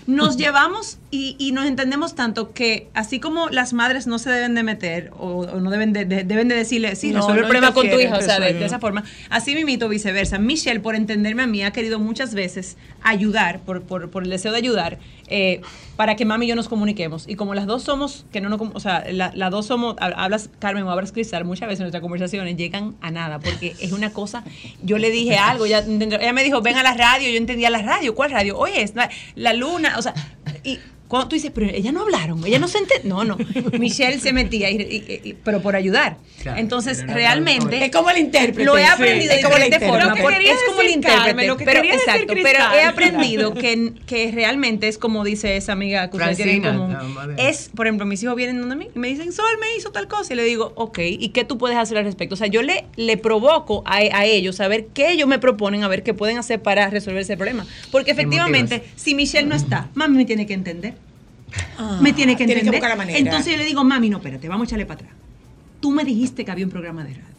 Nos 0.08 0.38
llevamos 0.38 0.98
y, 1.12 1.36
y 1.40 1.52
nos 1.52 1.66
entendemos 1.66 2.16
tanto 2.16 2.52
que 2.54 2.90
así 2.94 3.20
como 3.20 3.50
las 3.50 3.74
madres 3.74 4.06
no 4.08 4.20
se 4.20 4.30
deben 4.30 4.56
de 4.56 4.64
meter 4.64 5.12
o, 5.18 5.42
o 5.42 5.60
no 5.60 5.70
deben 5.70 5.94
de, 5.94 6.06
de- 6.06 6.24
deben 6.24 6.48
de 6.48 6.56
decirle, 6.56 6.96
sí, 6.96 7.12
No, 7.12 7.20
resuelve 7.20 7.42
no 7.42 7.48
el 7.48 7.52
problema 7.52 7.74
con 7.74 7.90
tu 7.90 8.00
hija, 8.00 8.18
o 8.18 8.22
sea, 8.22 8.40
de, 8.40 8.66
esa 8.66 8.80
forma. 8.80 9.04
Así 9.30 9.56
mismito 9.56 9.88
viceversa. 9.90 10.38
Michelle, 10.40 10.80
por 10.80 10.96
entenderme 10.96 11.44
a 11.44 11.48
mí, 11.48 11.64
ha 11.64 11.72
querido 11.72 12.00
muchas 12.00 12.34
veces 12.34 12.78
ayudar, 13.02 13.60
por, 13.60 13.82
por, 13.84 14.10
por 14.10 14.24
el 14.24 14.30
deseo 14.30 14.52
de 14.52 14.58
ayudar, 14.58 15.00
eh, 15.28 15.62
para 15.96 16.16
que 16.16 16.26
mami 16.26 16.46
y 16.46 16.50
yo 16.50 16.56
nos 16.56 16.68
comuniquemos. 16.70 17.26
Y 17.28 17.36
como 17.36 17.54
las 17.54 17.66
dos 17.68 17.84
somos, 17.84 18.26
que 18.32 18.42
no 18.42 18.50
nos, 18.50 18.60
o 18.74 18.80
sea, 18.80 19.04
la- 19.12 19.32
las 19.36 19.52
dos 19.52 19.66
somos, 19.68 19.96
hab- 19.98 20.14
hablas 20.18 20.50
Carmen 20.60 20.84
o 20.86 20.92
hablas 20.92 21.12
Cristal, 21.12 21.46
muchas 21.46 21.68
veces 21.68 21.82
nuestras 21.82 22.02
conversaciones 22.02 22.58
llegan 22.58 22.96
a 23.02 23.12
nada, 23.12 23.40
porque 23.40 23.76
es 23.80 23.92
una 23.92 24.12
cosa, 24.12 24.44
yo 24.82 24.98
le 24.98 25.12
dije 25.12 25.36
algo, 25.38 25.66
ella, 25.66 25.84
ella 25.88 26.34
me 26.34 26.44
dijo, 26.44 26.62
ven 26.62 26.78
a 26.78 26.84
la 26.84 26.94
radio, 26.96 27.30
yo 27.30 27.38
entendía 27.38 27.70
la 27.70 27.82
radio, 27.84 28.16
¿cuál 28.16 28.32
radio? 28.32 28.58
Oye, 28.58 28.82
es 28.82 28.96
la, 28.96 29.10
la 29.36 29.54
luna, 29.54 29.96
o 29.98 30.02
sea, 30.02 30.14
y 30.64 30.80
Cuando 31.08 31.28
tú 31.30 31.36
dices, 31.36 31.52
pero 31.54 31.68
ella 31.68 31.92
no 31.92 32.02
hablaron, 32.02 32.44
ella 32.46 32.58
no 32.60 32.68
se 32.68 32.80
ente- 32.80 33.04
No, 33.04 33.24
no. 33.24 33.38
Michelle 33.80 34.20
se 34.20 34.34
metía, 34.34 34.72
y- 34.72 34.76
y- 34.82 35.30
y- 35.30 35.34
pero 35.44 35.62
por 35.62 35.76
ayudar. 35.76 36.18
Claro, 36.42 36.60
Entonces, 36.60 37.06
realmente. 37.06 37.86
Es 37.86 37.92
como 37.92 38.10
el 38.10 38.18
intérprete. 38.18 38.66
Lo 38.66 38.78
he 38.78 38.84
sí, 38.86 38.90
aprendido 38.92 39.32
de 39.34 39.40
es 39.40 39.46
como 39.46 39.56
el 39.58 39.64
diferente 39.64 39.86
intérprete. 39.86 39.88
forma. 39.88 40.30
Lo 40.32 40.38
que 40.40 40.52
es 40.52 40.58
como 40.68 40.82
el 40.82 40.90
intérprete. 40.90 41.26
Carmen, 41.28 41.48
lo 41.48 41.58
que 41.58 41.66
pero, 41.66 41.84
exacto, 41.84 42.34
pero 42.42 42.60
he 42.76 42.84
aprendido 42.84 43.54
que, 43.54 43.94
que 44.08 44.32
realmente 44.32 44.88
es 44.88 44.98
como 44.98 45.24
dice 45.24 45.56
esa 45.56 45.74
amiga 45.74 46.10
que 46.10 46.18
ustedes 46.18 46.38
tienen 46.38 46.64
común. 46.64 46.98
Es, 47.38 47.70
por 47.76 47.86
ejemplo, 47.86 48.06
mis 48.06 48.22
hijos 48.24 48.36
vienen 48.36 48.60
donde 48.60 48.76
mí 48.76 48.88
y 48.96 49.00
me 49.00 49.08
dicen, 49.08 49.32
Sol 49.32 49.46
me 49.62 49.76
hizo 49.78 49.92
tal 49.92 50.08
cosa. 50.08 50.34
Y 50.34 50.36
le 50.36 50.44
digo, 50.44 50.74
ok, 50.76 51.00
¿y 51.00 51.30
qué 51.30 51.44
tú 51.46 51.58
puedes 51.58 51.78
hacer 51.78 51.98
al 51.98 52.06
respecto? 52.06 52.34
O 52.34 52.38
sea, 52.38 52.48
yo 52.48 52.62
le, 52.64 52.86
le 52.96 53.18
provoco 53.18 53.84
a, 53.86 53.98
a 53.98 54.26
ellos 54.26 54.60
a 54.60 54.68
ver 54.68 54.88
qué 54.94 55.12
ellos 55.12 55.28
me 55.28 55.40
proponen, 55.40 55.84
a 55.84 55.88
ver 55.88 56.02
qué 56.04 56.14
pueden 56.14 56.38
hacer 56.40 56.62
para 56.62 56.90
resolver 56.90 57.22
ese 57.22 57.38
problema. 57.38 57.66
Porque 57.92 58.12
efectivamente, 58.12 58.84
si 58.96 59.16
Michelle 59.16 59.48
no 59.48 59.56
está, 59.56 59.90
mami 59.94 60.18
me 60.18 60.26
tiene 60.26 60.46
que 60.46 60.54
entender. 60.54 60.96
Ah, 61.78 62.00
me 62.02 62.14
tiene 62.14 62.34
que 62.34 62.46
tiene 62.46 62.62
entender. 62.62 62.80
buscar 62.80 62.90
la 62.90 62.96
manera. 62.96 63.18
Entonces 63.18 63.52
yo 63.54 63.58
le 63.58 63.66
digo, 63.66 63.84
mami, 63.84 64.10
no, 64.10 64.18
espérate, 64.18 64.48
vamos 64.48 64.66
a 64.66 64.70
echarle 64.70 64.86
para 64.86 65.02
atrás. 65.02 65.12
Tú 65.80 65.92
me 65.92 66.04
dijiste 66.04 66.46
que 66.46 66.52
había 66.52 66.66
un 66.66 66.72
programa 66.72 67.04
de 67.04 67.14
radio. 67.14 67.34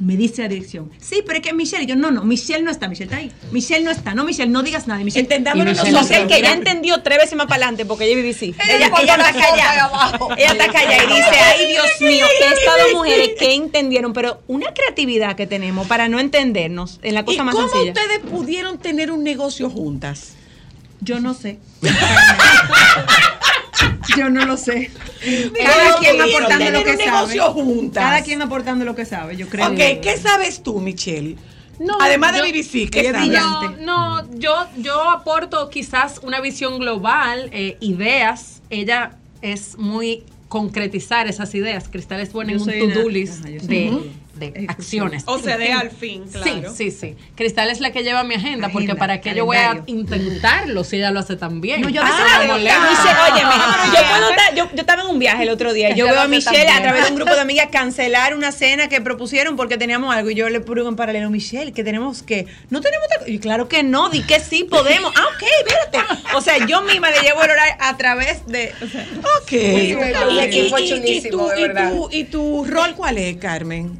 Me 0.00 0.16
dice 0.16 0.42
la 0.42 0.48
dirección. 0.48 0.90
Sí, 1.00 1.22
pero 1.24 1.38
es 1.38 1.46
que 1.46 1.52
Michelle, 1.54 1.84
y 1.84 1.86
yo, 1.86 1.94
no, 1.94 2.10
no, 2.10 2.24
Michelle 2.24 2.62
no 2.64 2.70
está, 2.72 2.88
Michelle 2.88 3.04
está 3.04 3.18
ahí. 3.18 3.30
Michelle 3.52 3.84
no 3.84 3.92
está, 3.92 4.12
no, 4.12 4.24
Michelle, 4.24 4.50
no 4.50 4.64
digas 4.64 4.88
nada. 4.88 5.02
Michelle, 5.04 5.22
Entendámonos 5.22 5.72
Michelle, 5.74 5.92
nosotros. 5.92 6.18
Michelle, 6.24 6.34
que 6.34 6.42
ya 6.42 6.52
entendió 6.52 7.00
tres 7.02 7.18
veces 7.18 7.36
más 7.36 7.46
para 7.46 7.56
adelante 7.66 7.84
porque 7.86 8.04
ella 8.06 8.16
vive 8.16 8.30
así. 8.30 8.56
Ella, 8.68 8.90
ella 9.02 9.16
la 9.16 9.28
está 9.30 9.40
callada. 9.40 10.18
Ella 10.36 10.48
está 10.50 10.66
callada 10.72 11.04
y 11.04 11.06
dice, 11.06 11.36
ay, 11.36 11.66
Dios 11.68 11.86
mío, 12.00 12.26
he 12.26 12.54
estado 12.54 12.92
mujeres 12.92 13.30
que 13.38 13.54
entendieron, 13.54 14.12
pero 14.12 14.42
una 14.48 14.74
creatividad 14.74 15.36
que 15.36 15.46
tenemos 15.46 15.86
para 15.86 16.08
no 16.08 16.18
entendernos 16.18 16.98
en 17.02 17.14
la 17.14 17.20
¿Y 17.20 17.24
cosa 17.24 17.44
más 17.44 17.54
cómo 17.54 17.68
sencilla. 17.68 17.92
ustedes 17.92 18.18
pudieron 18.28 18.78
tener 18.78 19.12
un 19.12 19.22
negocio 19.22 19.70
juntas? 19.70 20.32
Yo 21.00 21.20
no 21.20 21.34
sé. 21.34 21.60
Yo 24.16 24.30
no 24.30 24.44
lo 24.46 24.56
sé. 24.56 24.90
Cada 25.64 25.96
quien 25.98 26.20
aportando 26.20 26.70
lo 26.70 26.84
que 26.84 26.96
sabe. 26.98 27.38
juntas? 27.40 28.04
Cada 28.04 28.22
quien 28.22 28.42
aportando 28.42 28.84
lo 28.84 28.94
que 28.94 29.04
sabe, 29.04 29.36
yo 29.36 29.48
creo. 29.48 29.68
Ok, 29.68 30.00
¿qué 30.02 30.16
sabes 30.20 30.62
tú, 30.62 30.80
Michelle? 30.80 31.36
No, 31.78 31.98
Además 32.00 32.32
de 32.34 32.38
yo- 32.38 32.44
BBC, 32.44 32.88
¿qué 32.88 33.00
ella 33.00 33.10
es 33.10 33.16
brillante. 33.18 33.82
No, 33.82 34.22
no, 34.22 34.38
yo, 34.38 34.54
yo 34.76 35.10
aporto 35.10 35.68
quizás 35.70 36.20
una 36.22 36.40
visión 36.40 36.78
global, 36.78 37.48
eh, 37.52 37.76
ideas. 37.80 38.62
Ella 38.70 39.16
es 39.42 39.76
muy 39.76 40.22
concretizar 40.48 41.26
esas 41.26 41.52
ideas. 41.54 41.88
Cristal 41.88 42.20
es 42.20 42.32
buena 42.32 42.52
Yo 42.52 42.58
en 42.70 42.82
un 42.82 42.92
to-do 42.94 43.08
list 43.08 43.42
soy 43.42 43.58
de, 44.36 44.46
Ejecución. 44.46 45.06
acciones. 45.08 45.22
O 45.26 45.38
se 45.38 45.56
dé 45.56 45.72
al 45.72 45.90
fin, 45.90 46.24
claro. 46.30 46.72
Sí, 46.74 46.90
sí, 46.90 46.98
sí. 46.98 47.16
Cristal 47.34 47.70
es 47.70 47.80
la 47.80 47.92
que 47.92 48.02
lleva 48.02 48.24
mi 48.24 48.34
agenda, 48.34 48.68
porque 48.70 48.94
para 48.94 49.20
qué 49.20 49.34
yo 49.34 49.44
voy 49.46 49.56
a 49.56 49.82
intentarlo 49.86 50.84
si 50.84 50.96
ella 50.96 51.10
lo 51.10 51.20
hace 51.20 51.36
tan 51.36 51.60
bien. 51.60 51.80
No, 51.80 51.88
yo 51.88 52.02
a 52.02 52.06
Ah, 52.06 52.38
veces 52.38 52.48
molesta. 52.48 52.80
Michelle, 52.90 53.32
óyeme, 53.32 53.50
Ah. 53.54 53.92
yo, 53.94 54.08
cuando 54.08 54.28
ta- 54.28 54.54
yo, 54.54 54.64
yo 54.74 54.80
estaba 54.80 55.02
en 55.02 55.08
un 55.08 55.18
viaje 55.18 55.42
el 55.44 55.50
otro 55.50 55.72
día. 55.72 55.90
Yo 55.94 56.06
veo 56.06 56.20
a 56.20 56.28
Michelle 56.28 56.68
a 56.68 56.82
través 56.82 57.04
de 57.04 57.10
un 57.10 57.16
grupo 57.16 57.34
de 57.34 57.40
amigas 57.40 57.68
cancelar 57.70 58.34
una 58.34 58.52
cena 58.52 58.88
que 58.88 59.00
propusieron 59.00 59.56
porque 59.56 59.76
teníamos 59.76 60.14
algo. 60.14 60.30
Y 60.30 60.34
yo 60.34 60.48
le 60.48 60.60
pongo 60.60 60.88
en 60.88 60.96
paralelo, 60.96 61.30
Michelle, 61.30 61.72
que 61.72 61.84
tenemos 61.84 62.22
que. 62.22 62.46
No 62.70 62.80
tenemos 62.80 63.06
tal. 63.08 63.28
Y 63.28 63.38
claro 63.38 63.68
que 63.68 63.82
no, 63.82 64.10
di 64.10 64.22
que 64.22 64.40
sí 64.40 64.64
podemos. 64.64 65.12
Ah, 65.16 65.24
ok, 65.34 65.44
espérate. 65.66 66.14
O 66.34 66.40
sea, 66.40 66.66
yo 66.66 66.82
misma 66.82 67.10
le 67.10 67.20
llevo 67.20 67.42
el 67.42 67.50
horario 67.50 67.74
a 67.80 67.96
través 67.96 68.46
de. 68.46 68.72
o 68.82 68.86
sea, 68.88 69.06
Ok. 69.42 69.52
el 69.52 70.38
equipo 70.40 70.70
fue 70.70 70.82
y, 70.82 71.00
de 71.00 71.10
y 71.12 71.20
verdad. 71.62 71.90
tú- 71.92 72.08
¿Y 72.10 72.24
tu 72.24 72.64
rol 72.64 72.94
cuál 72.96 73.18
es, 73.18 73.36
Carmen? 73.36 73.98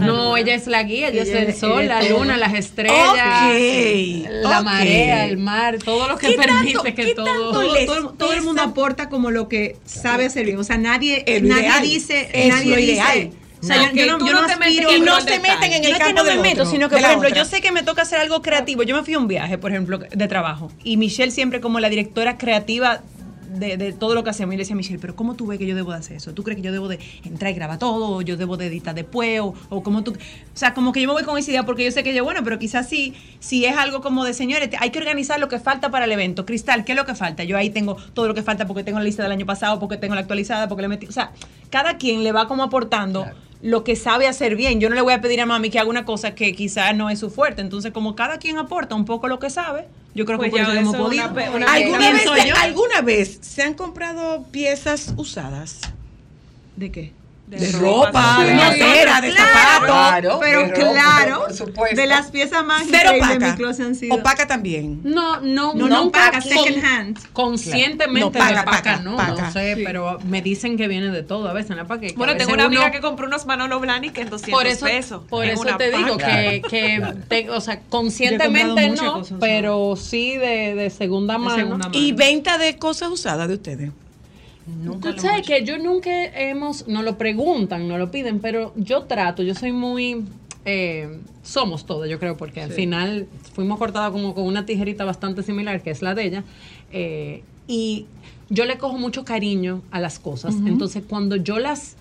No, 0.00 0.36
ella 0.36 0.54
es 0.54 0.66
la 0.66 0.82
guía, 0.82 1.08
ella, 1.08 1.22
Ella 1.22 1.40
es 1.42 1.48
el 1.48 1.54
sol, 1.54 1.86
la 1.86 2.02
luna, 2.02 2.36
las 2.36 2.54
estrellas, 2.54 4.32
la 4.42 4.62
marea, 4.62 5.26
el 5.26 5.36
mar, 5.38 5.78
todo 5.78 6.08
lo 6.08 6.16
que 6.18 6.28
¿Qué 6.28 6.34
permite 6.36 6.72
tanto- 6.74 6.94
que 6.94 7.14
todo. 7.14 7.52
todo, 7.52 7.74
todo- 7.86 8.10
todo 8.14 8.32
el 8.32 8.42
mundo 8.42 8.62
aporta 8.62 9.08
como 9.08 9.30
lo 9.30 9.48
que 9.48 9.76
sabe 9.84 10.26
hacer 10.26 10.46
bien. 10.46 10.58
O 10.58 10.64
sea, 10.64 10.78
nadie, 10.78 11.22
Es 11.26 11.42
lo 11.42 11.48
nadie 11.48 11.62
ideal. 11.66 11.82
dice, 11.82 12.28
Es 12.32 12.48
nadie 12.48 12.70
lo 12.70 12.76
dice. 12.76 12.92
ideal. 12.92 13.30
O 13.62 13.66
sea, 13.66 13.76
No, 13.78 13.92
yo, 13.94 14.06
no, 14.06 14.18
tú 14.18 14.26
yo 14.26 14.32
no 14.34 14.40
no 14.42 14.46
te 14.46 14.52
aspiro 14.52 14.90
en 14.90 14.96
Y 14.96 15.00
no 15.00 15.16
el 15.16 15.24
se 15.24 15.38
meten 15.38 15.72
en 15.72 15.84
el 15.84 15.90
no 15.92 15.96
es 15.96 16.04
que 16.04 16.12
no 16.12 16.24
me 16.24 16.36
meto, 16.36 16.62
otro, 16.62 16.70
sino 16.70 16.88
que, 16.90 16.96
por 16.96 17.04
ejemplo, 17.06 17.28
otra. 17.28 17.38
yo 17.42 17.44
sé 17.46 17.62
que 17.62 17.72
me 17.72 17.82
toca 17.82 18.02
hacer 18.02 18.18
algo 18.20 18.42
creativo. 18.42 18.82
Yo 18.82 18.94
me 18.94 19.02
fui 19.04 19.14
a 19.14 19.18
un 19.18 19.26
viaje, 19.26 19.56
por 19.56 19.70
ejemplo, 19.70 19.98
de 19.98 20.28
trabajo. 20.28 20.70
Y 20.82 20.98
Michelle 20.98 21.30
siempre 21.32 21.62
como 21.62 21.80
la 21.80 21.88
directora 21.88 22.36
creativa 22.36 23.00
de, 23.58 23.76
de 23.76 23.92
todo 23.92 24.14
lo 24.14 24.24
que 24.24 24.30
hacemos. 24.30 24.54
Y 24.54 24.56
le 24.56 24.62
decía 24.62 24.74
a 24.74 24.76
Michelle, 24.76 24.98
pero 24.98 25.16
¿cómo 25.16 25.34
tú 25.34 25.46
ves 25.46 25.58
que 25.58 25.66
yo 25.66 25.74
debo 25.74 25.92
de 25.92 25.98
hacer 25.98 26.16
eso? 26.16 26.34
¿Tú 26.34 26.42
crees 26.42 26.56
que 26.56 26.62
yo 26.62 26.72
debo 26.72 26.88
de 26.88 26.98
entrar 27.24 27.50
y 27.50 27.54
grabar 27.54 27.78
todo? 27.78 28.16
¿O 28.16 28.22
yo 28.22 28.36
debo 28.36 28.56
de 28.56 28.66
editar 28.66 28.94
después? 28.94 29.40
¿O, 29.40 29.54
o 29.68 29.82
cómo 29.82 30.02
tú...? 30.02 30.12
O 30.12 30.56
sea, 30.56 30.74
como 30.74 30.92
que 30.92 31.00
yo 31.00 31.08
me 31.08 31.14
voy 31.14 31.24
con 31.24 31.38
esa 31.38 31.50
idea 31.50 31.64
porque 31.64 31.84
yo 31.84 31.90
sé 31.90 32.02
que 32.02 32.14
yo, 32.14 32.24
bueno, 32.24 32.40
pero 32.44 32.58
quizás 32.58 32.88
sí, 32.88 33.14
si 33.40 33.64
es 33.64 33.76
algo 33.76 34.00
como 34.00 34.24
de, 34.24 34.34
señores, 34.34 34.70
hay 34.78 34.90
que 34.90 34.98
organizar 34.98 35.40
lo 35.40 35.48
que 35.48 35.58
falta 35.58 35.90
para 35.90 36.04
el 36.04 36.12
evento. 36.12 36.46
Cristal, 36.46 36.84
¿qué 36.84 36.92
es 36.92 36.96
lo 36.96 37.04
que 37.04 37.14
falta? 37.14 37.44
Yo 37.44 37.56
ahí 37.56 37.70
tengo 37.70 37.96
todo 38.14 38.28
lo 38.28 38.34
que 38.34 38.42
falta 38.42 38.66
porque 38.66 38.84
tengo 38.84 38.98
la 38.98 39.04
lista 39.04 39.22
del 39.22 39.32
año 39.32 39.46
pasado, 39.46 39.78
porque 39.80 39.96
tengo 39.96 40.14
la 40.14 40.20
actualizada, 40.20 40.68
porque 40.68 40.82
le 40.82 40.88
metí... 40.88 41.06
O 41.06 41.12
sea, 41.12 41.32
cada 41.70 41.96
quien 41.96 42.22
le 42.22 42.32
va 42.32 42.46
como 42.46 42.62
aportando. 42.62 43.26
Lo 43.64 43.82
que 43.82 43.96
sabe 43.96 44.26
hacer 44.28 44.56
bien. 44.56 44.78
Yo 44.78 44.90
no 44.90 44.94
le 44.94 45.00
voy 45.00 45.14
a 45.14 45.22
pedir 45.22 45.40
a 45.40 45.46
mami 45.46 45.70
que 45.70 45.78
haga 45.78 45.88
una 45.88 46.04
cosa 46.04 46.34
que 46.34 46.54
quizás 46.54 46.94
no 46.94 47.08
es 47.08 47.18
su 47.18 47.30
fuerte. 47.30 47.62
Entonces, 47.62 47.92
como 47.92 48.14
cada 48.14 48.36
quien 48.38 48.58
aporta 48.58 48.94
un 48.94 49.06
poco 49.06 49.26
lo 49.26 49.38
que 49.38 49.48
sabe, 49.48 49.86
yo 50.14 50.26
creo 50.26 50.36
Pues 50.36 50.48
que 50.48 50.58
por 50.58 50.58
ya 50.60 50.64
eso 50.64 50.72
hemos 50.80 50.94
eso 50.94 51.02
es 51.02 51.08
podido. 51.08 51.24
una 51.24 51.34
pe- 51.34 51.48
una 51.48 51.72
¿Alguna 51.72 51.98
Pienso 51.98 52.32
vez, 52.34 52.44
yo. 52.44 52.54
¿Alguna 52.56 53.00
vez 53.00 53.38
se 53.40 53.62
han 53.62 53.72
comprado 53.72 54.44
piezas 54.50 55.14
usadas? 55.16 55.80
¿De 56.76 56.92
qué? 56.92 57.12
De 57.46 57.70
ropa, 57.72 58.38
de 58.42 58.52
sí. 58.52 58.58
cartera, 58.58 59.20
de 59.20 59.30
Claro, 59.30 59.52
zapatos. 59.52 59.86
Claro, 59.86 60.38
pero 60.40 60.60
de 60.60 60.66
ropa, 60.68 60.92
claro, 60.92 61.40
por 61.40 61.52
supuesto. 61.54 61.96
de 62.00 62.06
las 62.06 62.30
piezas 62.30 62.64
más 62.64 62.90
de 62.90 62.96
opaca. 63.16 63.38
mi 63.50 63.56
closet 63.56 63.86
han 63.86 63.94
sido. 63.94 64.14
Opaca 64.14 64.46
también. 64.46 65.00
No, 65.04 65.40
no, 65.42 65.74
No, 65.74 65.86
no, 65.86 66.10
con- 66.10 66.42
second 66.42 66.82
hand. 66.84 67.18
Conscientemente 67.34 68.20
No, 68.20 68.32
paga, 68.32 68.60
de 68.60 68.64
paca, 68.64 68.96
no, 69.00 69.16
paga. 69.16 69.42
no 69.44 69.52
sé, 69.52 69.74
Sí. 69.76 69.82
pero 69.84 70.18
me 70.24 70.40
dicen 70.40 70.78
que 70.78 70.88
viene 70.88 71.10
de 71.10 71.22
todo 71.22 71.46
a 71.48 71.52
veces 71.52 71.70
en 71.72 71.76
la 71.76 71.84
paca. 71.86 72.06
y 72.06 72.08
que 72.08 72.14
a 72.14 72.18
Bueno, 72.18 72.36
tengo 72.36 72.54
una 72.54 72.64
amiga 72.64 72.82
uno- 72.84 72.92
que 72.92 73.00
compró 73.02 73.26
unos 73.26 73.44
Manolo 73.46 73.78
Blahnik 73.78 74.16
en 74.18 74.30
200 74.30 74.50
por 74.62 74.66
eso, 74.66 74.86
pesos. 74.86 75.22
por 75.28 75.44
eso 75.44 75.64
te 75.76 75.90
digo 75.90 76.16
paca. 76.16 76.26
que, 76.26 76.62
que 76.68 77.02
te- 77.28 77.50
o 77.50 77.60
sea, 77.60 77.80
conscientemente 77.90 78.88
no, 78.90 79.22
pero 79.38 79.96
sí 79.96 80.38
de, 80.38 80.74
de 80.74 80.88
segunda 80.90 81.34
De 81.34 81.38
mano. 81.40 81.56
segunda 81.56 81.88
mano. 81.88 81.98
Y 81.98 82.12
venta 82.12 82.56
de 82.58 82.78
cosas 82.78 83.10
usadas 83.10 83.48
de 83.48 83.54
ustedes. 83.54 83.90
Tú 85.00 85.12
sabes 85.18 85.46
que 85.46 85.64
yo 85.64 85.78
nunca 85.78 86.10
hemos, 86.24 86.88
no 86.88 87.02
lo 87.02 87.18
preguntan, 87.18 87.86
no 87.86 87.98
lo 87.98 88.10
piden, 88.10 88.40
pero 88.40 88.72
yo 88.76 89.02
trato, 89.02 89.42
yo 89.42 89.54
soy 89.54 89.72
muy, 89.72 90.24
eh, 90.64 91.18
somos 91.42 91.84
todos, 91.84 92.08
yo 92.08 92.18
creo, 92.18 92.36
porque 92.36 92.62
al 92.62 92.70
final 92.70 93.26
fuimos 93.52 93.78
cortadas 93.78 94.10
como 94.10 94.34
con 94.34 94.44
una 94.44 94.64
tijerita 94.64 95.04
bastante 95.04 95.42
similar, 95.42 95.82
que 95.82 95.90
es 95.90 96.00
la 96.00 96.14
de 96.14 96.24
ella, 96.24 96.44
eh, 96.92 97.42
y 97.68 98.06
yo 98.48 98.64
le 98.64 98.78
cojo 98.78 98.96
mucho 98.96 99.24
cariño 99.24 99.82
a 99.90 100.00
las 100.00 100.18
cosas, 100.18 100.54
entonces 100.66 101.02
cuando 101.08 101.36
yo 101.36 101.58
las... 101.58 101.96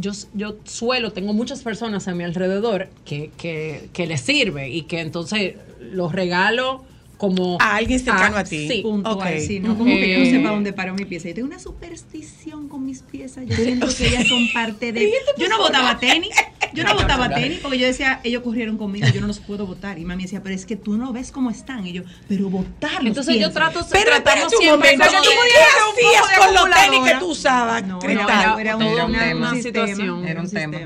Yo, 0.00 0.12
yo 0.32 0.54
suelo, 0.62 1.12
tengo 1.12 1.32
muchas 1.32 1.62
personas 1.62 2.06
a 2.06 2.14
mi 2.14 2.22
alrededor 2.22 2.88
que, 3.04 3.32
que, 3.36 3.88
que 3.92 4.06
les 4.06 4.20
sirve 4.20 4.70
y 4.70 4.82
que 4.82 5.00
entonces 5.00 5.56
los 5.80 6.12
regalo 6.12 6.84
como... 7.18 7.58
A 7.60 7.76
alguien 7.76 7.98
cercano 8.00 8.36
a 8.38 8.44
ti. 8.44 8.68
Sí, 8.68 8.80
Puntual, 8.82 9.16
Ok. 9.18 9.40
sí, 9.46 9.60
¿no? 9.60 9.76
Como 9.76 9.90
que 9.94 10.10
yo 10.12 10.18
no 10.18 10.24
Eh, 10.24 10.30
sé 10.30 10.38
para 10.38 10.54
dónde 10.54 10.72
paro 10.72 10.94
mi 10.94 11.04
pieza. 11.04 11.28
Yo 11.28 11.34
tengo 11.34 11.48
una 11.48 11.58
superstición 11.58 12.68
con 12.68 12.86
mis 12.86 13.02
piezas. 13.02 13.44
Yo 13.46 13.56
siento 13.56 13.86
que 13.96 14.06
ellas 14.08 14.26
son 14.28 14.48
parte 14.54 14.92
de. 14.92 15.12
Yo 15.36 15.48
no 15.48 15.58
botaba 15.58 15.98
tenis. 15.98 16.30
Yo 16.74 16.84
no 16.84 16.94
botaba 16.94 17.28
tenis 17.34 17.58
porque 17.62 17.78
yo 17.78 17.86
decía, 17.86 18.20
ellos 18.24 18.42
corrieron 18.42 18.76
conmigo, 18.78 19.06
yo 19.12 19.20
no 19.20 19.26
los 19.26 19.40
puedo 19.40 19.66
votar. 19.66 19.98
Y 19.98 20.04
mami 20.04 20.22
decía, 20.24 20.42
pero 20.42 20.54
es 20.54 20.64
que 20.66 20.76
tú 20.76 20.96
no 20.96 21.12
ves 21.12 21.32
cómo 21.32 21.50
están. 21.50 21.86
Y 21.86 21.92
yo, 21.92 22.02
pero 22.28 22.48
votarlos. 22.50 23.06
Entonces 23.06 23.36
yo 23.38 23.50
trato, 23.50 23.84
Pero 23.90 24.10
tratamos 24.22 24.52
siempre 24.58 24.96
momento. 24.96 25.06
como 25.06 25.22
¿Qué 25.22 25.28
de- 25.28 26.08
hacías 26.08 26.38
con 26.38 26.54
los 26.54 26.70
tenis 26.70 27.12
que 27.12 27.18
tú 27.18 27.26
usabas, 27.30 27.84
No, 27.84 27.98
Cristal? 27.98 28.60
era, 28.60 28.76
una, 28.76 29.06
un 29.06 29.12
tema. 29.12 29.50
una 29.52 29.62
situación. 29.62 29.96
situación. 29.96 30.28
Era 30.28 30.40
un 30.42 30.50
tema. 30.50 30.78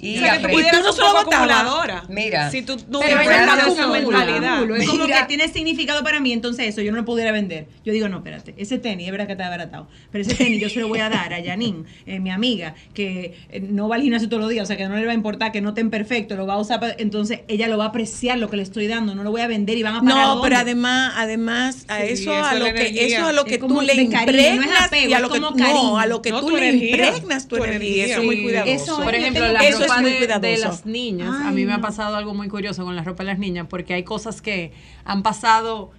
Y 0.00 0.16
O 0.16 0.20
sea, 0.20 0.32
que 0.34 0.38
tú 0.40 0.46
aprendí- 0.46 0.52
pudieras 0.52 0.74
¿Y 0.74 0.76
tú 0.76 0.82
no 0.84 0.90
un 0.90 0.94
se 0.96 1.00
lo 1.02 1.06
poco 1.08 1.24
botabas? 1.24 1.50
acumuladora. 1.50 2.04
Mira. 2.08 2.50
Si 2.50 2.62
tú 2.62 2.76
no 2.88 3.00
Pero 3.00 3.20
esa 3.20 3.54
acumula. 3.54 3.86
mentalidad. 3.88 4.62
Es 4.80 4.88
como 4.88 5.04
Mira. 5.04 5.18
que 5.20 5.24
tiene 5.26 5.48
significado 5.52 6.02
para 6.02 6.20
mí, 6.20 6.32
entonces 6.32 6.66
eso 6.68 6.80
yo 6.82 6.90
no 6.92 6.98
lo 6.98 7.04
pudiera 7.04 7.32
vender. 7.32 7.66
Yo 7.84 7.92
digo, 7.92 8.08
no, 8.08 8.18
espérate, 8.18 8.54
ese 8.56 8.78
tenis, 8.78 9.06
es 9.06 9.12
verdad 9.12 9.26
que 9.26 9.32
está 9.32 9.46
abaratado, 9.46 9.88
pero 10.10 10.22
ese 10.22 10.34
tenis 10.34 10.60
yo 10.60 10.68
se 10.68 10.80
lo 10.80 10.88
voy 10.88 11.00
a 11.00 11.08
dar 11.08 11.32
a 11.32 11.42
Janine, 11.44 11.84
eh, 12.06 12.20
mi 12.20 12.30
amiga, 12.30 12.74
que 12.94 13.34
eh, 13.50 13.60
no 13.60 13.88
va 13.88 13.96
al 13.96 14.02
gimnasio 14.02 14.28
todos 14.28 14.40
los 14.42 14.50
días, 14.50 14.64
o 14.64 14.66
sea, 14.66 14.76
que 14.76 14.88
no 14.88 14.96
le 14.96 15.04
va 15.06 15.12
a 15.12 15.14
importar, 15.14 15.52
que 15.52 15.60
no 15.60 15.70
estén 15.70 15.90
perfecto, 15.90 16.36
lo 16.36 16.46
va 16.46 16.54
a 16.54 16.58
usar, 16.58 16.80
para- 16.80 16.94
entonces 16.98 17.40
ella 17.48 17.68
lo 17.68 17.78
va 17.78 17.84
a 17.84 17.88
apreciar 17.88 18.38
lo 18.38 18.48
que 18.50 18.56
le 18.56 18.62
estoy 18.62 18.86
dando, 18.86 19.14
no 19.14 19.22
lo 19.24 19.30
voy 19.30 19.40
a 19.40 19.46
vender 19.46 19.76
y 19.78 19.82
van 19.82 19.96
a 19.96 20.00
pagar 20.00 20.14
No, 20.16 20.28
dónde. 20.36 20.48
pero 20.48 20.60
además, 20.60 21.12
además 21.16 21.84
a 21.88 21.98
Sí, 22.00 22.06
eso, 22.12 22.32
eso 22.32 22.44
a 22.44 22.54
lo 22.54 22.64
que 22.66 23.06
eso 23.06 23.26
a 23.26 23.32
lo 23.32 23.44
que 23.44 23.58
tú 23.58 23.80
le 23.80 23.94
de 23.94 24.08
cariño, 24.08 24.32
no 24.32 24.38
es 24.38 24.50
impregnas 24.54 24.86
apego, 24.86 25.10
y 25.10 25.14
a 25.14 25.20
lo 25.20 25.30
que 25.30 25.40
no, 25.40 25.98
a 25.98 26.06
lo 26.06 26.22
que 26.22 26.30
No, 26.30 26.40
tú 26.40 26.56
le 26.56 26.70
impregnas 26.72 27.48
tu, 27.48 27.56
tu 27.56 27.64
energía, 27.64 28.06
eso 28.06 28.20
es 28.20 28.24
muy 28.26 28.42
cuidadoso. 28.42 28.72
Eso 28.74 29.02
Por 29.02 29.14
ejemplo, 29.14 29.48
la 29.52 29.60
Eso 29.60 29.80
ropa 29.80 30.00
muy 30.00 30.10
de, 30.12 30.18
cuidadoso. 30.18 30.46
de 30.50 30.58
las 30.58 30.86
niñas. 30.86 31.34
a 31.44 31.50
mí 31.50 31.64
me 31.64 31.72
ha 31.72 31.76
no. 31.76 31.82
pasado 31.82 32.16
algo 32.16 32.34
muy 32.34 32.48
curioso 32.48 32.84
con 32.84 32.94
la 32.96 33.02
ropa 33.02 33.22
de 33.22 33.28
las 33.28 33.38
niñas, 33.38 33.66
porque 33.68 33.94
hay 33.94 34.02
cosas 34.04 34.40
que 34.42 34.72
han 35.04 35.22
pasado 35.22 35.39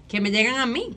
que 0.08 0.22
me 0.22 0.32
llegan 0.32 0.56
a 0.60 0.66
mí. 0.66 0.90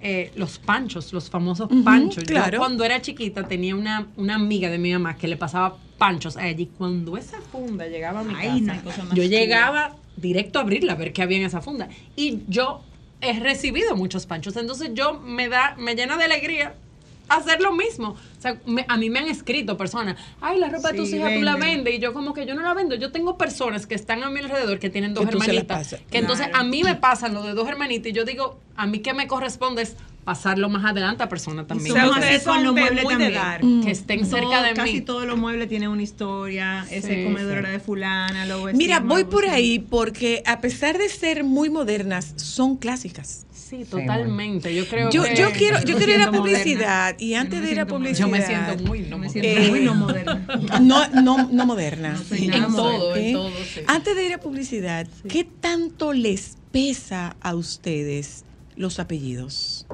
Eh, 0.00 0.30
los 0.36 0.60
panchos, 0.60 1.12
los 1.12 1.28
famosos 1.28 1.68
panchos. 1.84 2.22
claro. 2.22 2.52
Yo 2.52 2.58
cuando 2.58 2.84
era 2.84 3.02
chiquita 3.02 3.48
tenía 3.48 3.74
una, 3.74 4.06
una 4.16 4.36
amiga 4.36 4.70
de 4.70 4.78
mi 4.78 4.92
mamá 4.92 5.16
que 5.16 5.26
le 5.26 5.36
pasaba 5.36 5.76
panchos 5.98 6.36
a 6.36 6.46
ella 6.46 6.60
y 6.62 6.66
cuando 6.66 7.16
esa 7.16 7.40
funda 7.40 7.84
llegaba 7.88 8.20
a 8.20 8.22
mi 8.22 8.32
Ay, 8.36 8.64
casa, 8.64 8.82
cosa 8.82 9.02
más 9.02 9.14
yo 9.14 9.24
chula. 9.24 9.26
llegaba 9.26 9.96
directo 10.16 10.60
a 10.60 10.62
abrirla 10.62 10.92
a 10.92 10.96
ver 10.96 11.12
qué 11.12 11.22
había 11.22 11.38
en 11.38 11.46
esa 11.46 11.60
funda. 11.60 11.88
Y 12.14 12.42
yo 12.46 12.80
he 13.20 13.40
recibido 13.40 13.96
muchos 13.96 14.26
panchos, 14.26 14.56
entonces 14.56 14.90
yo 14.94 15.18
me 15.18 15.48
da, 15.48 15.74
me 15.76 15.96
llena 15.96 16.16
de 16.16 16.24
alegría 16.24 16.74
hacer 17.28 17.60
lo 17.60 17.72
mismo. 17.72 18.10
O 18.10 18.40
sea, 18.40 18.60
me- 18.66 18.84
a 18.88 18.96
mí 18.96 19.10
me 19.10 19.18
han 19.18 19.28
escrito 19.28 19.76
personas, 19.76 20.16
ay, 20.40 20.58
la 20.58 20.68
ropa 20.68 20.92
de 20.92 20.98
tus 20.98 21.12
hijas 21.12 21.34
tú 21.34 21.42
la 21.42 21.56
vendes. 21.56 21.94
Y 21.94 21.98
yo 21.98 22.12
como 22.12 22.32
que 22.34 22.46
yo 22.46 22.54
no 22.54 22.62
la 22.62 22.74
vendo. 22.74 22.94
Yo 22.94 23.12
tengo 23.12 23.36
personas 23.38 23.86
que 23.86 23.94
están 23.94 24.22
a 24.24 24.30
mi 24.30 24.40
alrededor 24.40 24.78
que 24.78 24.90
tienen 24.90 25.14
dos 25.14 25.24
Que 25.26 25.30
hermanitas. 25.32 25.96
Que 26.10 26.18
entonces 26.18 26.48
a 26.52 26.64
mí 26.64 26.82
me 26.84 26.94
pasan 26.94 27.34
lo 27.34 27.42
de 27.42 27.52
dos 27.54 27.68
hermanitas 27.68 28.06
y 28.10 28.12
yo 28.12 28.24
digo, 28.24 28.58
a 28.76 28.86
mí 28.86 29.00
que 29.00 29.12
me 29.14 29.26
corresponde 29.26 29.82
es 29.82 29.96
pasarlo 30.28 30.68
más 30.68 30.84
adelante 30.84 31.22
a 31.22 31.28
personas 31.30 31.66
también. 31.66 31.96
somos 31.96 32.10
ustedes 32.18 32.36
así 32.36 32.44
con 32.44 32.54
son 32.56 32.64
los 32.64 32.72
muebles 32.74 33.02
muy 33.02 33.14
de 33.14 33.30
también. 33.30 33.42
dar. 33.42 33.60
que 33.82 33.90
estén 33.90 34.26
cerca 34.26 34.62
de 34.62 34.74
casi 34.74 34.92
mí. 34.92 35.00
todos 35.00 35.24
los 35.26 35.38
muebles 35.38 35.70
tienen 35.70 35.88
una 35.88 36.02
historia. 36.02 36.84
Ese 36.90 37.14
Sí, 37.14 37.24
comedor 37.24 37.52
sí. 37.54 37.58
era 37.60 37.70
de 37.70 37.80
fulana, 37.80 38.44
lo 38.44 38.64
Mira, 38.74 38.96
vestimos, 39.00 39.08
voy 39.08 39.24
por 39.24 39.46
ahí 39.46 39.78
porque 39.78 40.42
a 40.44 40.60
pesar 40.60 40.98
de 40.98 41.08
ser 41.08 41.44
muy 41.44 41.70
modernas, 41.70 42.34
son 42.36 42.76
clásicas. 42.76 43.46
Sí, 43.54 43.86
totalmente. 43.90 44.74
Yo 44.74 44.86
creo 44.86 45.08
Yo, 45.10 45.22
que 45.24 45.34
yo 45.34 45.50
quiero, 45.52 45.78
yo 45.82 45.96
quiero 45.96 46.12
ir 46.12 46.20
a 46.20 46.26
moderna. 46.30 46.38
publicidad 46.38 47.18
y 47.18 47.32
antes 47.34 47.62
de 47.62 47.70
ir 47.72 47.80
a 47.80 47.86
publicidad. 47.86 48.26
yo 48.26 48.28
me 48.28 48.42
siento 48.42 48.84
muy 48.84 49.00
no 49.00 49.16
Me 49.16 49.28
moderna. 49.28 49.30
siento 49.32 49.62
Eh, 49.62 49.70
muy 49.70 49.80
no 49.80 49.94
moderna. 49.94 50.46
No, 50.82 51.08
no, 51.22 51.48
no 51.50 51.64
moderna. 51.66 52.18
No 52.30 52.36
En 52.36 52.74
todo, 52.76 53.16
en 53.16 53.32
todo, 53.32 53.50
sí. 53.64 53.80
Antes 53.86 54.14
de 54.14 54.26
ir 54.26 54.34
a 54.34 54.40
publicidad, 54.40 55.06
¿qué 55.26 55.44
tanto 55.44 56.12
les 56.12 56.58
pesa 56.70 57.34
a 57.40 57.54
ustedes 57.54 58.44
los 58.76 58.98
apellidos? 59.00 59.86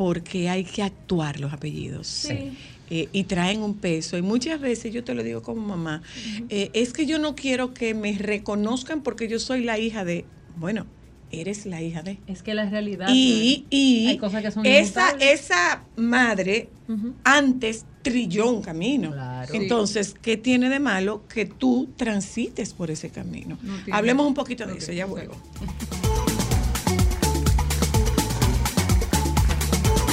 Porque 0.00 0.48
hay 0.48 0.64
que 0.64 0.82
actuar 0.82 1.40
los 1.40 1.52
apellidos. 1.52 2.06
Sí. 2.06 2.56
Eh, 2.88 3.10
y 3.12 3.24
traen 3.24 3.62
un 3.62 3.74
peso. 3.74 4.16
Y 4.16 4.22
muchas 4.22 4.58
veces 4.58 4.94
yo 4.94 5.04
te 5.04 5.12
lo 5.12 5.22
digo 5.22 5.42
como 5.42 5.60
mamá, 5.60 6.00
eh, 6.48 6.70
es 6.72 6.94
que 6.94 7.04
yo 7.04 7.18
no 7.18 7.34
quiero 7.34 7.74
que 7.74 7.92
me 7.92 8.16
reconozcan 8.16 9.02
porque 9.02 9.28
yo 9.28 9.38
soy 9.38 9.62
la 9.62 9.78
hija 9.78 10.06
de, 10.06 10.24
bueno, 10.56 10.86
eres 11.30 11.66
la 11.66 11.82
hija 11.82 12.00
de. 12.00 12.18
Es 12.26 12.42
que 12.42 12.54
la 12.54 12.64
realidad. 12.70 13.08
Y, 13.12 13.66
y 13.68 14.06
hay 14.06 14.16
cosas 14.16 14.42
que 14.42 14.50
son 14.50 14.64
esa, 14.64 15.10
esa 15.20 15.84
madre 15.96 16.70
antes 17.22 17.84
trilló 18.00 18.50
un 18.50 18.62
camino. 18.62 19.12
Claro. 19.12 19.52
Entonces, 19.52 20.16
¿qué 20.22 20.38
tiene 20.38 20.70
de 20.70 20.80
malo 20.80 21.28
que 21.28 21.44
tú 21.44 21.90
transites 21.98 22.72
por 22.72 22.90
ese 22.90 23.10
camino? 23.10 23.58
No. 23.62 23.74
Hablemos 23.94 24.26
un 24.26 24.32
poquito 24.32 24.66
de 24.66 24.78
eso, 24.78 24.92
ya 24.92 25.04
vuelvo. 25.04 25.34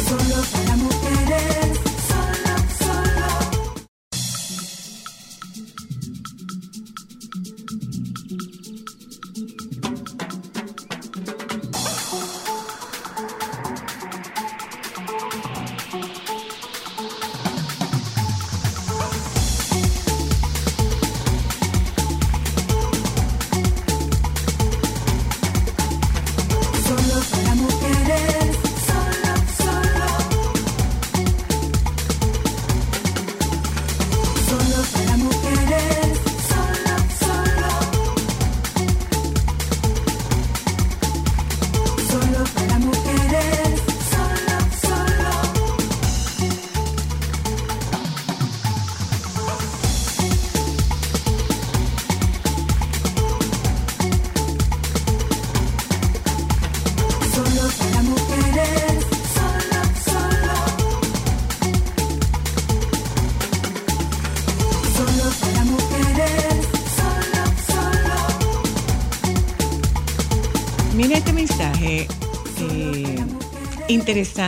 Solo 0.07 0.41
para 0.53 0.77
mujeres, 0.77 1.66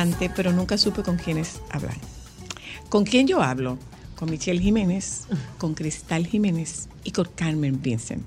interesante, 0.02 0.32
pero 0.36 0.52
nunca 0.52 0.78
supe 0.78 1.04
con 1.04 1.18
quiénes 1.18 1.62
hablar. 1.72 1.96
¿Con 2.90 3.06
quién 3.06 3.28
yo 3.28 3.42
hablo? 3.42 3.78
Con 4.16 4.30
Michelle 4.30 4.60
Jiménez, 4.62 5.24
con 5.58 5.74
Cristal 5.74 6.26
Jiménez 6.28 6.90
y 7.04 7.12
con 7.12 7.28
Carmen 7.36 7.82
Vincent. 7.82 8.24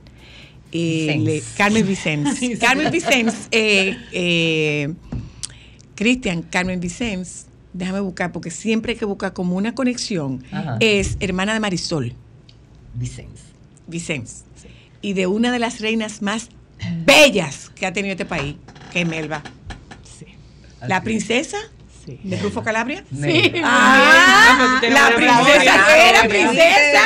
Eh, 0.72 1.18
le- 1.20 1.42
Carmen 1.56 1.86
Vicens. 1.86 2.40
Carmen 2.60 2.90
Vicens, 2.90 3.34
eh, 3.50 3.96
eh, 4.12 4.94
Cristian, 5.94 6.42
Carmen 6.42 6.80
Vicens, 6.80 7.46
déjame 7.74 8.00
buscar, 8.00 8.32
porque 8.32 8.50
siempre 8.50 8.92
hay 8.92 8.98
que 8.98 9.04
buscar 9.04 9.34
como 9.34 9.56
una 9.56 9.74
conexión. 9.74 10.42
Ajá. 10.50 10.78
Es 10.80 11.16
hermana 11.20 11.52
de 11.52 11.60
Marisol. 11.60 12.14
Vicens. 12.94 13.40
Vicens. 13.86 14.44
Y 15.02 15.12
de 15.12 15.26
una 15.26 15.52
de 15.52 15.58
las 15.58 15.80
reinas 15.80 16.22
más 16.22 16.48
bellas 17.04 17.70
que 17.74 17.84
ha 17.86 17.92
tenido 17.92 18.12
este 18.12 18.24
país, 18.24 18.56
que 18.92 19.02
es 19.02 19.06
Melba. 19.08 19.42
La 20.88 21.02
princesa 21.02 21.58
Sí. 22.04 22.18
de 22.24 22.36
Rufo 22.38 22.64
Calabria. 22.64 23.04
Sí. 23.16 23.52
Ah, 23.62 24.80
la 24.82 25.14
princesa, 25.14 25.96
era 26.08 26.26
princesa. 26.28 27.00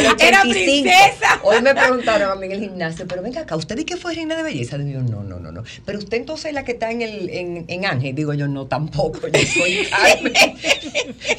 Era 0.00 0.12
85. 0.12 0.52
princesa. 0.52 1.40
Hoy 1.42 1.62
me 1.62 1.74
preguntaron 1.74 2.30
a 2.30 2.34
mí 2.34 2.46
en 2.46 2.52
el 2.52 2.60
gimnasio, 2.60 3.06
pero 3.06 3.22
venga 3.22 3.40
acá, 3.42 3.56
¿usted 3.56 3.78
y 3.78 3.84
qué 3.84 3.96
fue 3.96 4.14
reina 4.14 4.36
de 4.36 4.42
belleza? 4.42 4.78
Digo 4.78 5.00
no, 5.02 5.22
no, 5.22 5.38
no, 5.38 5.52
no. 5.52 5.62
Pero 5.84 5.98
usted 5.98 6.16
entonces 6.18 6.46
es 6.46 6.54
la 6.54 6.64
que 6.64 6.72
está 6.72 6.90
en 6.90 7.02
el 7.02 7.28
en, 7.30 7.64
en 7.68 7.86
Ángel. 7.86 8.14
Digo 8.14 8.34
yo, 8.34 8.48
no, 8.48 8.66
tampoco. 8.66 9.20
Yo 9.28 9.40
soy 9.46 9.86
Carmen. 9.90 10.32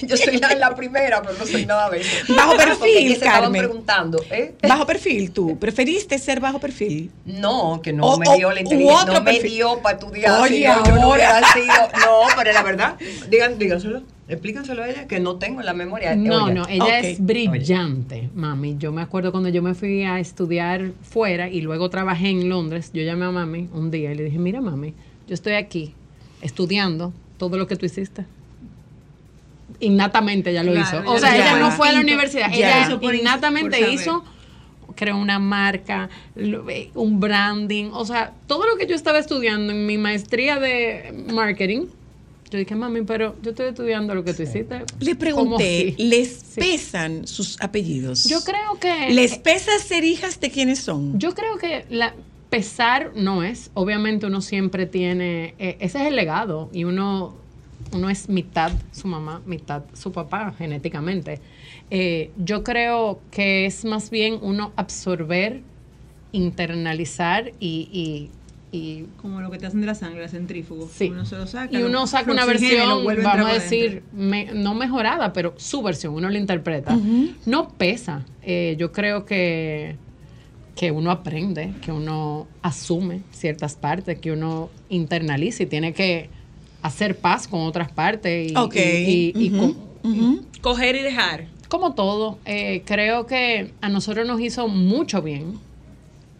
yo 0.01 0.17
soy 0.17 0.37
la, 0.37 0.55
la 0.55 0.75
primera, 0.75 1.21
pero 1.21 1.35
no 1.37 1.45
soy 1.45 1.65
nada 1.65 1.89
de 1.89 2.01
eso. 2.01 2.09
Bajo 2.35 2.51
Porque 2.55 2.65
perfil, 2.65 3.07
se 3.09 3.13
estaban 3.13 3.41
Carmen. 3.43 3.61
preguntando, 3.61 4.23
¿eh? 4.29 4.53
Bajo 4.67 4.85
perfil, 4.85 5.31
tú. 5.31 5.57
¿Preferiste 5.59 6.17
ser 6.19 6.39
bajo 6.39 6.59
perfil? 6.59 7.11
No, 7.25 7.81
que 7.81 7.93
no 7.93 8.05
O- 8.05 8.17
me 8.17 8.27
o- 8.29 8.35
dio 8.35 8.51
la 8.51 8.61
inteligencia, 8.61 9.05
no 9.05 9.21
me 9.21 9.33
perfil. 9.33 9.51
dio 9.51 9.79
para 9.81 9.97
estudiar. 9.97 10.41
Oye, 10.41 10.57
si 10.57 10.63
no, 10.63 10.85
yo 10.85 10.95
no 10.95 11.13
sido. 11.53 11.73
No, 12.05 12.21
pero 12.37 12.51
la 12.51 12.63
verdad, 12.63 12.95
digan, 13.29 13.57
díganselo, 13.57 14.03
explícanselo 14.27 14.83
a 14.83 14.89
ella, 14.89 15.07
que 15.07 15.19
no 15.19 15.35
tengo 15.37 15.59
en 15.59 15.65
la 15.65 15.73
memoria. 15.73 16.15
No, 16.15 16.45
Oye, 16.45 16.53
no, 16.53 16.65
ella 16.67 16.99
es 16.99 17.23
brillante, 17.23 18.29
mami. 18.35 18.77
Yo 18.77 18.91
me 18.91 19.01
acuerdo 19.01 19.31
cuando 19.31 19.49
yo 19.49 19.61
me 19.61 19.73
fui 19.73 20.03
a 20.03 20.19
estudiar 20.19 20.91
fuera 21.01 21.49
y 21.49 21.61
luego 21.61 21.89
trabajé 21.89 22.29
en 22.29 22.49
Londres, 22.49 22.91
yo 22.93 23.01
llamé 23.03 23.25
a 23.25 23.31
mami 23.31 23.69
un 23.73 23.91
día 23.91 24.11
y 24.11 24.15
le 24.15 24.23
dije, 24.23 24.39
mira 24.39 24.61
mami, 24.61 24.93
yo 25.27 25.33
estoy 25.33 25.53
aquí 25.53 25.93
estudiando 26.41 27.13
todo 27.37 27.57
lo 27.57 27.67
que 27.67 27.75
tú 27.75 27.85
hiciste. 27.85 28.25
Innatamente 29.79 30.51
ella 30.51 30.63
lo 30.63 30.71
Claro, 30.73 30.99
hizo. 31.01 31.11
O 31.11 31.15
ya 31.15 31.19
sea, 31.19 31.35
ella 31.35 31.59
no 31.59 31.71
fue 31.71 31.89
a 31.89 31.93
la 31.93 31.99
universidad, 32.01 32.49
Ya. 32.51 32.55
ella 32.55 32.87
Hizo 32.87 32.99
por 33.01 33.15
innatamente 33.15 33.79
por 33.79 33.89
hizo, 33.89 34.23
creó 34.95 35.17
una 35.17 35.39
marca, 35.39 36.09
eh, 36.35 36.89
un 36.93 37.19
branding, 37.19 37.89
o 37.91 38.05
sea, 38.05 38.33
todo 38.47 38.67
lo 38.67 38.77
que 38.77 38.85
yo 38.87 38.95
estaba 38.95 39.19
estudiando 39.19 39.73
en 39.73 39.85
mi 39.85 39.97
maestría 39.97 40.59
de 40.59 41.25
marketing. 41.33 41.87
Yo 42.53 42.59
dije, 42.59 42.75
mami, 42.75 43.01
pero 43.01 43.35
yo 43.41 43.49
estoy 43.49 43.69
estudiando 43.69 44.13
lo 44.13 44.23
que 44.23 44.31
tú 44.35 44.43
hiciste. 44.43 44.83
Le 44.99 45.15
¿Cómo 45.15 45.19
pregunté? 45.57 45.95
¿les 45.97 46.29
Sí. 46.29 46.59
pesan 46.59 47.25
sus 47.27 47.59
apellidos? 47.59 48.25
Yo 48.25 48.41
creo 48.43 48.77
que. 48.79 49.11
¿Les 49.11 49.39
pesa 49.39 49.71
ser 49.79 50.03
hijas 50.03 50.39
de 50.39 50.51
quiénes 50.51 50.77
son? 50.77 51.17
Yo 51.19 51.33
creo 51.33 51.57
que 51.57 51.85
la 51.89 52.13
pesar 52.51 53.13
no 53.15 53.41
es. 53.41 53.71
Obviamente 53.73 54.27
uno 54.27 54.39
siempre 54.41 54.85
tiene. 54.85 55.55
eh, 55.57 55.77
ese 55.79 55.99
es 56.01 56.05
el 56.09 56.15
legado. 56.15 56.69
Y 56.71 56.83
uno, 56.83 57.33
uno 57.91 58.11
es 58.11 58.29
mitad 58.29 58.71
su 58.91 59.07
mamá, 59.07 59.41
mitad 59.47 59.81
su 59.93 60.11
papá, 60.11 60.53
genéticamente. 60.55 61.39
Eh, 61.89 62.29
yo 62.37 62.63
creo 62.63 63.19
que 63.31 63.65
es 63.65 63.83
más 63.83 64.11
bien 64.11 64.37
uno 64.43 64.73
absorber, 64.75 65.61
internalizar 66.33 67.51
y. 67.59 67.89
y- 67.91 68.29
y 68.73 69.05
Como 69.21 69.39
lo 69.39 69.49
que 69.51 69.57
te 69.59 69.67
hacen 69.67 69.79
de 69.81 69.87
la 69.87 69.95
sangre, 69.95 70.23
el 70.23 70.29
centrífugo. 70.29 70.89
Sí. 70.93 71.09
Uno 71.09 71.25
se 71.25 71.37
lo 71.37 71.45
saca. 71.47 71.73
y 71.73 71.79
lo- 71.79 71.87
uno 71.87 72.07
saca 72.07 72.31
una 72.31 72.45
versión, 72.45 73.05
vamos 73.23 73.49
a 73.49 73.53
decir, 73.53 74.03
me- 74.11 74.51
no 74.53 74.73
mejorada, 74.73 75.31
pero 75.31 75.53
su 75.57 75.81
versión, 75.83 76.13
uno 76.15 76.27
la 76.29 76.39
interpreta. 76.39 76.97
No 77.45 77.69
pesa. 77.69 78.25
Eh, 78.41 78.75
yo 78.79 78.91
creo 78.91 79.25
que, 79.25 79.95
que 80.75 80.91
uno 80.91 81.11
aprende, 81.11 81.71
que 81.81 81.91
uno 81.91 82.47
asume 82.63 83.21
ciertas 83.31 83.75
partes, 83.75 84.17
que 84.19 84.31
uno 84.31 84.69
internaliza 84.89 85.61
y 85.63 85.65
tiene 85.67 85.93
que 85.93 86.29
hacer 86.81 87.15
paz 87.17 87.47
con 87.47 87.61
otras 87.61 87.91
partes. 87.91 88.51
Y, 88.51 88.55
Ok. 88.57 88.75
y-. 88.75 89.51
Coger 90.61 90.95
y 90.95 91.01
dejar. 91.01 91.45
como 91.69 91.93
todo, 91.95 92.37
eh, 92.45 92.83
creo 92.85 93.25
que 93.25 93.71
a 93.81 93.89
nosotros 93.89 94.27
nos 94.27 94.39
hizo 94.41 94.67
mucho 94.67 95.21
bien 95.21 95.53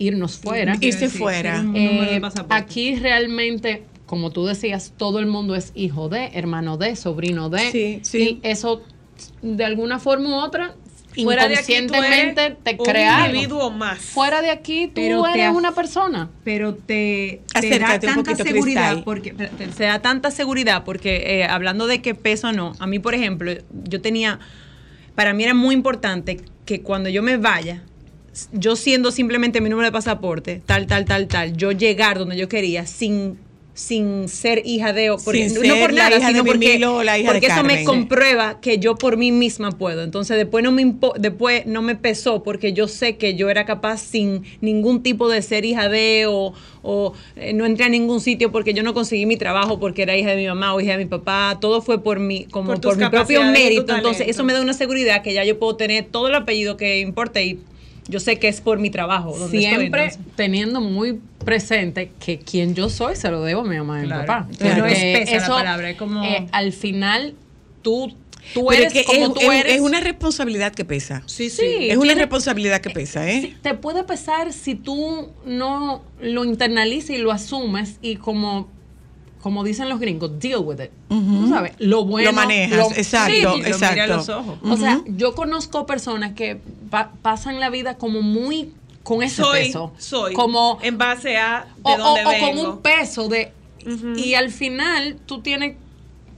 irnos 0.06 0.38
fuera. 0.38 0.76
Irse 0.80 1.10
Sí, 1.10 1.18
fuera. 1.18 1.58
ser 1.58 1.66
un 1.66 1.74
número 1.74 2.01
de 2.12 2.16
Eh, 2.18 2.22
pasaporte. 2.22 2.56
aquí 2.56 2.95
realmente 2.95 3.84
como 4.06 4.30
tú 4.32 4.45
decías, 4.45 4.93
todo 4.97 5.18
el 5.20 5.26
mundo 5.26 5.56
es 5.56 5.72
hijo 5.74 6.08
de, 6.10 6.26
hermano 6.34 6.78
de, 6.78 6.95
sobrino 6.95 7.49
de. 7.49 7.72
Sí, 7.72 7.99
sí. 8.04 8.39
Y 8.43 8.47
eso, 8.47 8.84
de 9.41 9.66
alguna 9.66 9.97
forma 9.99 10.30
u 10.30 10.34
otra, 10.36 10.76
Fuera 11.24 11.47
de 11.47 11.56
aquí 11.58 11.76
tú 11.88 11.93
eres 11.93 12.34
te 12.64 12.72
un 12.72 12.78
crea 12.86 13.18
algo. 13.24 13.36
individuo 13.36 13.70
más. 13.72 13.99
Fuera 13.99 14.41
de 14.41 14.49
aquí 14.49 14.88
tú 14.88 14.93
Pero 14.95 15.28
eres 15.28 15.51
una 15.51 15.72
persona. 15.74 16.30
pero 16.43 16.74
te, 16.76 17.41
te 17.60 17.78
da 17.80 17.93
un 17.95 17.99
tanta 18.01 18.36
seguridad 18.36 18.93
Cristal. 18.93 19.04
porque 19.04 19.32
te, 19.34 19.47
te 19.47 19.84
da 19.84 19.99
tanta 20.01 20.32
seguridad 20.32 20.84
porque 20.84 21.39
eh, 21.41 21.43
hablando 21.45 21.86
de 21.88 22.01
que 22.01 22.16
peso 22.16 22.51
no 22.51 22.74
a 22.80 22.88
mí 22.88 22.97
por 22.97 23.14
ejemplo 23.14 23.51
yo 23.84 24.01
tenía 24.01 24.39
para 25.14 25.34
mí 25.36 25.43
era 25.43 25.54
muy 25.54 25.76
importante 25.76 26.41
que 26.66 26.82
cuando 26.82 27.10
yo 27.10 27.22
me 27.22 27.38
vaya 27.38 27.84
yo 28.52 28.76
siendo 28.76 29.12
simplemente 29.12 29.62
mi 29.62 29.70
número 29.70 29.88
de 29.88 29.92
pasaporte 29.92 30.62
tal 30.66 30.88
tal 30.88 31.06
tal 31.06 31.28
tal 31.28 31.56
yo 31.56 31.72
llegar 31.72 32.18
donde 32.20 32.36
yo 32.38 32.50
quería 32.50 32.86
sin 32.86 33.38
sin 33.76 34.30
ser 34.30 34.62
hija 34.66 34.94
de 34.94 35.10
o 35.10 35.18
porque- 35.18 35.50
Sin 35.50 35.56
no 35.56 35.62
ser 35.62 35.80
por 35.82 35.94
nada 35.94 36.10
sino 36.28 36.46
porque, 36.46 36.78
la 37.04 37.18
hija 37.18 37.34
de 37.34 37.40
eso 37.48 37.64
me 37.64 37.74
comprueba 37.86 38.62
que 38.62 38.78
yo 38.78 38.96
por 38.96 39.18
mí 39.18 39.32
misma 39.32 39.72
puedo. 39.72 40.04
Entonces 40.04 40.38
después 40.38 40.64
no 40.64 40.72
me 40.72 40.84
impo- 40.86 41.16
después 41.18 41.66
no 41.66 41.82
me 41.82 41.96
pesó 41.96 42.44
porque 42.44 42.74
yo 42.74 42.88
sé 42.88 43.18
que 43.18 43.34
yo 43.34 43.50
era 43.50 43.66
capaz 43.66 43.98
sin 43.98 44.44
ningún 44.62 45.02
tipo 45.02 45.28
de 45.28 45.42
ser 45.42 45.66
hija 45.66 45.90
de 45.90 46.26
o, 46.28 46.54
o, 46.84 47.14
eh, 47.36 47.54
no 47.54 47.66
entré 47.66 47.86
a 47.86 47.90
ningún 47.90 48.22
sitio 48.22 48.52
porque 48.52 48.76
yo 48.76 48.84
no 48.84 48.94
conseguí 48.94 49.26
mi 49.26 49.38
trabajo 49.38 49.80
porque 49.80 50.04
era 50.04 50.16
hija 50.16 50.30
de 50.30 50.36
mi 50.38 50.46
mamá 50.48 50.76
o 50.76 50.80
hija 50.80 50.92
de 50.92 51.00
mi 51.00 51.10
papá. 51.10 51.58
Todo 51.60 51.82
fue 51.82 52.00
por 52.04 52.20
mi 52.20 52.46
como 52.46 52.74
Por 52.74 52.82
por, 52.82 52.98
mi 52.98 53.10
propio 53.10 53.40
mérito. 53.54 53.96
Entonces 53.96 54.28
eso 54.28 54.44
me 54.44 54.54
da 54.54 54.62
una 54.62 54.74
seguridad 54.76 55.24
que 55.24 55.34
ya 55.34 55.44
yo 55.46 55.58
puedo 55.58 55.76
tener 55.78 56.06
todo 56.12 56.28
el 56.28 56.36
apellido 56.36 56.78
que 56.78 57.00
importe 57.00 57.44
y 57.44 57.60
yo 58.08 58.20
sé 58.20 58.38
que 58.39 58.47
es 58.47 58.60
por 58.62 58.80
mi 58.80 58.89
trabajo 58.89 59.38
donde 59.38 59.58
Siempre 59.60 59.86
entonces. 60.06 60.20
teniendo 60.36 60.82
muy 60.82 61.20
presente 61.45 62.12
que 62.24 62.39
quien 62.39 62.76
yo 62.76 62.89
soy 62.89 63.16
se 63.16 63.30
lo 63.30 63.41
debo 63.43 63.62
a 63.62 63.64
mi 63.66 63.78
mamá 63.78 63.97
y 63.99 64.01
a 64.01 64.04
mi 64.04 64.10
papá. 64.10 64.47
Claro. 64.58 64.78
No 64.80 64.86
es 64.88 64.99
pesa 65.30 65.39
la 65.39 65.47
palabra, 65.47 65.89
es 65.89 65.97
como- 65.97 66.24
eh, 66.24 66.47
al 66.51 66.74
final 66.74 67.36
tú, 67.82 68.14
tú 68.54 68.66
Pero 68.68 68.82
eres 68.84 68.93
es 68.95 68.99
que 68.99 69.06
como 69.06 69.28
es, 69.28 69.34
tú 69.34 69.51
es- 69.51 69.60
eres. 69.62 69.74
es 69.76 69.82
una 69.82 69.99
responsabilidad 70.01 70.74
que 70.74 70.84
pesa. 70.86 71.24
sí, 71.28 71.45
es 71.45 71.95
una 71.95 72.08
tiene- 72.08 72.16
responsabilidad 72.22 72.82
que 72.82 72.89
pesa, 72.89 73.30
¿eh? 73.30 73.41
Sí, 73.41 73.58
te 73.62 73.74
puede 73.74 74.04
pesar 74.04 74.51
si 74.54 74.76
tú 74.76 75.30
no 75.45 76.04
lo 76.22 76.43
internalizas 76.45 77.12
y 77.12 77.18
lo 77.20 77.32
asumes 77.32 77.99
y 78.01 78.18
como 78.18 78.68
como 79.44 79.64
dicen 79.66 79.89
los 79.89 80.00
gringos, 80.00 80.39
deal 80.39 80.62
with 80.64 80.80
it. 80.82 80.89
Tú 81.10 81.50
sabes, 81.50 81.74
lo 81.78 82.06
bueno. 82.06 82.32
Lo 82.32 82.36
manejas, 82.36 82.98
exacto, 82.98 83.34
y 83.36 83.41
lo 83.41 83.56
mira 83.58 83.68
exacto. 83.70 84.16
los 84.16 84.30
ojos. 84.30 84.58
O 84.64 84.78
sea, 84.78 85.02
yo 85.06 85.36
conozco 85.36 85.86
personas 85.86 86.32
que 86.32 86.62
pa- 86.89 87.12
pasan 87.22 87.60
la 87.60 87.70
vida 87.70 87.98
como 87.98 88.22
muy 88.22 88.72
con 89.04 89.22
ese 89.22 89.41
soy, 89.41 89.60
peso. 89.66 89.91
soy. 89.98 90.34
Como 90.34 90.80
en 90.82 90.98
base 90.98 91.36
a 91.36 91.68
de 91.76 91.82
o, 91.91 91.98
dónde 91.98 92.22
o- 92.26 92.39
con 92.39 92.58
un 92.58 92.78
peso 92.80 93.28
de 93.28 93.52
y 94.16 94.36
al 94.36 94.50
final 94.50 95.18
tú 95.26 95.41
tienes 95.41 95.76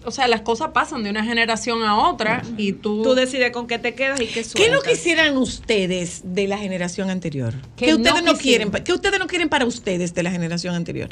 o 0.03 0.09
sea 0.09 0.27
las 0.27 0.41
cosas 0.41 0.69
pasan 0.73 1.03
de 1.03 1.11
una 1.11 1.23
generación 1.23 1.83
a 1.83 2.09
otra 2.09 2.41
y 2.57 2.73
tú, 2.73 3.03
Tú 3.03 3.13
decides 3.13 3.51
con 3.51 3.67
qué 3.67 3.77
te 3.77 3.93
quedas 3.93 4.19
y 4.19 4.25
qué 4.25 4.43
sueltas. 4.43 4.53
¿Qué 4.63 4.71
no 4.71 4.81
quisieran 4.81 5.37
ustedes 5.37 6.21
de 6.23 6.47
la 6.47 6.57
generación 6.57 7.11
anterior? 7.11 7.53
Que 7.75 7.85
¿Qué 7.85 7.93
ustedes 7.95 8.23
no 8.23 8.33
no, 8.33 8.37
quieren? 8.39 8.71
¿Qué 8.71 8.93
ustedes 8.93 9.19
no 9.19 9.27
quieren 9.27 9.47
para 9.49 9.65
ustedes 9.65 10.15
de 10.15 10.23
la 10.23 10.31
generación 10.31 10.73
anterior? 10.73 11.09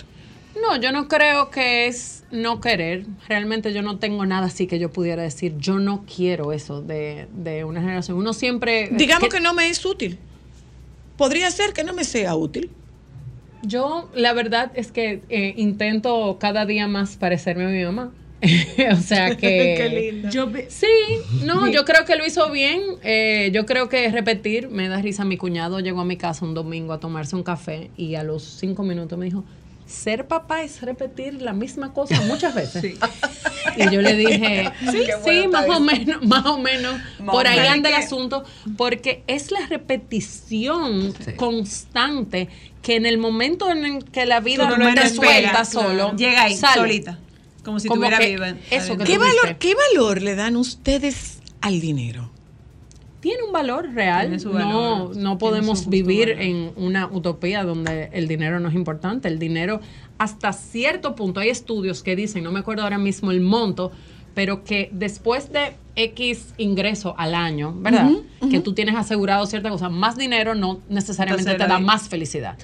No 0.61 0.77
yo 0.77 0.91
no 0.91 1.07
creo 1.07 1.49
que 1.49 1.87
es 1.87 2.23
no 2.31 2.61
querer 2.61 3.05
realmente 3.27 3.73
yo 3.73 3.81
no 3.81 3.99
tengo 3.99 4.25
nada 4.25 4.47
así 4.47 4.67
que 4.67 4.79
yo 4.79 4.91
pudiera 4.91 5.23
decir 5.23 5.55
yo 5.57 5.79
no 5.79 6.05
quiero 6.05 6.53
eso 6.53 6.81
de, 6.81 7.27
de 7.33 7.63
una 7.63 7.81
generación 7.81 8.17
uno 8.17 8.33
siempre 8.33 8.89
Digamos 8.91 9.29
que, 9.29 9.39
no 9.39 9.53
me 9.53 9.69
es 9.69 9.85
útil. 9.85 10.17
Podría 11.17 11.49
ser 11.51 11.73
que 11.73 11.83
no 11.83 11.93
me 11.93 12.03
sea 12.03 12.35
útil. 12.35 12.69
Yo, 13.61 14.09
la 14.13 14.33
verdad 14.33 14.71
es 14.75 14.91
que 14.91 15.21
eh, 15.29 15.53
intento 15.57 16.37
cada 16.39 16.65
día 16.65 16.87
más 16.87 17.15
parecerme 17.15 17.65
a 17.65 17.69
mi 17.69 17.83
mamá. 17.83 18.11
o 18.91 18.95
sea 18.97 19.35
que. 19.37 19.75
Qué 19.77 19.89
lindo. 19.89 20.29
Yo 20.29 20.51
Sí, 20.67 20.87
no, 21.45 21.67
yo 21.67 21.85
creo 21.85 22.05
que 22.05 22.15
lo 22.15 22.25
hizo 22.25 22.51
bien. 22.51 22.81
Eh, 23.03 23.51
yo 23.53 23.65
creo 23.65 23.89
que 23.89 24.09
repetir, 24.09 24.69
me 24.69 24.89
da 24.89 25.01
risa. 25.01 25.23
Mi 25.23 25.37
cuñado 25.37 25.79
llegó 25.79 26.01
a 26.01 26.05
mi 26.05 26.17
casa 26.17 26.45
un 26.45 26.53
domingo 26.53 26.93
a 26.93 26.99
tomarse 26.99 27.35
un 27.35 27.43
café 27.43 27.89
y 27.95 28.15
a 28.15 28.23
los 28.23 28.43
cinco 28.43 28.83
minutos 28.83 29.17
me 29.17 29.25
dijo: 29.25 29.45
Ser 29.85 30.27
papá 30.27 30.63
es 30.63 30.81
repetir 30.81 31.41
la 31.41 31.53
misma 31.53 31.93
cosa 31.93 32.19
muchas 32.21 32.55
veces. 32.55 32.95
Y 33.77 33.89
yo 33.91 34.01
le 34.01 34.15
dije, 34.15 34.71
sí, 34.91 35.03
sí, 35.25 35.47
más 35.47 35.67
o 35.69 35.79
menos, 35.79 36.23
más 36.25 36.45
o 36.45 36.57
menos. 36.57 36.95
por 37.25 37.47
ahí 37.47 37.67
anda 37.67 37.89
el 37.89 37.95
asunto, 37.95 38.43
porque 38.77 39.23
es 39.27 39.51
la 39.51 39.65
repetición 39.67 41.13
constante 41.35 42.49
que 42.81 42.95
en 42.95 43.05
el 43.05 43.17
momento 43.17 43.69
en 43.69 43.85
el 43.85 44.05
que 44.05 44.25
la 44.25 44.39
vida 44.39 44.69
no 44.77 44.93
te 44.93 45.09
suelta 45.09 45.65
solo, 45.65 46.15
Llega 46.15 46.43
ahí, 46.43 46.55
sale. 46.57 46.81
solita. 46.81 47.19
Como 47.63 47.79
si 47.79 47.87
Como 47.87 47.99
tuviera 48.01 48.19
que 48.19 48.27
viva. 48.27 48.55
eso 48.71 48.97
que 48.97 49.05
¿Qué 49.05 49.17
valor. 49.17 49.55
¿Qué 49.57 49.73
valor 49.73 50.21
le 50.21 50.35
dan 50.35 50.57
ustedes 50.57 51.39
al 51.61 51.79
dinero? 51.79 52.29
Tiene 53.23 53.41
un 53.41 53.53
valor 53.53 53.93
real. 53.93 54.23
Tiene 54.27 54.39
su 54.39 54.49
no, 54.49 54.55
valor. 55.05 55.15
no 55.15 55.37
podemos 55.37 55.87
vivir 55.87 56.27
valor. 56.27 56.41
en 56.41 56.71
una 56.75 57.07
utopía 57.07 57.63
donde 57.63 58.09
el 58.11 58.27
dinero 58.27 58.59
no 58.59 58.67
es 58.67 58.75
importante. 58.75 59.29
El 59.29 59.39
dinero, 59.39 59.79
hasta 60.17 60.51
cierto 60.51 61.15
punto, 61.15 61.39
hay 61.39 61.47
estudios 61.47 62.03
que 62.03 62.17
dicen, 62.17 62.43
no 62.43 62.51
me 62.51 62.59
acuerdo 62.59 62.83
ahora 62.83 62.97
mismo 62.97 63.31
el 63.31 63.39
monto, 63.39 63.93
pero 64.33 64.65
que 64.65 64.89
después 64.91 65.53
de 65.53 65.73
X 65.95 66.53
ingreso 66.57 67.15
al 67.17 67.33
año, 67.33 67.73
¿verdad? 67.77 68.09
Que 68.51 68.59
tú 68.59 68.73
tienes 68.73 68.95
asegurado 68.95 69.45
cierta 69.45 69.69
cosa, 69.69 69.87
más 69.87 70.17
dinero 70.17 70.53
no 70.53 70.81
necesariamente 70.89 71.49
Entonces, 71.49 71.65
te 71.65 71.71
da 71.73 71.79
más 71.79 72.09
felicidad. 72.09 72.57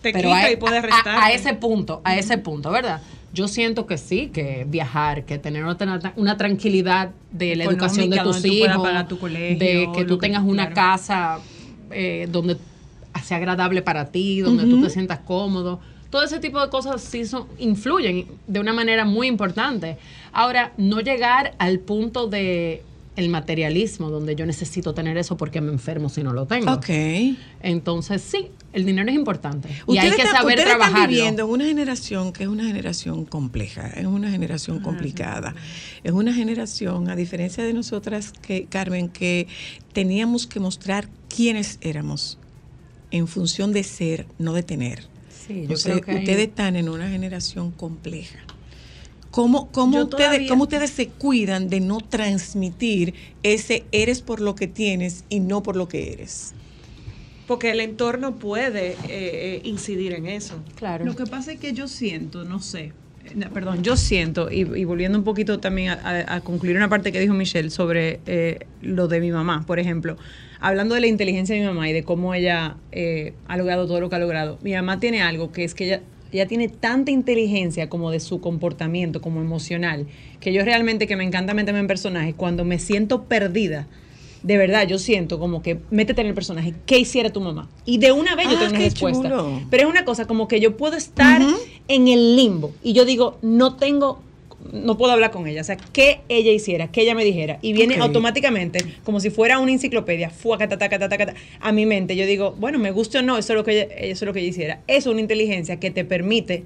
Te 0.00 0.12
Pero 0.14 0.30
quita 0.30 0.44
a, 0.46 0.50
y 0.50 0.56
puedes 0.56 0.78
a- 0.82 0.86
restar. 0.86 1.18
a 1.20 1.30
ese 1.30 1.52
punto, 1.52 2.00
a 2.04 2.16
ese 2.16 2.38
punto, 2.38 2.70
¿verdad? 2.70 3.02
Yo 3.32 3.46
siento 3.46 3.86
que 3.86 3.96
sí, 3.96 4.28
que 4.28 4.66
viajar, 4.68 5.24
que 5.24 5.38
tener 5.38 5.64
otra- 5.64 6.12
una 6.16 6.36
tranquilidad 6.36 7.10
de 7.30 7.54
la 7.56 7.64
educación 7.64 8.10
de 8.10 8.18
tus 8.20 8.44
hijos, 8.44 9.08
tu 9.08 9.18
colegio, 9.18 9.58
de 9.58 9.88
que 9.94 10.04
tú 10.04 10.18
que- 10.18 10.26
tengas 10.26 10.42
una 10.42 10.70
claro. 10.70 10.74
casa 10.74 11.38
eh, 11.92 12.28
donde 12.30 12.56
sea 13.22 13.36
agradable 13.38 13.82
para 13.82 14.06
ti, 14.12 14.40
donde 14.40 14.64
tú 14.64 14.80
te 14.80 14.90
sientas 14.90 15.18
cómodo. 15.20 15.80
Todo 16.08 16.22
ese 16.24 16.38
tipo 16.40 16.60
de 16.60 16.68
cosas 16.70 17.00
sí 17.02 17.24
son, 17.24 17.46
influyen 17.58 18.26
de 18.48 18.60
una 18.60 18.72
manera 18.72 19.04
muy 19.04 19.26
importante. 19.28 19.96
Ahora, 20.32 20.72
no 20.76 21.00
llegar 21.00 21.54
al 21.58 21.78
punto 21.80 22.26
de 22.28 22.82
el 23.16 23.28
materialismo, 23.28 24.08
donde 24.08 24.34
yo 24.36 24.46
necesito 24.46 24.94
tener 24.94 25.16
eso 25.18 25.36
porque 25.36 25.60
me 25.60 25.72
enfermo 25.72 26.08
si 26.08 26.22
no 26.22 26.32
lo 26.32 26.46
tengo. 26.46 26.72
Ok. 26.72 26.88
Entonces, 27.62 28.22
sí, 28.22 28.48
el 28.72 28.86
dinero 28.86 29.08
es 29.10 29.14
importante. 29.16 29.68
Y 29.88 29.98
hay 29.98 30.10
que 30.12 30.22
están- 30.22 30.36
saber 30.36 30.58
ustedes 30.58 30.72
están 30.72 30.78
trabajarlo. 30.78 31.08
viviendo 31.08 31.44
en 31.44 31.50
una 31.50 31.64
generación 31.64 32.32
que 32.32 32.44
es 32.44 32.48
una 32.48 32.64
generación 32.64 33.24
compleja, 33.24 33.88
es 33.88 34.06
una 34.06 34.30
generación 34.30 34.80
complicada. 34.80 35.54
Es 36.04 36.12
una 36.12 36.32
generación, 36.32 37.10
a 37.10 37.16
diferencia 37.16 37.64
de 37.64 37.72
nosotras, 37.74 38.32
que 38.40 38.66
Carmen, 38.66 39.08
que 39.08 39.48
teníamos 39.92 40.46
que 40.46 40.60
mostrar 40.60 41.08
quiénes 41.28 41.78
éramos 41.82 42.38
en 43.10 43.26
función 43.26 43.72
de 43.72 43.82
ser, 43.82 44.26
no 44.38 44.52
de 44.52 44.62
tener. 44.62 45.00
Sí, 45.28 45.54
yo 45.54 45.60
Entonces, 45.62 45.84
creo 45.92 46.00
que 46.02 46.10
hay- 46.12 46.18
ustedes 46.18 46.48
están 46.48 46.76
en 46.76 46.88
una 46.88 47.08
generación 47.10 47.72
compleja. 47.72 48.38
¿Cómo, 49.30 49.70
cómo, 49.70 50.02
ustedes, 50.02 50.28
todavía- 50.28 50.48
¿Cómo 50.48 50.64
ustedes 50.64 50.90
se 50.90 51.08
cuidan 51.08 51.68
de 51.68 51.80
no 51.80 51.98
transmitir 51.98 53.14
ese 53.42 53.84
eres 53.92 54.22
por 54.22 54.40
lo 54.40 54.54
que 54.54 54.66
tienes 54.66 55.24
y 55.28 55.40
no 55.40 55.62
por 55.62 55.76
lo 55.76 55.88
que 55.88 56.12
eres? 56.12 56.54
Porque 57.46 57.70
el 57.70 57.80
entorno 57.80 58.36
puede 58.38 58.90
eh, 58.90 58.96
eh, 59.08 59.60
incidir 59.64 60.12
en 60.14 60.26
eso. 60.26 60.62
Claro. 60.76 61.04
Lo 61.04 61.14
que 61.16 61.26
pasa 61.26 61.52
es 61.52 61.58
que 61.60 61.72
yo 61.72 61.88
siento, 61.88 62.44
no 62.44 62.60
sé, 62.60 62.92
eh, 63.24 63.46
perdón, 63.52 63.82
yo 63.82 63.96
siento, 63.96 64.50
y, 64.50 64.60
y 64.60 64.84
volviendo 64.84 65.18
un 65.18 65.24
poquito 65.24 65.58
también 65.58 65.90
a, 65.90 65.94
a- 65.94 66.34
a 66.36 66.40
concluir 66.42 66.76
una 66.76 66.88
parte 66.88 67.10
que 67.12 67.20
dijo 67.20 67.34
Michelle 67.34 67.70
sobre 67.70 68.20
eh, 68.26 68.66
lo 68.80 69.08
de 69.08 69.20
mi 69.20 69.30
mamá, 69.32 69.64
por 69.66 69.78
ejemplo, 69.80 70.16
hablando 70.60 70.94
de 70.94 71.00
la 71.02 71.06
inteligencia 71.08 71.54
de 71.54 71.60
mi 71.60 71.66
mamá 71.66 71.88
y 71.88 71.92
de 71.92 72.04
cómo 72.04 72.34
ella 72.34 72.76
eh, 72.92 73.34
ha 73.46 73.56
logrado 73.56 73.86
todo 73.86 74.00
lo 74.00 74.08
que 74.10 74.16
ha 74.16 74.20
logrado, 74.20 74.58
mi 74.62 74.72
mamá 74.74 75.00
tiene 75.00 75.22
algo 75.22 75.50
que 75.52 75.64
es 75.64 75.74
que 75.74 75.86
ella, 75.86 76.02
ella 76.32 76.46
tiene 76.46 76.68
tanta 76.68 77.10
inteligencia 77.10 77.88
como 77.88 78.10
de 78.10 78.20
su 78.20 78.40
comportamiento, 78.40 79.20
como 79.20 79.40
emocional, 79.40 80.06
que 80.40 80.52
yo 80.52 80.64
realmente 80.64 81.06
que 81.06 81.16
me 81.16 81.24
encanta 81.24 81.54
meterme 81.54 81.80
en 81.80 81.86
personajes, 81.86 82.34
cuando 82.34 82.64
me 82.64 82.78
siento 82.78 83.24
perdida, 83.24 83.86
de 84.42 84.56
verdad, 84.56 84.86
yo 84.88 84.98
siento 84.98 85.38
como 85.38 85.60
que 85.60 85.80
métete 85.90 86.22
en 86.22 86.28
el 86.28 86.34
personaje. 86.34 86.72
¿Qué 86.86 86.98
hiciera 86.98 87.28
tu 87.30 87.42
mamá? 87.42 87.68
Y 87.84 87.98
de 87.98 88.12
una 88.12 88.34
vez 88.36 88.46
yo 88.48 88.56
Ah, 88.56 88.60
tengo 88.60 88.70
una 88.70 88.78
respuesta. 88.78 89.22
chulo. 89.28 89.60
Pero 89.70 89.82
es 89.82 89.88
una 89.90 90.04
cosa 90.06 90.26
como 90.26 90.48
que 90.48 90.60
yo 90.60 90.78
puedo 90.78 90.96
estar 90.96 91.42
en 91.88 92.08
el 92.08 92.36
limbo 92.36 92.72
y 92.82 92.94
yo 92.94 93.04
digo, 93.04 93.38
no 93.42 93.76
tengo, 93.76 94.22
no 94.72 94.96
puedo 94.96 95.12
hablar 95.12 95.30
con 95.30 95.46
ella. 95.46 95.60
O 95.60 95.64
sea, 95.64 95.76
¿qué 95.76 96.20
ella 96.28 96.52
hiciera? 96.52 96.88
¿Qué 96.88 97.02
ella 97.02 97.14
me 97.14 97.24
dijera? 97.24 97.58
Y 97.62 97.72
viene 97.72 97.96
automáticamente, 97.96 98.84
como 99.04 99.20
si 99.20 99.30
fuera 99.30 99.58
una 99.58 99.72
enciclopedia, 99.72 100.30
a 101.60 101.72
mi 101.72 101.86
mente. 101.86 102.16
Yo 102.16 102.26
digo, 102.26 102.54
bueno, 102.58 102.78
me 102.78 102.90
guste 102.90 103.18
o 103.18 103.22
no, 103.22 103.38
eso 103.38 103.52
es 103.52 103.56
lo 103.56 103.64
que 103.64 103.72
ella, 103.72 103.94
eso 103.94 104.24
es 104.24 104.26
lo 104.26 104.32
que 104.32 104.40
ella 104.40 104.48
hiciera. 104.48 104.80
Es 104.86 105.06
una 105.06 105.20
inteligencia 105.20 105.78
que 105.78 105.90
te 105.90 106.04
permite 106.04 106.64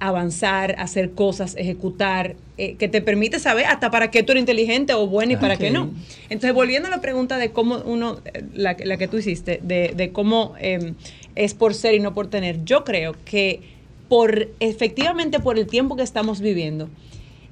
avanzar, 0.00 0.74
hacer 0.78 1.12
cosas, 1.12 1.56
ejecutar, 1.56 2.34
eh, 2.58 2.74
que 2.74 2.88
te 2.88 3.00
permite 3.00 3.38
saber 3.38 3.66
hasta 3.66 3.90
para 3.90 4.10
qué 4.10 4.22
tú 4.22 4.32
eres 4.32 4.42
inteligente 4.42 4.92
o 4.92 5.06
bueno 5.06 5.32
y 5.32 5.36
para 5.36 5.56
qué 5.56 5.70
no. 5.70 5.90
Entonces, 6.28 6.52
volviendo 6.52 6.88
a 6.88 6.90
la 6.90 7.00
pregunta 7.00 7.38
de 7.38 7.52
cómo 7.52 7.78
uno, 7.78 8.20
eh, 8.26 8.42
la, 8.52 8.76
la 8.84 8.96
que 8.96 9.08
tú 9.08 9.16
hiciste, 9.18 9.60
de, 9.62 9.92
de 9.96 10.12
cómo 10.12 10.54
eh, 10.60 10.92
es 11.36 11.54
por 11.54 11.74
ser 11.74 11.94
y 11.94 12.00
no 12.00 12.12
por 12.12 12.28
tener, 12.28 12.64
yo 12.64 12.84
creo 12.84 13.14
que 13.24 13.73
por 14.14 14.48
efectivamente 14.60 15.40
por 15.40 15.58
el 15.58 15.66
tiempo 15.66 15.96
que 15.96 16.04
estamos 16.04 16.40
viviendo, 16.40 16.88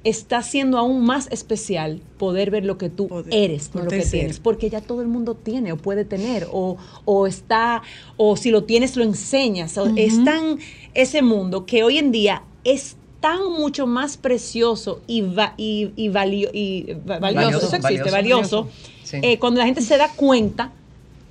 está 0.05 0.41
siendo 0.41 0.77
aún 0.77 1.03
más 1.03 1.27
especial 1.29 1.99
poder 2.17 2.51
ver 2.51 2.63
lo 2.63 2.77
que 2.77 2.89
tú 2.89 3.09
Poder- 3.09 3.33
eres, 3.33 3.69
no 3.75 3.81
lo 3.83 3.89
que 3.89 4.01
ser. 4.03 4.11
tienes, 4.11 4.39
porque 4.39 4.69
ya 4.69 4.79
todo 4.79 5.01
el 5.01 5.09
mundo 5.09 5.35
tiene 5.35 5.73
o 5.73 5.77
puede 5.77 6.05
tener, 6.05 6.47
o, 6.53 6.77
o 7.03 7.27
está, 7.27 7.81
o 8.15 8.37
si 8.37 8.49
lo 8.49 8.63
tienes 8.63 8.95
lo 8.95 9.03
enseñas, 9.03 9.77
o 9.77 9.91
es 9.97 10.23
tan 10.23 10.57
ese 10.93 11.21
mundo 11.21 11.65
que 11.65 11.83
hoy 11.83 11.97
en 11.97 12.13
día 12.13 12.43
es 12.63 12.95
tan 13.19 13.51
mucho 13.51 13.85
más 13.85 14.15
precioso 14.15 15.01
y, 15.05 15.19
va- 15.21 15.55
y, 15.57 15.91
y 15.97 16.07
valio- 16.07 16.49
y 16.53 16.93
va- 17.09 17.19
valioso, 17.19 17.45
Valioso, 17.59 17.67
eso 17.67 17.75
existe, 17.75 18.09
valioso. 18.09 18.63
valioso, 18.63 18.67
Sí. 19.03 19.17
eh, 19.21 19.37
cuando 19.37 19.59
la 19.59 19.65
gente 19.65 19.81
se 19.81 19.97
da 19.97 20.07
cuenta 20.15 20.71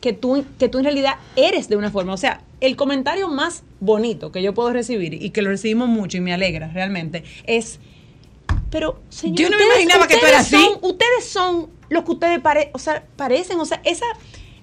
que 0.03 0.12
tú, 0.12 0.44
que 0.59 0.68
tú 0.68 0.78
en 0.78 0.84
realidad 0.84 1.14
eres 1.36 1.68
de 1.70 1.76
una 1.76 1.90
forma. 1.90 2.12
O 2.12 2.16
sea, 2.18 2.42
el 2.61 2.76
comentario 2.76 3.28
más 3.28 3.62
bonito 3.80 4.30
que 4.32 4.42
yo 4.42 4.53
puedo 4.53 4.70
recibir 4.72 5.14
y 5.14 5.30
que 5.30 5.40
lo 5.40 5.48
recibimos 5.48 5.88
mucho 5.88 6.18
y 6.18 6.20
me 6.20 6.34
alegra 6.34 6.68
realmente 6.68 7.24
es, 7.46 7.78
pero 8.70 9.00
señor, 9.09 9.38
Yo 9.38 9.48
no 9.50 9.57
me 9.57 9.64
imaginaba 9.64 10.07
que 10.07 10.18
tú 10.18 10.26
eras 10.26 10.46
así. 10.53 10.57
ustedes 10.82 11.24
son 11.24 11.70
lo 11.88 12.05
que 12.05 12.11
ustedes 12.12 12.40
pare- 12.40 12.70
o 12.74 12.78
sea, 12.78 13.05
parecen, 13.16 13.59
o 13.61 13.64
sea, 13.64 13.80
esa 13.84 14.05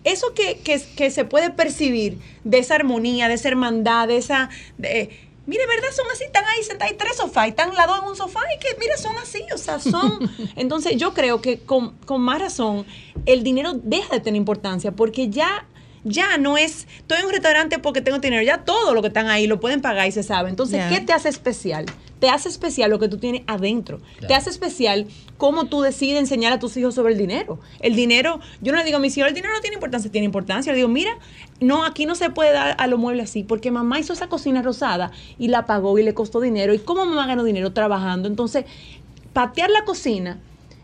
eso 0.04 0.34
que, 0.34 0.60
que, 0.60 0.82
que 0.96 1.12
se 1.12 1.26
puede 1.26 1.50
percibir 1.52 2.18
de 2.44 2.60
esa 2.60 2.76
armonía, 2.76 3.28
de 3.28 3.34
esa 3.34 3.50
hermandad, 3.50 4.08
de 4.08 4.18
esa... 4.18 4.50
de- 4.78 5.10
mire, 5.46 5.66
¿verdad? 5.68 5.90
Son 5.96 6.06
así, 6.12 6.24
están 6.24 6.46
ahí 6.46 6.64
sentados, 6.64 6.92
hay 6.92 6.98
tres 6.98 7.18
sofás, 7.18 7.48
y 7.48 7.50
están 7.50 7.74
lados 7.74 8.00
en 8.02 8.10
un 8.10 8.16
sofá 8.16 8.42
y 8.56 8.60
que, 8.60 8.78
mire, 8.80 8.98
son 8.98 9.18
así, 9.18 9.44
o 9.54 9.58
sea, 9.58 9.80
son... 9.80 10.32
Entonces 10.56 10.98
yo 10.98 11.14
creo 11.14 11.42
que 11.42 11.60
con, 11.60 11.92
con 12.06 12.22
más 12.22 12.40
razón 12.40 12.86
el 13.26 13.44
dinero 13.44 13.74
deja 13.74 14.16
de 14.16 14.20
tener 14.20 14.38
importancia 14.38 14.92
porque 14.92 15.30
ya... 15.30 15.66
Ya 16.04 16.38
no 16.38 16.58
es, 16.58 16.88
estoy 16.98 17.20
en 17.20 17.26
un 17.26 17.32
restaurante 17.32 17.80
porque 17.80 18.02
tengo 18.02 18.20
dinero, 18.20 18.42
ya 18.44 18.60
todo 18.60 18.94
lo 18.94 19.02
que 19.02 19.08
están 19.10 19.28
ahí 19.28 19.48
lo 19.48 19.60
pueden 19.60 19.82
pagar 19.82 20.08
y 20.08 20.12
se 20.12 20.24
sabe. 20.24 20.50
Entonces. 20.50 20.84
¿qué 20.90 21.02
te 21.02 21.14
hace 21.14 21.30
especial? 21.30 21.86
Te 22.20 22.30
hace 22.30 22.50
especial 22.50 22.90
lo 22.92 23.00
que 23.00 23.08
tú 23.08 23.18
tienes 23.18 23.44
adentro. 23.48 24.02
Te 24.28 24.34
hace 24.34 24.50
especial 24.50 25.08
cómo 25.38 25.66
tú 25.66 25.82
decides 25.82 26.20
enseñar 26.20 26.52
a 26.52 26.60
tus 26.60 26.76
hijos 26.76 26.94
sobre 26.94 27.14
el 27.14 27.20
dinero. 27.20 27.60
El 27.80 27.96
dinero, 27.96 28.42
yo 28.62 28.74
no 28.74 28.78
le 28.78 28.84
digo 28.84 28.98
a 28.98 29.00
mis 29.00 29.18
hijos, 29.18 29.30
el 29.30 29.36
dinero 29.36 29.54
no 29.54 29.62
tiene 29.62 29.76
importancia, 29.76 30.12
tiene 30.12 30.26
importancia. 30.26 30.74
Le 30.74 30.78
digo, 30.78 30.90
mira, 30.90 31.18
no, 31.62 31.86
aquí 31.86 32.06
no 32.06 32.16
se 32.16 32.30
puede 32.30 32.52
dar 32.52 32.76
a 32.78 32.88
los 32.88 33.00
muebles 33.00 33.30
así, 33.30 33.44
porque 33.44 33.72
mamá 33.72 34.00
hizo 34.00 34.12
esa 34.12 34.28
cocina 34.28 34.62
rosada 34.62 35.12
y 35.38 35.48
la 35.48 35.66
pagó 35.66 35.98
y 35.98 36.04
le 36.04 36.14
costó 36.14 36.42
dinero. 36.42 36.74
¿Y 36.74 36.80
cómo 36.80 37.06
mamá 37.06 37.26
ganó 37.26 37.46
dinero 37.46 37.72
trabajando? 37.72 38.28
Entonces, 38.28 38.66
patear 39.32 39.70
la 39.70 39.86
cocina. 39.86 40.40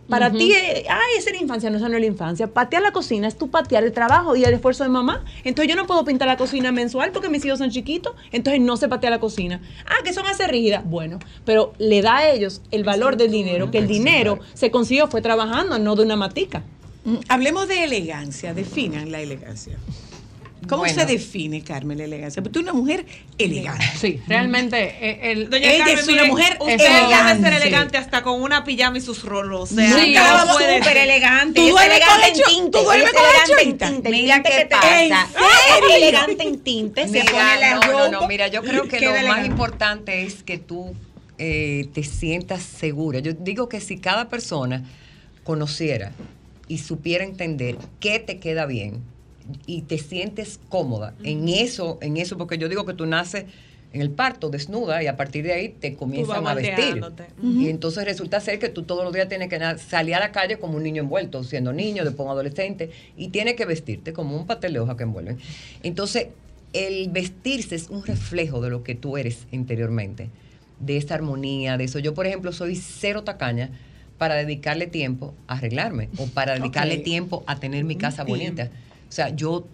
Para 0.10 0.32
ti, 0.32 0.52
eh, 0.52 0.86
ay, 0.88 1.18
esa 1.18 1.32
es 1.32 1.36
la 1.36 1.42
infancia, 1.42 1.70
no, 1.70 1.78
esa 1.78 1.90
no 1.90 1.96
es 1.96 2.02
la 2.02 2.08
infancia. 2.08 2.48
Patear 2.48 2.84
la 2.84 2.92
cocina 2.92 3.28
es 3.28 3.38
tú 3.38 3.50
patear 3.50 3.84
el 3.84 3.92
trabajo 3.92 4.36
y 4.36 4.44
el 4.44 4.54
esfuerzo 4.54 4.84
de 4.84 4.90
mamá. 4.90 5.24
Entonces 5.44 5.70
yo 5.70 5.76
no 5.76 5.88
puedo 5.88 6.06
pintar 6.06 6.28
la 6.28 6.38
cocina 6.38 6.72
mensual 6.72 7.12
porque 7.12 7.28
mis 7.30 7.44
hijos 7.44 7.58
son 7.58 7.72
chiquitos, 7.72 8.14
entonces 8.32 8.62
no 8.62 8.78
se 8.78 8.88
patea 8.88 9.10
la 9.10 9.20
cocina. 9.20 9.62
Ah, 9.86 10.04
que 10.04 10.14
son 10.14 10.28
hace 10.28 10.48
rígidas. 10.48 10.84
Bueno, 10.86 11.20
pero 11.44 11.74
le 11.80 12.02
da 12.02 12.18
a 12.18 12.30
ellos 12.30 12.62
el 12.72 12.84
valor 12.84 13.18
del 13.18 13.32
dinero, 13.32 13.72
que 13.72 13.80
el 13.80 13.88
dinero 13.88 14.40
se 14.54 14.70
consiguió 14.70 15.08
fue 15.08 15.22
trabajando, 15.22 15.80
no 15.80 15.96
de 15.96 16.04
una 16.04 16.16
matica. 16.16 16.62
Mm, 17.04 17.16
Hablemos 17.28 17.68
de 17.68 17.84
elegancia, 17.84 18.54
definan 18.54 19.12
la 19.12 19.22
elegancia. 19.22 19.78
¿Cómo 20.68 20.84
Bueno. 20.84 20.94
se 21.00 21.06
define, 21.06 21.62
Carmen, 21.64 21.98
la 21.98 22.04
elegancia? 22.06 22.42
Porque 22.42 22.54
tú 22.54 22.60
eres 22.60 22.72
una 22.72 22.80
mujer 22.80 23.06
elegante. 23.38 23.86
Sí, 24.00 24.20
realmente 24.28 24.78
eh, 25.00 25.32
el, 25.32 25.50
Doña 25.50 25.72
Ella 25.72 25.86
Carmen, 25.86 26.00
es 26.00 26.08
una 26.08 26.26
mujer 26.26 26.58
usted 26.60 26.74
elegante. 26.74 27.44
debe 27.44 27.50
ser 27.58 27.62
elegante 27.62 27.98
hasta 27.98 28.24
con 28.24 28.42
una 28.42 28.64
pijama 28.64 28.98
y 28.98 29.02
sus 29.02 29.24
rolos. 29.24 29.72
O 29.72 29.76
sea, 29.76 29.88
Sí, 29.90 30.16
puede 30.54 30.78
súper 30.78 30.84
ser. 30.84 30.98
elegante. 30.98 31.60
¿Tú 31.60 31.68
ella 31.68 31.70
es 31.70 31.90
duermes 31.90 32.08
con 32.08 32.24
hecho- 32.24 32.44
tinte. 32.50 32.78
tú 32.78 32.84
duermes 32.84 33.12
con 33.14 33.24
elegante 33.24 33.52
en 33.52 33.60
hechorita? 33.60 33.90
tinte. 33.90 34.10
Mira 34.10 34.44
qué 34.44 34.50
que 34.50 34.56
te 34.58 34.66
pasa. 34.68 35.28
Es 35.90 35.96
elegante 35.96 36.44
en 36.44 36.60
tinte. 36.60 37.04
Se 37.08 37.12
Mira, 37.12 37.26
pone 37.32 37.60
la 37.60 37.76
no, 37.76 37.82
ropa. 37.82 38.10
no, 38.10 38.22
no, 38.22 38.28
mira, 38.28 38.48
yo 38.48 38.62
creo 38.64 38.88
que 38.88 39.00
lo 39.00 39.28
más 39.28 39.46
importante 39.46 40.24
es 40.24 40.44
que 40.44 40.58
tú 40.58 40.94
eh, 41.38 41.90
te 41.94 42.04
sientas 42.04 42.64
segura. 42.64 43.20
Yo 43.20 43.34
digo 43.34 43.68
que 43.70 43.82
si 43.82 43.98
cada 43.98 44.30
persona 44.30 44.84
conociera 45.44 46.12
y 46.68 46.78
supiera 46.80 47.24
entender 47.24 47.78
qué 48.00 48.20
te 48.20 48.40
queda 48.40 48.66
bien 48.66 49.02
y 49.66 49.84
te 49.84 49.98
sientes 49.98 50.60
cómoda 50.70 51.14
en 51.24 51.48
eso, 51.50 51.98
en 52.02 52.18
eso, 52.18 52.38
porque 52.38 52.58
yo 52.58 52.70
digo 52.70 52.86
que 52.86 52.94
tú 52.94 53.06
naces 53.06 53.46
en 53.94 54.02
el 54.02 54.10
parto 54.10 54.50
desnuda 54.50 55.02
y 55.02 55.08
a 55.08 55.16
partir 55.16 55.46
de 55.46 55.54
ahí 55.54 55.70
te 55.70 55.96
comienzan 55.96 56.46
a 56.46 56.54
vestir. 56.54 57.02
Y 57.42 57.70
entonces 57.70 58.04
resulta 58.04 58.42
ser 58.42 58.60
que 58.60 58.68
tú 58.68 58.84
todos 58.84 59.06
los 59.06 59.14
días 59.14 59.30
tienes 59.30 59.48
que 59.48 59.60
salir 59.78 60.16
a 60.16 60.20
la 60.20 60.32
calle 60.34 60.60
como 60.60 60.76
un 60.76 60.84
niño 60.84 61.02
envuelto, 61.04 61.44
siendo 61.46 61.72
niño, 61.72 62.04
después 62.04 62.26
un 62.26 62.32
adolescente, 62.32 62.92
y 63.16 63.30
tienes 63.30 63.56
que 63.56 63.66
vestirte 63.66 64.12
como 64.12 64.36
un 64.36 64.46
pastel 64.46 64.74
de 64.74 64.80
hoja 64.80 64.98
que 64.98 65.04
envuelven. 65.04 65.38
Entonces, 65.82 66.28
el 66.74 67.10
vestirse 67.10 67.76
es 67.76 67.90
un 67.90 68.06
reflejo 68.06 68.60
de 68.60 68.70
lo 68.70 68.84
que 68.84 68.96
tú 68.96 69.16
eres 69.16 69.48
interiormente, 69.54 70.30
de 70.82 70.98
esa 70.98 71.16
armonía, 71.16 71.78
de 71.78 71.86
eso. 71.86 72.00
Yo, 72.00 72.14
por 72.14 72.28
ejemplo, 72.28 72.52
soy 72.52 72.76
cero 72.76 73.24
tacaña 73.24 73.70
para 74.18 74.36
dedicarle 74.36 74.88
tiempo 74.88 75.34
a 75.48 75.54
arreglarme 75.54 76.10
o 76.18 76.28
para 76.28 76.56
dedicarle 76.56 76.98
tiempo 76.98 77.46
a 77.48 77.62
tener 77.62 77.86
mi 77.86 77.96
casa 77.96 78.26
bonita. 78.26 78.70
O 79.10 79.12
sea, 79.12 79.30
yo 79.30 79.68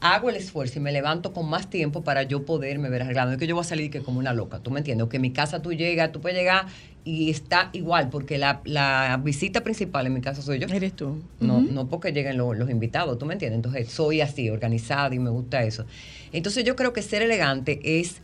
hago 0.00 0.30
el 0.30 0.36
esfuerzo 0.36 0.78
y 0.78 0.82
me 0.82 0.92
levanto 0.92 1.32
con 1.32 1.48
más 1.50 1.68
tiempo 1.70 2.02
para 2.04 2.22
yo 2.22 2.44
poderme 2.44 2.88
ver 2.88 3.02
arreglado. 3.02 3.28
No 3.28 3.32
es 3.34 3.38
que 3.40 3.46
yo 3.48 3.54
voy 3.56 3.62
a 3.62 3.64
salir 3.68 3.90
que 3.90 4.00
como 4.00 4.18
una 4.20 4.32
loca, 4.32 4.60
¿tú 4.60 4.70
me 4.70 4.78
entiendes? 4.78 5.04
O 5.06 5.08
que 5.08 5.16
en 5.16 5.22
mi 5.22 5.32
casa 5.32 5.60
tú 5.60 5.72
llegas, 5.72 6.12
tú 6.12 6.20
puedes 6.20 6.38
llegar 6.38 6.66
y 7.04 7.30
está 7.30 7.70
igual, 7.72 8.08
porque 8.10 8.38
la, 8.38 8.60
la 8.64 9.18
visita 9.22 9.62
principal 9.64 10.06
en 10.06 10.14
mi 10.14 10.20
casa 10.20 10.40
soy 10.42 10.58
yo. 10.60 10.68
Eres 10.68 10.94
tú. 10.94 11.20
No, 11.40 11.60
no 11.62 11.88
porque 11.88 12.12
lleguen 12.12 12.36
lo- 12.36 12.54
los 12.54 12.70
invitados, 12.70 13.18
¿tú 13.18 13.26
me 13.26 13.32
entiendes? 13.32 13.56
Entonces 13.56 13.88
soy 13.90 14.20
así, 14.20 14.50
organizada 14.50 15.12
y 15.14 15.18
me 15.18 15.30
gusta 15.30 15.62
eso. 15.64 15.84
Entonces 16.32 16.64
yo 16.64 16.76
creo 16.76 16.92
que 16.92 17.02
ser 17.02 17.22
elegante 17.22 17.80
es, 18.00 18.18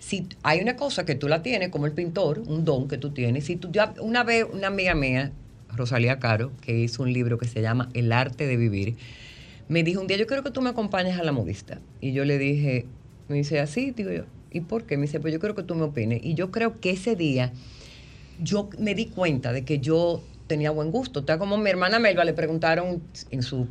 si 0.00 0.26
hay 0.42 0.60
una 0.60 0.74
cosa 0.76 1.04
que 1.04 1.14
tú 1.14 1.28
la 1.28 1.42
tienes, 1.42 1.68
como 1.68 1.86
el 1.86 1.92
pintor, 1.92 2.40
un 2.46 2.64
don 2.64 2.88
que 2.88 2.96
tú 2.98 3.10
tienes, 3.10 3.44
si 3.44 3.56
tú 3.56 3.68
ya, 3.70 3.94
una 4.00 4.24
vez 4.24 4.46
una 4.52 4.66
amiga 4.68 4.94
mía, 4.94 5.30
Rosalía 5.76 6.18
Caro, 6.18 6.50
que 6.62 6.76
hizo 6.76 7.02
un 7.04 7.12
libro 7.12 7.38
que 7.38 7.46
se 7.46 7.60
llama 7.62 7.90
El 7.94 8.10
arte 8.10 8.46
de 8.46 8.56
vivir, 8.56 8.96
me 9.70 9.84
dijo 9.84 10.00
un 10.00 10.08
día, 10.08 10.16
yo 10.16 10.26
quiero 10.26 10.42
que 10.42 10.50
tú 10.50 10.60
me 10.62 10.70
acompañes 10.70 11.16
a 11.16 11.22
la 11.22 11.30
modista. 11.30 11.80
Y 12.00 12.12
yo 12.12 12.24
le 12.24 12.38
dije, 12.38 12.86
me 13.28 13.36
dice, 13.36 13.60
así, 13.60 13.92
digo 13.92 14.10
yo, 14.10 14.24
¿y 14.50 14.62
por 14.62 14.82
qué? 14.82 14.96
Me 14.96 15.02
dice, 15.02 15.20
pues 15.20 15.32
yo 15.32 15.38
creo 15.38 15.54
que 15.54 15.62
tú 15.62 15.76
me 15.76 15.84
opines. 15.84 16.20
Y 16.24 16.34
yo 16.34 16.50
creo 16.50 16.80
que 16.80 16.90
ese 16.90 17.14
día 17.14 17.52
yo 18.42 18.68
me 18.80 18.96
di 18.96 19.06
cuenta 19.06 19.52
de 19.52 19.64
que 19.64 19.78
yo 19.78 20.24
tenía 20.48 20.72
buen 20.72 20.90
gusto. 20.90 21.24
Sea, 21.24 21.38
como 21.38 21.56
mi 21.56 21.70
hermana 21.70 22.00
Melba 22.00 22.24
le 22.24 22.32
preguntaron 22.32 23.00
en 23.30 23.42
sus 23.44 23.68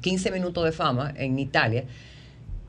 15 0.00 0.30
minutos 0.30 0.64
de 0.64 0.70
fama 0.70 1.12
en 1.16 1.36
Italia, 1.40 1.84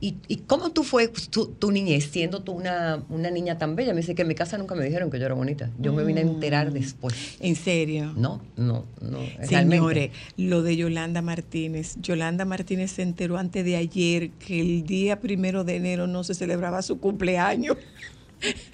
¿y, 0.02 0.16
y 0.28 0.36
cómo 0.38 0.72
tú 0.72 0.82
fue 0.82 1.08
tu, 1.08 1.46
tu 1.46 1.70
niñez 1.70 2.10
siendo 2.10 2.42
tú 2.42 2.52
una, 2.52 3.02
una 3.08 3.30
niña 3.30 3.56
tan 3.56 3.76
bella? 3.76 3.94
Me 3.94 4.00
dice 4.00 4.14
que 4.14 4.22
en 4.22 4.28
mi 4.28 4.34
casa 4.34 4.58
nunca 4.58 4.74
me 4.74 4.84
dijeron 4.84 5.10
que 5.10 5.18
yo 5.18 5.24
era 5.24 5.34
bonita. 5.34 5.70
Yo 5.78 5.92
me 5.94 6.04
vine 6.04 6.20
a 6.20 6.24
enterar 6.24 6.72
después. 6.72 7.14
En 7.40 7.56
serio. 7.56 8.12
No, 8.16 8.42
no, 8.56 8.84
no. 9.00 9.20
Señores, 9.48 10.10
lo 10.36 10.62
de 10.62 10.76
Yolanda 10.76 11.22
Martínez. 11.22 11.94
Yolanda 12.02 12.44
Martínez 12.44 12.90
se 12.90 13.02
enteró 13.02 13.38
antes 13.38 13.64
de 13.64 13.76
ayer 13.76 14.30
que 14.30 14.60
el 14.60 14.84
día 14.84 15.20
primero 15.20 15.64
de 15.64 15.76
enero 15.76 16.06
no 16.06 16.24
se 16.24 16.34
celebraba 16.34 16.82
su 16.82 16.98
cumpleaños. 16.98 17.76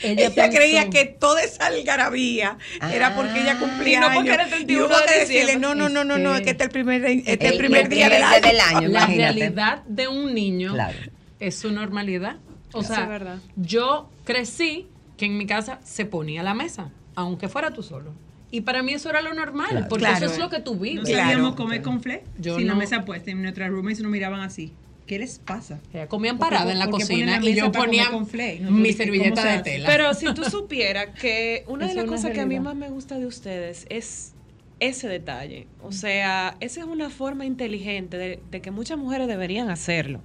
Ella, 0.02 0.28
Ella 0.28 0.48
creía 0.48 0.88
que 0.88 1.04
toda 1.04 1.42
esa 1.42 1.66
algarabía 1.66 2.56
era 2.90 3.14
porque 3.14 3.42
ella 3.42 3.58
cumplía 3.58 3.98
Y 3.98 4.00
no 4.00 4.14
porque 4.14 4.30
era 4.32 4.44
el 4.44 4.48
31 4.48 4.82
Y 4.82 4.86
hubo 4.86 4.94
que 5.06 5.12
de 5.12 5.20
decirle, 5.20 5.56
no, 5.58 5.74
no, 5.74 5.90
no, 5.90 6.04
no, 6.04 6.16
no, 6.16 6.34
es 6.34 6.40
que 6.40 6.50
este 6.52 6.62
es 6.64 6.68
el 6.68 6.72
primer, 6.72 7.04
este 7.04 7.32
es 7.32 7.40
el 7.40 7.52
El 7.52 7.58
primer 7.58 7.88
día 7.90 8.08
del 8.08 8.22
año. 8.22 8.40
del 8.48 8.60
año. 8.60 8.80
la 8.80 8.86
imagínate. 8.88 9.32
realidad 9.40 9.82
de 9.86 10.08
un 10.08 10.32
niño 10.32 10.72
Claro. 10.72 10.98
Es 11.40 11.56
su 11.56 11.70
normalidad. 11.72 12.36
O 12.72 12.80
Eso 12.80 12.94
sea, 12.94 13.04
es 13.04 13.08
verdad. 13.08 13.38
yo 13.56 14.10
crecí 14.24 14.86
que 15.16 15.26
en 15.26 15.38
mi 15.38 15.46
casa 15.46 15.80
se 15.84 16.04
ponía 16.04 16.42
la 16.42 16.54
mesa, 16.54 16.90
aunque 17.14 17.48
fuera 17.48 17.72
tú 17.72 17.82
solo. 17.82 18.12
Y 18.50 18.62
para 18.62 18.82
mí 18.82 18.92
eso 18.92 19.10
era 19.10 19.20
lo 19.20 19.34
normal, 19.34 19.68
Claro. 19.70 19.86
porque 19.88 20.04
Claro. 20.06 20.24
eso 20.26 20.34
es 20.34 20.40
lo 20.40 20.48
que 20.50 20.60
tú 20.60 20.74
No 20.74 20.80
vives. 20.80 21.08
Claro. 21.08 21.30
sabíamos 21.30 21.54
comer 21.54 21.82
con 21.82 22.00
fle 22.00 22.24
Yo 22.38 22.56
sin 22.56 22.66
la 22.66 22.72
no. 22.74 22.78
mesa 22.78 23.04
puesta. 23.04 23.30
En 23.30 23.42
nuestras 23.42 23.70
roommates 23.70 24.00
nos 24.00 24.10
miraban 24.10 24.40
así. 24.40 24.72
¿Qué 25.06 25.18
les 25.18 25.38
pasa? 25.38 25.80
Ella 25.94 26.06
comían 26.06 26.36
¿Por 26.36 26.48
qué- 26.48 26.54
parada 26.54 26.72
en 26.72 26.78
la 26.78 26.90
cocina 26.90 27.40
la 27.40 27.48
y 27.48 27.54
yo 27.54 27.72
ponía 27.72 28.10
con? 28.10 28.24
No, 28.24 28.26
tú 28.26 28.74
mi 28.74 28.88
dices, 28.88 29.06
¿cómo 29.06 29.14
servilleta 29.16 29.42
se 29.42 29.48
de 29.48 29.58
tela. 29.62 29.88
Pero 29.88 30.12
si 30.14 30.26
tú 30.34 30.44
supieras 30.50 31.18
que 31.18 31.64
una 31.66 31.86
de 31.86 31.94
las 31.94 32.04
una 32.04 32.12
cosas 32.16 32.32
que 32.32 32.40
a 32.42 32.46
mí 32.46 32.60
más 32.60 32.74
me 32.76 32.90
gusta 32.90 33.18
de 33.18 33.24
ustedes 33.26 33.86
es 33.88 34.34
ese 34.80 35.08
detalle. 35.08 35.66
O 35.82 35.92
sea, 35.92 36.56
esa 36.60 36.80
es 36.80 36.86
una 36.86 37.08
forma 37.10 37.46
inteligente 37.46 38.16
de, 38.18 38.40
de 38.50 38.60
que 38.60 38.70
muchas 38.70 38.98
mujeres 38.98 39.28
deberían 39.28 39.70
hacerlo. 39.70 40.20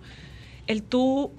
El 0.68 0.84
tú, 0.84 1.32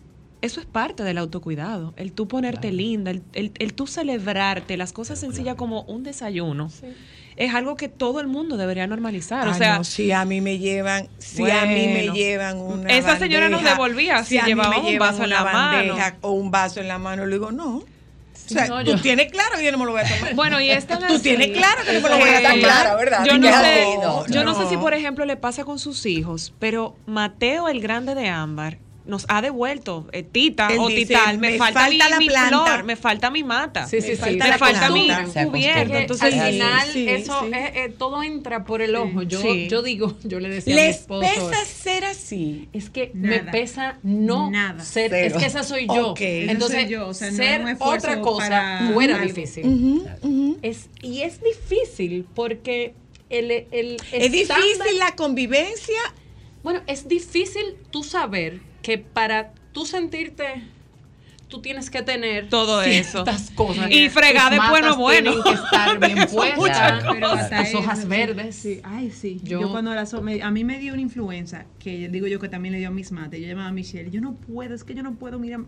eso 0.42 0.60
es 0.60 0.66
parte 0.66 1.02
del 1.02 1.18
autocuidado. 1.18 1.94
El 1.96 2.12
tú 2.12 2.28
ponerte 2.28 2.70
linda, 2.72 3.10
el, 3.10 3.22
el, 3.32 3.52
el 3.58 3.74
tú 3.74 3.86
celebrarte, 3.86 4.76
las 4.76 4.92
cosas 4.92 5.18
sencillas 5.18 5.54
como 5.56 5.82
un 5.82 6.02
desayuno. 6.02 6.70
Es 7.36 7.52
algo 7.52 7.74
que 7.76 7.88
todo 7.88 8.20
el 8.20 8.28
mundo 8.28 8.56
debería 8.56 8.86
normalizar. 8.86 9.48
o 9.48 9.50
Ah, 9.50 9.54
sea, 9.54 9.78
no, 9.78 9.84
si 9.84 10.12
a 10.12 10.24
mí 10.24 10.40
me 10.40 10.58
llevan, 10.58 11.08
si 11.18 11.50
a 11.50 11.66
mí 11.66 11.88
me 11.88 12.10
llevan 12.10 12.60
una 12.60 12.90
Esa 12.90 13.18
señora 13.18 13.48
nos 13.48 13.64
devolvía 13.64 14.22
si 14.22 14.38
a 14.38 14.42
mí 14.42 14.48
llevaba 14.50 14.80
me 14.82 14.92
un 14.92 14.98
vaso 14.98 15.24
en 15.24 15.30
la 15.30 15.42
mano. 15.42 15.88
bandeja 15.94 16.16
o 16.20 16.30
un 16.32 16.50
vaso 16.52 16.80
en 16.80 16.86
la 16.88 16.98
mano, 16.98 17.26
le 17.26 17.32
digo, 17.34 17.50
no. 17.50 17.78
O 17.78 17.86
sea, 18.46 18.68
no, 18.68 18.84
tú 18.84 18.90
yo- 18.92 19.00
tienes 19.00 19.32
claro 19.32 19.56
que 19.56 19.64
yo 19.64 19.72
no 19.72 19.78
me 19.78 19.84
lo 19.86 19.92
voy 19.92 20.02
a 20.02 20.04
tomar. 20.16 20.34
Bueno, 20.34 20.60
y 20.60 20.68
es 20.70 20.86
tan 20.86 20.98
Tú 21.00 21.06
así 21.06 21.22
tienes 21.22 21.48
claro 21.56 21.82
que 21.84 21.94
no 21.94 22.00
me 22.02 22.08
lo 22.10 22.18
voy 22.18 22.28
a 22.28 22.36
Está 22.36 22.50
tomar. 22.50 22.60
clara, 22.60 22.94
¿verdad? 22.94 23.24
Yo 23.24 23.38
no, 23.38 23.48
sé, 23.48 23.98
no, 24.02 24.26
yo 24.28 24.44
no 24.44 24.52
no. 24.52 24.62
sé 24.62 24.68
si, 24.68 24.76
por 24.76 24.92
ejemplo, 24.92 25.24
le 25.24 25.36
pasa 25.36 25.64
con 25.64 25.78
sus 25.78 26.04
hijos, 26.06 26.52
pero 26.58 26.94
Mateo, 27.06 27.68
el 27.68 27.80
grande 27.80 28.14
de 28.14 28.28
Ámbar, 28.28 28.78
nos 29.06 29.26
ha 29.28 29.42
devuelto 29.42 30.08
eh, 30.12 30.22
Tita 30.22 30.68
Él 30.72 30.78
o 30.78 30.88
dice, 30.88 31.06
Tital, 31.14 31.38
me, 31.38 31.50
"Me 31.52 31.58
falta, 31.58 31.80
falta 31.80 31.90
mi, 32.06 32.10
la 32.10 32.18
mi 32.18 32.26
planta". 32.28 32.64
flor, 32.64 32.84
me 32.84 32.96
falta 32.96 33.30
mi 33.30 33.44
mata. 33.44 33.86
Sí, 33.86 34.00
sí, 34.00 34.10
sí. 34.12 34.16
falta 34.16 34.44
me 34.44 34.50
la 34.50 34.58
falta 34.58 34.90
mi 34.90 35.08
cubierto. 35.50 35.94
Entonces, 35.94 36.22
al 36.24 36.32
sí, 36.32 36.52
final 36.52 36.88
sí, 36.92 37.08
eso 37.08 37.40
sí. 37.44 37.50
eh, 37.54 37.72
eh, 37.84 37.94
todo 37.98 38.22
entra 38.22 38.64
por 38.64 38.80
el 38.82 38.96
ojo. 38.96 39.22
Yo, 39.22 39.40
Sí. 39.42 39.68
yo 39.68 39.82
digo, 39.82 40.16
yo 40.24 40.40
le 40.40 40.48
decía 40.48 40.74
a 40.74 40.76
mi 40.78 40.82
¿Les 40.86 40.96
esposo. 41.00 41.20
pesa 41.50 41.64
ser 41.66 42.04
así? 42.06 42.68
Es 42.72 42.88
que 42.90 43.10
me 43.14 43.40
pesa 43.40 43.98
no 44.02 44.50
Nada. 44.50 44.82
ser, 44.82 45.10
Cero. 45.10 45.26
es 45.36 45.40
que 45.42 45.46
esa 45.46 45.62
soy 45.64 45.86
yo. 45.86 46.10
Ok. 46.12 46.20
Esa 46.22 46.52
Entonces, 46.52 46.80
soy 46.82 46.88
yo, 46.90 47.08
o 47.08 47.14
sea, 47.14 47.30
no 47.30 47.36
ser 47.36 47.60
es 47.60 47.76
otra 47.80 48.20
cosa 48.22 48.90
fuera 48.94 49.16
algo. 49.16 49.26
difícil. 49.26 50.02
Es, 50.62 50.88
y 51.02 51.20
es 51.22 51.40
difícil 51.42 52.26
porque 52.34 52.94
el, 53.28 53.50
el 53.50 53.96
Es 54.12 54.32
estándar- 54.32 54.32
difícil 54.32 54.98
la 54.98 55.14
convivencia. 55.14 56.00
Bueno, 56.62 56.80
es 56.86 57.06
difícil 57.08 57.76
tú 57.90 58.02
saber 58.02 58.60
que 58.84 58.98
para 58.98 59.54
tú 59.72 59.86
sentirte, 59.86 60.62
tú 61.54 61.60
tienes 61.62 61.88
que 61.90 62.02
tener 62.02 62.48
Todo 62.48 62.82
eso. 62.82 63.24
cosas. 63.54 63.90
Y 63.90 64.08
fregar 64.08 64.52
de 64.52 64.58
bueno, 64.70 64.96
bueno. 64.96 65.30
Tienen 65.32 65.42
que 65.44 65.62
estar 65.62 65.98
bien 66.14 66.26
puestas. 66.32 66.58
muchas 66.58 67.04
Pero 67.12 67.26
hasta 67.28 67.58
tus 67.60 67.68
eso, 67.68 67.78
hojas 67.78 68.00
sí. 68.00 68.06
verdes. 68.06 68.56
Sí, 68.56 68.80
ay, 68.82 69.10
sí. 69.10 69.40
Yo- 69.44 69.60
Yo, 69.60 69.70
cuando 69.70 69.94
la 69.94 70.06
so- 70.06 70.20
me- 70.22 70.42
a 70.42 70.50
mí 70.50 70.64
me 70.64 70.78
dio 70.78 70.92
una 70.92 71.02
influenza, 71.02 71.66
que 71.78 72.08
digo 72.08 72.26
yo 72.26 72.40
que 72.40 72.48
también 72.48 72.72
le 72.72 72.78
dio 72.78 72.88
a 72.88 72.90
mis 72.90 73.12
mates. 73.12 73.40
Yo 73.40 73.46
llamaba 73.46 73.68
a 73.68 73.72
Michelle, 73.72 74.10
yo 74.10 74.20
no 74.20 74.34
puedo, 74.34 74.74
es 74.74 74.84
que 74.84 74.94
yo 74.94 75.02
no 75.02 75.14
puedo, 75.14 75.38
mira, 75.38 75.60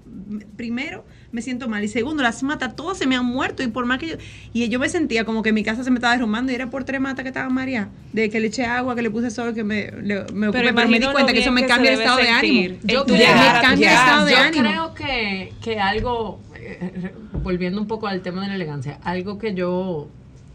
primero 0.56 1.04
me 1.32 1.42
siento 1.42 1.68
mal 1.68 1.84
y 1.84 1.88
segundo, 1.88 2.22
las 2.22 2.42
matas 2.42 2.74
todas 2.76 2.98
se 2.98 3.06
me 3.06 3.16
han 3.16 3.24
muerto 3.26 3.62
y 3.62 3.68
por 3.68 3.86
más 3.86 3.98
que 3.98 4.08
yo 4.08 4.16
y 4.52 4.68
yo 4.68 4.78
me 4.78 4.88
sentía 4.88 5.24
como 5.24 5.42
que 5.42 5.52
mi 5.52 5.62
casa 5.62 5.84
se 5.84 5.90
me 5.90 5.96
estaba 5.96 6.14
derrumbando 6.14 6.50
y 6.52 6.54
era 6.54 6.70
por 6.70 6.84
tres 6.84 7.00
matas 7.00 7.22
que 7.22 7.28
estaban 7.28 7.52
María, 7.52 7.88
de 8.12 8.30
que 8.30 8.40
le 8.40 8.48
eché 8.48 8.64
agua, 8.64 8.94
que 8.96 9.02
le 9.02 9.10
puse 9.10 9.30
sol, 9.30 9.54
que 9.54 9.62
me 9.64 9.90
le- 10.02 10.24
me 10.32 10.48
ocupé, 10.48 10.72
pero, 10.74 10.88
me 10.88 10.98
di 10.98 11.06
cuenta 11.06 11.32
que 11.32 11.40
eso 11.40 11.52
me 11.52 11.62
que 11.62 11.68
cambia 11.68 11.92
el 11.92 12.00
estado 12.00 12.18
de 12.18 12.28
ánimo. 12.28 12.76
Yo 12.84 13.04
creo, 13.04 13.16
llegar 13.18 13.36
me 13.36 13.58
a 13.58 13.60
cambia 13.60 13.76
tu 13.76 13.82
el 13.82 13.88
casa. 13.90 14.04
estado 14.04 14.26
de 14.26 14.32
yo 14.32 14.38
ánimo. 14.38 14.62
creo 14.62 14.94
que, 14.94 15.52
que 15.62 15.75
algo, 15.80 16.38
eh, 16.56 17.12
volviendo 17.42 17.80
un 17.80 17.86
poco 17.86 18.06
al 18.06 18.20
tema 18.22 18.42
de 18.42 18.48
la 18.48 18.54
elegancia, 18.54 18.98
algo 19.02 19.38
que 19.38 19.54
yo 19.54 20.08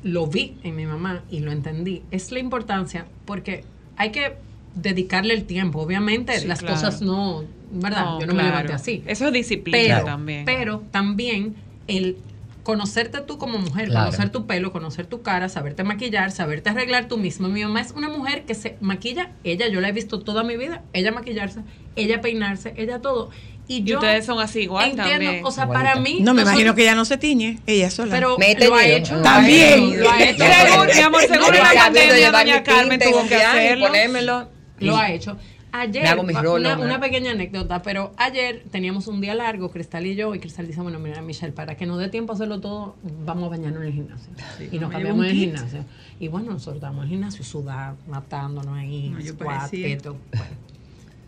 lo 0.04 0.28
vi 0.28 0.58
en 0.64 0.76
mi 0.76 0.86
mamá 0.86 1.24
y 1.30 1.40
lo 1.40 1.52
entendí, 1.52 2.02
es 2.12 2.32
la 2.32 2.40
importancia, 2.40 3.06
porque 3.26 3.64
hay 3.98 4.12
que 4.12 4.34
dedicarle 4.76 5.34
el 5.34 5.46
tiempo. 5.46 5.82
Obviamente 5.82 6.40
Sí, 6.40 6.48
las 6.48 6.60
claro. 6.60 6.76
cosas 6.76 7.02
no, 7.02 7.44
¿verdad? 7.72 8.20
yo 8.20 8.26
no 8.26 8.34
me 8.34 8.44
levanté 8.44 8.74
así. 8.74 9.04
Eso 9.06 9.28
es 9.28 9.34
disciplina 9.34 9.78
Pero 9.96 10.06
también. 10.06 10.46
pero 10.46 10.82
también 10.92 11.56
el 11.88 12.18
conocerte 12.64 13.22
tú 13.22 13.38
como 13.38 13.58
mujer, 13.58 13.90
Claro. 13.90 14.06
conocer 14.06 14.30
tu 14.32 14.46
pelo, 14.46 14.72
conocer 14.72 15.08
tu 15.08 15.22
cara, 15.24 15.50
saberte 15.50 15.84
maquillar, 15.84 16.32
saberte 16.32 16.70
arreglar 16.70 17.08
tú 17.08 17.18
misma. 17.18 17.48
Mi 17.50 17.64
mamá 17.64 17.82
es 17.82 17.92
una 17.92 18.08
mujer 18.08 18.46
que 18.46 18.54
se 18.56 18.78
maquilla, 18.82 19.32
ella, 19.44 19.68
yo 19.68 19.82
la 19.82 19.90
he 19.90 19.92
visto 19.92 20.20
toda 20.22 20.44
mi 20.44 20.58
vida, 20.58 20.84
ella 20.94 21.12
maquillarse, 21.12 21.62
ella 21.96 22.22
peinarse, 22.22 22.74
ella 22.78 23.00
todo. 23.00 23.30
Y 23.72 23.78
y 23.78 23.84
yo 23.84 23.98
ustedes 24.00 24.26
son 24.26 24.40
así 24.40 24.62
igual 24.62 24.90
entiendo, 24.92 25.12
también. 25.12 25.46
o 25.46 25.52
sea, 25.52 25.64
Igualita. 25.64 25.90
para 25.92 26.02
mí... 26.02 26.20
No, 26.22 26.34
me 26.34 26.42
imagino 26.42 26.76
que 26.76 26.82
ella 26.82 26.96
no 26.96 27.06
se 27.06 27.18
tiñe, 27.18 27.60
ella 27.68 27.90
sola. 27.90 28.14
Pero 28.14 28.38
Me 28.38 28.52
he 28.52 28.68
lo 28.68 28.76
ha 28.76 28.86
hecho. 28.86 29.14
lo 29.16 29.20
ha 29.22 29.24
También. 29.24 29.84
hecho, 29.94 30.02
Lo 30.04 30.10
ha 30.12 30.24
hecho. 30.24 30.44
Seguro, 30.46 30.94
mi 30.94 31.02
amor, 31.02 31.22
seguro 31.22 31.48
Yo 31.48 31.58
en 31.58 31.64
la 31.64 31.74
pandemia 31.84 32.32
doña 32.32 32.64
Carmen 32.64 33.00
tuvo 33.00 33.28
que 33.28 33.36
hacerlo. 33.36 33.88
ponérmelo. 33.88 34.50
Lo 34.80 34.98
ha 34.98 35.12
hecho. 35.12 35.38
Ayer, 35.74 36.04
Me 36.04 36.10
hago 36.10 36.24
mis 36.24 36.32
una- 36.36 36.42
rolos, 36.42 36.78
una, 36.80 36.98
me- 36.98 37.00
pequeña 37.00 37.32
anécdota, 37.32 37.82
pero 37.82 38.12
ayer 38.18 38.66
teníamos 38.72 39.08
un 39.08 39.22
día 39.22 39.34
largo, 39.36 39.72
Cristal 39.72 40.06
y 40.06 40.16
yo, 40.16 40.36
y 40.36 40.40
Cristal 40.40 40.68
dice, 40.68 40.82
bueno, 40.82 41.00
mira, 41.00 41.22
Michelle, 41.22 41.54
para 41.54 41.78
que 41.78 41.86
nos 41.86 41.98
dé 41.98 42.10
tiempo 42.10 42.34
a 42.34 42.36
hacerlo 42.36 42.60
todo, 42.60 42.98
vamos 43.26 43.46
a 43.46 43.50
bañarnos 43.52 43.80
en 43.84 43.88
el 43.88 43.94
gimnasio. 43.94 44.34
y 44.70 44.80
nos 44.80 44.92
cambiamos 44.92 45.24
en 45.24 45.32
el 45.32 45.38
gimnasio. 45.38 45.86
Y 46.20 46.28
bueno, 46.28 46.52
nosotros 46.52 46.76
estábamos 46.76 47.04
en 47.04 47.08
el 47.08 47.10
gimnasio, 47.16 47.46
sudar, 47.46 47.96
matándonos 48.06 48.78
ahí, 48.78 49.12
No, 49.18 49.22
squat. 49.26 49.72
Bueno. 49.72 50.18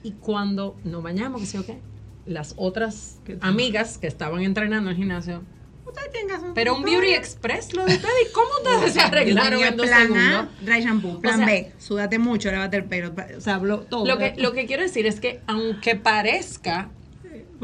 Y 0.03 0.11
cuando 0.11 0.75
nos 0.83 1.01
bañamos, 1.01 1.39
que 1.39 1.47
sé 1.47 1.57
yo 1.59 1.65
qué, 1.65 1.77
las 2.25 2.53
otras 2.57 3.19
amigas 3.41 3.97
que 3.97 4.07
estaban 4.07 4.41
entrenando 4.41 4.89
en 4.89 4.95
el 4.95 5.01
gimnasio, 5.01 5.43
su 5.85 6.53
pero 6.53 6.75
un. 6.75 6.83
Beauty 6.83 7.13
Express 7.13 7.73
lo 7.73 7.85
de 7.85 7.95
ustedes, 7.95 8.13
¿y 8.29 8.33
cómo 8.33 8.49
ustedes 8.63 8.93
se 8.93 9.01
arreglaron 9.01 9.61
en 9.61 9.77
dos 9.77 9.87
plan 9.87 10.01
segundos? 10.01 10.25
A, 10.25 10.49
dry 10.61 10.81
shampoo. 10.81 11.21
Plan 11.21 11.37
sea, 11.37 11.45
B, 11.45 11.71
súdate 11.77 12.19
mucho, 12.19 12.51
lávate 12.51 12.77
el 12.77 12.85
pelo. 12.85 13.13
O 13.37 13.41
sea, 13.41 13.55
hablo 13.55 13.81
todo. 13.81 14.05
Lo 14.05 14.17
que, 14.17 14.33
lo 14.37 14.53
que 14.53 14.65
quiero 14.65 14.83
decir 14.83 15.05
es 15.05 15.19
que 15.19 15.41
aunque 15.47 15.95
parezca 15.95 16.89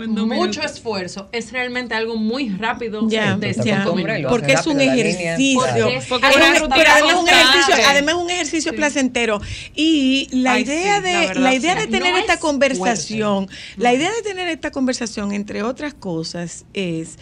Cuando 0.06 0.26
me- 0.26 0.36
mucho 0.38 0.62
esfuerzo, 0.62 1.30
es 1.32 1.52
realmente 1.52 1.94
algo 1.94 2.16
muy 2.16 2.50
rápido 2.50 3.08
Ya, 3.10 3.36
de 3.38 3.54
Te 3.54 3.64
ya. 3.64 3.82
acostumbras 3.82 4.20
y 4.20 4.22
lo 4.22 4.30
Porque 4.30 4.54
es 4.54 4.66
un 4.68 4.80
ejercicio. 4.80 5.60
Porque 5.60 5.96
es- 5.98 6.06
pero 6.08 6.22
además 6.92 7.16
un 7.22 7.28
ejercicio, 7.28 7.76
además 7.88 8.16
es 8.16 8.22
un 8.22 8.30
ejercicio 8.30 8.76
placentero. 8.76 9.42
Y 9.76 10.28
la 10.32 10.54
Ay, 10.54 10.64
idea 10.64 10.98
sí, 10.98 11.04
de 11.04 11.36
la 11.36 11.54
idea 11.54 11.74
sí. 11.76 11.80
de 11.82 11.88
tener 11.88 12.14
No 12.14 12.18
esta 12.20 12.34
es 12.34 12.40
conversación, 12.40 13.48
la 13.78 13.94
idea 13.94 14.12
de 14.12 14.22
tener 14.22 14.48
esta 14.48 14.72
conversación, 14.72 15.34
entre 15.34 15.64
otras 15.64 15.94
cosas, 15.94 16.66
es 16.74 17.18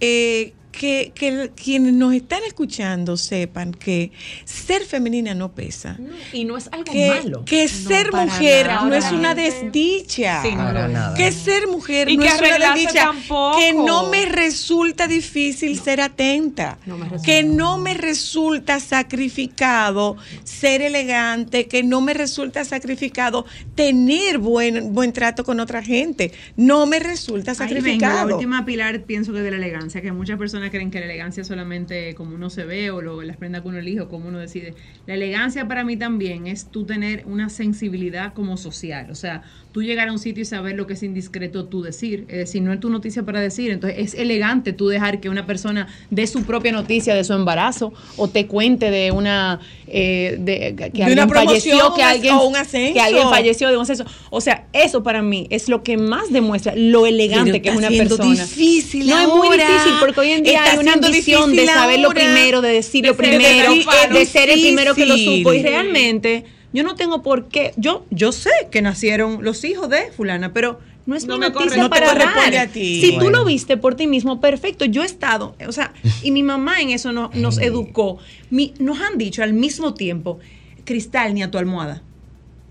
eh, 0.00 0.52
que, 0.70 1.12
que 1.14 1.50
quienes 1.54 1.92
nos 1.92 2.14
están 2.14 2.42
escuchando 2.46 3.16
sepan 3.16 3.72
que 3.72 4.12
ser 4.44 4.84
femenina 4.84 5.34
no 5.34 5.52
pesa. 5.52 5.98
y 6.32 6.44
no 6.44 6.56
es 6.56 6.68
algo 6.72 6.84
Que, 6.92 7.08
malo. 7.08 7.44
que 7.44 7.68
ser 7.68 8.12
mujer 8.12 8.66
nada. 8.66 8.84
no 8.86 8.94
es 8.94 9.10
una 9.12 9.34
desdicha. 9.34 10.42
sí, 10.42 10.54
no 10.54 10.72
nada. 10.72 11.14
Que 11.14 11.32
ser 11.32 11.66
mujer 11.68 12.08
Y 12.08 12.16
no 12.16 12.24
es 12.24 12.38
una 12.40 12.74
desdicha. 12.74 13.04
tampoco. 13.06 13.58
Que 13.58 13.72
no 13.72 14.08
me 14.10 14.26
resulta 14.26 15.06
difícil 15.06 15.78
ser 15.80 16.00
atenta. 16.00 16.78
No 16.86 16.96
me 16.96 17.04
resulta. 17.04 17.24
que 17.24 17.42
no 17.42 17.78
me 17.78 17.94
resulta 17.94 18.80
sacrificado 18.80 20.16
ser 20.44 20.82
elegante. 20.82 21.66
Que 21.66 21.82
no 21.82 22.00
me 22.00 22.14
resulta 22.14 22.64
sacrificado 22.64 23.44
tener 23.74 24.38
buen, 24.38 24.92
buen 24.94 25.12
trato 25.12 25.44
con 25.44 25.60
otra 25.60 25.82
gente. 25.82 26.32
No 26.56 26.86
me 26.86 26.98
resulta 27.00 27.54
sacrificado. 27.54 28.28
la 28.28 28.34
última 28.34 28.64
pilar 28.64 29.02
pienso 29.02 29.32
que 29.32 29.40
de 29.40 29.50
la 29.50 29.56
elegancia, 29.56 30.00
que 30.00 30.12
muchas 30.12 30.38
personas 30.38 30.59
creen 30.68 30.90
que 30.90 30.98
la 31.00 31.06
elegancia 31.06 31.44
solamente 31.44 32.14
como 32.14 32.34
uno 32.34 32.50
se 32.50 32.64
ve 32.66 32.90
o 32.90 33.00
lo- 33.00 33.22
las 33.22 33.38
prendas 33.38 33.62
que 33.62 33.68
uno 33.68 33.78
elige 33.78 34.00
o 34.02 34.08
como 34.08 34.28
uno 34.28 34.38
decide. 34.38 34.74
La 35.06 35.14
elegancia 35.14 35.66
para 35.68 35.84
mí 35.84 35.96
también 35.96 36.46
es 36.46 36.70
tú 36.70 36.84
tener 36.84 37.22
una 37.26 37.48
sensibilidad 37.48 38.34
como 38.34 38.56
social, 38.58 39.10
o 39.10 39.14
sea, 39.14 39.42
tú 39.72 39.82
llegar 39.82 40.08
a 40.08 40.12
un 40.12 40.18
sitio 40.18 40.42
y 40.42 40.44
saber 40.44 40.76
lo 40.76 40.86
que 40.86 40.94
es 40.94 41.02
indiscreto 41.02 41.66
tú 41.66 41.82
decir, 41.82 42.24
es 42.28 42.38
decir, 42.38 42.60
no 42.62 42.72
es 42.72 42.80
tu 42.80 42.90
noticia 42.90 43.22
para 43.22 43.40
decir, 43.40 43.70
entonces 43.70 43.98
es 43.98 44.14
elegante 44.14 44.72
tú 44.72 44.88
dejar 44.88 45.20
que 45.20 45.28
una 45.28 45.46
persona 45.46 45.86
dé 46.10 46.26
su 46.26 46.42
propia 46.44 46.72
noticia 46.72 47.14
de 47.14 47.22
su 47.24 47.32
embarazo 47.34 47.92
o 48.16 48.28
te 48.28 48.46
cuente 48.46 48.90
de 48.90 49.12
una 49.12 49.60
eh, 49.86 50.36
de, 50.40 50.74
que 50.76 50.90
De 50.98 51.04
alguien 51.04 51.24
una 51.24 51.28
falleció, 51.28 51.94
que 51.94 52.02
alguien 52.02 52.34
o 52.34 52.46
un 52.48 52.56
ascenso. 52.56 52.94
que 52.94 53.00
alguien 53.00 53.28
falleció 53.28 53.68
de 53.68 53.76
un 53.76 53.82
ascenso. 53.82 54.04
O 54.30 54.40
sea, 54.40 54.66
eso 54.72 55.02
para 55.02 55.22
mí 55.22 55.46
es 55.50 55.68
lo 55.68 55.82
que 55.82 55.96
más 55.96 56.32
demuestra 56.32 56.74
lo 56.76 57.06
elegante 57.06 57.52
Pero 57.52 57.62
que 57.62 57.68
es 57.70 57.76
una 57.76 57.88
persona. 57.88 58.44
difícil 58.44 59.06
no 59.08 59.18
es 59.20 59.28
muy 59.28 59.56
difícil 59.56 59.92
porque 60.00 60.20
hoy 60.20 60.30
en 60.32 60.42
día 60.44 60.58
Está 60.64 60.72
hay 60.72 60.78
una 60.78 60.92
ambición 60.94 61.54
de 61.54 61.66
saber 61.66 62.00
lo 62.00 62.10
primero, 62.10 62.60
de 62.60 62.70
decir 62.72 63.04
lo 63.06 63.12
De 63.12 63.18
primero, 63.18 63.70
triunfar. 63.70 64.12
de 64.12 64.24
ser 64.26 64.50
el 64.50 64.60
primero 64.60 64.94
que 64.94 65.06
lo 65.06 65.16
supo 65.16 65.52
y 65.54 65.62
realmente 65.62 66.44
yo 66.72 66.82
no 66.84 66.94
tengo 66.94 67.22
por 67.22 67.48
qué, 67.48 67.72
yo 67.76 68.04
yo 68.10 68.32
sé 68.32 68.50
que 68.70 68.82
nacieron 68.82 69.42
los 69.42 69.64
hijos 69.64 69.88
de 69.90 70.10
fulana, 70.12 70.52
pero 70.52 70.80
no 71.06 71.16
es 71.16 71.26
No 71.26 71.34
mi 71.38 71.40
noticia 71.46 71.66
corre- 71.68 71.76
no 71.78 71.90
te 71.90 72.00
para 72.00 72.14
dar. 72.14 72.56
a 72.56 72.66
ti. 72.68 73.00
Si 73.00 73.18
tú 73.18 73.30
lo 73.30 73.44
viste 73.44 73.76
por 73.76 73.94
ti 73.96 74.06
mismo, 74.06 74.40
perfecto. 74.40 74.84
Yo 74.84 75.02
he 75.02 75.06
estado, 75.06 75.56
o 75.66 75.72
sea, 75.72 75.92
y 76.22 76.30
mi 76.30 76.42
mamá 76.42 76.80
en 76.80 76.90
eso 76.90 77.10
no- 77.12 77.30
nos 77.34 77.58
educó. 77.58 78.18
Mi- 78.50 78.74
nos 78.78 79.00
han 79.00 79.18
dicho 79.18 79.42
al 79.42 79.52
mismo 79.52 79.94
tiempo, 79.94 80.38
cristal 80.84 81.34
ni 81.34 81.42
a 81.42 81.50
tu 81.50 81.58
almohada. 81.58 82.02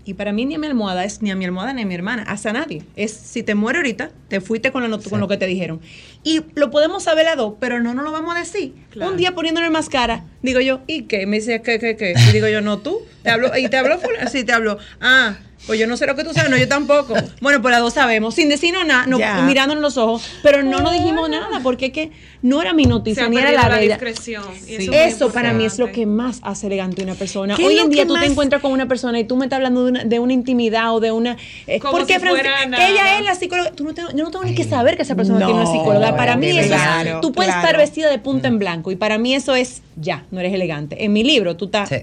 Y 0.04 0.14
para 0.14 0.32
mí 0.32 0.46
ni 0.46 0.54
a 0.54 0.58
mi 0.58 0.66
almohada 0.66 1.04
es 1.04 1.20
ni 1.22 1.30
a 1.30 1.36
mi 1.36 1.44
almohada 1.44 1.72
ni 1.72 1.82
a 1.82 1.86
mi 1.86 1.94
hermana, 1.94 2.24
hasta 2.26 2.52
nadie. 2.52 2.82
Es 2.96 3.12
si 3.12 3.42
te 3.42 3.54
muere 3.54 3.78
ahorita, 3.80 4.10
te 4.28 4.40
fuiste 4.40 4.72
con, 4.72 4.88
not- 4.90 5.08
con 5.08 5.20
lo 5.20 5.28
que 5.28 5.36
te 5.36 5.46
dijeron. 5.46 5.80
Y 6.24 6.40
lo 6.54 6.70
podemos 6.70 7.02
saber 7.04 7.26
las 7.26 7.36
dos, 7.36 7.54
pero 7.60 7.80
no 7.80 7.92
nos 7.94 8.04
lo 8.04 8.10
vamos 8.10 8.34
a 8.34 8.38
decir. 8.38 8.72
Claro. 8.90 9.10
Un 9.12 9.16
día 9.18 9.34
poniéndole 9.34 9.68
máscara, 9.70 10.24
digo 10.42 10.60
yo, 10.60 10.80
¿y 10.86 11.02
qué? 11.02 11.26
Me 11.26 11.36
dice, 11.36 11.60
¿qué, 11.62 11.78
qué, 11.78 11.96
qué? 11.96 12.14
Y 12.28 12.32
digo 12.32 12.48
yo, 12.48 12.60
no, 12.60 12.78
tú. 12.78 12.98
Te 13.22 13.30
hablo, 13.30 13.56
y 13.56 13.68
te 13.68 13.76
habló 13.76 13.98
sí, 14.32 14.42
te 14.44 14.52
habló. 14.52 14.78
Ah, 15.00 15.36
pues 15.66 15.78
yo 15.78 15.86
no 15.86 15.96
sé 15.96 16.06
lo 16.06 16.16
que 16.16 16.24
tú 16.24 16.32
sabes, 16.32 16.50
no, 16.50 16.56
yo 16.56 16.66
tampoco. 16.68 17.14
Bueno, 17.40 17.62
pues 17.62 17.70
las 17.72 17.80
dos 17.80 17.94
sabemos, 17.94 18.34
sin 18.34 18.48
decirnos 18.48 18.84
nada, 18.86 19.06
no, 19.06 19.18
Ya. 19.18 19.42
mirándonos 19.42 19.82
los 19.82 19.96
ojos, 19.98 20.28
pero 20.42 20.62
no 20.62 20.80
nos 20.80 20.92
dijimos 20.94 21.28
nada, 21.28 21.60
porque 21.62 21.86
es 21.86 21.92
que 21.92 22.10
no 22.42 22.60
era 22.62 22.72
mi 22.72 22.84
noticia, 22.86 23.28
ni 23.28 23.36
era 23.38 23.52
la 23.52 23.68
la 23.68 23.78
discreción. 23.78 24.42
y 24.66 24.76
Sí. 24.78 24.90
eso, 24.92 25.30
para 25.30 25.52
mí 25.52 25.64
es 25.64 25.78
lo 25.78 25.92
que 25.92 26.06
más 26.06 26.40
hace 26.42 26.66
elegante 26.66 27.02
a 27.02 27.04
una 27.04 27.14
persona. 27.14 27.54
¿Qué 27.56 27.62
es 27.62 27.68
Hoy 27.68 27.78
en 27.78 27.90
día 27.90 28.06
tú 28.06 28.14
te 28.18 28.24
encuentras 28.26 28.62
con 28.62 28.72
una 28.72 28.88
persona 28.88 29.18
y 29.20 29.24
tú 29.24 29.36
me 29.36 29.44
estás 29.46 29.58
hablando 29.58 29.84
de 29.84 29.90
una, 29.90 30.04
de 30.04 30.18
una 30.18 30.32
intimidad 30.32 30.94
o 30.94 31.00
de 31.00 31.12
una... 31.12 31.36
eh, 31.66 31.78
Como 31.78 31.92
porque 31.92 32.14
si 32.14 32.20
Francis, 32.20 32.42
fuera 32.42 32.66
nada. 32.66 32.88
ella 32.88 33.18
es 33.18 33.24
la 33.24 33.34
psicóloga. 33.34 33.70
Tú 33.72 33.84
no 33.84 33.94
tengo- 33.94 34.10
yo 34.10 34.24
no 34.24 34.30
tengo 34.30 34.44
ni 34.44 34.54
que 34.54 34.64
saber 34.64 34.96
que 34.96 35.02
esa 35.02 35.14
persona 35.14 35.38
No, 35.38 35.46
tiene 35.46 35.60
una 35.60 35.70
psicóloga. 35.70 36.16
Para 36.16 36.36
mí 36.36 36.48
eso 36.58 36.68
claro, 36.68 37.10
es... 37.16 37.20
Tú 37.20 37.32
puedes 37.32 37.52
claro. 37.52 37.66
estar 37.68 37.80
vestida 37.80 38.08
de 38.10 38.18
punta 38.18 38.48
en 38.48 38.58
blanco 38.58 38.90
y 38.90 38.96
para 38.96 39.18
mí 39.18 39.34
eso 39.34 39.54
es 39.54 39.82
ya, 39.96 40.24
no 40.30 40.40
eres 40.40 40.52
elegante. 40.54 41.04
En 41.04 41.12
mi 41.12 41.22
libro 41.22 41.56
tú 41.56 41.66
estás 41.66 41.88
Sí. 41.90 41.96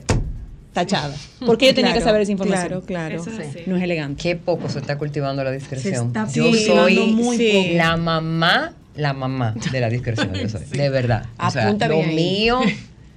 Tachada. 0.78 1.16
Porque 1.46 1.66
yo 1.68 1.74
tenía 1.74 1.94
que 1.94 2.02
saber 2.02 2.22
esa 2.22 2.32
información. 2.32 2.82
Claro, 2.82 2.86
claro. 2.86 3.22
Eso 3.22 3.30
es 3.32 3.50
así. 3.50 3.64
No 3.66 3.78
es 3.78 3.84
elegante. 3.84 4.22
Qué 4.22 4.36
poco 4.36 4.70
se 4.70 4.80
está 4.80 4.98
cultivando 4.98 5.44
la 5.44 5.52
discreción. 5.52 6.14
Se 6.14 6.20
está 6.20 6.28
yo 6.32 6.54
soy 6.54 7.00
muy 7.14 7.74
la 7.74 7.98
mamá, 7.98 8.74
la 8.96 9.14
mamá 9.14 9.56
de 9.72 9.82
la 9.82 9.90
discreción. 9.90 10.34
yo 10.34 10.48
soy, 10.50 10.66
De 10.66 10.90
verdad. 10.90 11.26
O 11.40 11.50
sea, 11.50 11.72
lo 11.72 12.02
ahí. 12.02 12.16
mío 12.16 12.60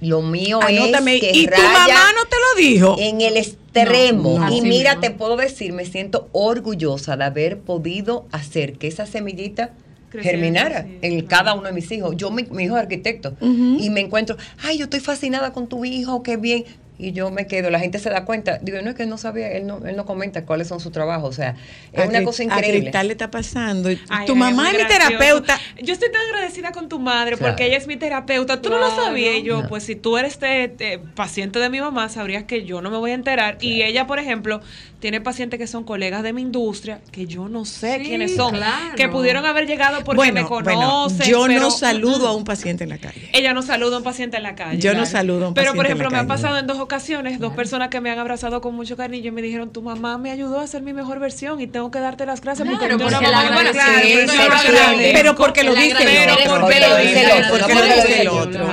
Lo 0.01 0.23
mío 0.23 0.59
Anótame. 0.61 1.15
es 1.17 1.21
que 1.21 1.31
¿Y 1.31 1.45
tu 1.45 1.51
raya 1.51 1.63
mamá 1.73 2.05
no 2.17 2.25
te 2.25 2.35
lo 2.35 2.61
dijo? 2.61 2.95
en 2.99 3.21
el 3.21 3.37
extremo. 3.37 4.39
No, 4.39 4.49
no. 4.49 4.55
y 4.55 4.61
mira, 4.61 4.95
mismo. 4.95 5.01
te 5.01 5.11
puedo 5.11 5.37
decir, 5.37 5.73
me 5.73 5.85
siento 5.85 6.27
orgullosa 6.31 7.15
de 7.15 7.23
haber 7.25 7.59
podido 7.59 8.25
hacer 8.31 8.73
que 8.73 8.87
esa 8.87 9.05
semillita 9.05 9.69
Creciera, 10.09 10.37
germinara 10.39 10.83
sí, 10.83 10.97
en 11.03 11.11
claro. 11.21 11.27
cada 11.29 11.53
uno 11.53 11.67
de 11.67 11.73
mis 11.73 11.89
hijos. 11.91 12.17
Yo, 12.17 12.31
mi, 12.31 12.43
mi 12.51 12.63
hijo 12.63 12.75
es 12.75 12.81
arquitecto, 12.81 13.33
y 13.39 13.89
me 13.91 14.01
encuentro, 14.01 14.35
ay, 14.61 14.77
yo 14.79 14.85
estoy 14.85 14.99
fascinada 14.99 15.53
con 15.53 15.67
tu 15.67 15.85
hijo, 15.85 16.21
qué 16.23 16.35
bien. 16.35 16.65
Y 17.01 17.13
yo 17.13 17.31
me 17.31 17.47
quedo, 17.47 17.71
la 17.71 17.79
gente 17.79 17.97
se 17.97 18.09
da 18.11 18.25
cuenta. 18.25 18.59
Digo, 18.61 18.79
no 18.83 18.89
es 18.91 18.95
que 18.95 19.03
él 19.03 19.09
no 19.09 19.17
sabía, 19.17 19.51
él 19.53 19.65
no, 19.65 19.83
él 19.87 19.95
no 19.95 20.05
comenta 20.05 20.45
cuáles 20.45 20.67
son 20.67 20.79
sus 20.79 20.91
trabajos. 20.91 21.29
O 21.29 21.33
sea, 21.33 21.55
es 21.91 21.99
A 22.05 22.07
una 22.07 22.23
cosa 22.23 22.43
A 22.43 22.45
increíble. 22.45 22.81
Cristal 22.81 23.07
le 23.07 23.13
está 23.13 23.31
pasando. 23.31 23.89
Ay, 23.89 24.25
tu 24.27 24.33
ay, 24.33 24.37
mamá 24.37 24.67
es 24.69 24.73
mi 24.77 24.83
gracioso. 24.83 25.07
terapeuta. 25.09 25.59
Yo 25.81 25.93
estoy 25.93 26.11
tan 26.11 26.21
agradecida 26.27 26.71
con 26.71 26.89
tu 26.89 26.99
madre 26.99 27.37
Claro. 27.37 27.53
porque 27.53 27.65
ella 27.65 27.77
es 27.77 27.87
mi 27.87 27.97
terapeuta. 27.97 28.61
Tú 28.61 28.69
no 28.69 28.77
lo 28.77 28.89
sabías. 28.95 29.37
Y 29.37 29.41
yo, 29.43 29.63
No. 29.63 29.67
pues 29.67 29.83
si 29.83 29.95
tú 29.95 30.17
eres 30.17 30.33
este, 30.33 30.65
este, 30.65 30.99
paciente 31.15 31.57
de 31.57 31.69
mi 31.71 31.79
mamá, 31.81 32.07
sabrías 32.09 32.43
que 32.43 32.65
yo 32.65 32.81
no 32.83 32.91
me 32.91 32.97
voy 32.97 33.11
a 33.11 33.15
enterar. 33.15 33.57
Y 33.61 33.81
ella, 33.81 34.05
por 34.05 34.19
ejemplo, 34.19 34.61
tiene 34.99 35.19
pacientes 35.21 35.57
que 35.59 35.65
son 35.65 35.83
colegas 35.83 36.21
de 36.21 36.33
mi 36.33 36.43
industria, 36.43 37.01
que 37.11 37.25
yo 37.25 37.49
no 37.49 37.65
sé 37.65 37.97
Sí, 37.97 38.05
quiénes 38.05 38.35
son, 38.35 38.53
claro. 38.53 38.95
que 38.95 39.09
pudieron 39.09 39.43
haber 39.47 39.65
llegado 39.65 40.03
porque 40.03 40.31
me 40.31 40.43
bueno, 40.43 40.47
conocen. 40.47 41.27
yo 41.27 41.45
pero- 41.47 41.59
no 41.61 41.71
saludo 41.71 42.27
a 42.27 42.35
un 42.35 42.43
paciente 42.43 42.83
en 42.83 42.91
la 42.91 42.99
calle. 42.99 43.29
Ella 43.33 43.55
no 43.55 43.63
saluda 43.63 43.95
a 43.95 43.97
un 43.97 44.03
paciente 44.03 44.37
en 44.37 44.43
la 44.43 44.53
calle. 44.53 44.77
Yo 44.79 44.93
no 44.93 45.07
saludo 45.07 45.45
a 45.45 45.47
un 45.47 45.53
Pero, 45.55 45.71
por 45.73 45.77
paciente 45.77 45.91
en 45.93 45.97
la 45.97 46.03
ejemplo, 46.03 46.09
me 46.11 46.17
ha 46.19 46.27
pasado 46.27 46.59
en 46.59 46.67
dos 46.67 46.77
ocasiones, 46.77 46.90
dos 47.39 47.53
personas 47.53 47.89
que 47.89 48.01
me 48.01 48.09
han 48.11 48.19
abrazado 48.19 48.61
con 48.61 48.75
mucho 48.75 48.97
cariño 48.97 49.27
y 49.27 49.31
me 49.31 49.41
dijeron, 49.41 49.71
tu 49.71 49.81
mamá 49.81 50.17
me 50.17 50.31
ayudó 50.31 50.59
a 50.59 50.67
ser 50.67 50.81
mi 50.81 50.93
mejor 50.93 51.19
versión 51.19 51.61
y 51.61 51.67
tengo 51.67 51.91
que 51.91 51.99
darte 51.99 52.25
las 52.25 52.41
gracias 52.41 52.67
Claro, 52.67 52.79
porque 52.79 52.95
tú 52.95 53.03
porque 53.03 53.15
eres 53.15 53.29
una 53.29 53.41
mamá 53.43 53.53
buena". 53.53 53.69
agradecimiento 53.69 54.33
Claro, 54.33 54.57
se 54.57 54.67
yo 54.67 54.73
lo 54.73 54.77
entiende. 54.77 54.81
agradezco. 54.81 55.17
Pero 55.17 55.35
porque 55.35 55.63
lo. 55.63 55.73
Pero 55.73 57.49
Porque 57.49 57.73
lo 57.75 57.83
dice 57.83 58.21
el 58.21 58.27
otro. 58.29 58.67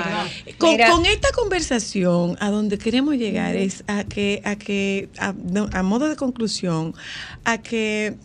Con, 0.59 1.07
esta 1.07 1.29
conversación, 1.33 2.37
a 2.41 2.51
donde 2.51 2.79
queremos 2.79 3.15
llegar 3.15 3.55
es 3.55 3.85
a 3.87 4.05
que, 4.05 4.43
a 4.45 4.57
que, 4.57 5.09
a, 5.19 5.33
modo 5.83 6.09
de 6.09 6.17
conclusión, 6.17 6.95
a 7.45 7.59
que 7.59 8.17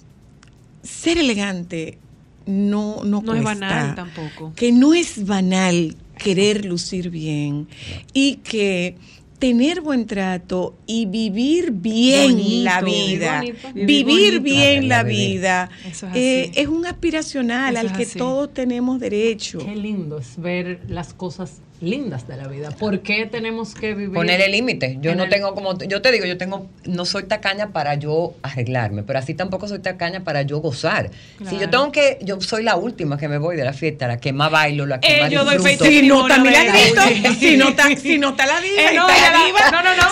ser 0.81 1.17
elegante 1.17 1.99
no, 2.45 3.03
no, 3.03 3.21
No 3.21 3.35
es 3.35 3.43
banal 3.43 3.95
tampoco. 3.95 4.53
Que 4.55 4.71
no 4.71 4.93
es 4.93 5.25
banal 5.25 5.95
querer 6.17 6.65
lucir 6.65 7.09
bien 7.09 7.67
y 8.13 8.37
que 8.37 8.95
tener 9.43 9.81
buen 9.81 10.05
trato 10.05 10.73
y 10.85 11.05
vivir 11.05 11.71
bien 11.71 12.31
Bonito, 12.31 12.63
la 12.63 12.81
vida, 12.81 13.37
bonito. 13.39 13.73
vivir, 13.73 14.39
bien 14.39 14.87
la 14.87 15.03
vida, 15.03 15.69
Eso 15.85 16.07
es 16.07 16.15
eh, 16.15 16.51
es 16.55 16.67
un 16.69 16.85
aspiracional 16.85 17.73
Eso 17.75 17.79
al 17.81 17.87
es 17.87 17.91
que 17.97 18.03
así. 18.03 18.17
todos 18.17 18.53
tenemos 18.53 19.01
derecho. 19.01 19.57
Qué 19.59 19.75
lindo 19.75 20.19
es 20.19 20.37
ver 20.37 20.79
las 20.87 21.13
cosas 21.13 21.59
lindas 21.81 22.27
de 22.27 22.37
la 22.37 22.47
vida. 22.47 22.69
¿Por 22.71 23.01
qué 23.01 23.25
tenemos 23.25 23.73
que 23.75 23.93
vivir? 23.93 24.13
Ponerle 24.13 24.47
límites. 24.47 24.97
Yo 25.01 25.15
no 25.15 25.23
el- 25.25 25.29
tengo 25.29 25.53
como, 25.53 25.77
yo 25.79 26.01
te 26.01 26.11
digo, 26.11 26.25
yo 26.25 26.37
tengo, 26.37 26.67
no 26.85 27.03
soy 27.05 27.23
tacaña 27.23 27.71
para 27.73 27.95
yo 27.95 28.35
arreglarme, 28.41 29.03
pero 29.03 29.19
así 29.19 29.33
tampoco 29.33 29.67
soy 29.67 29.79
tacaña 29.79 30.23
para 30.23 30.43
yo 30.43 30.59
gozar. 30.59 31.11
Si 31.49 31.57
yo 31.59 31.69
tengo 31.69 31.91
que, 31.91 32.19
yo 32.21 32.39
soy 32.39 32.63
la 32.63 32.75
última 32.77 33.17
que 33.17 33.27
me 33.27 33.37
voy 33.37 33.55
de 33.57 33.65
la 33.65 33.73
fiesta, 33.73 34.07
la 34.07 34.17
que 34.17 34.31
más 34.31 34.49
bailo, 34.49 34.85
la 34.85 34.99
que 35.01 35.17
Eh, 35.17 35.21
más 35.21 35.29
yo 35.31 35.43
doy 35.43 35.57
fe 35.59 35.69
disfruto. 35.69 35.91
Si 35.91 36.07
no 36.07 36.21
está 36.27 36.39
milagrito, 36.41 37.01
si 37.39 37.57
no 37.57 37.69
está, 37.69 37.95
si 37.97 38.17
no 38.17 38.29
está 38.29 38.45
la 38.45 38.61
diva, 38.61 38.81
Eh, 38.81 38.95
no, 38.95 39.07
la 39.07 39.31
la- 39.31 39.45
diva, 39.45 39.71
no, 39.71 39.83
no, 39.83 39.95
no. 39.95 40.03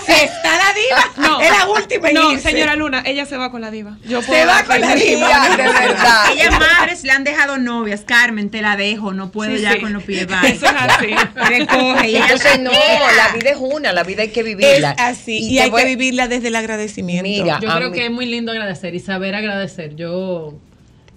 No, 2.13 2.31
irse. 2.31 2.49
señora 2.51 2.75
Luna, 2.75 3.03
ella 3.05 3.25
se 3.25 3.37
va 3.37 3.51
con 3.51 3.61
la 3.61 3.71
diva. 3.71 3.97
Yo 4.07 4.21
Se 4.21 4.27
puedo 4.27 4.47
va 4.47 4.63
con 4.63 4.79
la 4.81 4.95
diva. 4.95 5.49
de 5.49 5.57
verdad. 5.63 6.31
Ellas 6.33 6.59
madres 6.59 7.03
le 7.03 7.11
han 7.11 7.23
dejado 7.23 7.57
novias. 7.57 8.01
Carmen, 8.01 8.49
te 8.49 8.61
la 8.61 8.75
dejo, 8.77 9.13
no 9.13 9.31
puedo 9.31 9.55
Sí, 9.55 9.61
ya 9.61 9.73
sí. 9.73 9.79
con 9.81 9.93
los 9.93 10.03
pies 10.03 10.27
bajos. 10.27 10.49
Eso 10.51 10.65
es 10.65 10.71
así. 10.77 11.07
Recoge 11.47 12.09
y 12.09 12.15
ella 12.15 12.25
Entonces, 12.25 12.59
no, 12.59 12.71
la 12.71 13.33
vida 13.37 13.49
es 13.51 13.57
una, 13.59 13.93
la 13.93 14.03
vida 14.03 14.23
hay 14.23 14.29
que 14.29 14.39
Es 14.41 14.45
vivirla. 14.45 14.91
así, 14.97 15.37
y, 15.39 15.59
hay 15.59 15.69
voy- 15.69 15.81
que 15.81 15.87
vivirla 15.89 16.27
desde 16.27 16.47
el 16.49 16.55
agradecimiento. 16.55 17.23
Mira, 17.23 17.59
Yo 17.61 17.69
creo 17.69 17.89
mí- 17.89 17.95
que 17.95 18.05
es 18.05 18.11
muy 18.11 18.25
lindo 18.25 18.51
agradecer 18.51 18.95
y 18.95 18.99
saber 18.99 19.35
agradecer. 19.35 19.95
Yo 19.95 20.55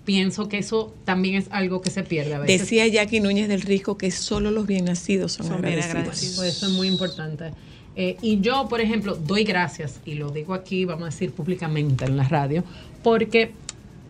pienso 0.04 0.48
que 0.50 0.58
eso 0.58 0.94
también 1.06 1.36
es 1.36 1.46
algo 1.50 1.80
que 1.80 1.90
se 1.90 2.02
pierde 2.02 2.34
a 2.34 2.38
veces. 2.40 2.60
Decía 2.60 2.86
Jackie 2.86 3.20
Núñez 3.20 3.48
del 3.48 3.62
Risco 3.62 3.96
que 3.96 4.10
solo 4.10 4.50
los 4.50 4.66
bien 4.66 4.84
nacidos 4.84 5.32
son, 5.32 5.46
Son 5.46 5.62
bien 5.62 5.80
agradecidos. 5.82 6.42
eso 6.42 6.66
es 6.66 6.72
muy 6.72 6.88
importante. 6.88 7.52
Eh, 7.96 8.16
y 8.22 8.40
yo, 8.40 8.66
por 8.68 8.80
ejemplo, 8.80 9.14
doy 9.14 9.44
gracias, 9.44 10.00
y 10.04 10.14
lo 10.14 10.30
digo 10.30 10.54
aquí, 10.54 10.84
vamos 10.84 11.02
a 11.02 11.06
decir 11.06 11.32
públicamente 11.32 12.04
en 12.04 12.16
la 12.16 12.24
radio, 12.24 12.64
porque 13.02 13.52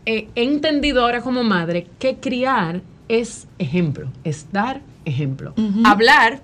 eh, 0.06 0.28
he 0.34 0.42
entendido 0.44 1.02
ahora 1.02 1.20
como 1.20 1.42
madre 1.44 1.86
que 1.98 2.16
criar 2.16 2.82
es 3.08 3.46
ejemplo, 3.58 4.08
es 4.24 4.46
dar 4.52 4.80
ejemplo. 5.04 5.54
Hablar 5.84 6.40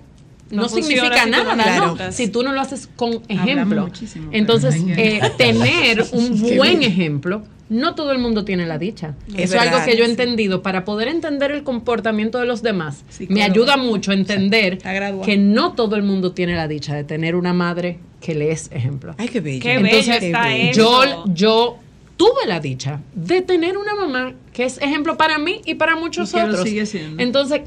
no, 0.51 0.69
significa 0.69 1.23
si 1.23 1.31
tú 1.31 1.43
no 1.43 1.55
nada. 1.55 2.11
Si 2.11 2.27
tú 2.27 2.43
no 2.43 2.53
lo 2.53 2.61
haces 2.61 2.89
con 2.95 3.21
ejemplo. 3.27 3.89
Entonces, 4.31 4.75
eh, 4.87 5.21
tener 5.37 6.05
un 6.11 6.41
buen 6.57 6.83
ejemplo, 6.83 7.43
no 7.71 7.95
todo 7.95 8.11
el 8.11 8.19
mundo 8.19 8.45
tiene 8.45 8.65
la 8.67 8.77
dicha. 8.77 9.15
Es 9.29 9.45
Eso 9.45 9.55
es 9.55 9.61
algo 9.61 9.83
que 9.85 9.95
yo 9.97 10.03
he 10.03 10.05
sí. 10.05 10.11
entendido. 10.11 10.61
Para 10.61 10.85
poder 10.85 11.07
entender 11.07 11.51
el 11.51 11.63
comportamiento 11.63 12.37
de 12.37 12.45
los 12.45 12.61
demás, 12.61 13.03
me 13.07 13.13
Psicóloga. 13.15 13.45
ayuda 13.45 13.77
mucho 13.77 14.11
a 14.11 14.13
entender 14.13 14.77
que 15.25 15.37
no 15.37 15.71
todo 15.73 15.95
el 15.95 16.03
mundo 16.03 16.33
tiene 16.33 16.55
la 16.55 16.67
dicha 16.67 16.93
de 16.95 17.03
tener 17.03 17.35
una 17.35 17.53
madre 17.53 17.97
que 18.19 18.35
le 18.35 18.51
es 18.51 18.69
ejemplo. 18.71 19.15
Ay, 19.17 19.29
qué 19.29 19.39
bello. 19.39 19.61
Qué 19.63 19.77
bello 19.79 20.13
está 20.13 20.43
bello. 20.47 20.69
eso. 20.71 21.05
Yo, 21.05 21.23
yo 21.33 21.77
tuve 22.17 22.45
la 22.47 22.59
dicha 22.59 22.99
de 23.15 23.41
tener 23.41 23.77
una 23.77 23.95
mamá 23.95 24.33
que 24.53 24.65
es 24.65 24.77
ejemplo 24.79 25.17
para 25.17 25.39
mí 25.39 25.61
y 25.65 25.75
para 25.75 25.95
muchos 25.95 26.29
Y 26.29 26.33
que 26.35 26.39
lo 26.43 26.47
otros. 26.49 26.63
sigue 26.67 26.85
siendo. 26.85 27.23
Entonces, 27.23 27.61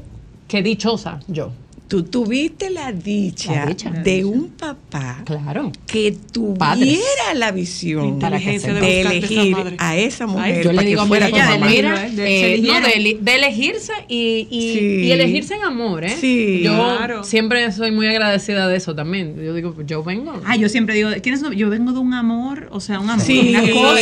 qué 0.47 0.61
dichosa 0.61 1.19
yo. 1.27 1.51
Tú 1.87 2.01
tuviste 2.03 2.71
la 2.71 2.91
dicha, 2.91 3.53
La 3.53 3.65
dicha. 3.67 3.91
de 3.91 4.25
un 4.25 4.47
papá 4.49 5.21
Claro. 5.23 5.71
que 5.85 6.17
tuviera 6.31 6.57
Padres. 6.57 6.99
la 7.35 7.51
visión 7.51 8.19
La 8.19 8.31
de, 8.31 8.55
esa 8.55 8.71
elegir 8.71 9.55
a 9.77 9.95
esa 9.95 10.25
mujer 10.25 10.63
Yo 10.63 10.71
le 10.71 10.83
digo 10.83 11.03
que 11.03 11.07
fuera 11.07 11.27
ella 11.27 11.43
de 11.51 11.59
mamá. 11.59 11.67
mira, 11.71 12.07
¿eh? 12.07 12.09
De 12.09 12.55
eh, 12.55 12.61
no, 12.63 12.73
de, 12.81 13.17
de 13.21 13.35
elegirse 13.35 13.93
y, 14.07 14.47
y- 14.49 14.73
Sí. 14.73 14.79
y 15.05 15.11
elegirse 15.11 15.53
en 15.53 15.63
amor, 15.63 16.05
¿eh? 16.05 16.15
Sí. 16.19 16.61
Yo 16.63 16.73
Claro. 16.73 17.23
siempre 17.23 17.71
soy 17.71 17.91
muy 17.91 18.07
agradecida 18.07 18.67
de 18.67 18.77
eso 18.77 18.95
también. 18.95 19.35
Yo 19.39 19.53
digo, 19.53 19.75
yo 19.85 20.03
vengo. 20.03 20.41
Ah, 20.43 20.55
yo 20.55 20.69
siempre 20.69 20.95
digo, 20.95 21.09
¿quiénes 21.21 21.39
son? 21.41 21.53
Yo 21.53 21.69
vengo 21.69 21.91
de 21.93 21.99
un 21.99 22.15
amor, 22.15 22.67
o 22.71 22.79
sea, 22.79 22.99
un 22.99 23.11
amor. 23.11 23.23
Sí, 23.23 23.49
una 23.55 23.61
cosa. 23.61 23.97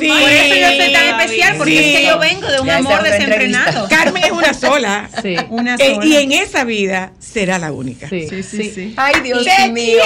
sí. 0.00 0.08
Por 0.08 0.30
eso 0.30 0.54
yo 0.54 0.82
soy 0.82 0.92
tan 0.94 1.20
especial, 1.20 1.56
porque 1.58 1.72
Sí. 1.72 1.78
es 1.78 1.98
que 2.00 2.06
yo 2.06 2.18
vengo 2.18 2.46
de 2.50 2.60
un 2.60 2.66
Ya 2.68 2.76
amor 2.78 3.02
desenfrenado. 3.02 3.86
Carmen 3.90 4.24
es 4.24 4.30
una 4.32 4.54
sola. 4.54 5.10
Sí. 5.22 5.36
Una 5.50 5.74
Eh, 5.74 5.94
sola. 5.94 6.06
y 6.06 6.16
en 6.16 6.32
esa 6.32 6.64
vida 6.64 7.12
será 7.32 7.58
la 7.58 7.72
única. 7.72 8.08
Sí, 8.08 8.26
Sí, 8.28 8.42
sí, 8.42 8.70
sí. 8.74 8.94
Ay, 8.96 9.20
Dios 9.22 9.44
¡Te 9.44 9.70
mío. 9.70 9.98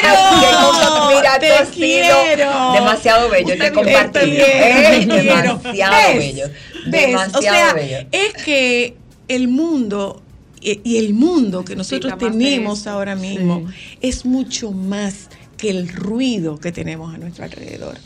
quiero! 0.00 0.14
Qué 0.40 0.46
cosa, 0.66 1.08
mira, 1.14 1.38
¡Te 1.38 1.70
quiero! 1.72 2.72
demasiado 2.72 3.28
bello. 3.30 3.56
Te 3.58 3.72
compartí. 3.72 4.12
Te 4.18 4.36
quiero, 4.36 4.44
Eh, 4.46 5.06
demasiado 5.06 5.94
¿Ves? 6.08 6.18
bello. 6.18 6.44
¿Ves? 6.86 6.90
Demasiado 7.06 7.38
o 7.38 7.42
sea, 7.42 7.72
bello. 7.74 7.98
es 8.12 8.32
que 8.44 8.96
el 9.28 9.48
mundo 9.48 10.22
y, 10.60 10.80
y 10.84 10.98
el 10.98 11.14
mundo 11.14 11.64
que 11.64 11.74
nosotros 11.76 12.18
tenemos 12.18 12.86
ahora 12.86 13.14
mismo 13.14 13.66
es 14.00 14.24
mucho 14.24 14.72
más 14.72 15.28
que 15.56 15.70
el 15.70 15.88
ruido 15.88 16.58
que 16.58 16.72
tenemos 16.72 17.14
a 17.14 17.18
nuestro 17.18 17.44
alrededor. 17.44 17.96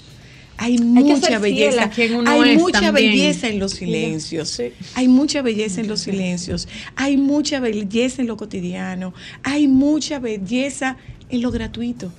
Hay 0.56 0.78
mucha 0.78 1.38
belleza, 1.38 1.90
hay 2.26 2.56
mucha 2.56 2.80
también. 2.80 3.12
belleza 3.12 3.48
en 3.48 3.58
los 3.58 3.72
silencios, 3.72 4.48
Sí. 4.50 4.72
hay 4.94 5.08
mucha 5.08 5.42
belleza 5.42 5.80
en 5.80 5.88
los 5.88 6.00
silencios, 6.00 6.68
hay 6.96 7.16
mucha 7.16 7.60
belleza 7.60 8.22
en 8.22 8.28
lo 8.28 8.36
cotidiano, 8.36 9.12
hay 9.42 9.66
mucha 9.68 10.18
belleza 10.18 10.96
en 11.28 11.42
lo 11.42 11.50
gratuito. 11.50 12.12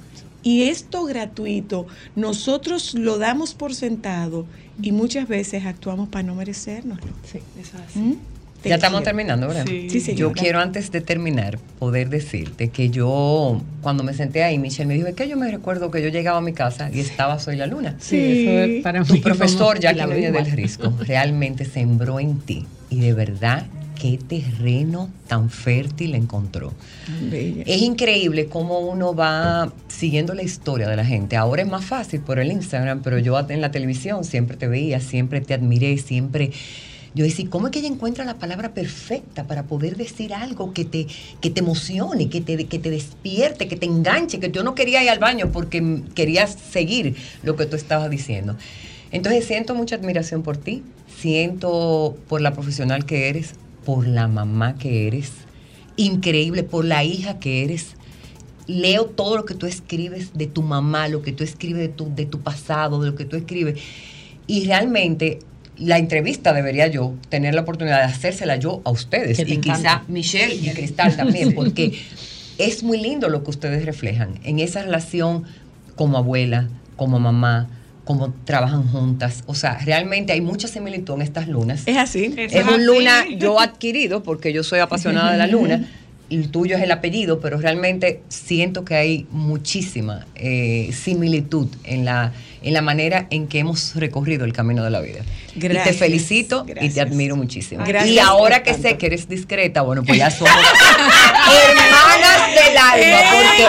Y 0.44 0.64
esto 0.64 1.06
gratuito, 1.06 1.88
nosotros 2.16 2.94
lo 2.94 3.18
damos 3.18 3.54
por 3.56 3.74
sentado 3.74 4.46
y 4.82 4.92
muchas 4.92 5.28
veces 5.28 5.66
actuamos 5.66 6.10
para 6.10 6.24
no 6.24 6.36
merecérnoslo. 6.36 7.08
Sí. 7.32 7.40
Eso 7.60 7.78
es 7.78 7.90
así. 7.90 8.00
¿Mm? 8.00 8.16
Te 8.66 8.70
Ya 8.70 8.76
estamos 8.78 9.02
quiero. 9.02 9.10
terminando, 9.12 9.48
¿verdad? 9.48 9.66
Sí. 9.68 10.00
Sí, 10.00 10.16
Yo 10.16 10.32
quiero 10.32 10.60
antes 10.60 10.92
de 10.92 11.00
terminar 11.00 11.60
poder 11.78 12.10
decirte 12.10 12.70
que 12.70 12.90
yo, 12.90 13.62
cuando 13.82 14.04
me 14.04 14.12
senté 14.16 14.44
ahí, 14.44 14.58
Michelle 14.58 14.88
me 14.88 14.96
dijo, 14.96 15.06
es 15.06 15.14
que 15.14 15.30
yo 15.30 15.38
me 15.38 15.52
recuerdo 15.52 15.92
que 15.92 16.02
yo 16.02 16.10
llegaba 16.10 16.40
a 16.40 16.42
mi 16.42 16.52
casa 16.52 16.90
y 16.92 17.00
estaba 17.00 17.38
Soy 17.38 17.58
la 17.58 17.68
Luna. 17.68 17.96
Sí, 18.00 18.18
eso 18.18 18.60
es 18.64 18.82
para 18.82 19.02
mí. 19.02 19.06
Tu 19.06 19.22
profesor, 19.22 19.80
la 19.84 19.94
Núñez 20.08 20.32
veo 20.34 20.44
del. 20.44 20.52
Risco, 20.52 20.92
realmente 21.00 21.64
sembró 21.66 22.20
en 22.20 22.40
ti. 22.40 22.66
Y 22.90 23.02
de 23.02 23.14
verdad, 23.14 23.68
qué 24.02 24.18
terreno 24.18 25.12
tan 25.28 25.52
fértil 25.52 26.16
encontró. 26.16 26.74
Bella. 27.30 27.62
Es 27.68 27.84
increíble 27.84 28.48
cómo 28.48 28.80
uno 28.80 29.14
va 29.14 29.72
siguiendo 29.90 30.34
la 30.34 30.42
historia 30.42 30.90
de 30.90 30.96
la 30.96 31.06
gente. 31.06 31.36
Ahora 31.36 31.62
es 31.62 31.68
más 31.68 31.86
fácil 31.86 32.22
por 32.22 32.40
el 32.40 32.52
Instagram, 32.52 33.02
pero 33.04 33.20
yo 33.20 33.40
en 33.48 33.62
la 33.62 33.70
televisión 33.70 34.24
siempre 34.24 34.58
te 34.58 34.68
veía, 34.68 35.00
siempre 35.02 35.40
te 35.42 35.54
admiré, 35.54 36.00
siempre... 36.00 36.50
Yo 37.16 37.24
decía, 37.24 37.46
¿cómo 37.50 37.68
es 37.68 37.72
que 37.72 37.80
ella 37.80 37.88
encuentra 37.88 38.26
la 38.26 38.38
palabra 38.38 38.74
perfecta 38.74 39.46
para 39.46 39.64
poder 39.64 39.96
decir 39.96 40.34
algo 40.34 40.74
que 40.74 40.84
te, 40.84 41.08
que 41.40 41.50
te 41.50 41.62
emocione, 41.62 42.28
que 42.30 42.42
te, 42.42 42.66
que 42.66 42.78
te 42.78 42.90
despierte, 42.90 43.70
que 43.70 43.78
te 43.78 43.86
enganche? 43.86 44.42
Que 44.42 44.52
yo 44.52 44.64
no 44.64 44.76
quería 44.76 45.02
ir 45.02 45.10
al 45.10 45.20
baño 45.20 45.50
porque 45.54 46.02
quería 46.14 46.46
seguir 46.46 47.16
lo 47.42 47.56
que 47.56 47.68
tú 47.68 47.78
estabas 47.78 48.10
diciendo. 48.10 48.58
Entonces 49.12 49.46
siento 49.46 49.76
mucha 49.76 49.96
admiración 49.96 50.44
por 50.44 50.58
ti, 50.58 50.84
siento 51.08 52.18
por 52.28 52.42
la 52.42 52.54
profesional 52.54 53.06
que 53.06 53.30
eres, 53.30 53.54
por 53.86 54.06
la 54.06 54.28
mamá 54.28 54.76
que 54.78 55.08
eres, 55.08 55.32
increíble, 55.96 56.64
por 56.64 56.84
la 56.84 57.06
hija 57.06 57.40
que 57.40 57.64
eres, 57.64 57.96
leo 58.68 59.06
todo 59.06 59.38
lo 59.38 59.46
que 59.46 59.54
tú 59.54 59.68
escribes 59.68 60.34
de 60.34 60.48
tu 60.48 60.64
mamá, 60.64 61.08
lo 61.08 61.22
que 61.22 61.32
tú 61.32 61.46
escribes 61.46 61.82
de 61.82 61.88
tu, 61.88 62.14
de 62.14 62.26
tu 62.26 62.42
pasado, 62.42 63.00
de 63.00 63.12
lo 63.12 63.16
que 63.16 63.24
tú 63.24 63.38
escribes. 63.38 63.80
Y 64.48 64.66
realmente 64.66 65.40
la 65.78 65.98
entrevista 65.98 66.54
debería 66.54 66.88
yo 66.88 67.14
tener 67.30 67.54
la 67.54 67.62
oportunidad 67.62 68.00
de 68.00 68.06
hacérsela 68.06 68.56
yo 68.56 68.82
a 68.86 68.92
ustedes. 68.92 69.40
Y 69.40 69.46
quizá 69.46 69.78
encanta. 69.78 70.04
Michelle 70.08 70.56
y 70.56 70.70
Cristal 70.70 71.16
también, 71.16 71.54
porque 71.54 72.00
es 72.58 72.84
muy 72.84 73.00
lindo 73.00 73.30
lo 73.30 73.44
que 73.44 73.50
ustedes 73.50 73.86
reflejan 73.86 74.40
en 74.44 74.60
esa 74.60 74.82
relación 74.82 75.44
como 75.96 76.18
abuela, 76.18 76.68
como 76.96 77.20
mamá, 77.20 77.68
como 78.06 78.34
trabajan 78.46 78.88
juntas. 78.88 79.44
O 79.48 79.56
sea, 79.56 79.80
realmente 79.80 80.34
hay 80.34 80.42
mucha 80.42 80.68
similitud 80.68 81.16
en 81.16 81.22
estas 81.22 81.48
lunas. 81.48 81.84
Es 81.86 81.98
así. 81.98 82.34
Es 82.38 82.54
un 82.54 82.70
así. 82.70 82.84
luna 82.84 83.26
yo 83.38 83.60
adquirido 83.60 84.24
porque 84.24 84.54
yo 84.54 84.64
soy 84.64 84.80
apasionada 84.80 85.32
de 85.32 85.38
la 85.38 85.48
luna. 85.48 85.88
El 86.30 86.50
tuyo 86.50 86.76
es 86.78 86.82
el 86.84 86.92
apellido, 86.92 87.40
pero 87.40 87.58
realmente 87.60 88.22
siento 88.30 88.84
que 88.84 88.96
hay 88.96 89.28
muchísima 89.32 90.26
eh, 90.36 90.90
similitud 90.94 91.68
en 91.84 92.04
la, 92.06 92.32
en 92.64 92.74
la 92.74 92.82
manera 92.82 93.28
en 93.30 93.48
que 93.48 93.60
hemos 93.60 93.96
recorrido 93.96 94.44
el 94.46 94.52
camino 94.54 94.84
de 94.84 94.90
la 94.90 95.02
vida. 95.02 95.20
y 95.56 95.60
te 95.60 95.68
Gracias, 95.68 95.98
felicito 95.98 96.64
y 96.64 96.68
te 96.68 96.74
gracias. 96.74 97.08
admiro 97.08 97.36
muchísimo. 97.36 97.84
Gracias 97.86 98.12
y 98.16 98.20
ahora 98.20 98.64
que 98.64 98.72
tanto. 98.72 98.88
sé 98.90 98.98
que 98.98 99.06
eres 99.06 99.30
discreta, 99.30 99.82
bueno, 99.82 100.04
pues 100.04 100.18
ya 100.18 100.32
somos 100.32 100.52
hermanas 100.54 102.35
Ey, 102.94 103.64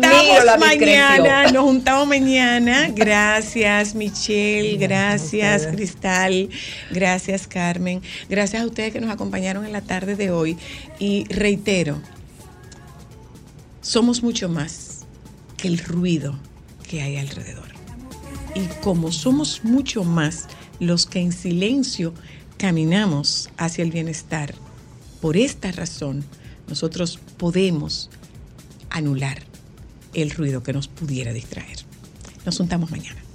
nos 0.00 0.44
la 0.44 0.56
mañana, 0.56 1.50
nos 1.52 1.64
juntamos 1.64 2.08
mañana. 2.08 2.88
Gracias, 2.94 3.94
Michelle, 3.94 4.76
gracias, 4.76 5.66
Cristal, 5.66 6.48
gracias, 6.90 7.46
Carmen. 7.46 8.02
Gracias 8.28 8.62
a 8.62 8.66
ustedes 8.66 8.92
que 8.92 9.00
nos 9.00 9.10
acompañaron 9.10 9.66
en 9.66 9.72
la 9.72 9.82
tarde 9.82 10.16
de 10.16 10.30
hoy. 10.30 10.56
Y 10.98 11.24
reitero, 11.28 12.00
somos 13.80 14.22
mucho 14.22 14.48
más 14.48 15.06
que 15.56 15.68
el 15.68 15.78
ruido 15.78 16.38
que 16.88 17.02
hay 17.02 17.16
alrededor. 17.16 17.68
Y 18.54 18.66
como 18.82 19.12
somos 19.12 19.64
mucho 19.64 20.02
más 20.02 20.48
los 20.80 21.06
que 21.06 21.20
en 21.20 21.32
silencio 21.32 22.14
caminamos 22.56 23.50
hacia 23.58 23.84
el 23.84 23.90
bienestar, 23.90 24.54
por 25.20 25.36
esta 25.36 25.72
razón 25.72 26.24
nosotros 26.68 27.18
podemos 27.36 28.10
anular 28.90 29.42
el 30.14 30.30
ruido 30.30 30.62
que 30.62 30.72
nos 30.72 30.88
pudiera 30.88 31.32
distraer. 31.32 31.78
Nos 32.44 32.56
juntamos 32.56 32.90
mañana. 32.90 33.25